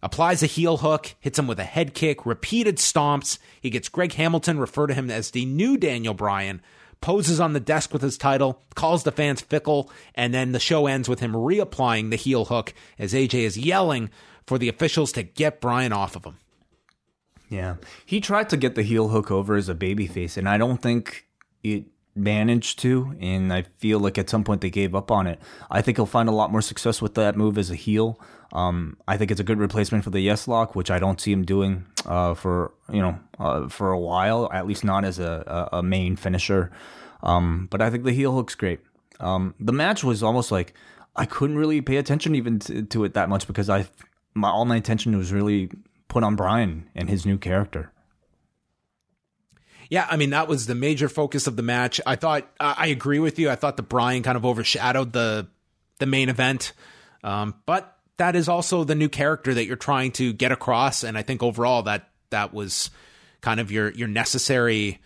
Applies 0.05 0.43
a 0.43 0.45
heel 0.45 0.77
hook, 0.77 1.15
hits 1.19 1.39
him 1.39 1.47
with 1.47 1.59
a 1.59 1.63
head 1.63 1.95
kick, 1.95 2.27
repeated 2.27 2.77
stomps. 2.77 3.39
He 3.59 3.71
gets 3.71 3.89
Greg 3.89 4.13
Hamilton, 4.13 4.59
refer 4.59 4.85
to 4.85 4.93
him 4.93 5.09
as 5.09 5.31
the 5.31 5.45
new 5.45 5.77
Daniel 5.77 6.13
Bryan, 6.13 6.61
poses 7.01 7.39
on 7.39 7.53
the 7.53 7.59
desk 7.59 7.91
with 7.91 8.03
his 8.03 8.15
title, 8.15 8.61
calls 8.75 9.01
the 9.01 9.11
fans 9.11 9.41
fickle, 9.41 9.89
and 10.13 10.31
then 10.31 10.51
the 10.51 10.59
show 10.59 10.85
ends 10.85 11.09
with 11.09 11.21
him 11.21 11.33
reapplying 11.33 12.11
the 12.11 12.17
heel 12.17 12.45
hook 12.45 12.71
as 12.99 13.13
AJ 13.13 13.33
is 13.33 13.57
yelling 13.57 14.11
for 14.45 14.59
the 14.59 14.69
officials 14.69 15.11
to 15.13 15.23
get 15.23 15.59
Bryan 15.59 15.91
off 15.91 16.15
of 16.15 16.23
him. 16.23 16.37
Yeah, 17.49 17.77
he 18.05 18.21
tried 18.21 18.49
to 18.49 18.57
get 18.57 18.75
the 18.75 18.83
heel 18.83 19.07
hook 19.07 19.31
over 19.31 19.55
as 19.55 19.69
a 19.69 19.73
babyface, 19.73 20.37
and 20.37 20.47
I 20.47 20.59
don't 20.59 20.83
think 20.83 21.25
it 21.63 21.85
managed 22.15 22.77
to. 22.79 23.15
And 23.19 23.51
I 23.51 23.63
feel 23.79 23.99
like 23.99 24.19
at 24.19 24.29
some 24.29 24.43
point 24.43 24.61
they 24.61 24.69
gave 24.69 24.93
up 24.93 25.09
on 25.09 25.25
it. 25.25 25.39
I 25.71 25.81
think 25.81 25.97
he'll 25.97 26.05
find 26.05 26.29
a 26.29 26.31
lot 26.31 26.51
more 26.51 26.61
success 26.61 27.01
with 27.01 27.15
that 27.15 27.35
move 27.35 27.57
as 27.57 27.71
a 27.71 27.75
heel. 27.75 28.19
Um, 28.55 28.95
I 29.05 29.17
think 29.17 29.31
it's 29.31 29.41
a 29.41 29.43
good 29.43 29.59
replacement 29.59 30.05
for 30.05 30.11
the 30.11 30.21
Yes 30.21 30.47
Lock, 30.47 30.75
which 30.75 30.89
I 30.89 30.97
don't 30.97 31.19
see 31.19 31.33
him 31.33 31.43
doing 31.43 31.85
uh, 32.05 32.35
for 32.35 32.71
you 32.89 33.01
know 33.01 33.19
uh, 33.37 33.67
for 33.67 33.91
a 33.91 33.99
while, 33.99 34.49
at 34.53 34.65
least 34.65 34.85
not 34.85 35.03
as 35.03 35.19
a, 35.19 35.69
a, 35.73 35.83
main 35.83 36.15
finisher. 36.15 36.71
Um, 37.21 37.67
but 37.69 37.81
I 37.81 37.89
think 37.89 38.05
the 38.05 38.13
heel 38.13 38.33
hook's 38.33 38.55
great. 38.55 38.79
Um, 39.19 39.55
the 39.59 39.73
match 39.73 40.05
was 40.05 40.23
almost 40.23 40.53
like 40.53 40.73
I 41.17 41.25
couldn't 41.25 41.57
really 41.57 41.81
pay 41.81 41.97
attention 41.97 42.33
even 42.33 42.59
to, 42.59 42.83
to 42.83 43.03
it 43.03 43.13
that 43.15 43.27
much 43.27 43.45
because 43.45 43.69
I 43.69 43.87
my 44.33 44.49
all 44.49 44.63
my 44.63 44.77
attention 44.77 45.17
was 45.17 45.33
really 45.33 45.69
put 46.07 46.23
on 46.23 46.37
Bryan 46.37 46.89
and 46.95 47.09
his 47.09 47.25
new 47.25 47.37
character. 47.37 47.91
Yeah, 49.89 50.07
I 50.09 50.15
mean 50.15 50.29
that 50.29 50.47
was 50.47 50.65
the 50.65 50.75
major 50.75 51.09
focus 51.09 51.45
of 51.45 51.57
the 51.57 51.61
match. 51.61 51.99
I 52.05 52.15
thought 52.15 52.49
I 52.57 52.87
agree 52.87 53.19
with 53.19 53.37
you. 53.37 53.49
I 53.49 53.55
thought 53.55 53.75
the 53.75 53.83
Bryan 53.83 54.23
kind 54.23 54.37
of 54.37 54.45
overshadowed 54.45 55.11
the 55.11 55.49
the 55.99 56.05
main 56.05 56.29
event, 56.29 56.71
um, 57.21 57.55
but 57.65 57.94
that 58.17 58.35
is 58.35 58.47
also 58.47 58.83
the 58.83 58.95
new 58.95 59.09
character 59.09 59.53
that 59.53 59.65
you're 59.65 59.75
trying 59.75 60.11
to 60.13 60.33
get 60.33 60.51
across. 60.51 61.03
And 61.03 61.17
I 61.17 61.21
think 61.21 61.43
overall 61.43 61.83
that 61.83 62.09
that 62.29 62.53
was 62.53 62.89
kind 63.41 63.59
of 63.59 63.71
your 63.71 63.91
your 63.91 64.07
necessary 64.07 65.01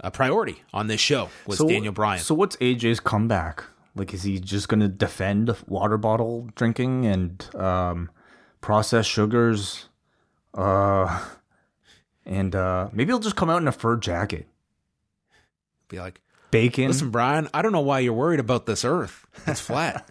uh, 0.00 0.10
priority 0.10 0.62
on 0.72 0.86
this 0.86 1.00
show 1.00 1.28
was 1.46 1.58
Daniel 1.58 1.92
Bryan. 1.92 2.20
So 2.20 2.34
what's 2.34 2.56
AJ's 2.56 3.00
comeback? 3.00 3.64
Like, 3.96 4.12
is 4.12 4.24
he 4.24 4.40
just 4.40 4.68
going 4.68 4.80
to 4.80 4.88
defend 4.88 5.54
water 5.68 5.96
bottle 5.96 6.48
drinking 6.56 7.06
and 7.06 7.54
um, 7.54 8.10
processed 8.60 9.08
sugars? 9.08 9.88
Uh, 10.52 11.24
and 12.26 12.56
uh, 12.56 12.88
maybe 12.92 13.10
he'll 13.10 13.20
just 13.20 13.36
come 13.36 13.50
out 13.50 13.62
in 13.62 13.68
a 13.68 13.72
fur 13.72 13.96
jacket. 13.96 14.48
Be 15.88 16.00
like, 16.00 16.20
Bacon. 16.50 16.88
listen, 16.88 17.10
Bryan, 17.10 17.48
I 17.54 17.62
don't 17.62 17.72
know 17.72 17.80
why 17.80 18.00
you're 18.00 18.14
worried 18.14 18.40
about 18.40 18.66
this 18.66 18.84
Earth. 18.84 19.26
It's 19.46 19.60
flat. 19.60 20.08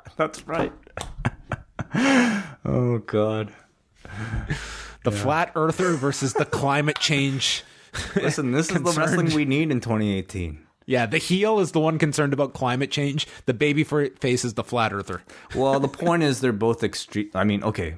That's 0.16 0.46
right. 0.46 0.72
oh 2.64 2.98
God. 3.06 3.52
the 5.04 5.10
flat 5.10 5.52
Earther 5.54 5.94
versus 5.94 6.34
the 6.34 6.44
climate 6.44 6.98
change. 6.98 7.64
Listen, 8.16 8.52
this 8.52 8.70
is 8.70 8.82
the 8.82 8.92
wrestling 8.92 9.34
we 9.34 9.44
need 9.44 9.70
in 9.70 9.80
2018. 9.80 10.66
Yeah, 10.86 11.06
the 11.06 11.18
heel 11.18 11.58
is 11.58 11.72
the 11.72 11.80
one 11.80 11.98
concerned 11.98 12.32
about 12.32 12.54
climate 12.54 12.90
change. 12.90 13.26
The 13.46 13.54
baby 13.54 13.82
fa- 13.82 14.10
face 14.20 14.44
is 14.44 14.54
the 14.54 14.62
flat 14.62 14.92
Earther. 14.92 15.22
Well, 15.54 15.80
the 15.80 15.88
point 16.04 16.22
is 16.22 16.40
they're 16.40 16.52
both 16.52 16.84
extreme. 16.84 17.30
I 17.34 17.42
mean, 17.42 17.64
okay, 17.64 17.96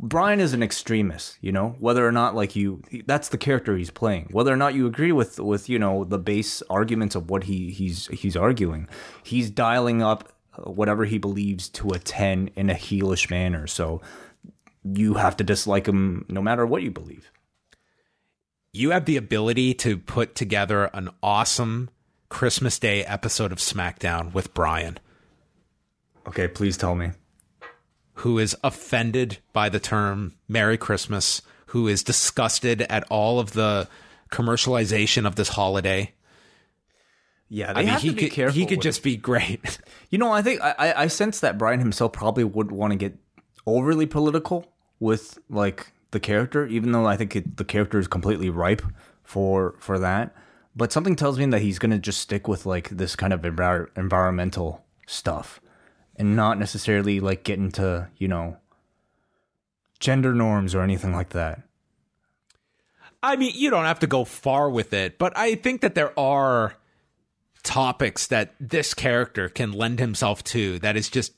Bryan 0.00 0.40
is 0.40 0.54
an 0.54 0.62
extremist, 0.62 1.36
you 1.42 1.52
know. 1.52 1.76
Whether 1.78 2.06
or 2.06 2.12
not 2.12 2.34
like 2.34 2.56
you, 2.56 2.82
that's 3.06 3.28
the 3.28 3.38
character 3.38 3.76
he's 3.76 3.90
playing. 3.90 4.28
Whether 4.30 4.52
or 4.52 4.56
not 4.56 4.74
you 4.74 4.86
agree 4.86 5.12
with 5.12 5.38
with 5.38 5.68
you 5.68 5.78
know 5.78 6.04
the 6.04 6.18
base 6.18 6.62
arguments 6.70 7.14
of 7.14 7.28
what 7.28 7.44
he 7.44 7.70
he's 7.70 8.06
he's 8.06 8.36
arguing, 8.36 8.88
he's 9.22 9.50
dialing 9.50 10.02
up 10.02 10.32
whatever 10.58 11.04
he 11.04 11.18
believes 11.18 11.68
to 11.70 11.90
a 11.90 11.98
10 11.98 12.50
in 12.56 12.70
a 12.70 12.74
heelish 12.74 13.30
manner. 13.30 13.66
So 13.66 14.00
you 14.84 15.14
have 15.14 15.36
to 15.38 15.44
dislike 15.44 15.86
him 15.86 16.24
no 16.28 16.42
matter 16.42 16.66
what 16.66 16.82
you 16.82 16.90
believe. 16.90 17.30
You 18.72 18.90
have 18.90 19.04
the 19.04 19.16
ability 19.16 19.74
to 19.74 19.98
put 19.98 20.34
together 20.34 20.84
an 20.94 21.10
awesome 21.22 21.90
Christmas 22.28 22.78
Day 22.78 23.04
episode 23.04 23.52
of 23.52 23.58
SmackDown 23.58 24.32
with 24.32 24.54
Bryan, 24.54 24.98
Okay, 26.26 26.46
please 26.48 26.76
tell 26.76 26.94
me. 26.94 27.10
who 28.14 28.38
is 28.38 28.56
offended 28.62 29.38
by 29.52 29.68
the 29.68 29.80
term 29.80 30.34
Merry 30.48 30.78
Christmas, 30.78 31.42
who 31.66 31.88
is 31.88 32.02
disgusted 32.02 32.82
at 32.82 33.04
all 33.10 33.40
of 33.40 33.52
the 33.52 33.88
commercialization 34.30 35.26
of 35.26 35.34
this 35.34 35.48
holiday. 35.50 36.14
Yeah, 37.54 37.74
I 37.76 37.82
mean, 37.84 37.98
he 37.98 38.14
could, 38.14 38.30
careful. 38.30 38.58
he 38.58 38.64
could 38.64 38.80
just 38.80 39.02
be 39.02 39.16
great. 39.16 39.78
You 40.08 40.18
know, 40.18 40.30
I 40.30 40.42
think 40.42 40.60
I, 40.60 40.92
I 40.94 41.06
sense 41.06 41.40
that 41.40 41.56
Bryan 41.56 41.80
himself 41.80 42.12
probably 42.12 42.44
wouldn't 42.44 42.76
want 42.76 42.90
to 42.90 42.98
get 42.98 43.16
overly 43.66 44.04
political 44.04 44.70
with 45.00 45.38
like 45.48 45.90
the 46.10 46.20
character, 46.20 46.66
even 46.66 46.92
though 46.92 47.06
I 47.06 47.16
think 47.16 47.34
it, 47.34 47.56
the 47.56 47.64
character 47.64 47.98
is 47.98 48.08
completely 48.08 48.50
ripe 48.50 48.82
for 49.24 49.74
for 49.78 49.98
that. 49.98 50.34
But 50.76 50.92
something 50.92 51.16
tells 51.16 51.38
me 51.38 51.46
that 51.46 51.62
he's 51.62 51.78
gonna 51.78 51.98
just 51.98 52.20
stick 52.20 52.46
with 52.46 52.66
like 52.66 52.90
this 52.90 53.16
kind 53.16 53.32
of 53.32 53.40
envir- 53.40 53.88
environmental 53.96 54.84
stuff, 55.06 55.62
and 56.16 56.36
not 56.36 56.58
necessarily 56.58 57.18
like 57.18 57.42
get 57.42 57.58
into 57.58 58.06
you 58.18 58.28
know 58.28 58.58
gender 59.98 60.34
norms 60.34 60.74
or 60.74 60.82
anything 60.82 61.14
like 61.14 61.30
that. 61.30 61.62
I 63.22 63.36
mean, 63.36 63.52
you 63.54 63.70
don't 63.70 63.86
have 63.86 64.00
to 64.00 64.06
go 64.06 64.26
far 64.26 64.68
with 64.68 64.92
it, 64.92 65.16
but 65.16 65.32
I 65.38 65.54
think 65.54 65.80
that 65.80 65.94
there 65.94 66.18
are 66.20 66.74
topics 67.62 68.26
that 68.28 68.54
this 68.60 68.94
character 68.94 69.48
can 69.48 69.72
lend 69.72 69.98
himself 70.00 70.42
to 70.44 70.78
that 70.80 70.96
is 70.96 71.08
just 71.08 71.32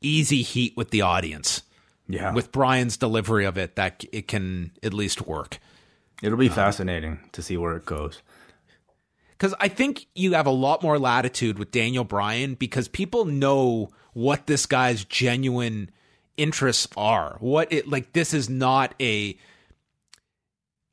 easy 0.00 0.42
heat 0.42 0.76
with 0.76 0.90
the 0.90 1.02
audience. 1.02 1.62
Yeah, 2.06 2.34
With 2.34 2.52
Bryan's 2.52 2.98
delivery 2.98 3.46
of 3.46 3.56
it, 3.56 3.76
that 3.76 4.04
it 4.12 4.28
can 4.28 4.72
at 4.82 4.92
least 4.92 5.26
work. 5.26 5.58
it'll 6.22 6.36
be 6.36 6.48
um, 6.50 6.54
fascinating 6.54 7.18
to 7.32 7.40
see 7.40 7.56
where 7.56 7.76
it 7.76 7.86
goes. 7.86 8.20
Because 9.30 9.54
I 9.58 9.68
think 9.68 10.06
you 10.14 10.34
have 10.34 10.46
a 10.46 10.50
lot 10.50 10.82
more 10.82 10.98
latitude 10.98 11.58
with 11.58 11.70
Daniel 11.70 12.04
Bryan 12.04 12.54
because 12.54 12.88
people 12.88 13.24
know 13.24 13.88
what 14.12 14.46
this 14.46 14.66
guy's 14.66 15.04
genuine 15.04 15.90
interests 16.36 16.88
are. 16.96 17.36
What 17.40 17.72
it 17.72 17.88
like 17.88 18.12
this 18.12 18.34
is 18.34 18.50
not 18.50 18.94
a 19.00 19.36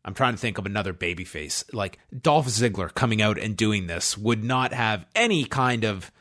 I'm 0.03 0.13
trying 0.13 0.33
to 0.33 0.39
think 0.39 0.57
of 0.57 0.65
another 0.65 0.93
babyface. 0.93 1.63
Like 1.73 1.99
Dolph 2.21 2.47
Ziggler 2.47 2.93
coming 2.93 3.21
out 3.21 3.37
and 3.37 3.55
doing 3.55 3.87
this 3.87 4.17
would 4.17 4.43
not 4.43 4.73
have 4.73 5.05
any 5.15 5.45
kind 5.45 5.83
of 5.83 6.11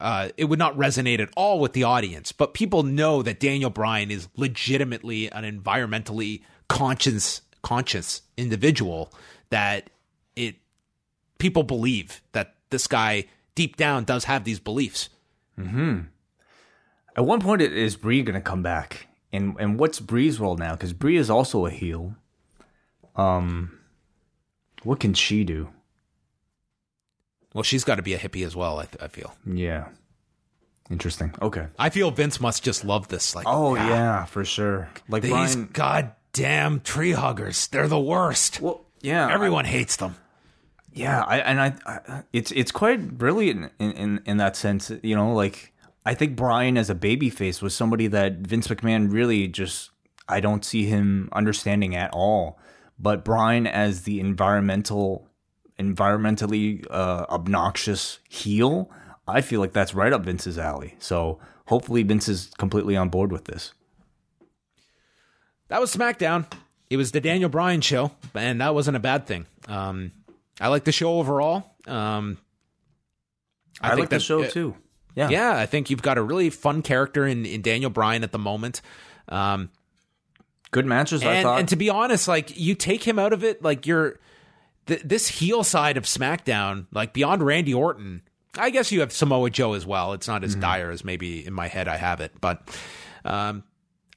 uh, 0.00 0.30
it 0.38 0.46
would 0.46 0.58
not 0.58 0.76
resonate 0.76 1.20
at 1.20 1.28
all 1.36 1.60
with 1.60 1.74
the 1.74 1.84
audience. 1.84 2.32
But 2.32 2.54
people 2.54 2.82
know 2.82 3.22
that 3.22 3.38
Daniel 3.38 3.68
Bryan 3.68 4.10
is 4.10 4.28
legitimately 4.36 5.30
an 5.30 5.44
environmentally 5.44 6.42
conscious 6.68 7.42
conscious 7.62 8.22
individual 8.38 9.12
that 9.50 9.90
it 10.36 10.56
people 11.38 11.62
believe 11.62 12.22
that 12.32 12.54
this 12.70 12.86
guy 12.86 13.24
deep 13.54 13.76
down 13.76 14.04
does 14.04 14.24
have 14.24 14.44
these 14.44 14.58
beliefs. 14.60 15.10
At 17.16 17.26
one 17.26 17.40
point, 17.40 17.60
is 17.60 17.96
Brie 17.96 18.22
going 18.22 18.34
to 18.34 18.40
come 18.40 18.62
back, 18.62 19.08
and 19.32 19.56
and 19.58 19.78
what's 19.78 20.00
Brie's 20.00 20.40
role 20.40 20.56
now? 20.56 20.72
Because 20.72 20.94
Brie 20.94 21.16
is 21.18 21.28
also 21.28 21.66
a 21.66 21.70
heel. 21.70 22.14
Um, 23.20 23.78
what 24.82 25.00
can 25.00 25.14
she 25.14 25.44
do? 25.44 25.68
Well, 27.54 27.62
she's 27.64 27.84
got 27.84 27.96
to 27.96 28.02
be 28.02 28.14
a 28.14 28.18
hippie 28.18 28.46
as 28.46 28.54
well. 28.54 28.78
I, 28.80 28.86
I 29.02 29.08
feel. 29.08 29.34
Yeah, 29.44 29.88
interesting. 30.90 31.34
Okay. 31.42 31.66
I 31.78 31.90
feel 31.90 32.10
Vince 32.10 32.40
must 32.40 32.62
just 32.62 32.84
love 32.84 33.08
this. 33.08 33.34
Like, 33.34 33.46
Oh 33.48 33.74
yeah, 33.74 34.24
for 34.24 34.44
sure. 34.44 34.88
Like 35.08 35.22
these 35.22 35.32
Bryan. 35.32 35.68
goddamn 35.72 36.80
tree 36.80 37.12
huggers. 37.12 37.66
They're 37.68 37.88
the 37.88 37.98
worst. 38.00 38.60
Well, 38.60 38.84
yeah, 39.00 39.32
Everyone 39.32 39.64
hates 39.64 39.96
them. 39.96 40.14
Yeah, 40.92 41.22
I 41.22 41.38
and 41.38 41.60
I, 41.60 41.74
I 41.86 42.22
it's 42.32 42.50
it's 42.52 42.72
quite 42.72 43.16
brilliant 43.16 43.72
in, 43.78 43.92
in 43.92 44.22
in 44.26 44.36
that 44.38 44.56
sense. 44.56 44.90
You 45.02 45.14
know, 45.16 45.32
like 45.34 45.72
I 46.04 46.14
think 46.14 46.36
Bryan 46.36 46.76
as 46.76 46.90
a 46.90 46.94
babyface 46.94 47.62
was 47.62 47.74
somebody 47.74 48.06
that 48.08 48.38
Vince 48.38 48.68
McMahon 48.68 49.12
really 49.12 49.46
just 49.48 49.90
I 50.28 50.40
don't 50.40 50.64
see 50.64 50.86
him 50.86 51.28
understanding 51.32 51.94
at 51.96 52.10
all. 52.12 52.58
But 53.00 53.24
Bryan 53.24 53.66
as 53.66 54.02
the 54.02 54.20
environmental 54.20 55.26
environmentally 55.78 56.84
uh, 56.90 57.24
obnoxious 57.30 58.18
heel, 58.28 58.90
I 59.26 59.40
feel 59.40 59.60
like 59.60 59.72
that's 59.72 59.94
right 59.94 60.12
up 60.12 60.24
Vince's 60.24 60.58
alley. 60.58 60.96
So 60.98 61.38
hopefully 61.66 62.02
Vince 62.02 62.28
is 62.28 62.50
completely 62.58 62.96
on 62.96 63.08
board 63.08 63.32
with 63.32 63.46
this. 63.46 63.72
That 65.68 65.80
was 65.80 65.94
SmackDown. 65.94 66.46
It 66.90 66.96
was 66.96 67.12
the 67.12 67.20
Daniel 67.20 67.48
Bryan 67.48 67.80
show, 67.80 68.10
and 68.34 68.60
that 68.60 68.74
wasn't 68.74 68.96
a 68.96 69.00
bad 69.00 69.26
thing. 69.26 69.46
Um, 69.68 70.12
I 70.60 70.68
like 70.68 70.84
the 70.84 70.92
show 70.92 71.18
overall. 71.18 71.76
Um, 71.86 72.36
I, 73.80 73.94
like 73.94 74.08
the 74.10 74.20
show 74.20 74.42
uh, 74.42 74.48
too. 74.48 74.76
Yeah. 75.14 75.28
Yeah, 75.30 75.56
I 75.56 75.66
think 75.66 75.88
you've 75.88 76.02
got 76.02 76.18
a 76.18 76.22
really 76.22 76.50
fun 76.50 76.82
character 76.82 77.26
in, 77.26 77.46
in 77.46 77.62
Daniel 77.62 77.90
Bryan 77.90 78.24
at 78.24 78.32
the 78.32 78.38
moment. 78.38 78.82
Um, 79.28 79.70
Good 80.72 80.86
matches, 80.86 81.22
I 81.24 81.34
and, 81.34 81.42
thought. 81.42 81.58
and 81.60 81.68
to 81.68 81.76
be 81.76 81.90
honest, 81.90 82.28
like 82.28 82.56
you 82.58 82.74
take 82.74 83.02
him 83.02 83.18
out 83.18 83.32
of 83.32 83.42
it, 83.42 83.62
like 83.62 83.86
you're 83.86 84.18
th- 84.86 85.02
this 85.04 85.26
heel 85.28 85.64
side 85.64 85.96
of 85.96 86.04
SmackDown, 86.04 86.86
like 86.92 87.12
beyond 87.12 87.42
Randy 87.42 87.74
Orton. 87.74 88.22
I 88.56 88.70
guess 88.70 88.90
you 88.92 89.00
have 89.00 89.12
Samoa 89.12 89.50
Joe 89.50 89.74
as 89.74 89.84
well. 89.86 90.12
It's 90.12 90.28
not 90.28 90.44
as 90.44 90.52
Mm-hmm. 90.52 90.60
dire 90.60 90.90
as 90.90 91.04
maybe 91.04 91.44
in 91.46 91.52
my 91.52 91.68
head 91.68 91.88
I 91.88 91.96
have 91.96 92.20
it, 92.20 92.32
but 92.40 92.62
um, 93.24 93.64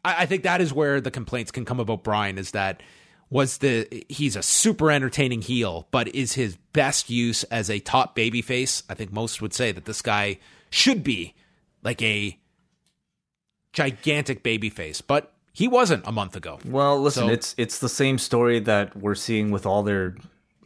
I, 0.06 0.24
I 0.24 0.26
think 0.26 0.44
that 0.44 0.62
is 0.62 0.74
where 0.74 1.02
the 1.02 1.12
complaints 1.12 1.52
can 1.52 1.66
come 1.66 1.80
about 1.80 2.04
Bryan 2.04 2.38
is 2.38 2.52
that 2.52 2.82
was 3.30 3.58
the 3.60 4.06
he's 4.10 4.36
a 4.36 4.44
super 4.44 4.92
entertaining 4.92 5.42
heel, 5.42 5.88
but 5.90 6.08
is 6.14 6.34
his 6.34 6.56
best 6.74 7.10
use 7.10 7.44
as 7.46 7.70
a 7.72 7.80
top 7.80 8.16
babyface? 8.16 8.84
I 8.90 8.94
think 8.94 9.12
most 9.12 9.42
would 9.42 9.54
say 9.54 9.72
that 9.72 9.86
this 9.86 10.02
guy 10.04 10.38
should 10.70 11.04
be 11.04 11.34
like 11.84 12.02
a 12.04 12.38
gigantic 13.72 14.44
babyface, 14.44 15.02
but 15.06 15.34
he 15.54 15.68
wasn't 15.68 16.06
a 16.08 16.12
month 16.12 16.36
ago. 16.36 16.60
Well, 16.66 17.00
listen, 17.02 17.28
So- 17.28 17.30
it's 17.34 17.56
it's 17.58 17.80
the 17.80 17.90
same 17.90 18.18
story 18.18 18.60
that 18.60 18.96
we're 18.98 19.16
seeing 19.16 19.52
with 19.52 19.66
all 19.66 19.84
their 19.84 20.16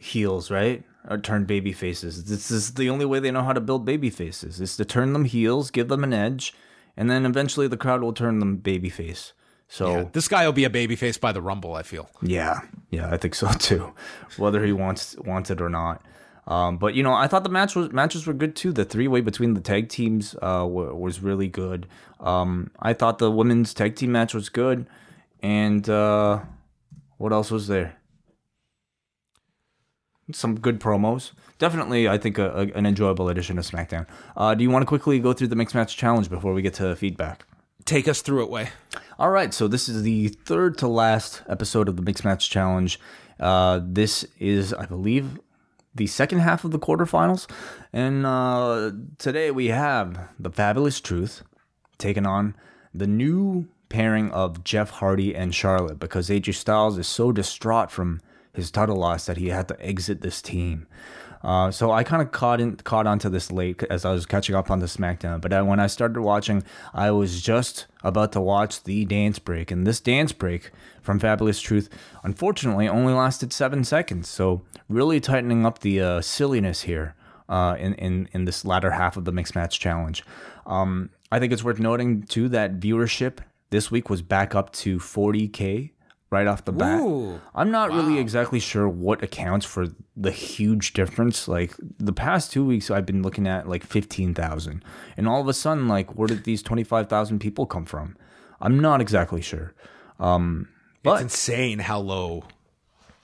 heels, 0.00 0.50
right? 0.50 0.82
Or 1.08 1.18
turned 1.18 1.46
baby 1.46 1.72
faces. 1.72 2.24
This 2.24 2.50
is 2.50 2.74
the 2.74 2.90
only 2.90 3.04
way 3.06 3.18
they 3.20 3.30
know 3.30 3.42
how 3.42 3.52
to 3.52 3.60
build 3.60 3.84
baby 3.84 4.10
faces 4.10 4.60
is 4.60 4.76
to 4.76 4.84
turn 4.84 5.12
them 5.12 5.24
heels, 5.24 5.70
give 5.70 5.88
them 5.88 6.04
an 6.04 6.12
edge, 6.12 6.52
and 6.96 7.08
then 7.10 7.24
eventually 7.24 7.66
the 7.68 7.76
crowd 7.76 8.02
will 8.02 8.12
turn 8.12 8.40
them 8.40 8.56
baby 8.56 8.90
face. 8.90 9.32
So 9.68 10.08
This 10.12 10.28
guy 10.28 10.44
will 10.46 10.52
be 10.54 10.64
a 10.64 10.70
baby 10.70 10.96
face 10.96 11.18
by 11.18 11.32
the 11.32 11.42
Rumble, 11.42 11.74
I 11.74 11.82
feel. 11.82 12.08
yeah, 12.22 12.60
yeah, 12.90 13.10
I 13.10 13.16
think 13.18 13.34
so 13.34 13.48
too, 13.52 13.92
whether 14.38 14.64
he 14.64 14.72
wants 14.72 15.16
wants 15.24 15.50
it 15.50 15.60
or 15.60 15.68
not. 15.68 16.02
Um, 16.48 16.78
but 16.78 16.94
you 16.94 17.02
know, 17.02 17.12
I 17.12 17.28
thought 17.28 17.44
the 17.44 17.50
match 17.50 17.76
was 17.76 17.92
matches 17.92 18.26
were 18.26 18.32
good 18.32 18.56
too. 18.56 18.72
The 18.72 18.86
three 18.86 19.06
way 19.06 19.20
between 19.20 19.52
the 19.52 19.60
tag 19.60 19.90
teams 19.90 20.34
uh, 20.36 20.64
wa- 20.66 20.94
was 20.94 21.20
really 21.20 21.46
good. 21.46 21.86
Um, 22.20 22.70
I 22.80 22.94
thought 22.94 23.18
the 23.18 23.30
women's 23.30 23.74
tag 23.74 23.96
team 23.96 24.12
match 24.12 24.32
was 24.32 24.48
good, 24.48 24.86
and 25.42 25.88
uh, 25.88 26.40
what 27.18 27.32
else 27.32 27.50
was 27.50 27.68
there? 27.68 27.96
Some 30.32 30.58
good 30.58 30.80
promos. 30.80 31.32
Definitely, 31.58 32.08
I 32.08 32.16
think 32.16 32.38
a, 32.38 32.50
a, 32.50 32.60
an 32.78 32.86
enjoyable 32.86 33.28
addition 33.28 33.56
to 33.56 33.62
SmackDown. 33.62 34.06
Uh, 34.36 34.54
do 34.54 34.62
you 34.64 34.70
want 34.70 34.82
to 34.82 34.86
quickly 34.86 35.18
go 35.20 35.34
through 35.34 35.48
the 35.48 35.56
mixed 35.56 35.74
match 35.74 35.96
challenge 35.96 36.30
before 36.30 36.54
we 36.54 36.62
get 36.62 36.74
to 36.74 36.96
feedback? 36.96 37.44
Take 37.84 38.08
us 38.08 38.22
through 38.22 38.44
it, 38.44 38.50
Wai. 38.50 38.70
All 39.18 39.30
right, 39.30 39.52
so 39.52 39.68
this 39.68 39.88
is 39.88 40.02
the 40.02 40.28
third 40.28 40.78
to 40.78 40.88
last 40.88 41.42
episode 41.48 41.88
of 41.88 41.96
the 41.96 42.02
Mixed 42.02 42.24
Match 42.24 42.50
Challenge. 42.50 43.00
Uh, 43.40 43.80
this 43.82 44.24
is, 44.38 44.74
I 44.74 44.84
believe, 44.86 45.40
the 45.98 46.06
second 46.06 46.38
half 46.38 46.64
of 46.64 46.70
the 46.70 46.78
quarterfinals. 46.78 47.48
And 47.92 48.24
uh, 48.24 48.92
today 49.18 49.50
we 49.50 49.66
have 49.66 50.30
the 50.38 50.50
Fabulous 50.50 51.00
Truth 51.00 51.42
taking 51.98 52.26
on 52.26 52.56
the 52.94 53.06
new 53.06 53.68
pairing 53.88 54.30
of 54.30 54.64
Jeff 54.64 54.90
Hardy 54.90 55.34
and 55.34 55.54
Charlotte 55.54 55.98
because 55.98 56.30
AJ 56.30 56.54
Styles 56.54 56.96
is 56.96 57.06
so 57.06 57.32
distraught 57.32 57.90
from 57.90 58.20
his 58.52 58.70
title 58.70 58.96
loss 58.96 59.26
that 59.26 59.36
he 59.36 59.48
had 59.48 59.68
to 59.68 59.80
exit 59.84 60.20
this 60.22 60.40
team. 60.40 60.86
Uh, 61.42 61.70
so 61.70 61.92
I 61.92 62.02
kind 62.02 62.20
of 62.20 62.32
caught 62.32 62.60
in, 62.60 62.76
caught 62.76 63.06
onto 63.06 63.28
this 63.28 63.52
late 63.52 63.82
as 63.84 64.04
I 64.04 64.12
was 64.12 64.26
catching 64.26 64.54
up 64.54 64.70
on 64.70 64.80
the 64.80 64.86
SmackDown. 64.86 65.40
But 65.40 65.52
uh, 65.52 65.62
when 65.62 65.78
I 65.78 65.86
started 65.86 66.20
watching, 66.20 66.64
I 66.92 67.10
was 67.12 67.40
just 67.40 67.86
about 68.02 68.32
to 68.32 68.40
watch 68.40 68.82
the 68.82 69.04
dance 69.04 69.38
break, 69.38 69.70
and 69.70 69.86
this 69.86 70.00
dance 70.00 70.32
break 70.32 70.72
from 71.00 71.20
Fabulous 71.20 71.60
Truth, 71.60 71.88
unfortunately, 72.24 72.88
only 72.88 73.12
lasted 73.12 73.52
seven 73.52 73.84
seconds. 73.84 74.28
So 74.28 74.62
really 74.88 75.20
tightening 75.20 75.66
up 75.66 75.80
the 75.80 76.00
uh, 76.00 76.20
silliness 76.20 76.82
here 76.82 77.14
uh, 77.48 77.76
in 77.78 77.94
in 77.94 78.28
in 78.32 78.44
this 78.44 78.64
latter 78.64 78.92
half 78.92 79.16
of 79.16 79.24
the 79.24 79.32
mixed 79.32 79.54
match 79.54 79.78
challenge. 79.80 80.24
Um, 80.66 81.10
I 81.30 81.38
think 81.38 81.52
it's 81.52 81.64
worth 81.64 81.78
noting 81.78 82.22
too 82.22 82.48
that 82.50 82.80
viewership 82.80 83.38
this 83.70 83.90
week 83.90 84.08
was 84.08 84.22
back 84.22 84.54
up 84.54 84.72
to 84.72 84.98
40k 84.98 85.90
right 86.30 86.46
off 86.46 86.64
the 86.64 86.72
bat. 86.72 87.00
Ooh, 87.00 87.40
I'm 87.54 87.70
not 87.70 87.90
really 87.90 88.18
exactly 88.18 88.60
sure 88.60 88.88
what 88.88 89.22
accounts 89.22 89.64
for 89.64 89.86
the 90.16 90.30
huge 90.30 90.92
difference. 90.92 91.48
Like 91.48 91.74
the 91.98 92.12
past 92.12 92.52
two 92.52 92.64
weeks, 92.64 92.90
I've 92.90 93.06
been 93.06 93.22
looking 93.22 93.46
at 93.46 93.68
like 93.68 93.84
15,000. 93.84 94.84
And 95.16 95.28
all 95.28 95.40
of 95.40 95.48
a 95.48 95.54
sudden, 95.54 95.88
like, 95.88 96.14
where 96.16 96.28
did 96.28 96.44
these 96.44 96.62
25,000 96.62 97.38
people 97.38 97.66
come 97.66 97.86
from? 97.86 98.16
I'm 98.60 98.78
not 98.78 99.00
exactly 99.00 99.40
sure. 99.40 99.74
Um, 100.20 100.68
it's 100.94 101.00
but 101.02 101.22
insane 101.22 101.78
how 101.78 102.00
low 102.00 102.44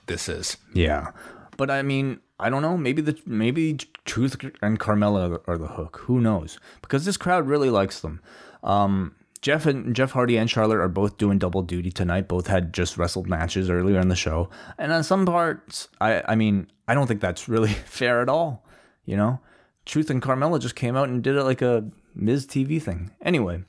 this 0.07 0.29
is. 0.29 0.57
yeah, 0.73 1.11
but 1.57 1.69
I 1.69 1.81
mean, 1.81 2.19
I 2.39 2.49
don't 2.49 2.61
know. 2.61 2.77
Maybe 2.77 3.01
the 3.01 3.19
maybe 3.25 3.77
Truth 4.05 4.43
and 4.61 4.79
Carmella 4.79 5.41
are 5.47 5.57
the, 5.57 5.67
hook. 5.67 6.01
Who 6.03 6.19
knows? 6.19 6.59
Because 6.81 7.05
this 7.05 7.17
crowd 7.17 7.47
really 7.47 7.69
likes 7.69 8.01
them. 8.01 8.21
Um, 8.63 9.15
Jeff 9.41 9.65
and 9.65 9.95
Jeff 9.95 10.11
Hardy 10.11 10.37
and 10.37 10.49
Charlotte 10.49 10.79
are 10.79 10.87
both 10.87 11.17
doing 11.17 11.39
double 11.39 11.61
duty 11.61 11.91
tonight. 11.91 12.27
Both 12.27 12.47
had 12.47 12.73
just 12.73 12.97
wrestled 12.97 13.27
matches 13.27 13.69
earlier 13.69 13.99
in 13.99 14.09
the 14.09 14.15
show, 14.15 14.49
and 14.77 14.91
on 14.91 15.03
some 15.03 15.25
parts, 15.25 15.87
I 16.01 16.23
I 16.27 16.35
mean, 16.35 16.67
I 16.87 16.93
don't 16.93 17.07
think 17.07 17.21
that's 17.21 17.47
really 17.47 17.73
fair 17.85 18.21
at 18.21 18.29
all. 18.29 18.65
You 19.05 19.17
know, 19.17 19.39
Truth 19.85 20.09
and 20.09 20.21
Carmella 20.21 20.59
just 20.59 20.75
came 20.75 20.95
out 20.95 21.09
and 21.09 21.23
did 21.23 21.35
it 21.35 21.43
like 21.43 21.61
a 21.61 21.89
Miz 22.15 22.45
TV 22.45 22.81
thing. 22.81 23.11
Anyway, 23.21 23.63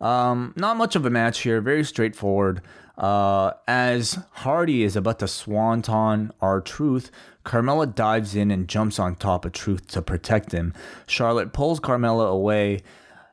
um, 0.00 0.54
not 0.56 0.76
much 0.76 0.96
of 0.96 1.04
a 1.04 1.10
match 1.10 1.40
here. 1.40 1.60
Very 1.60 1.84
straightforward. 1.84 2.62
Uh, 2.96 3.52
as 3.66 4.18
Hardy 4.32 4.82
is 4.84 4.94
about 4.96 5.18
to 5.18 5.28
swanton 5.28 6.32
our 6.40 6.60
Truth, 6.60 7.10
Carmella 7.44 7.92
dives 7.92 8.34
in 8.36 8.50
and 8.50 8.68
jumps 8.68 8.98
on 8.98 9.16
top 9.16 9.44
of 9.44 9.52
Truth 9.52 9.88
to 9.88 10.02
protect 10.02 10.52
him. 10.52 10.72
Charlotte 11.06 11.52
pulls 11.52 11.80
Carmella 11.80 12.28
away. 12.30 12.82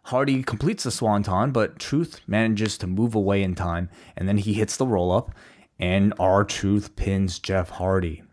Hardy 0.05 0.41
completes 0.41 0.83
the 0.83 0.91
swanton, 0.91 1.51
but 1.51 1.77
Truth 1.77 2.21
manages 2.27 2.77
to 2.79 2.87
move 2.87 3.13
away 3.13 3.43
in 3.43 3.53
time, 3.53 3.89
and 4.17 4.27
then 4.27 4.37
he 4.39 4.53
hits 4.53 4.77
the 4.77 4.87
roll 4.87 5.11
up, 5.11 5.31
and 5.79 6.13
our 6.19 6.43
Truth 6.43 6.95
pins 6.95 7.37
Jeff 7.37 7.69
Hardy, 7.69 8.23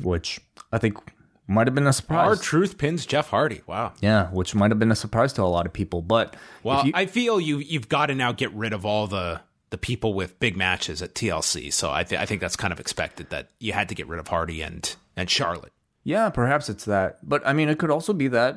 which 0.00 0.40
I 0.72 0.78
think 0.78 0.96
might 1.46 1.66
have 1.66 1.74
been 1.74 1.86
a 1.86 1.92
surprise. 1.92 2.26
Our 2.28 2.36
truth 2.36 2.78
pins 2.78 3.04
Jeff 3.04 3.28
Hardy. 3.30 3.60
Wow. 3.66 3.92
yeah, 4.00 4.28
which 4.28 4.54
might 4.54 4.70
have 4.70 4.78
been 4.78 4.92
a 4.92 4.96
surprise 4.96 5.32
to 5.32 5.42
a 5.42 5.44
lot 5.44 5.66
of 5.66 5.72
people. 5.72 6.00
But 6.00 6.36
Well, 6.62 6.86
you- 6.86 6.92
I 6.94 7.06
feel 7.06 7.40
you 7.40 7.58
you've 7.58 7.88
got 7.88 8.06
to 8.06 8.14
now 8.14 8.30
get 8.30 8.52
rid 8.54 8.72
of 8.72 8.86
all 8.86 9.08
the 9.08 9.40
the 9.70 9.78
people 9.78 10.14
with 10.14 10.38
big 10.40 10.56
matches 10.56 11.00
at 11.02 11.14
TLC. 11.14 11.72
So 11.72 11.90
I 11.90 12.04
th- 12.04 12.20
I 12.20 12.26
think 12.26 12.40
that's 12.40 12.56
kind 12.56 12.72
of 12.72 12.80
expected 12.80 13.30
that 13.30 13.50
you 13.58 13.72
had 13.72 13.88
to 13.88 13.94
get 13.94 14.08
rid 14.08 14.20
of 14.20 14.28
Hardy 14.28 14.62
and 14.62 14.94
and 15.16 15.30
Charlotte. 15.30 15.72
Yeah, 16.04 16.30
perhaps 16.30 16.68
it's 16.68 16.84
that. 16.86 17.18
But 17.28 17.46
I 17.46 17.52
mean, 17.52 17.68
it 17.68 17.78
could 17.78 17.90
also 17.90 18.12
be 18.12 18.28
that 18.28 18.56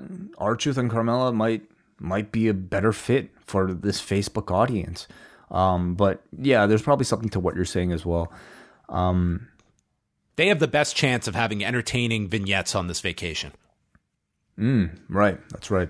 Truth 0.57 0.77
and 0.77 0.91
Carmella 0.91 1.33
might 1.33 1.63
might 1.99 2.31
be 2.31 2.47
a 2.47 2.53
better 2.53 2.91
fit 2.91 3.29
for 3.45 3.73
this 3.73 4.01
Facebook 4.01 4.51
audience. 4.51 5.07
Um, 5.51 5.95
but 5.95 6.23
yeah, 6.37 6.65
there's 6.65 6.81
probably 6.81 7.05
something 7.05 7.29
to 7.29 7.39
what 7.39 7.55
you're 7.55 7.65
saying 7.65 7.91
as 7.91 8.05
well. 8.05 8.31
They 10.35 10.47
have 10.47 10.59
the 10.59 10.67
best 10.67 10.95
chance 10.95 11.27
of 11.27 11.35
having 11.35 11.63
entertaining 11.63 12.27
vignettes 12.27 12.73
on 12.75 12.87
this 12.87 13.01
vacation. 13.01 13.51
Right, 15.09 15.39
that's 15.49 15.69
right. 15.69 15.89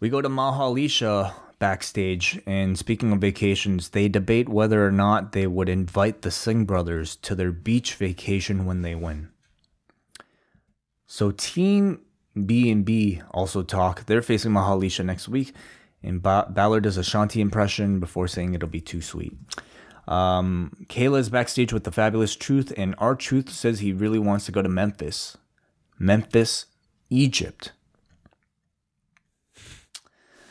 We 0.00 0.08
go 0.08 0.20
to 0.22 0.28
Mahalicia 0.28 1.34
backstage, 1.62 2.40
and 2.44 2.76
speaking 2.76 3.12
of 3.12 3.20
vacations, 3.20 3.90
they 3.90 4.08
debate 4.08 4.48
whether 4.48 4.84
or 4.84 4.90
not 4.90 5.30
they 5.30 5.46
would 5.46 5.68
invite 5.68 6.22
the 6.22 6.30
Singh 6.32 6.64
brothers 6.64 7.14
to 7.14 7.36
their 7.36 7.52
beach 7.52 7.94
vacation 7.94 8.66
when 8.66 8.82
they 8.82 8.96
win. 8.96 9.28
So 11.06 11.30
Team 11.30 12.00
B 12.34 12.68
and 12.68 12.84
B 12.84 13.22
also 13.30 13.62
talk. 13.62 14.06
They're 14.06 14.22
facing 14.22 14.50
Mahalicia 14.50 15.04
next 15.04 15.28
week, 15.28 15.54
and 16.02 16.20
ba- 16.20 16.50
does 16.52 16.98
a 16.98 17.02
Shanti 17.02 17.36
impression 17.36 18.00
before 18.00 18.26
saying 18.26 18.54
it'll 18.54 18.68
be 18.68 18.80
too 18.80 19.00
sweet. 19.00 19.36
Um, 20.08 20.72
Kayla 20.88 21.20
is 21.20 21.30
backstage 21.30 21.72
with 21.72 21.84
the 21.84 21.92
Fabulous 21.92 22.34
Truth, 22.34 22.72
and 22.76 22.96
our 22.98 23.14
Truth 23.14 23.50
says 23.50 23.78
he 23.78 23.92
really 23.92 24.18
wants 24.18 24.46
to 24.46 24.52
go 24.52 24.62
to 24.62 24.68
Memphis. 24.68 25.36
Memphis, 25.96 26.66
Egypt. 27.08 27.70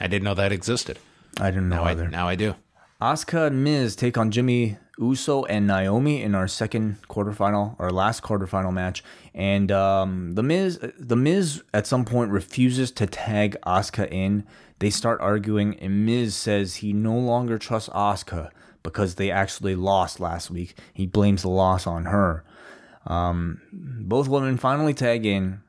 I 0.01 0.07
didn't 0.07 0.23
know 0.23 0.33
that 0.33 0.51
existed. 0.51 0.99
I 1.39 1.51
didn't 1.51 1.69
know 1.69 1.77
Now 1.77 1.83
I, 1.83 1.91
either. 1.91 2.07
now 2.09 2.27
I 2.27 2.35
do. 2.35 2.55
Asuka 3.01 3.47
and 3.47 3.63
Miz 3.63 3.95
take 3.95 4.17
on 4.17 4.31
Jimmy 4.31 4.77
Uso 4.99 5.43
and 5.45 5.65
Naomi 5.65 6.21
in 6.21 6.35
our 6.35 6.47
second 6.47 6.97
quarterfinal, 7.07 7.75
our 7.79 7.91
last 7.91 8.21
quarterfinal 8.21 8.73
match. 8.73 9.03
And 9.33 9.71
um, 9.71 10.33
the 10.33 10.43
Miz, 10.43 10.79
the 10.99 11.15
Miz 11.15 11.63
at 11.73 11.87
some 11.87 12.05
point 12.05 12.31
refuses 12.31 12.91
to 12.91 13.07
tag 13.07 13.55
Asuka 13.65 14.11
in. 14.11 14.45
They 14.79 14.89
start 14.89 15.21
arguing, 15.21 15.79
and 15.79 16.05
Miz 16.05 16.35
says 16.35 16.75
he 16.77 16.93
no 16.93 17.15
longer 17.17 17.57
trusts 17.57 17.89
Asuka 17.89 18.49
because 18.83 19.15
they 19.15 19.29
actually 19.31 19.75
lost 19.75 20.19
last 20.19 20.49
week. 20.51 20.75
He 20.93 21.05
blames 21.05 21.43
the 21.43 21.49
loss 21.49 21.85
on 21.87 22.05
her. 22.05 22.43
Um, 23.05 23.61
both 23.71 24.27
women 24.27 24.57
finally 24.57 24.93
tag 24.93 25.25
in. 25.25 25.61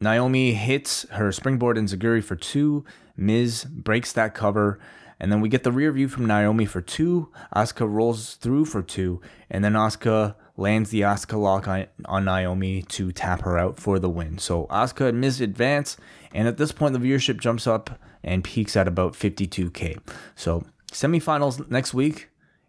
Naomi 0.00 0.52
hits 0.54 1.06
her 1.10 1.30
springboard 1.32 1.76
enzuigiri 1.76 2.24
for 2.24 2.36
two. 2.36 2.84
Miz 3.26 3.64
breaks 3.64 4.12
that 4.12 4.34
cover. 4.34 4.78
And 5.18 5.30
then 5.30 5.40
we 5.40 5.48
get 5.48 5.62
the 5.62 5.70
rear 5.70 5.92
view 5.92 6.08
from 6.08 6.26
Naomi 6.26 6.66
for 6.66 6.80
two. 6.80 7.30
Asuka 7.54 7.88
rolls 7.88 8.34
through 8.34 8.64
for 8.64 8.82
two. 8.82 9.20
And 9.48 9.64
then 9.64 9.74
Asuka 9.74 10.34
lands 10.56 10.90
the 10.90 11.02
Asuka 11.02 11.40
lock 11.40 11.68
on, 11.68 11.86
on 12.06 12.24
Naomi 12.24 12.82
to 12.82 13.12
tap 13.12 13.42
her 13.42 13.56
out 13.56 13.78
for 13.78 13.98
the 13.98 14.10
win. 14.10 14.38
So 14.38 14.66
Asuka 14.66 15.08
and 15.08 15.20
Miz 15.20 15.40
advance. 15.40 15.96
And 16.34 16.48
at 16.48 16.56
this 16.56 16.72
point, 16.72 16.92
the 16.92 16.98
viewership 16.98 17.38
jumps 17.38 17.66
up 17.66 18.00
and 18.24 18.42
peaks 18.42 18.76
at 18.76 18.88
about 18.88 19.12
52K. 19.12 20.00
So 20.34 20.64
semifinals 20.90 21.70
next 21.70 21.94
week. 21.94 22.28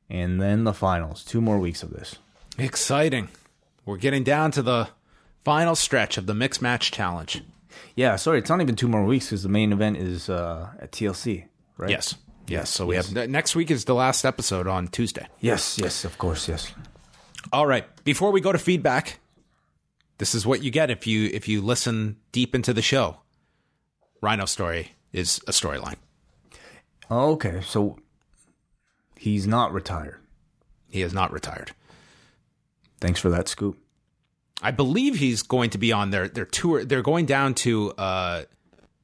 And 0.09 0.39
then 0.39 0.63
the 0.63 0.73
finals. 0.73 1.23
Two 1.23 1.41
more 1.41 1.57
weeks 1.57 1.81
of 1.81 1.91
this. 1.91 2.17
Exciting. 2.59 3.29
We're 3.83 3.97
getting 3.97 4.23
down 4.23 4.51
to 4.51 4.61
the 4.61 4.89
final 5.43 5.75
stretch 5.75 6.17
of 6.17 6.27
the 6.27 6.35
mixed 6.35 6.61
match 6.61 6.91
challenge. 6.91 7.41
Yeah, 7.95 8.15
sorry, 8.15 8.39
it's 8.39 8.49
not 8.49 8.61
even 8.61 8.75
two 8.75 8.87
more 8.87 9.03
weeks 9.03 9.27
because 9.27 9.43
the 9.43 9.49
main 9.49 9.71
event 9.71 9.97
is 9.97 10.29
uh, 10.29 10.69
at 10.79 10.91
TLC, 10.91 11.45
right? 11.77 11.89
Yes. 11.89 12.15
Yes. 12.47 12.69
So 12.69 12.85
we 12.85 12.95
have 12.95 13.11
next 13.29 13.55
week 13.55 13.71
is 13.71 13.85
the 13.85 13.95
last 13.95 14.25
episode 14.25 14.67
on 14.67 14.87
Tuesday. 14.87 15.27
Yes, 15.39 15.77
yes, 15.79 16.03
of 16.03 16.17
course, 16.17 16.47
yes. 16.47 16.73
All 17.51 17.65
right. 17.67 17.85
Before 18.03 18.31
we 18.31 18.41
go 18.41 18.51
to 18.51 18.57
feedback, 18.57 19.19
this 20.17 20.35
is 20.35 20.45
what 20.45 20.61
you 20.61 20.71
get 20.71 20.89
if 20.89 21.07
you 21.07 21.29
if 21.33 21.47
you 21.47 21.61
listen 21.61 22.17
deep 22.31 22.53
into 22.53 22.73
the 22.73 22.81
show. 22.81 23.17
Rhino 24.21 24.45
story 24.45 24.93
is 25.11 25.39
a 25.47 25.51
storyline. 25.51 25.95
Okay, 27.11 27.61
so 27.61 27.97
he's 29.17 29.45
not 29.45 29.73
retired. 29.73 30.19
He 30.89 31.01
is 31.01 31.13
not 31.13 31.31
retired. 31.31 31.71
Thanks 33.01 33.19
for 33.19 33.29
that 33.29 33.47
scoop. 33.47 33.77
I 34.63 34.71
believe 34.71 35.15
he's 35.15 35.43
going 35.43 35.71
to 35.71 35.77
be 35.77 35.91
on 35.91 36.09
their 36.09 36.29
their 36.29 36.45
tour. 36.45 36.85
They're 36.85 37.01
going 37.03 37.25
down 37.25 37.53
to 37.55 37.91
uh, 37.97 38.43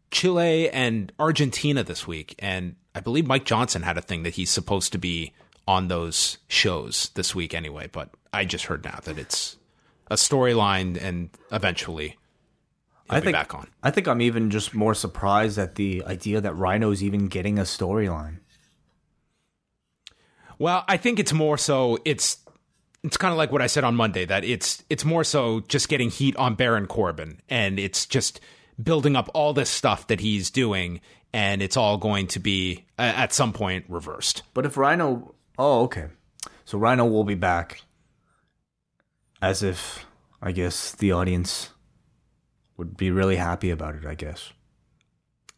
Chile 0.09 0.69
and 0.69 1.11
Argentina 1.19 1.83
this 1.83 2.07
week, 2.07 2.33
and 2.39 2.77
I 2.95 3.01
believe 3.01 3.27
Mike 3.27 3.43
Johnson 3.43 3.83
had 3.83 3.97
a 3.97 4.01
thing 4.01 4.23
that 4.23 4.35
he's 4.35 4.49
supposed 4.49 4.93
to 4.93 4.97
be 4.97 5.33
on 5.67 5.89
those 5.89 6.37
shows 6.47 7.11
this 7.15 7.35
week 7.35 7.53
anyway. 7.53 7.89
But 7.91 8.09
I 8.31 8.45
just 8.45 8.65
heard 8.65 8.85
now 8.85 8.99
that 9.03 9.17
it's 9.19 9.57
a 10.09 10.15
storyline, 10.15 10.99
and 10.99 11.29
eventually 11.51 12.17
I 13.09 13.19
be 13.19 13.25
think 13.25 13.35
back 13.35 13.53
on. 13.53 13.67
I 13.83 13.91
think 13.91 14.07
I'm 14.07 14.21
even 14.21 14.51
just 14.51 14.73
more 14.73 14.93
surprised 14.93 15.57
at 15.57 15.75
the 15.75 16.05
idea 16.05 16.39
that 16.39 16.55
Rhino's 16.55 17.03
even 17.03 17.27
getting 17.27 17.59
a 17.59 17.63
storyline. 17.63 18.37
Well, 20.57 20.85
I 20.87 20.95
think 20.95 21.19
it's 21.19 21.33
more 21.33 21.57
so 21.57 21.99
it's 22.05 22.37
it's 23.03 23.17
kind 23.17 23.31
of 23.31 23.37
like 23.37 23.51
what 23.51 23.61
I 23.61 23.67
said 23.67 23.83
on 23.83 23.95
Monday 23.95 24.25
that 24.25 24.43
it's 24.43 24.83
it's 24.89 25.05
more 25.05 25.23
so 25.23 25.61
just 25.61 25.89
getting 25.89 26.09
heat 26.09 26.35
on 26.35 26.55
Baron 26.55 26.87
Corbin 26.87 27.41
and 27.49 27.79
it's 27.79 28.05
just 28.05 28.39
building 28.81 29.15
up 29.15 29.29
all 29.33 29.53
this 29.53 29.69
stuff 29.69 30.07
that 30.07 30.19
he's 30.19 30.49
doing 30.49 31.01
and 31.33 31.61
it's 31.61 31.77
all 31.77 31.97
going 31.97 32.27
to 32.27 32.39
be 32.39 32.85
uh, 32.97 33.13
at 33.15 33.33
some 33.33 33.53
point 33.53 33.85
reversed. 33.87 34.43
But 34.53 34.65
if 34.65 34.77
Rhino, 34.77 35.35
oh, 35.57 35.83
okay, 35.83 36.07
so 36.65 36.77
Rhino 36.77 37.05
will 37.05 37.23
be 37.23 37.35
back, 37.35 37.81
as 39.41 39.63
if 39.63 40.05
I 40.41 40.51
guess 40.51 40.91
the 40.93 41.11
audience 41.11 41.69
would 42.77 42.97
be 42.97 43.11
really 43.11 43.35
happy 43.35 43.69
about 43.69 43.95
it. 43.95 44.05
I 44.05 44.15
guess. 44.15 44.51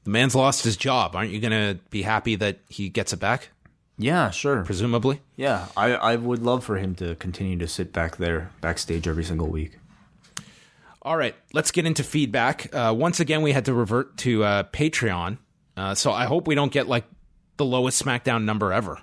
The 0.03 0.09
man's 0.09 0.35
lost 0.35 0.63
his 0.63 0.77
job. 0.77 1.15
Aren't 1.15 1.30
you 1.30 1.39
going 1.39 1.51
to 1.51 1.80
be 1.91 2.01
happy 2.01 2.35
that 2.38 2.59
he 2.68 2.89
gets 2.89 3.13
it 3.13 3.19
back? 3.19 3.49
Yeah, 3.97 4.31
sure. 4.31 4.63
Presumably. 4.63 5.22
Yeah, 5.35 5.68
I, 5.77 5.93
I 5.93 6.15
would 6.15 6.41
love 6.41 6.63
for 6.63 6.77
him 6.77 6.95
to 6.95 7.15
continue 7.15 7.57
to 7.59 7.68
sit 7.68 7.93
back 7.93 8.18
there 8.18 8.51
backstage 8.61 9.07
every 9.07 9.23
single 9.23 9.47
week. 9.47 9.77
All 11.03 11.18
right, 11.18 11.35
let's 11.53 11.72
get 11.72 11.85
into 11.85 12.03
feedback. 12.03 12.73
Uh, 12.73 12.93
once 12.97 13.19
again, 13.19 13.41
we 13.41 13.51
had 13.53 13.65
to 13.65 13.73
revert 13.73 14.18
to 14.19 14.43
uh, 14.43 14.63
Patreon. 14.63 15.38
Uh, 15.77 15.95
so 15.95 16.11
I 16.11 16.26
hope 16.26 16.47
we 16.47 16.55
don't 16.55 16.72
get 16.72 16.88
like 16.88 17.05
the 17.57 17.65
lowest 17.65 18.03
SmackDown 18.03 18.43
number 18.43 18.72
ever 18.73 18.99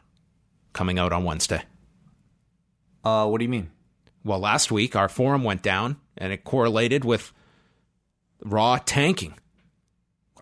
coming 0.73 0.99
out 0.99 1.13
on 1.13 1.25
Wednesday. 1.25 1.63
Uh, 3.05 3.27
what 3.27 3.39
do 3.39 3.45
you 3.45 3.49
mean? 3.49 3.71
Well, 4.25 4.39
last 4.41 4.71
week 4.71 4.95
our 4.97 5.09
forum 5.09 5.43
went 5.45 5.63
down 5.63 5.97
and 6.17 6.33
it 6.33 6.45
correlated 6.45 7.05
with 7.05 7.33
Raw 8.45 8.79
tanking. 8.79 9.35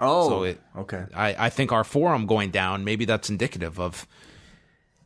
Oh, 0.00 0.28
So 0.28 0.42
it- 0.44 0.60
okay. 0.76 1.04
I, 1.14 1.46
I 1.46 1.50
think 1.50 1.72
our 1.72 1.84
forum 1.84 2.26
going 2.26 2.50
down, 2.50 2.84
maybe 2.84 3.04
that's 3.06 3.30
indicative 3.30 3.78
of 3.80 4.06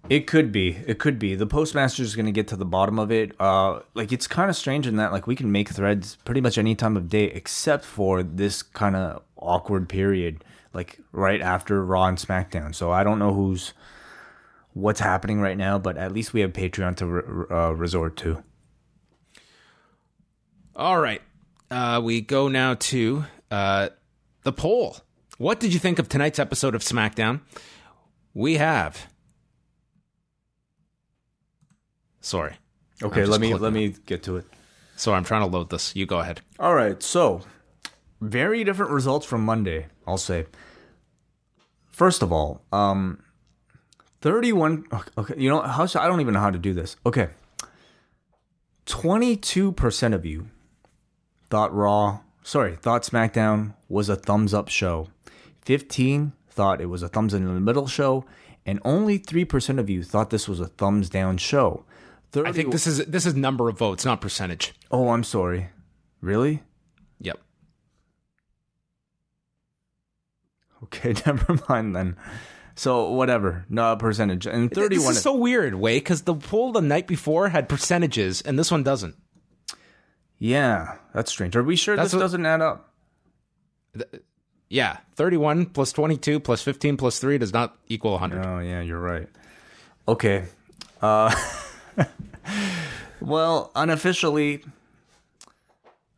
It 0.09 0.27
could 0.27 0.51
be. 0.51 0.77
It 0.87 0.99
could 0.99 1.19
be. 1.19 1.35
The 1.35 1.47
postmaster 1.47 2.03
is 2.03 2.17
going 2.17 2.27
to 2.27 2.33
get 2.33 2.49
to 2.49 2.57
the 2.57 2.65
bottom 2.65 2.99
of 2.99 3.13
it. 3.13 3.33
Uh, 3.41 3.81
like 3.95 4.13
it's 4.13 4.27
kind 4.27 4.51
of 4.51 4.57
strange 4.57 4.87
in 4.87 4.97
that 4.97 5.13
like 5.13 5.27
we 5.27 5.37
can 5.37 5.53
make 5.53 5.69
threads 5.69 6.17
pretty 6.25 6.41
much 6.41 6.59
any 6.59 6.75
time 6.75 6.97
of 6.97 7.09
day 7.09 7.25
except 7.25 7.85
for 7.85 8.23
this 8.23 8.63
kind 8.63 8.97
of 8.97 9.23
awkward 9.37 9.89
period, 9.89 10.43
like 10.73 10.99
right 11.13 11.41
after 11.41 11.85
Raw 11.85 12.07
and 12.07 12.19
SmackDown. 12.19 12.75
So 12.75 12.91
I 12.91 13.05
don't 13.05 13.19
know 13.19 13.33
who's 13.33 13.73
what's 14.73 15.01
happening 15.01 15.41
right 15.41 15.57
now, 15.57 15.79
but 15.79 15.97
at 15.97 16.13
least 16.13 16.33
we 16.33 16.41
have 16.41 16.53
Patreon 16.53 16.97
to 16.97 17.07
re- 17.07 17.47
uh, 17.51 17.71
resort 17.73 18.17
to. 18.19 18.43
All 20.75 20.99
right. 20.99 21.23
Uh, 21.71 22.01
we 22.03 22.21
go 22.21 22.49
now 22.49 22.75
to 22.75 23.25
uh, 23.51 23.91
the 24.43 24.53
poll. 24.53 24.97
What 25.39 25.61
did 25.61 25.73
you 25.73 25.79
think 25.79 25.99
of 25.99 26.09
tonight's 26.09 26.39
episode 26.39 26.75
of 26.75 26.83
SmackDown? 26.83 27.41
We 28.35 28.57
have. 28.57 29.07
Sorry. 32.21 32.55
Okay, 33.03 33.25
let 33.25 33.41
me 33.41 33.55
let 33.55 33.73
me 33.73 33.95
get 34.07 34.23
to 34.25 34.37
it. 34.37 34.47
So 34.97 35.15
I'm 35.15 35.25
trying 35.25 35.41
to 35.41 35.47
load 35.47 35.71
this. 35.71 35.97
You 35.97 36.07
go 36.07 36.21
ahead. 36.21 36.43
All 36.59 36.75
right, 36.75 37.03
so 37.03 37.43
very 38.21 38.65
different 38.65 38.93
results 38.93 39.25
from 39.25 39.45
Monday, 39.45 39.87
I'll 40.07 40.19
say. 40.19 40.47
First 41.91 42.23
of 42.23 42.33
all, 42.33 42.63
um 42.73 43.23
31 44.21 44.85
okay, 45.17 45.35
you 45.39 45.49
know 45.49 45.63
how 45.63 45.87
should, 45.87 46.01
I 46.01 46.07
don't 46.07 46.21
even 46.21 46.35
know 46.35 46.41
how 46.41 46.51
to 46.51 46.59
do 46.59 46.75
this. 46.75 46.97
Okay. 47.07 47.29
22% 48.87 50.15
of 50.15 50.27
you 50.27 50.49
thought 51.49 51.75
Raw, 51.75 52.21
sorry, 52.43 52.77
thought 52.77 53.03
SmackDown 53.03 53.75
was 53.89 54.09
a 54.09 54.17
thumbs 54.17 54.53
up 54.53 54.69
show. 54.69 55.09
15 55.65 56.33
thought 56.49 56.81
it 56.81 56.87
was 56.87 57.03
a 57.03 57.09
thumbs 57.09 57.33
in 57.33 57.45
the 57.45 57.61
middle 57.61 57.87
show, 57.87 58.25
and 58.67 58.81
only 58.85 59.19
3% 59.19 59.79
of 59.79 59.89
you 59.89 60.03
thought 60.03 60.31
this 60.31 60.49
was 60.49 60.61
a 60.61 60.67
thumbs 60.67 61.09
down 61.09 61.37
show. 61.39 61.85
30, 62.33 62.49
I 62.49 62.53
think 62.53 62.71
this 62.73 62.87
is 62.87 62.99
this 63.07 63.27
is 63.27 63.35
number 63.35 63.69
of 63.69 63.77
votes, 63.79 64.05
not 64.05 64.21
percentage. 64.21 64.73
Oh, 64.91 65.11
I'm 65.11 65.25
sorry. 65.25 65.69
Really? 66.21 66.63
Yep. 67.21 67.39
Okay, 70.85 71.15
never 71.27 71.59
mind 71.69 71.95
then. 71.95 72.17
So 72.75 73.11
whatever, 73.11 73.67
no 73.69 73.95
percentage 73.97 74.47
and 74.47 74.71
This 74.71 74.79
thirty-one. 74.79 75.13
is 75.13 75.21
so 75.21 75.35
weird, 75.35 75.75
way 75.75 75.97
because 75.97 76.23
the 76.23 76.35
poll 76.35 76.73
the 76.73 76.81
night 76.81 77.07
before 77.07 77.49
had 77.51 77.69
percentages, 77.69 78.41
and 78.41 78.59
this 78.59 78.71
one 78.71 78.83
doesn't. 78.83 79.17
yeah, 80.39 80.97
that's 81.13 81.31
strange. 81.31 81.57
Are 81.57 81.63
we 81.63 81.77
sure 81.77 81.97
That's 81.97 82.11
this 82.13 82.15
what- 82.15 82.21
doesn't 82.23 82.47
add 82.47 82.63
up? 82.63 82.87
Yeah, 84.71 84.99
31 85.17 85.67
plus 85.67 85.93
22 85.93 86.39
plus 86.39 86.63
15 86.63 86.97
plus 86.97 87.19
3 87.19 87.39
does 87.39 87.53
not 87.53 87.77
equal 87.89 88.13
100. 88.13 88.47
Oh 88.47 88.61
yeah, 88.61 88.81
you're 88.81 89.01
right. 89.01 89.29
Okay. 90.07 90.45
Uh, 91.03 91.35
well, 93.21 93.71
unofficially, 93.75 94.63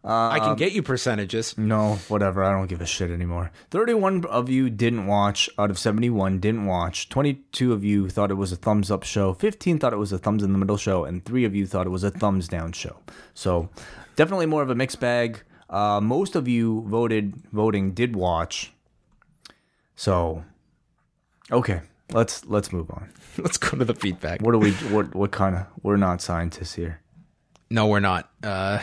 I 0.04 0.40
can 0.40 0.56
get 0.56 0.72
you 0.72 0.82
percentages. 0.82 1.56
no, 1.56 1.94
whatever. 2.08 2.42
I 2.42 2.50
don't 2.50 2.66
give 2.66 2.80
a 2.80 2.86
shit 2.86 3.10
anymore. 3.10 3.52
Thirty-one 3.70 4.24
of 4.26 4.48
you 4.48 4.68
didn't 4.68 5.06
watch. 5.06 5.48
Out 5.58 5.70
of 5.70 5.78
seventy-one, 5.78 6.40
didn't 6.40 6.66
watch. 6.66 7.08
Twenty-two 7.08 7.72
of 7.72 7.84
you 7.84 8.08
thought 8.08 8.30
it 8.30 8.34
was 8.34 8.50
a 8.52 8.56
thumbs 8.56 8.90
up 8.90 9.04
show. 9.04 9.32
Fifteen 9.32 9.78
thought 9.78 9.92
it 9.92 9.98
was 9.98 10.12
a 10.12 10.18
thumbs 10.18 10.42
in 10.42 10.52
the 10.52 10.58
middle 10.58 10.76
show, 10.76 11.04
and 11.04 11.24
three 11.24 11.44
of 11.44 11.54
you 11.54 11.66
thought 11.66 11.86
it 11.86 11.90
was 11.90 12.04
a 12.04 12.10
thumbs 12.10 12.48
down 12.48 12.72
show. 12.72 12.96
So, 13.34 13.70
definitely 14.16 14.46
more 14.46 14.62
of 14.62 14.70
a 14.70 14.74
mixed 14.74 14.98
bag. 15.00 15.42
Uh, 15.70 16.00
most 16.00 16.34
of 16.36 16.48
you 16.48 16.82
voted 16.88 17.34
voting 17.52 17.92
did 17.92 18.16
watch. 18.16 18.72
So, 19.94 20.44
okay, 21.50 21.80
let's 22.12 22.44
let's 22.46 22.72
move 22.72 22.90
on. 22.90 23.10
Let's 23.38 23.56
go 23.56 23.78
to 23.78 23.84
the 23.84 23.94
feedback. 23.94 24.42
What 24.42 24.54
are 24.54 24.58
we? 24.58 24.72
What 24.72 25.14
what 25.14 25.30
kind 25.30 25.56
of? 25.56 25.66
We're 25.82 25.96
not 25.96 26.20
scientists 26.20 26.74
here. 26.74 27.00
No, 27.70 27.86
we're 27.86 28.00
not. 28.00 28.30
Uh, 28.42 28.80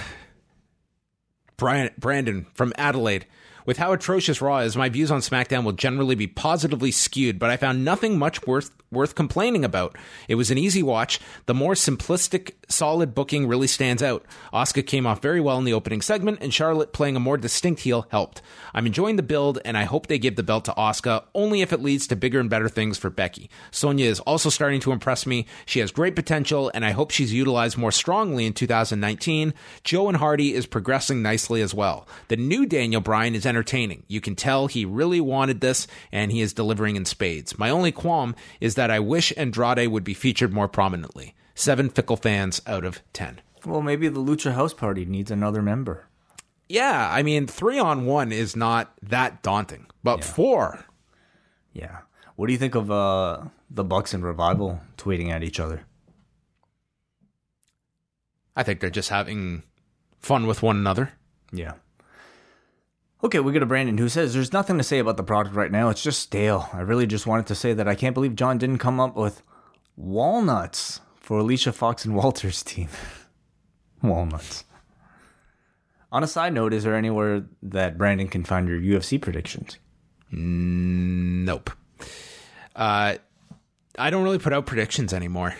Brian 1.57 1.91
Brandon 1.97 2.47
from 2.53 2.73
Adelaide. 2.77 3.27
With 3.65 3.77
how 3.77 3.93
atrocious 3.93 4.41
Raw 4.41 4.59
is, 4.59 4.75
my 4.75 4.89
views 4.89 5.11
on 5.11 5.19
SmackDown 5.19 5.63
will 5.63 5.73
generally 5.73 6.15
be 6.15 6.25
positively 6.25 6.89
skewed, 6.89 7.37
but 7.37 7.51
I 7.51 7.57
found 7.57 7.85
nothing 7.85 8.17
much 8.17 8.47
worth 8.47 8.71
worth 8.91 9.15
complaining 9.15 9.63
about. 9.63 9.95
It 10.27 10.35
was 10.35 10.51
an 10.51 10.57
easy 10.57 10.81
watch. 10.81 11.19
The 11.45 11.53
more 11.53 11.73
simplistic, 11.73 12.53
solid 12.67 13.13
booking 13.13 13.47
really 13.47 13.67
stands 13.67 14.01
out. 14.01 14.25
Asuka 14.53 14.85
came 14.85 15.05
off 15.05 15.21
very 15.21 15.39
well 15.39 15.57
in 15.57 15.65
the 15.65 15.73
opening 15.73 16.01
segment, 16.01 16.39
and 16.41 16.53
Charlotte 16.53 16.93
playing 16.93 17.15
a 17.15 17.19
more 17.19 17.37
distinct 17.37 17.81
heel 17.81 18.07
helped. 18.09 18.41
I'm 18.73 18.85
enjoying 18.85 19.15
the 19.15 19.23
build, 19.23 19.59
and 19.63 19.77
I 19.77 19.83
hope 19.83 20.07
they 20.07 20.19
give 20.19 20.35
the 20.35 20.43
belt 20.43 20.65
to 20.65 20.73
Asuka 20.73 21.23
only 21.33 21.61
if 21.61 21.73
it 21.73 21.81
leads 21.81 22.07
to 22.07 22.15
bigger 22.15 22.39
and 22.39 22.49
better 22.49 22.69
things 22.69 22.97
for 22.97 23.09
Becky. 23.09 23.49
Sonya 23.71 24.05
is 24.05 24.19
also 24.21 24.49
starting 24.49 24.79
to 24.81 24.91
impress 24.91 25.25
me. 25.25 25.45
She 25.65 25.79
has 25.79 25.91
great 25.91 26.15
potential, 26.15 26.71
and 26.73 26.85
I 26.85 26.91
hope 26.91 27.11
she's 27.11 27.33
utilized 27.33 27.77
more 27.77 27.91
strongly 27.91 28.45
in 28.45 28.53
2019. 28.53 29.53
Joe 29.83 30.07
and 30.07 30.17
Hardy 30.17 30.53
is 30.53 30.65
progressing 30.65 31.21
nicely 31.21 31.61
as 31.61 31.73
well. 31.73 32.07
The 32.27 32.37
new 32.37 32.65
Daniel 32.65 33.01
Bryan 33.01 33.35
is 33.35 33.45
entertaining. 33.45 34.03
You 34.07 34.21
can 34.21 34.35
tell 34.35 34.67
he 34.67 34.85
really 34.85 35.21
wanted 35.21 35.61
this, 35.61 35.87
and 36.11 36.31
he 36.31 36.41
is 36.41 36.53
delivering 36.53 36.95
in 36.95 37.05
spades. 37.05 37.57
My 37.57 37.69
only 37.69 37.91
qualm 37.91 38.35
is 38.59 38.75
that 38.79 38.89
I 38.89 38.99
wish 38.99 39.33
Andrade 39.35 39.89
would 39.89 40.05
be 40.05 40.13
featured 40.13 40.53
more 40.53 40.69
prominently. 40.69 41.35
Seven 41.53 41.89
fickle 41.89 42.15
fans 42.15 42.61
out 42.65 42.85
of 42.85 43.01
ten. 43.11 43.41
Well, 43.65 43.81
maybe 43.81 44.07
the 44.07 44.21
Lucha 44.21 44.53
House 44.53 44.73
Party 44.73 45.03
needs 45.03 45.29
another 45.29 45.61
member. 45.61 46.07
Yeah, 46.69 47.09
I 47.11 47.21
mean, 47.21 47.45
three 47.45 47.77
on 47.77 48.05
one 48.05 48.31
is 48.31 48.55
not 48.55 48.93
that 49.03 49.43
daunting, 49.43 49.87
but 50.01 50.23
four. 50.23 50.85
Yeah. 51.73 51.97
What 52.37 52.47
do 52.47 52.53
you 52.53 52.57
think 52.57 52.75
of 52.75 52.89
uh, 52.89 53.41
the 53.69 53.83
Bucks 53.83 54.13
and 54.13 54.23
Revival 54.23 54.79
tweeting 54.97 55.29
at 55.29 55.43
each 55.43 55.59
other? 55.59 55.83
I 58.55 58.63
think 58.63 58.79
they're 58.79 58.89
just 58.89 59.09
having 59.09 59.63
fun 60.21 60.47
with 60.47 60.63
one 60.63 60.77
another. 60.77 61.11
Yeah. 61.51 61.73
Okay, 63.21 63.39
we 63.39 63.51
got 63.51 63.63
a 63.63 63.65
Brandon 63.65 63.97
who 63.97 64.07
says 64.07 64.33
there's 64.33 64.53
nothing 64.53 64.77
to 64.77 64.83
say 64.83 64.99
about 64.99 65.17
the 65.17 65.23
product 65.23 65.53
right 65.53 65.71
now. 65.71 65.89
It's 65.89 66.01
just 66.01 66.21
stale. 66.21 66.69
I 66.71 66.79
really 66.79 67.05
just 67.05 67.27
wanted 67.27 67.47
to 67.47 67.55
say 67.55 67.73
that 67.73 67.87
I 67.87 67.95
can't 67.95 68.13
believe 68.13 68.35
John 68.35 68.57
didn't 68.57 68.77
come 68.77 68.99
up 68.99 69.17
with 69.17 69.41
walnuts 69.97 71.01
for 71.19 71.39
Alicia 71.39 71.73
Fox 71.73 72.05
and 72.05 72.15
Walter's 72.15 72.63
team. 72.63 72.87
walnuts. 74.01 74.63
On 76.13 76.23
a 76.23 76.27
side 76.27 76.53
note, 76.53 76.73
is 76.73 76.85
there 76.85 76.95
anywhere 76.95 77.43
that 77.61 77.97
Brandon 77.97 78.29
can 78.29 78.45
find 78.45 78.69
your 78.69 78.79
UFC 78.79 79.21
predictions? 79.21 79.77
Nope. 80.31 81.71
Uh, 82.73 83.15
I 83.97 84.09
don't 84.09 84.23
really 84.23 84.39
put 84.39 84.53
out 84.53 84.65
predictions 84.65 85.13
anymore. 85.13 85.55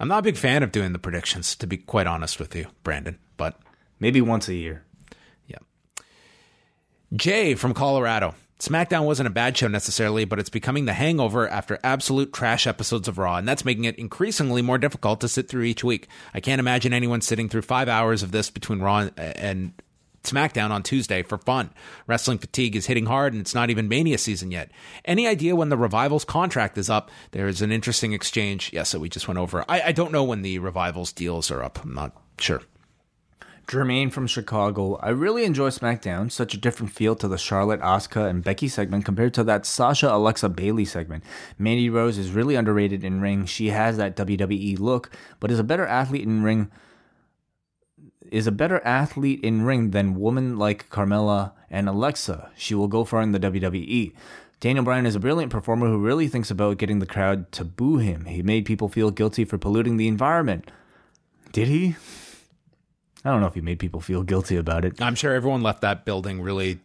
I'm 0.00 0.08
not 0.08 0.20
a 0.20 0.22
big 0.22 0.38
fan 0.38 0.62
of 0.62 0.72
doing 0.72 0.92
the 0.94 0.98
predictions, 0.98 1.54
to 1.56 1.66
be 1.66 1.76
quite 1.76 2.06
honest 2.06 2.40
with 2.40 2.56
you, 2.56 2.66
Brandon. 2.82 3.18
But 3.36 3.60
Maybe 3.98 4.20
once 4.20 4.48
a 4.48 4.54
year. 4.54 4.84
Yeah. 7.16 7.32
Jay 7.32 7.54
from 7.54 7.74
Colorado. 7.74 8.34
SmackDown 8.58 9.04
wasn't 9.04 9.26
a 9.26 9.30
bad 9.30 9.56
show 9.56 9.68
necessarily, 9.68 10.24
but 10.24 10.38
it's 10.38 10.48
becoming 10.48 10.86
the 10.86 10.94
hangover 10.94 11.46
after 11.46 11.78
absolute 11.84 12.32
trash 12.32 12.66
episodes 12.66 13.06
of 13.06 13.18
Raw, 13.18 13.36
and 13.36 13.46
that's 13.46 13.66
making 13.66 13.84
it 13.84 13.98
increasingly 13.98 14.62
more 14.62 14.78
difficult 14.78 15.20
to 15.20 15.28
sit 15.28 15.46
through 15.48 15.64
each 15.64 15.84
week. 15.84 16.08
I 16.32 16.40
can't 16.40 16.58
imagine 16.58 16.94
anyone 16.94 17.20
sitting 17.20 17.50
through 17.50 17.62
five 17.62 17.88
hours 17.88 18.22
of 18.22 18.32
this 18.32 18.48
between 18.48 18.80
Raw 18.80 19.10
and, 19.16 19.74
SmackDown 20.24 20.70
on 20.70 20.82
Tuesday 20.82 21.22
for 21.22 21.38
fun. 21.38 21.70
Wrestling 22.08 22.38
fatigue 22.38 22.74
is 22.74 22.86
hitting 22.86 23.06
hard, 23.06 23.32
and 23.32 23.40
it's 23.40 23.54
not 23.54 23.70
even 23.70 23.88
Mania 23.88 24.18
season 24.18 24.50
yet. 24.50 24.72
Any 25.04 25.28
idea 25.28 25.54
when 25.54 25.68
the 25.68 25.76
Revival's 25.76 26.24
contract 26.24 26.76
is 26.76 26.90
up? 26.90 27.12
There 27.30 27.46
is 27.46 27.62
an 27.62 27.70
interesting 27.70 28.12
exchange. 28.12 28.70
Yes, 28.72 28.90
that 28.90 28.98
we 28.98 29.08
just 29.08 29.28
went 29.28 29.38
over. 29.38 29.64
I, 29.68 29.82
I 29.82 29.92
don't 29.92 30.10
know 30.10 30.24
when 30.24 30.42
the 30.42 30.58
Revival's 30.58 31.12
deals 31.12 31.52
are 31.52 31.62
up. 31.62 31.78
I'm 31.84 31.94
not 31.94 32.12
sure. 32.40 32.62
Jermaine 33.66 34.12
from 34.12 34.28
Chicago. 34.28 34.94
I 34.96 35.08
really 35.08 35.44
enjoy 35.44 35.70
SmackDown. 35.70 36.30
Such 36.30 36.54
a 36.54 36.58
different 36.58 36.92
feel 36.92 37.16
to 37.16 37.26
the 37.26 37.36
Charlotte, 37.36 37.80
Asuka, 37.80 38.28
and 38.28 38.44
Becky 38.44 38.68
segment 38.68 39.04
compared 39.04 39.34
to 39.34 39.44
that 39.44 39.66
Sasha, 39.66 40.12
Alexa, 40.12 40.48
Bayley 40.50 40.84
segment. 40.84 41.24
Mandy 41.58 41.90
Rose 41.90 42.16
is 42.16 42.30
really 42.30 42.54
underrated 42.54 43.02
in 43.02 43.20
ring. 43.20 43.44
She 43.44 43.70
has 43.70 43.96
that 43.96 44.16
WWE 44.16 44.78
look, 44.78 45.10
but 45.40 45.50
is 45.50 45.58
a 45.58 45.64
better 45.64 45.84
athlete 45.84 46.22
in 46.22 46.44
ring. 46.44 46.70
Is 48.30 48.46
a 48.46 48.52
better 48.52 48.80
athlete 48.84 49.42
in 49.42 49.62
ring 49.62 49.90
than 49.90 50.20
women 50.20 50.58
like 50.58 50.88
Carmella 50.88 51.52
and 51.68 51.88
Alexa. 51.88 52.50
She 52.56 52.74
will 52.74 52.88
go 52.88 53.04
far 53.04 53.22
in 53.22 53.32
the 53.32 53.40
WWE. 53.40 54.12
Daniel 54.60 54.84
Bryan 54.84 55.06
is 55.06 55.16
a 55.16 55.20
brilliant 55.20 55.50
performer 55.50 55.88
who 55.88 55.98
really 55.98 56.28
thinks 56.28 56.50
about 56.50 56.78
getting 56.78 57.00
the 57.00 57.06
crowd 57.06 57.50
to 57.52 57.64
boo 57.64 57.98
him. 57.98 58.26
He 58.26 58.42
made 58.42 58.64
people 58.64 58.88
feel 58.88 59.10
guilty 59.10 59.44
for 59.44 59.58
polluting 59.58 59.96
the 59.96 60.08
environment. 60.08 60.70
Did 61.52 61.68
he? 61.68 61.96
I 63.26 63.30
don't 63.30 63.40
know 63.40 63.48
if 63.48 63.54
he 63.54 63.60
made 63.60 63.80
people 63.80 64.00
feel 64.00 64.22
guilty 64.22 64.56
about 64.56 64.84
it. 64.84 65.02
I'm 65.02 65.16
sure 65.16 65.34
everyone 65.34 65.60
left 65.60 65.80
that 65.80 66.04
building 66.04 66.40
really 66.40 66.78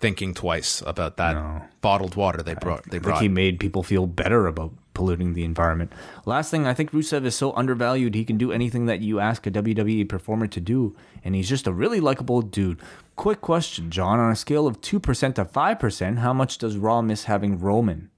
thinking 0.00 0.34
twice 0.34 0.82
about 0.84 1.16
that 1.18 1.70
bottled 1.80 2.16
water 2.16 2.42
they 2.42 2.54
brought. 2.54 2.82
They 2.84 2.96
I 2.96 3.00
think 3.00 3.02
brought. 3.04 3.22
he 3.22 3.28
made 3.28 3.60
people 3.60 3.84
feel 3.84 4.08
better 4.08 4.48
about 4.48 4.72
polluting 4.94 5.34
the 5.34 5.44
environment. 5.44 5.92
Last 6.26 6.50
thing, 6.50 6.66
I 6.66 6.74
think 6.74 6.90
Rusev 6.90 7.24
is 7.24 7.36
so 7.36 7.52
undervalued. 7.54 8.16
He 8.16 8.24
can 8.24 8.36
do 8.36 8.50
anything 8.50 8.86
that 8.86 9.00
you 9.00 9.20
ask 9.20 9.46
a 9.46 9.50
WWE 9.50 10.08
performer 10.08 10.48
to 10.48 10.60
do, 10.60 10.96
and 11.22 11.36
he's 11.36 11.48
just 11.48 11.68
a 11.68 11.72
really 11.72 12.00
likable 12.00 12.42
dude. 12.42 12.80
Quick 13.14 13.40
question, 13.40 13.92
John. 13.92 14.18
On 14.18 14.32
a 14.32 14.36
scale 14.36 14.66
of 14.66 14.80
2% 14.80 15.34
to 15.34 15.44
5%, 15.44 16.18
how 16.18 16.32
much 16.32 16.58
does 16.58 16.76
Raw 16.78 17.00
miss 17.00 17.24
having 17.24 17.60
Roman? 17.60 18.10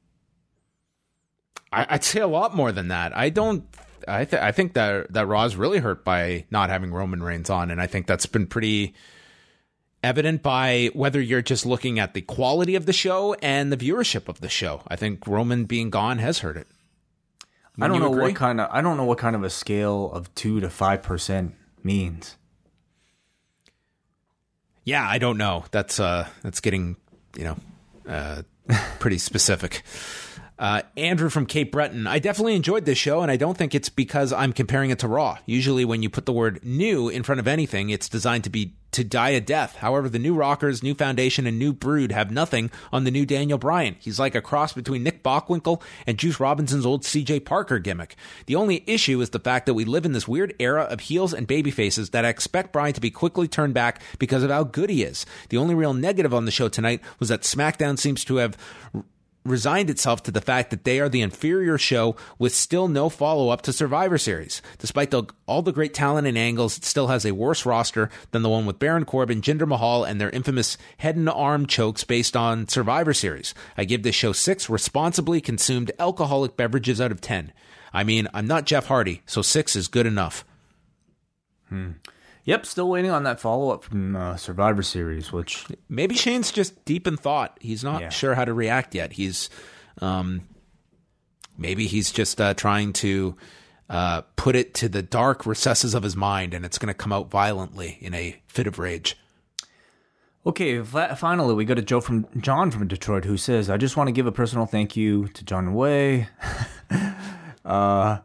I, 1.70 1.86
I'd 1.90 2.04
say 2.04 2.20
a 2.20 2.26
lot 2.26 2.56
more 2.56 2.72
than 2.72 2.88
that. 2.88 3.14
I 3.14 3.28
don't. 3.28 3.64
I 4.08 4.24
th- 4.24 4.42
I 4.42 4.52
think 4.52 4.74
that 4.74 5.12
that 5.12 5.26
Raw's 5.26 5.56
really 5.56 5.78
hurt 5.78 6.04
by 6.04 6.46
not 6.50 6.70
having 6.70 6.92
Roman 6.92 7.22
Reigns 7.22 7.50
on, 7.50 7.70
and 7.70 7.80
I 7.80 7.86
think 7.86 8.06
that's 8.06 8.26
been 8.26 8.46
pretty 8.46 8.94
evident 10.02 10.42
by 10.42 10.90
whether 10.94 11.20
you're 11.20 11.42
just 11.42 11.64
looking 11.64 11.98
at 11.98 12.14
the 12.14 12.22
quality 12.22 12.74
of 12.74 12.86
the 12.86 12.92
show 12.92 13.34
and 13.34 13.72
the 13.72 13.76
viewership 13.76 14.28
of 14.28 14.40
the 14.40 14.48
show. 14.48 14.82
I 14.88 14.96
think 14.96 15.26
Roman 15.26 15.64
being 15.64 15.90
gone 15.90 16.18
has 16.18 16.40
hurt 16.40 16.56
it. 16.56 16.66
I 17.80 17.88
don't 17.88 18.00
know 18.00 18.12
agree? 18.12 18.24
what 18.24 18.36
kind 18.36 18.60
of 18.60 18.68
I 18.70 18.82
don't 18.82 18.96
know 18.96 19.04
what 19.04 19.18
kind 19.18 19.34
of 19.34 19.42
a 19.44 19.50
scale 19.50 20.10
of 20.12 20.34
two 20.34 20.60
to 20.60 20.68
five 20.68 21.02
percent 21.02 21.54
means. 21.82 22.36
Yeah, 24.84 25.06
I 25.08 25.18
don't 25.18 25.38
know. 25.38 25.64
That's 25.70 26.00
uh 26.00 26.28
that's 26.42 26.60
getting, 26.60 26.96
you 27.36 27.44
know, 27.44 27.56
uh 28.06 28.42
pretty 28.98 29.18
specific. 29.18 29.82
Uh, 30.58 30.82
Andrew 30.96 31.28
from 31.28 31.46
Cape 31.46 31.72
Breton. 31.72 32.06
I 32.06 32.18
definitely 32.18 32.54
enjoyed 32.54 32.84
this 32.84 32.98
show, 32.98 33.22
and 33.22 33.30
I 33.30 33.36
don't 33.36 33.56
think 33.56 33.74
it's 33.74 33.88
because 33.88 34.32
I'm 34.32 34.52
comparing 34.52 34.90
it 34.90 34.98
to 35.00 35.08
Raw. 35.08 35.38
Usually, 35.46 35.84
when 35.84 36.02
you 36.02 36.10
put 36.10 36.26
the 36.26 36.32
word 36.32 36.60
"new" 36.62 37.08
in 37.08 37.22
front 37.22 37.40
of 37.40 37.48
anything, 37.48 37.90
it's 37.90 38.08
designed 38.08 38.44
to 38.44 38.50
be 38.50 38.74
to 38.92 39.02
die 39.02 39.30
a 39.30 39.40
death. 39.40 39.76
However, 39.76 40.08
the 40.08 40.18
new 40.18 40.34
Rockers, 40.34 40.82
new 40.82 40.94
Foundation, 40.94 41.46
and 41.46 41.58
new 41.58 41.72
Brood 41.72 42.12
have 42.12 42.30
nothing 42.30 42.70
on 42.92 43.04
the 43.04 43.10
new 43.10 43.24
Daniel 43.24 43.58
Bryan. 43.58 43.96
He's 43.98 44.18
like 44.18 44.34
a 44.34 44.42
cross 44.42 44.74
between 44.74 45.02
Nick 45.02 45.22
Bockwinkel 45.22 45.82
and 46.06 46.18
Juice 46.18 46.38
Robinson's 46.38 46.86
old 46.86 47.04
C.J. 47.04 47.40
Parker 47.40 47.78
gimmick. 47.78 48.16
The 48.46 48.56
only 48.56 48.84
issue 48.86 49.20
is 49.20 49.30
the 49.30 49.38
fact 49.38 49.66
that 49.66 49.74
we 49.74 49.84
live 49.86 50.04
in 50.04 50.12
this 50.12 50.28
weird 50.28 50.54
era 50.58 50.82
of 50.82 51.00
heels 51.00 51.32
and 51.32 51.48
babyfaces 51.48 52.10
that 52.10 52.24
I 52.24 52.28
expect 52.28 52.72
Bryan 52.72 52.92
to 52.92 53.00
be 53.00 53.10
quickly 53.10 53.48
turned 53.48 53.74
back 53.74 54.02
because 54.18 54.42
of 54.42 54.50
how 54.50 54.64
good 54.64 54.90
he 54.90 55.02
is. 55.02 55.24
The 55.48 55.56
only 55.56 55.74
real 55.74 55.94
negative 55.94 56.34
on 56.34 56.44
the 56.44 56.50
show 56.50 56.68
tonight 56.68 57.00
was 57.18 57.30
that 57.30 57.42
SmackDown 57.42 57.98
seems 57.98 58.24
to 58.26 58.36
have 58.36 58.58
resigned 59.44 59.90
itself 59.90 60.22
to 60.22 60.30
the 60.30 60.40
fact 60.40 60.70
that 60.70 60.84
they 60.84 61.00
are 61.00 61.08
the 61.08 61.20
inferior 61.20 61.78
show 61.78 62.16
with 62.38 62.54
still 62.54 62.88
no 62.88 63.08
follow 63.08 63.48
up 63.48 63.62
to 63.62 63.72
Survivor 63.72 64.18
Series. 64.18 64.62
Despite 64.78 65.10
the, 65.10 65.24
all 65.46 65.62
the 65.62 65.72
great 65.72 65.94
talent 65.94 66.26
and 66.26 66.38
angles, 66.38 66.78
it 66.78 66.84
still 66.84 67.08
has 67.08 67.26
a 67.26 67.32
worse 67.32 67.66
roster 67.66 68.10
than 68.30 68.42
the 68.42 68.48
one 68.48 68.66
with 68.66 68.78
Baron 68.78 69.04
Corbin, 69.04 69.42
Jinder 69.42 69.66
Mahal, 69.66 70.04
and 70.04 70.20
their 70.20 70.30
infamous 70.30 70.78
head 70.98 71.16
and 71.16 71.28
arm 71.28 71.66
chokes 71.66 72.04
based 72.04 72.36
on 72.36 72.68
Survivor 72.68 73.14
Series. 73.14 73.54
I 73.76 73.84
give 73.84 74.02
this 74.02 74.14
show 74.14 74.32
six 74.32 74.70
responsibly 74.70 75.40
consumed 75.40 75.90
alcoholic 75.98 76.56
beverages 76.56 77.00
out 77.00 77.12
of 77.12 77.20
10. 77.20 77.52
I 77.92 78.04
mean, 78.04 78.28
I'm 78.32 78.46
not 78.46 78.64
Jeff 78.64 78.86
Hardy, 78.86 79.22
so 79.26 79.42
six 79.42 79.76
is 79.76 79.88
good 79.88 80.06
enough. 80.06 80.44
Hmm. 81.68 81.92
Yep, 82.44 82.66
still 82.66 82.88
waiting 82.88 83.10
on 83.12 83.22
that 83.22 83.38
follow 83.40 83.70
up 83.70 83.84
from 83.84 84.16
uh, 84.16 84.36
Survivor 84.36 84.82
Series, 84.82 85.32
which 85.32 85.64
Maybe 85.88 86.14
Shane's 86.16 86.50
just 86.50 86.84
deep 86.84 87.06
in 87.06 87.16
thought. 87.16 87.56
He's 87.60 87.84
not 87.84 88.00
Yeah. 88.02 88.08
sure 88.08 88.34
how 88.34 88.44
to 88.44 88.52
react 88.52 88.94
yet. 88.96 89.12
He's, 89.12 89.48
um, 90.00 90.42
maybe 91.56 91.86
he's 91.86 92.10
just 92.10 92.40
uh, 92.40 92.54
trying 92.54 92.92
to 92.94 93.36
uh, 93.88 94.22
put 94.36 94.56
it 94.56 94.74
to 94.74 94.88
the 94.88 95.02
dark 95.02 95.46
recesses 95.46 95.94
of 95.94 96.02
his 96.02 96.16
mind, 96.16 96.52
and 96.54 96.64
it's 96.64 96.78
going 96.78 96.88
to 96.88 96.94
come 96.94 97.12
out 97.12 97.30
violently 97.30 97.98
in 98.00 98.12
a 98.14 98.40
fit 98.48 98.66
of 98.66 98.78
rage. 98.78 99.16
Okay, 100.44 100.82
finally, 100.82 101.54
we 101.54 101.64
go 101.64 101.74
to 101.74 101.82
Joe 101.82 102.00
from 102.00 102.26
John 102.40 102.72
from 102.72 102.88
Detroit 102.88 103.24
who 103.24 103.36
says, 103.36 103.70
"I 103.70 103.76
just 103.76 103.96
want 103.96 104.08
to 104.08 104.12
give 104.12 104.26
a 104.26 104.32
personal 104.32 104.66
thank 104.66 104.96
you 104.96 105.28
to 105.28 105.44
John 105.44 105.72
Wai." 105.74 106.28
uh, 107.64 108.18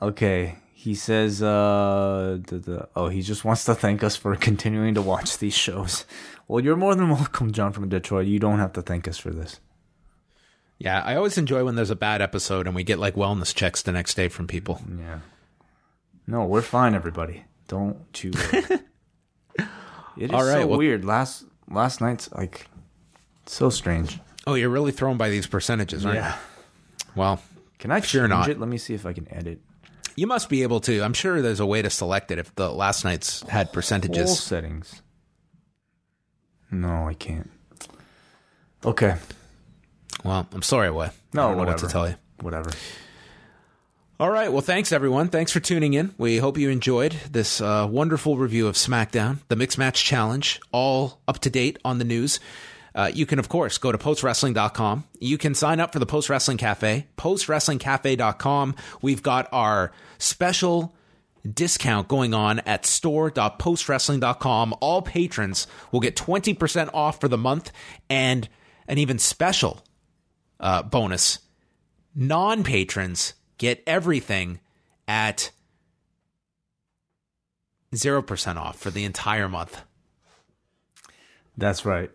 okay, 0.00 0.56
he 0.82 0.96
says, 0.96 1.42
uh, 1.42 2.38
the, 2.48 2.58
the, 2.58 2.88
"Oh, 2.96 3.08
he 3.08 3.22
just 3.22 3.44
wants 3.44 3.64
to 3.66 3.74
thank 3.74 4.02
us 4.02 4.16
for 4.16 4.34
continuing 4.48 4.94
to 4.94 5.02
watch 5.02 5.38
these 5.38 5.54
shows." 5.54 6.04
Well, 6.48 6.62
you're 6.64 6.76
more 6.76 6.94
than 6.96 7.08
welcome, 7.08 7.52
John 7.52 7.72
from 7.72 7.88
Detroit. 7.88 8.26
You 8.26 8.38
don't 8.40 8.58
have 8.58 8.72
to 8.74 8.82
thank 8.82 9.06
us 9.06 9.16
for 9.16 9.30
this. 9.30 9.60
Yeah, 10.78 11.00
I 11.04 11.14
always 11.14 11.38
enjoy 11.38 11.64
when 11.64 11.76
there's 11.76 11.90
a 11.90 11.96
bad 11.96 12.20
episode 12.20 12.66
and 12.66 12.74
we 12.74 12.82
get 12.82 12.98
like 12.98 13.14
wellness 13.14 13.54
checks 13.54 13.82
the 13.82 13.92
next 13.92 14.14
day 14.14 14.26
from 14.26 14.48
people. 14.48 14.80
Yeah. 14.98 15.20
No, 16.26 16.44
we're 16.44 16.62
fine, 16.62 16.94
everybody. 16.94 17.44
Don't 17.68 18.24
you? 18.24 18.32
it 18.56 18.80
is 20.16 20.30
All 20.32 20.44
right, 20.44 20.62
so 20.62 20.66
well- 20.66 20.78
weird. 20.78 21.04
Last 21.04 21.44
last 21.70 22.00
night's 22.00 22.30
like 22.32 22.66
so 23.46 23.70
strange. 23.70 24.18
Oh, 24.46 24.54
you're 24.54 24.70
really 24.70 24.90
thrown 24.92 25.16
by 25.16 25.30
these 25.30 25.46
percentages, 25.46 26.04
right? 26.04 26.16
Yeah. 26.16 26.36
Well, 27.14 27.40
Can 27.78 27.92
I 27.92 28.00
Sure 28.00 28.22
change 28.22 28.30
not. 28.30 28.48
it? 28.48 28.58
Let 28.58 28.68
me 28.68 28.78
see 28.78 28.94
if 28.94 29.06
I 29.06 29.12
can 29.12 29.32
edit. 29.32 29.60
You 30.16 30.26
must 30.26 30.48
be 30.48 30.62
able 30.62 30.80
to. 30.80 31.02
I'm 31.02 31.14
sure 31.14 31.42
there's 31.42 31.60
a 31.60 31.66
way 31.66 31.82
to 31.82 31.90
select 31.90 32.30
it 32.30 32.38
if 32.38 32.54
the 32.54 32.70
last 32.70 33.04
night's 33.04 33.42
had 33.42 33.72
percentages. 33.72 34.38
settings. 34.38 35.02
No, 36.70 37.06
I 37.08 37.14
can't. 37.14 37.50
Okay. 38.84 39.16
Well, 40.24 40.46
I'm 40.52 40.62
sorry, 40.62 40.90
what? 40.90 41.14
No, 41.32 41.42
I 41.42 41.46
don't 41.46 41.52
know 41.52 41.58
whatever. 41.58 41.76
what 41.82 41.86
to 41.88 41.92
tell 41.92 42.08
you. 42.08 42.14
Whatever. 42.40 42.70
All 44.20 44.30
right. 44.30 44.52
Well, 44.52 44.60
thanks 44.62 44.92
everyone. 44.92 45.28
Thanks 45.28 45.50
for 45.52 45.60
tuning 45.60 45.94
in. 45.94 46.14
We 46.16 46.38
hope 46.38 46.56
you 46.56 46.70
enjoyed 46.70 47.12
this 47.30 47.60
uh, 47.60 47.88
wonderful 47.90 48.36
review 48.36 48.68
of 48.68 48.76
SmackDown, 48.76 49.38
the 49.48 49.56
Mixed 49.56 49.78
Match 49.78 50.04
Challenge, 50.04 50.60
all 50.70 51.20
up 51.26 51.40
to 51.40 51.50
date 51.50 51.78
on 51.84 51.98
the 51.98 52.04
news. 52.04 52.38
Uh, 52.94 53.10
you 53.12 53.26
can, 53.26 53.38
of 53.38 53.48
course, 53.48 53.78
go 53.78 53.90
to 53.90 53.98
postwrestling.com. 53.98 55.04
You 55.18 55.38
can 55.38 55.54
sign 55.54 55.80
up 55.80 55.92
for 55.92 55.98
the 55.98 56.06
Post 56.06 56.28
Wrestling 56.28 56.58
Cafe, 56.58 57.06
postwrestlingcafe.com. 57.16 58.74
We've 59.00 59.22
got 59.22 59.48
our 59.52 59.92
special 60.18 60.94
discount 61.50 62.08
going 62.08 62.34
on 62.34 62.60
at 62.60 62.86
store.postwrestling.com. 62.86 64.74
All 64.80 65.02
patrons 65.02 65.66
will 65.90 66.00
get 66.00 66.16
20% 66.16 66.90
off 66.92 67.20
for 67.20 67.28
the 67.28 67.38
month 67.38 67.72
and 68.08 68.48
an 68.86 68.98
even 68.98 69.18
special 69.18 69.82
uh, 70.60 70.82
bonus 70.82 71.38
non 72.14 72.62
patrons 72.62 73.34
get 73.58 73.82
everything 73.86 74.60
at 75.08 75.50
0% 77.94 78.56
off 78.56 78.78
for 78.78 78.90
the 78.90 79.04
entire 79.04 79.48
month. 79.48 79.82
That's 81.56 81.84
right. 81.84 82.10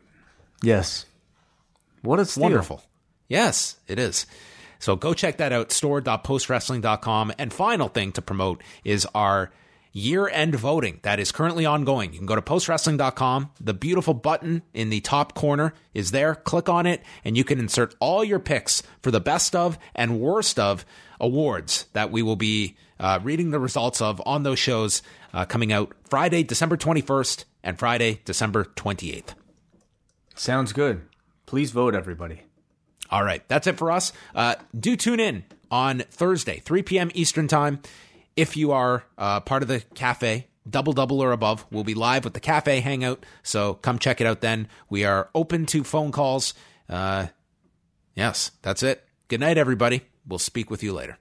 Yes. 0.62 1.06
What 2.02 2.20
a 2.20 2.26
steal. 2.26 2.44
Wonderful. 2.44 2.82
Yes, 3.28 3.78
it 3.88 4.00
is. 4.00 4.26
So 4.80 4.96
go 4.96 5.14
check 5.14 5.38
that 5.38 5.52
out, 5.52 5.72
store.postwrestling.com. 5.72 7.34
And 7.38 7.52
final 7.52 7.90
thing 7.90 8.12
to 8.14 8.22
promote 8.22 8.62
is 8.84 9.08
our 9.14 9.52
year 9.92 10.28
end 10.28 10.54
voting 10.54 11.00
that 11.02 11.20
is 11.20 11.32
currently 11.32 11.66
ongoing. 11.66 12.14
You 12.14 12.20
can 12.20 12.28
go 12.28 12.36
to 12.36 12.42
postwrestling.com. 12.42 13.52
The 13.60 13.74
beautiful 13.74 14.14
button 14.14 14.62
in 14.74 14.90
the 14.90 15.02
top 15.02 15.34
corner 15.34 15.74
is 15.94 16.12
there. 16.12 16.36
Click 16.36 16.70
on 16.70 16.86
it, 16.86 17.02
and 17.26 17.36
you 17.36 17.44
can 17.44 17.60
insert 17.60 17.96
all 18.00 18.24
your 18.24 18.40
picks 18.40 18.84
for 19.02 19.12
the 19.12 19.20
best 19.20 19.56
of 19.56 19.80
and 19.96 20.20
worst 20.20 20.60
of 20.60 20.86
awards 21.20 21.88
that 21.94 22.12
we 22.12 22.22
will 22.22 22.36
be 22.36 22.76
uh, 23.00 23.20
reading 23.24 23.50
the 23.52 23.60
results 23.60 24.02
of 24.02 24.22
on 24.26 24.44
those 24.44 24.60
shows 24.60 25.02
uh, 25.34 25.46
coming 25.46 25.74
out 25.74 25.94
Friday, 26.10 26.44
December 26.44 26.78
21st, 26.78 27.46
and 27.64 27.80
Friday, 27.80 28.22
December 28.24 28.66
28th. 28.66 29.34
Sounds 30.38 30.74
good. 30.74 31.02
Please 31.46 31.72
vote, 31.72 31.96
everybody. 31.96 32.42
All 33.10 33.24
right, 33.24 33.48
that's 33.48 33.68
it 33.68 33.78
for 33.78 33.92
us. 33.92 34.12
Uh, 34.36 34.56
do 34.78 34.96
tune 34.96 35.20
in 35.20 35.46
on 35.72 36.00
Thursday, 36.12 36.60
3 36.60 36.84
p.m. 36.84 37.12
Eastern 37.14 37.48
Time. 37.48 37.80
If 38.36 38.56
you 38.56 38.72
are 38.72 39.04
uh, 39.18 39.40
part 39.40 39.64
of 39.64 39.68
the 39.68 39.82
cafe, 39.96 40.48
double 40.70 40.94
double 40.94 41.22
or 41.22 41.32
above, 41.32 41.66
we'll 41.72 41.84
be 41.84 41.96
live 41.96 42.24
with 42.24 42.34
the 42.34 42.40
cafe 42.40 42.82
hangout. 42.82 43.26
So 43.44 43.76
come 43.76 43.98
check 43.98 44.22
it 44.22 44.28
out 44.28 44.42
then. 44.42 44.68
We 44.90 45.06
are 45.06 45.30
open 45.34 45.66
to 45.68 45.84
phone 45.84 46.12
calls. 46.12 46.54
Uh, 46.88 47.28
yes, 48.16 48.52
that's 48.62 48.84
it. 48.84 49.04
Good 49.28 49.40
night, 49.40 49.58
everybody. 49.58 50.02
We'll 50.28 50.40
speak 50.40 50.70
with 50.70 50.84
you 50.84 50.94
later. 50.94 51.18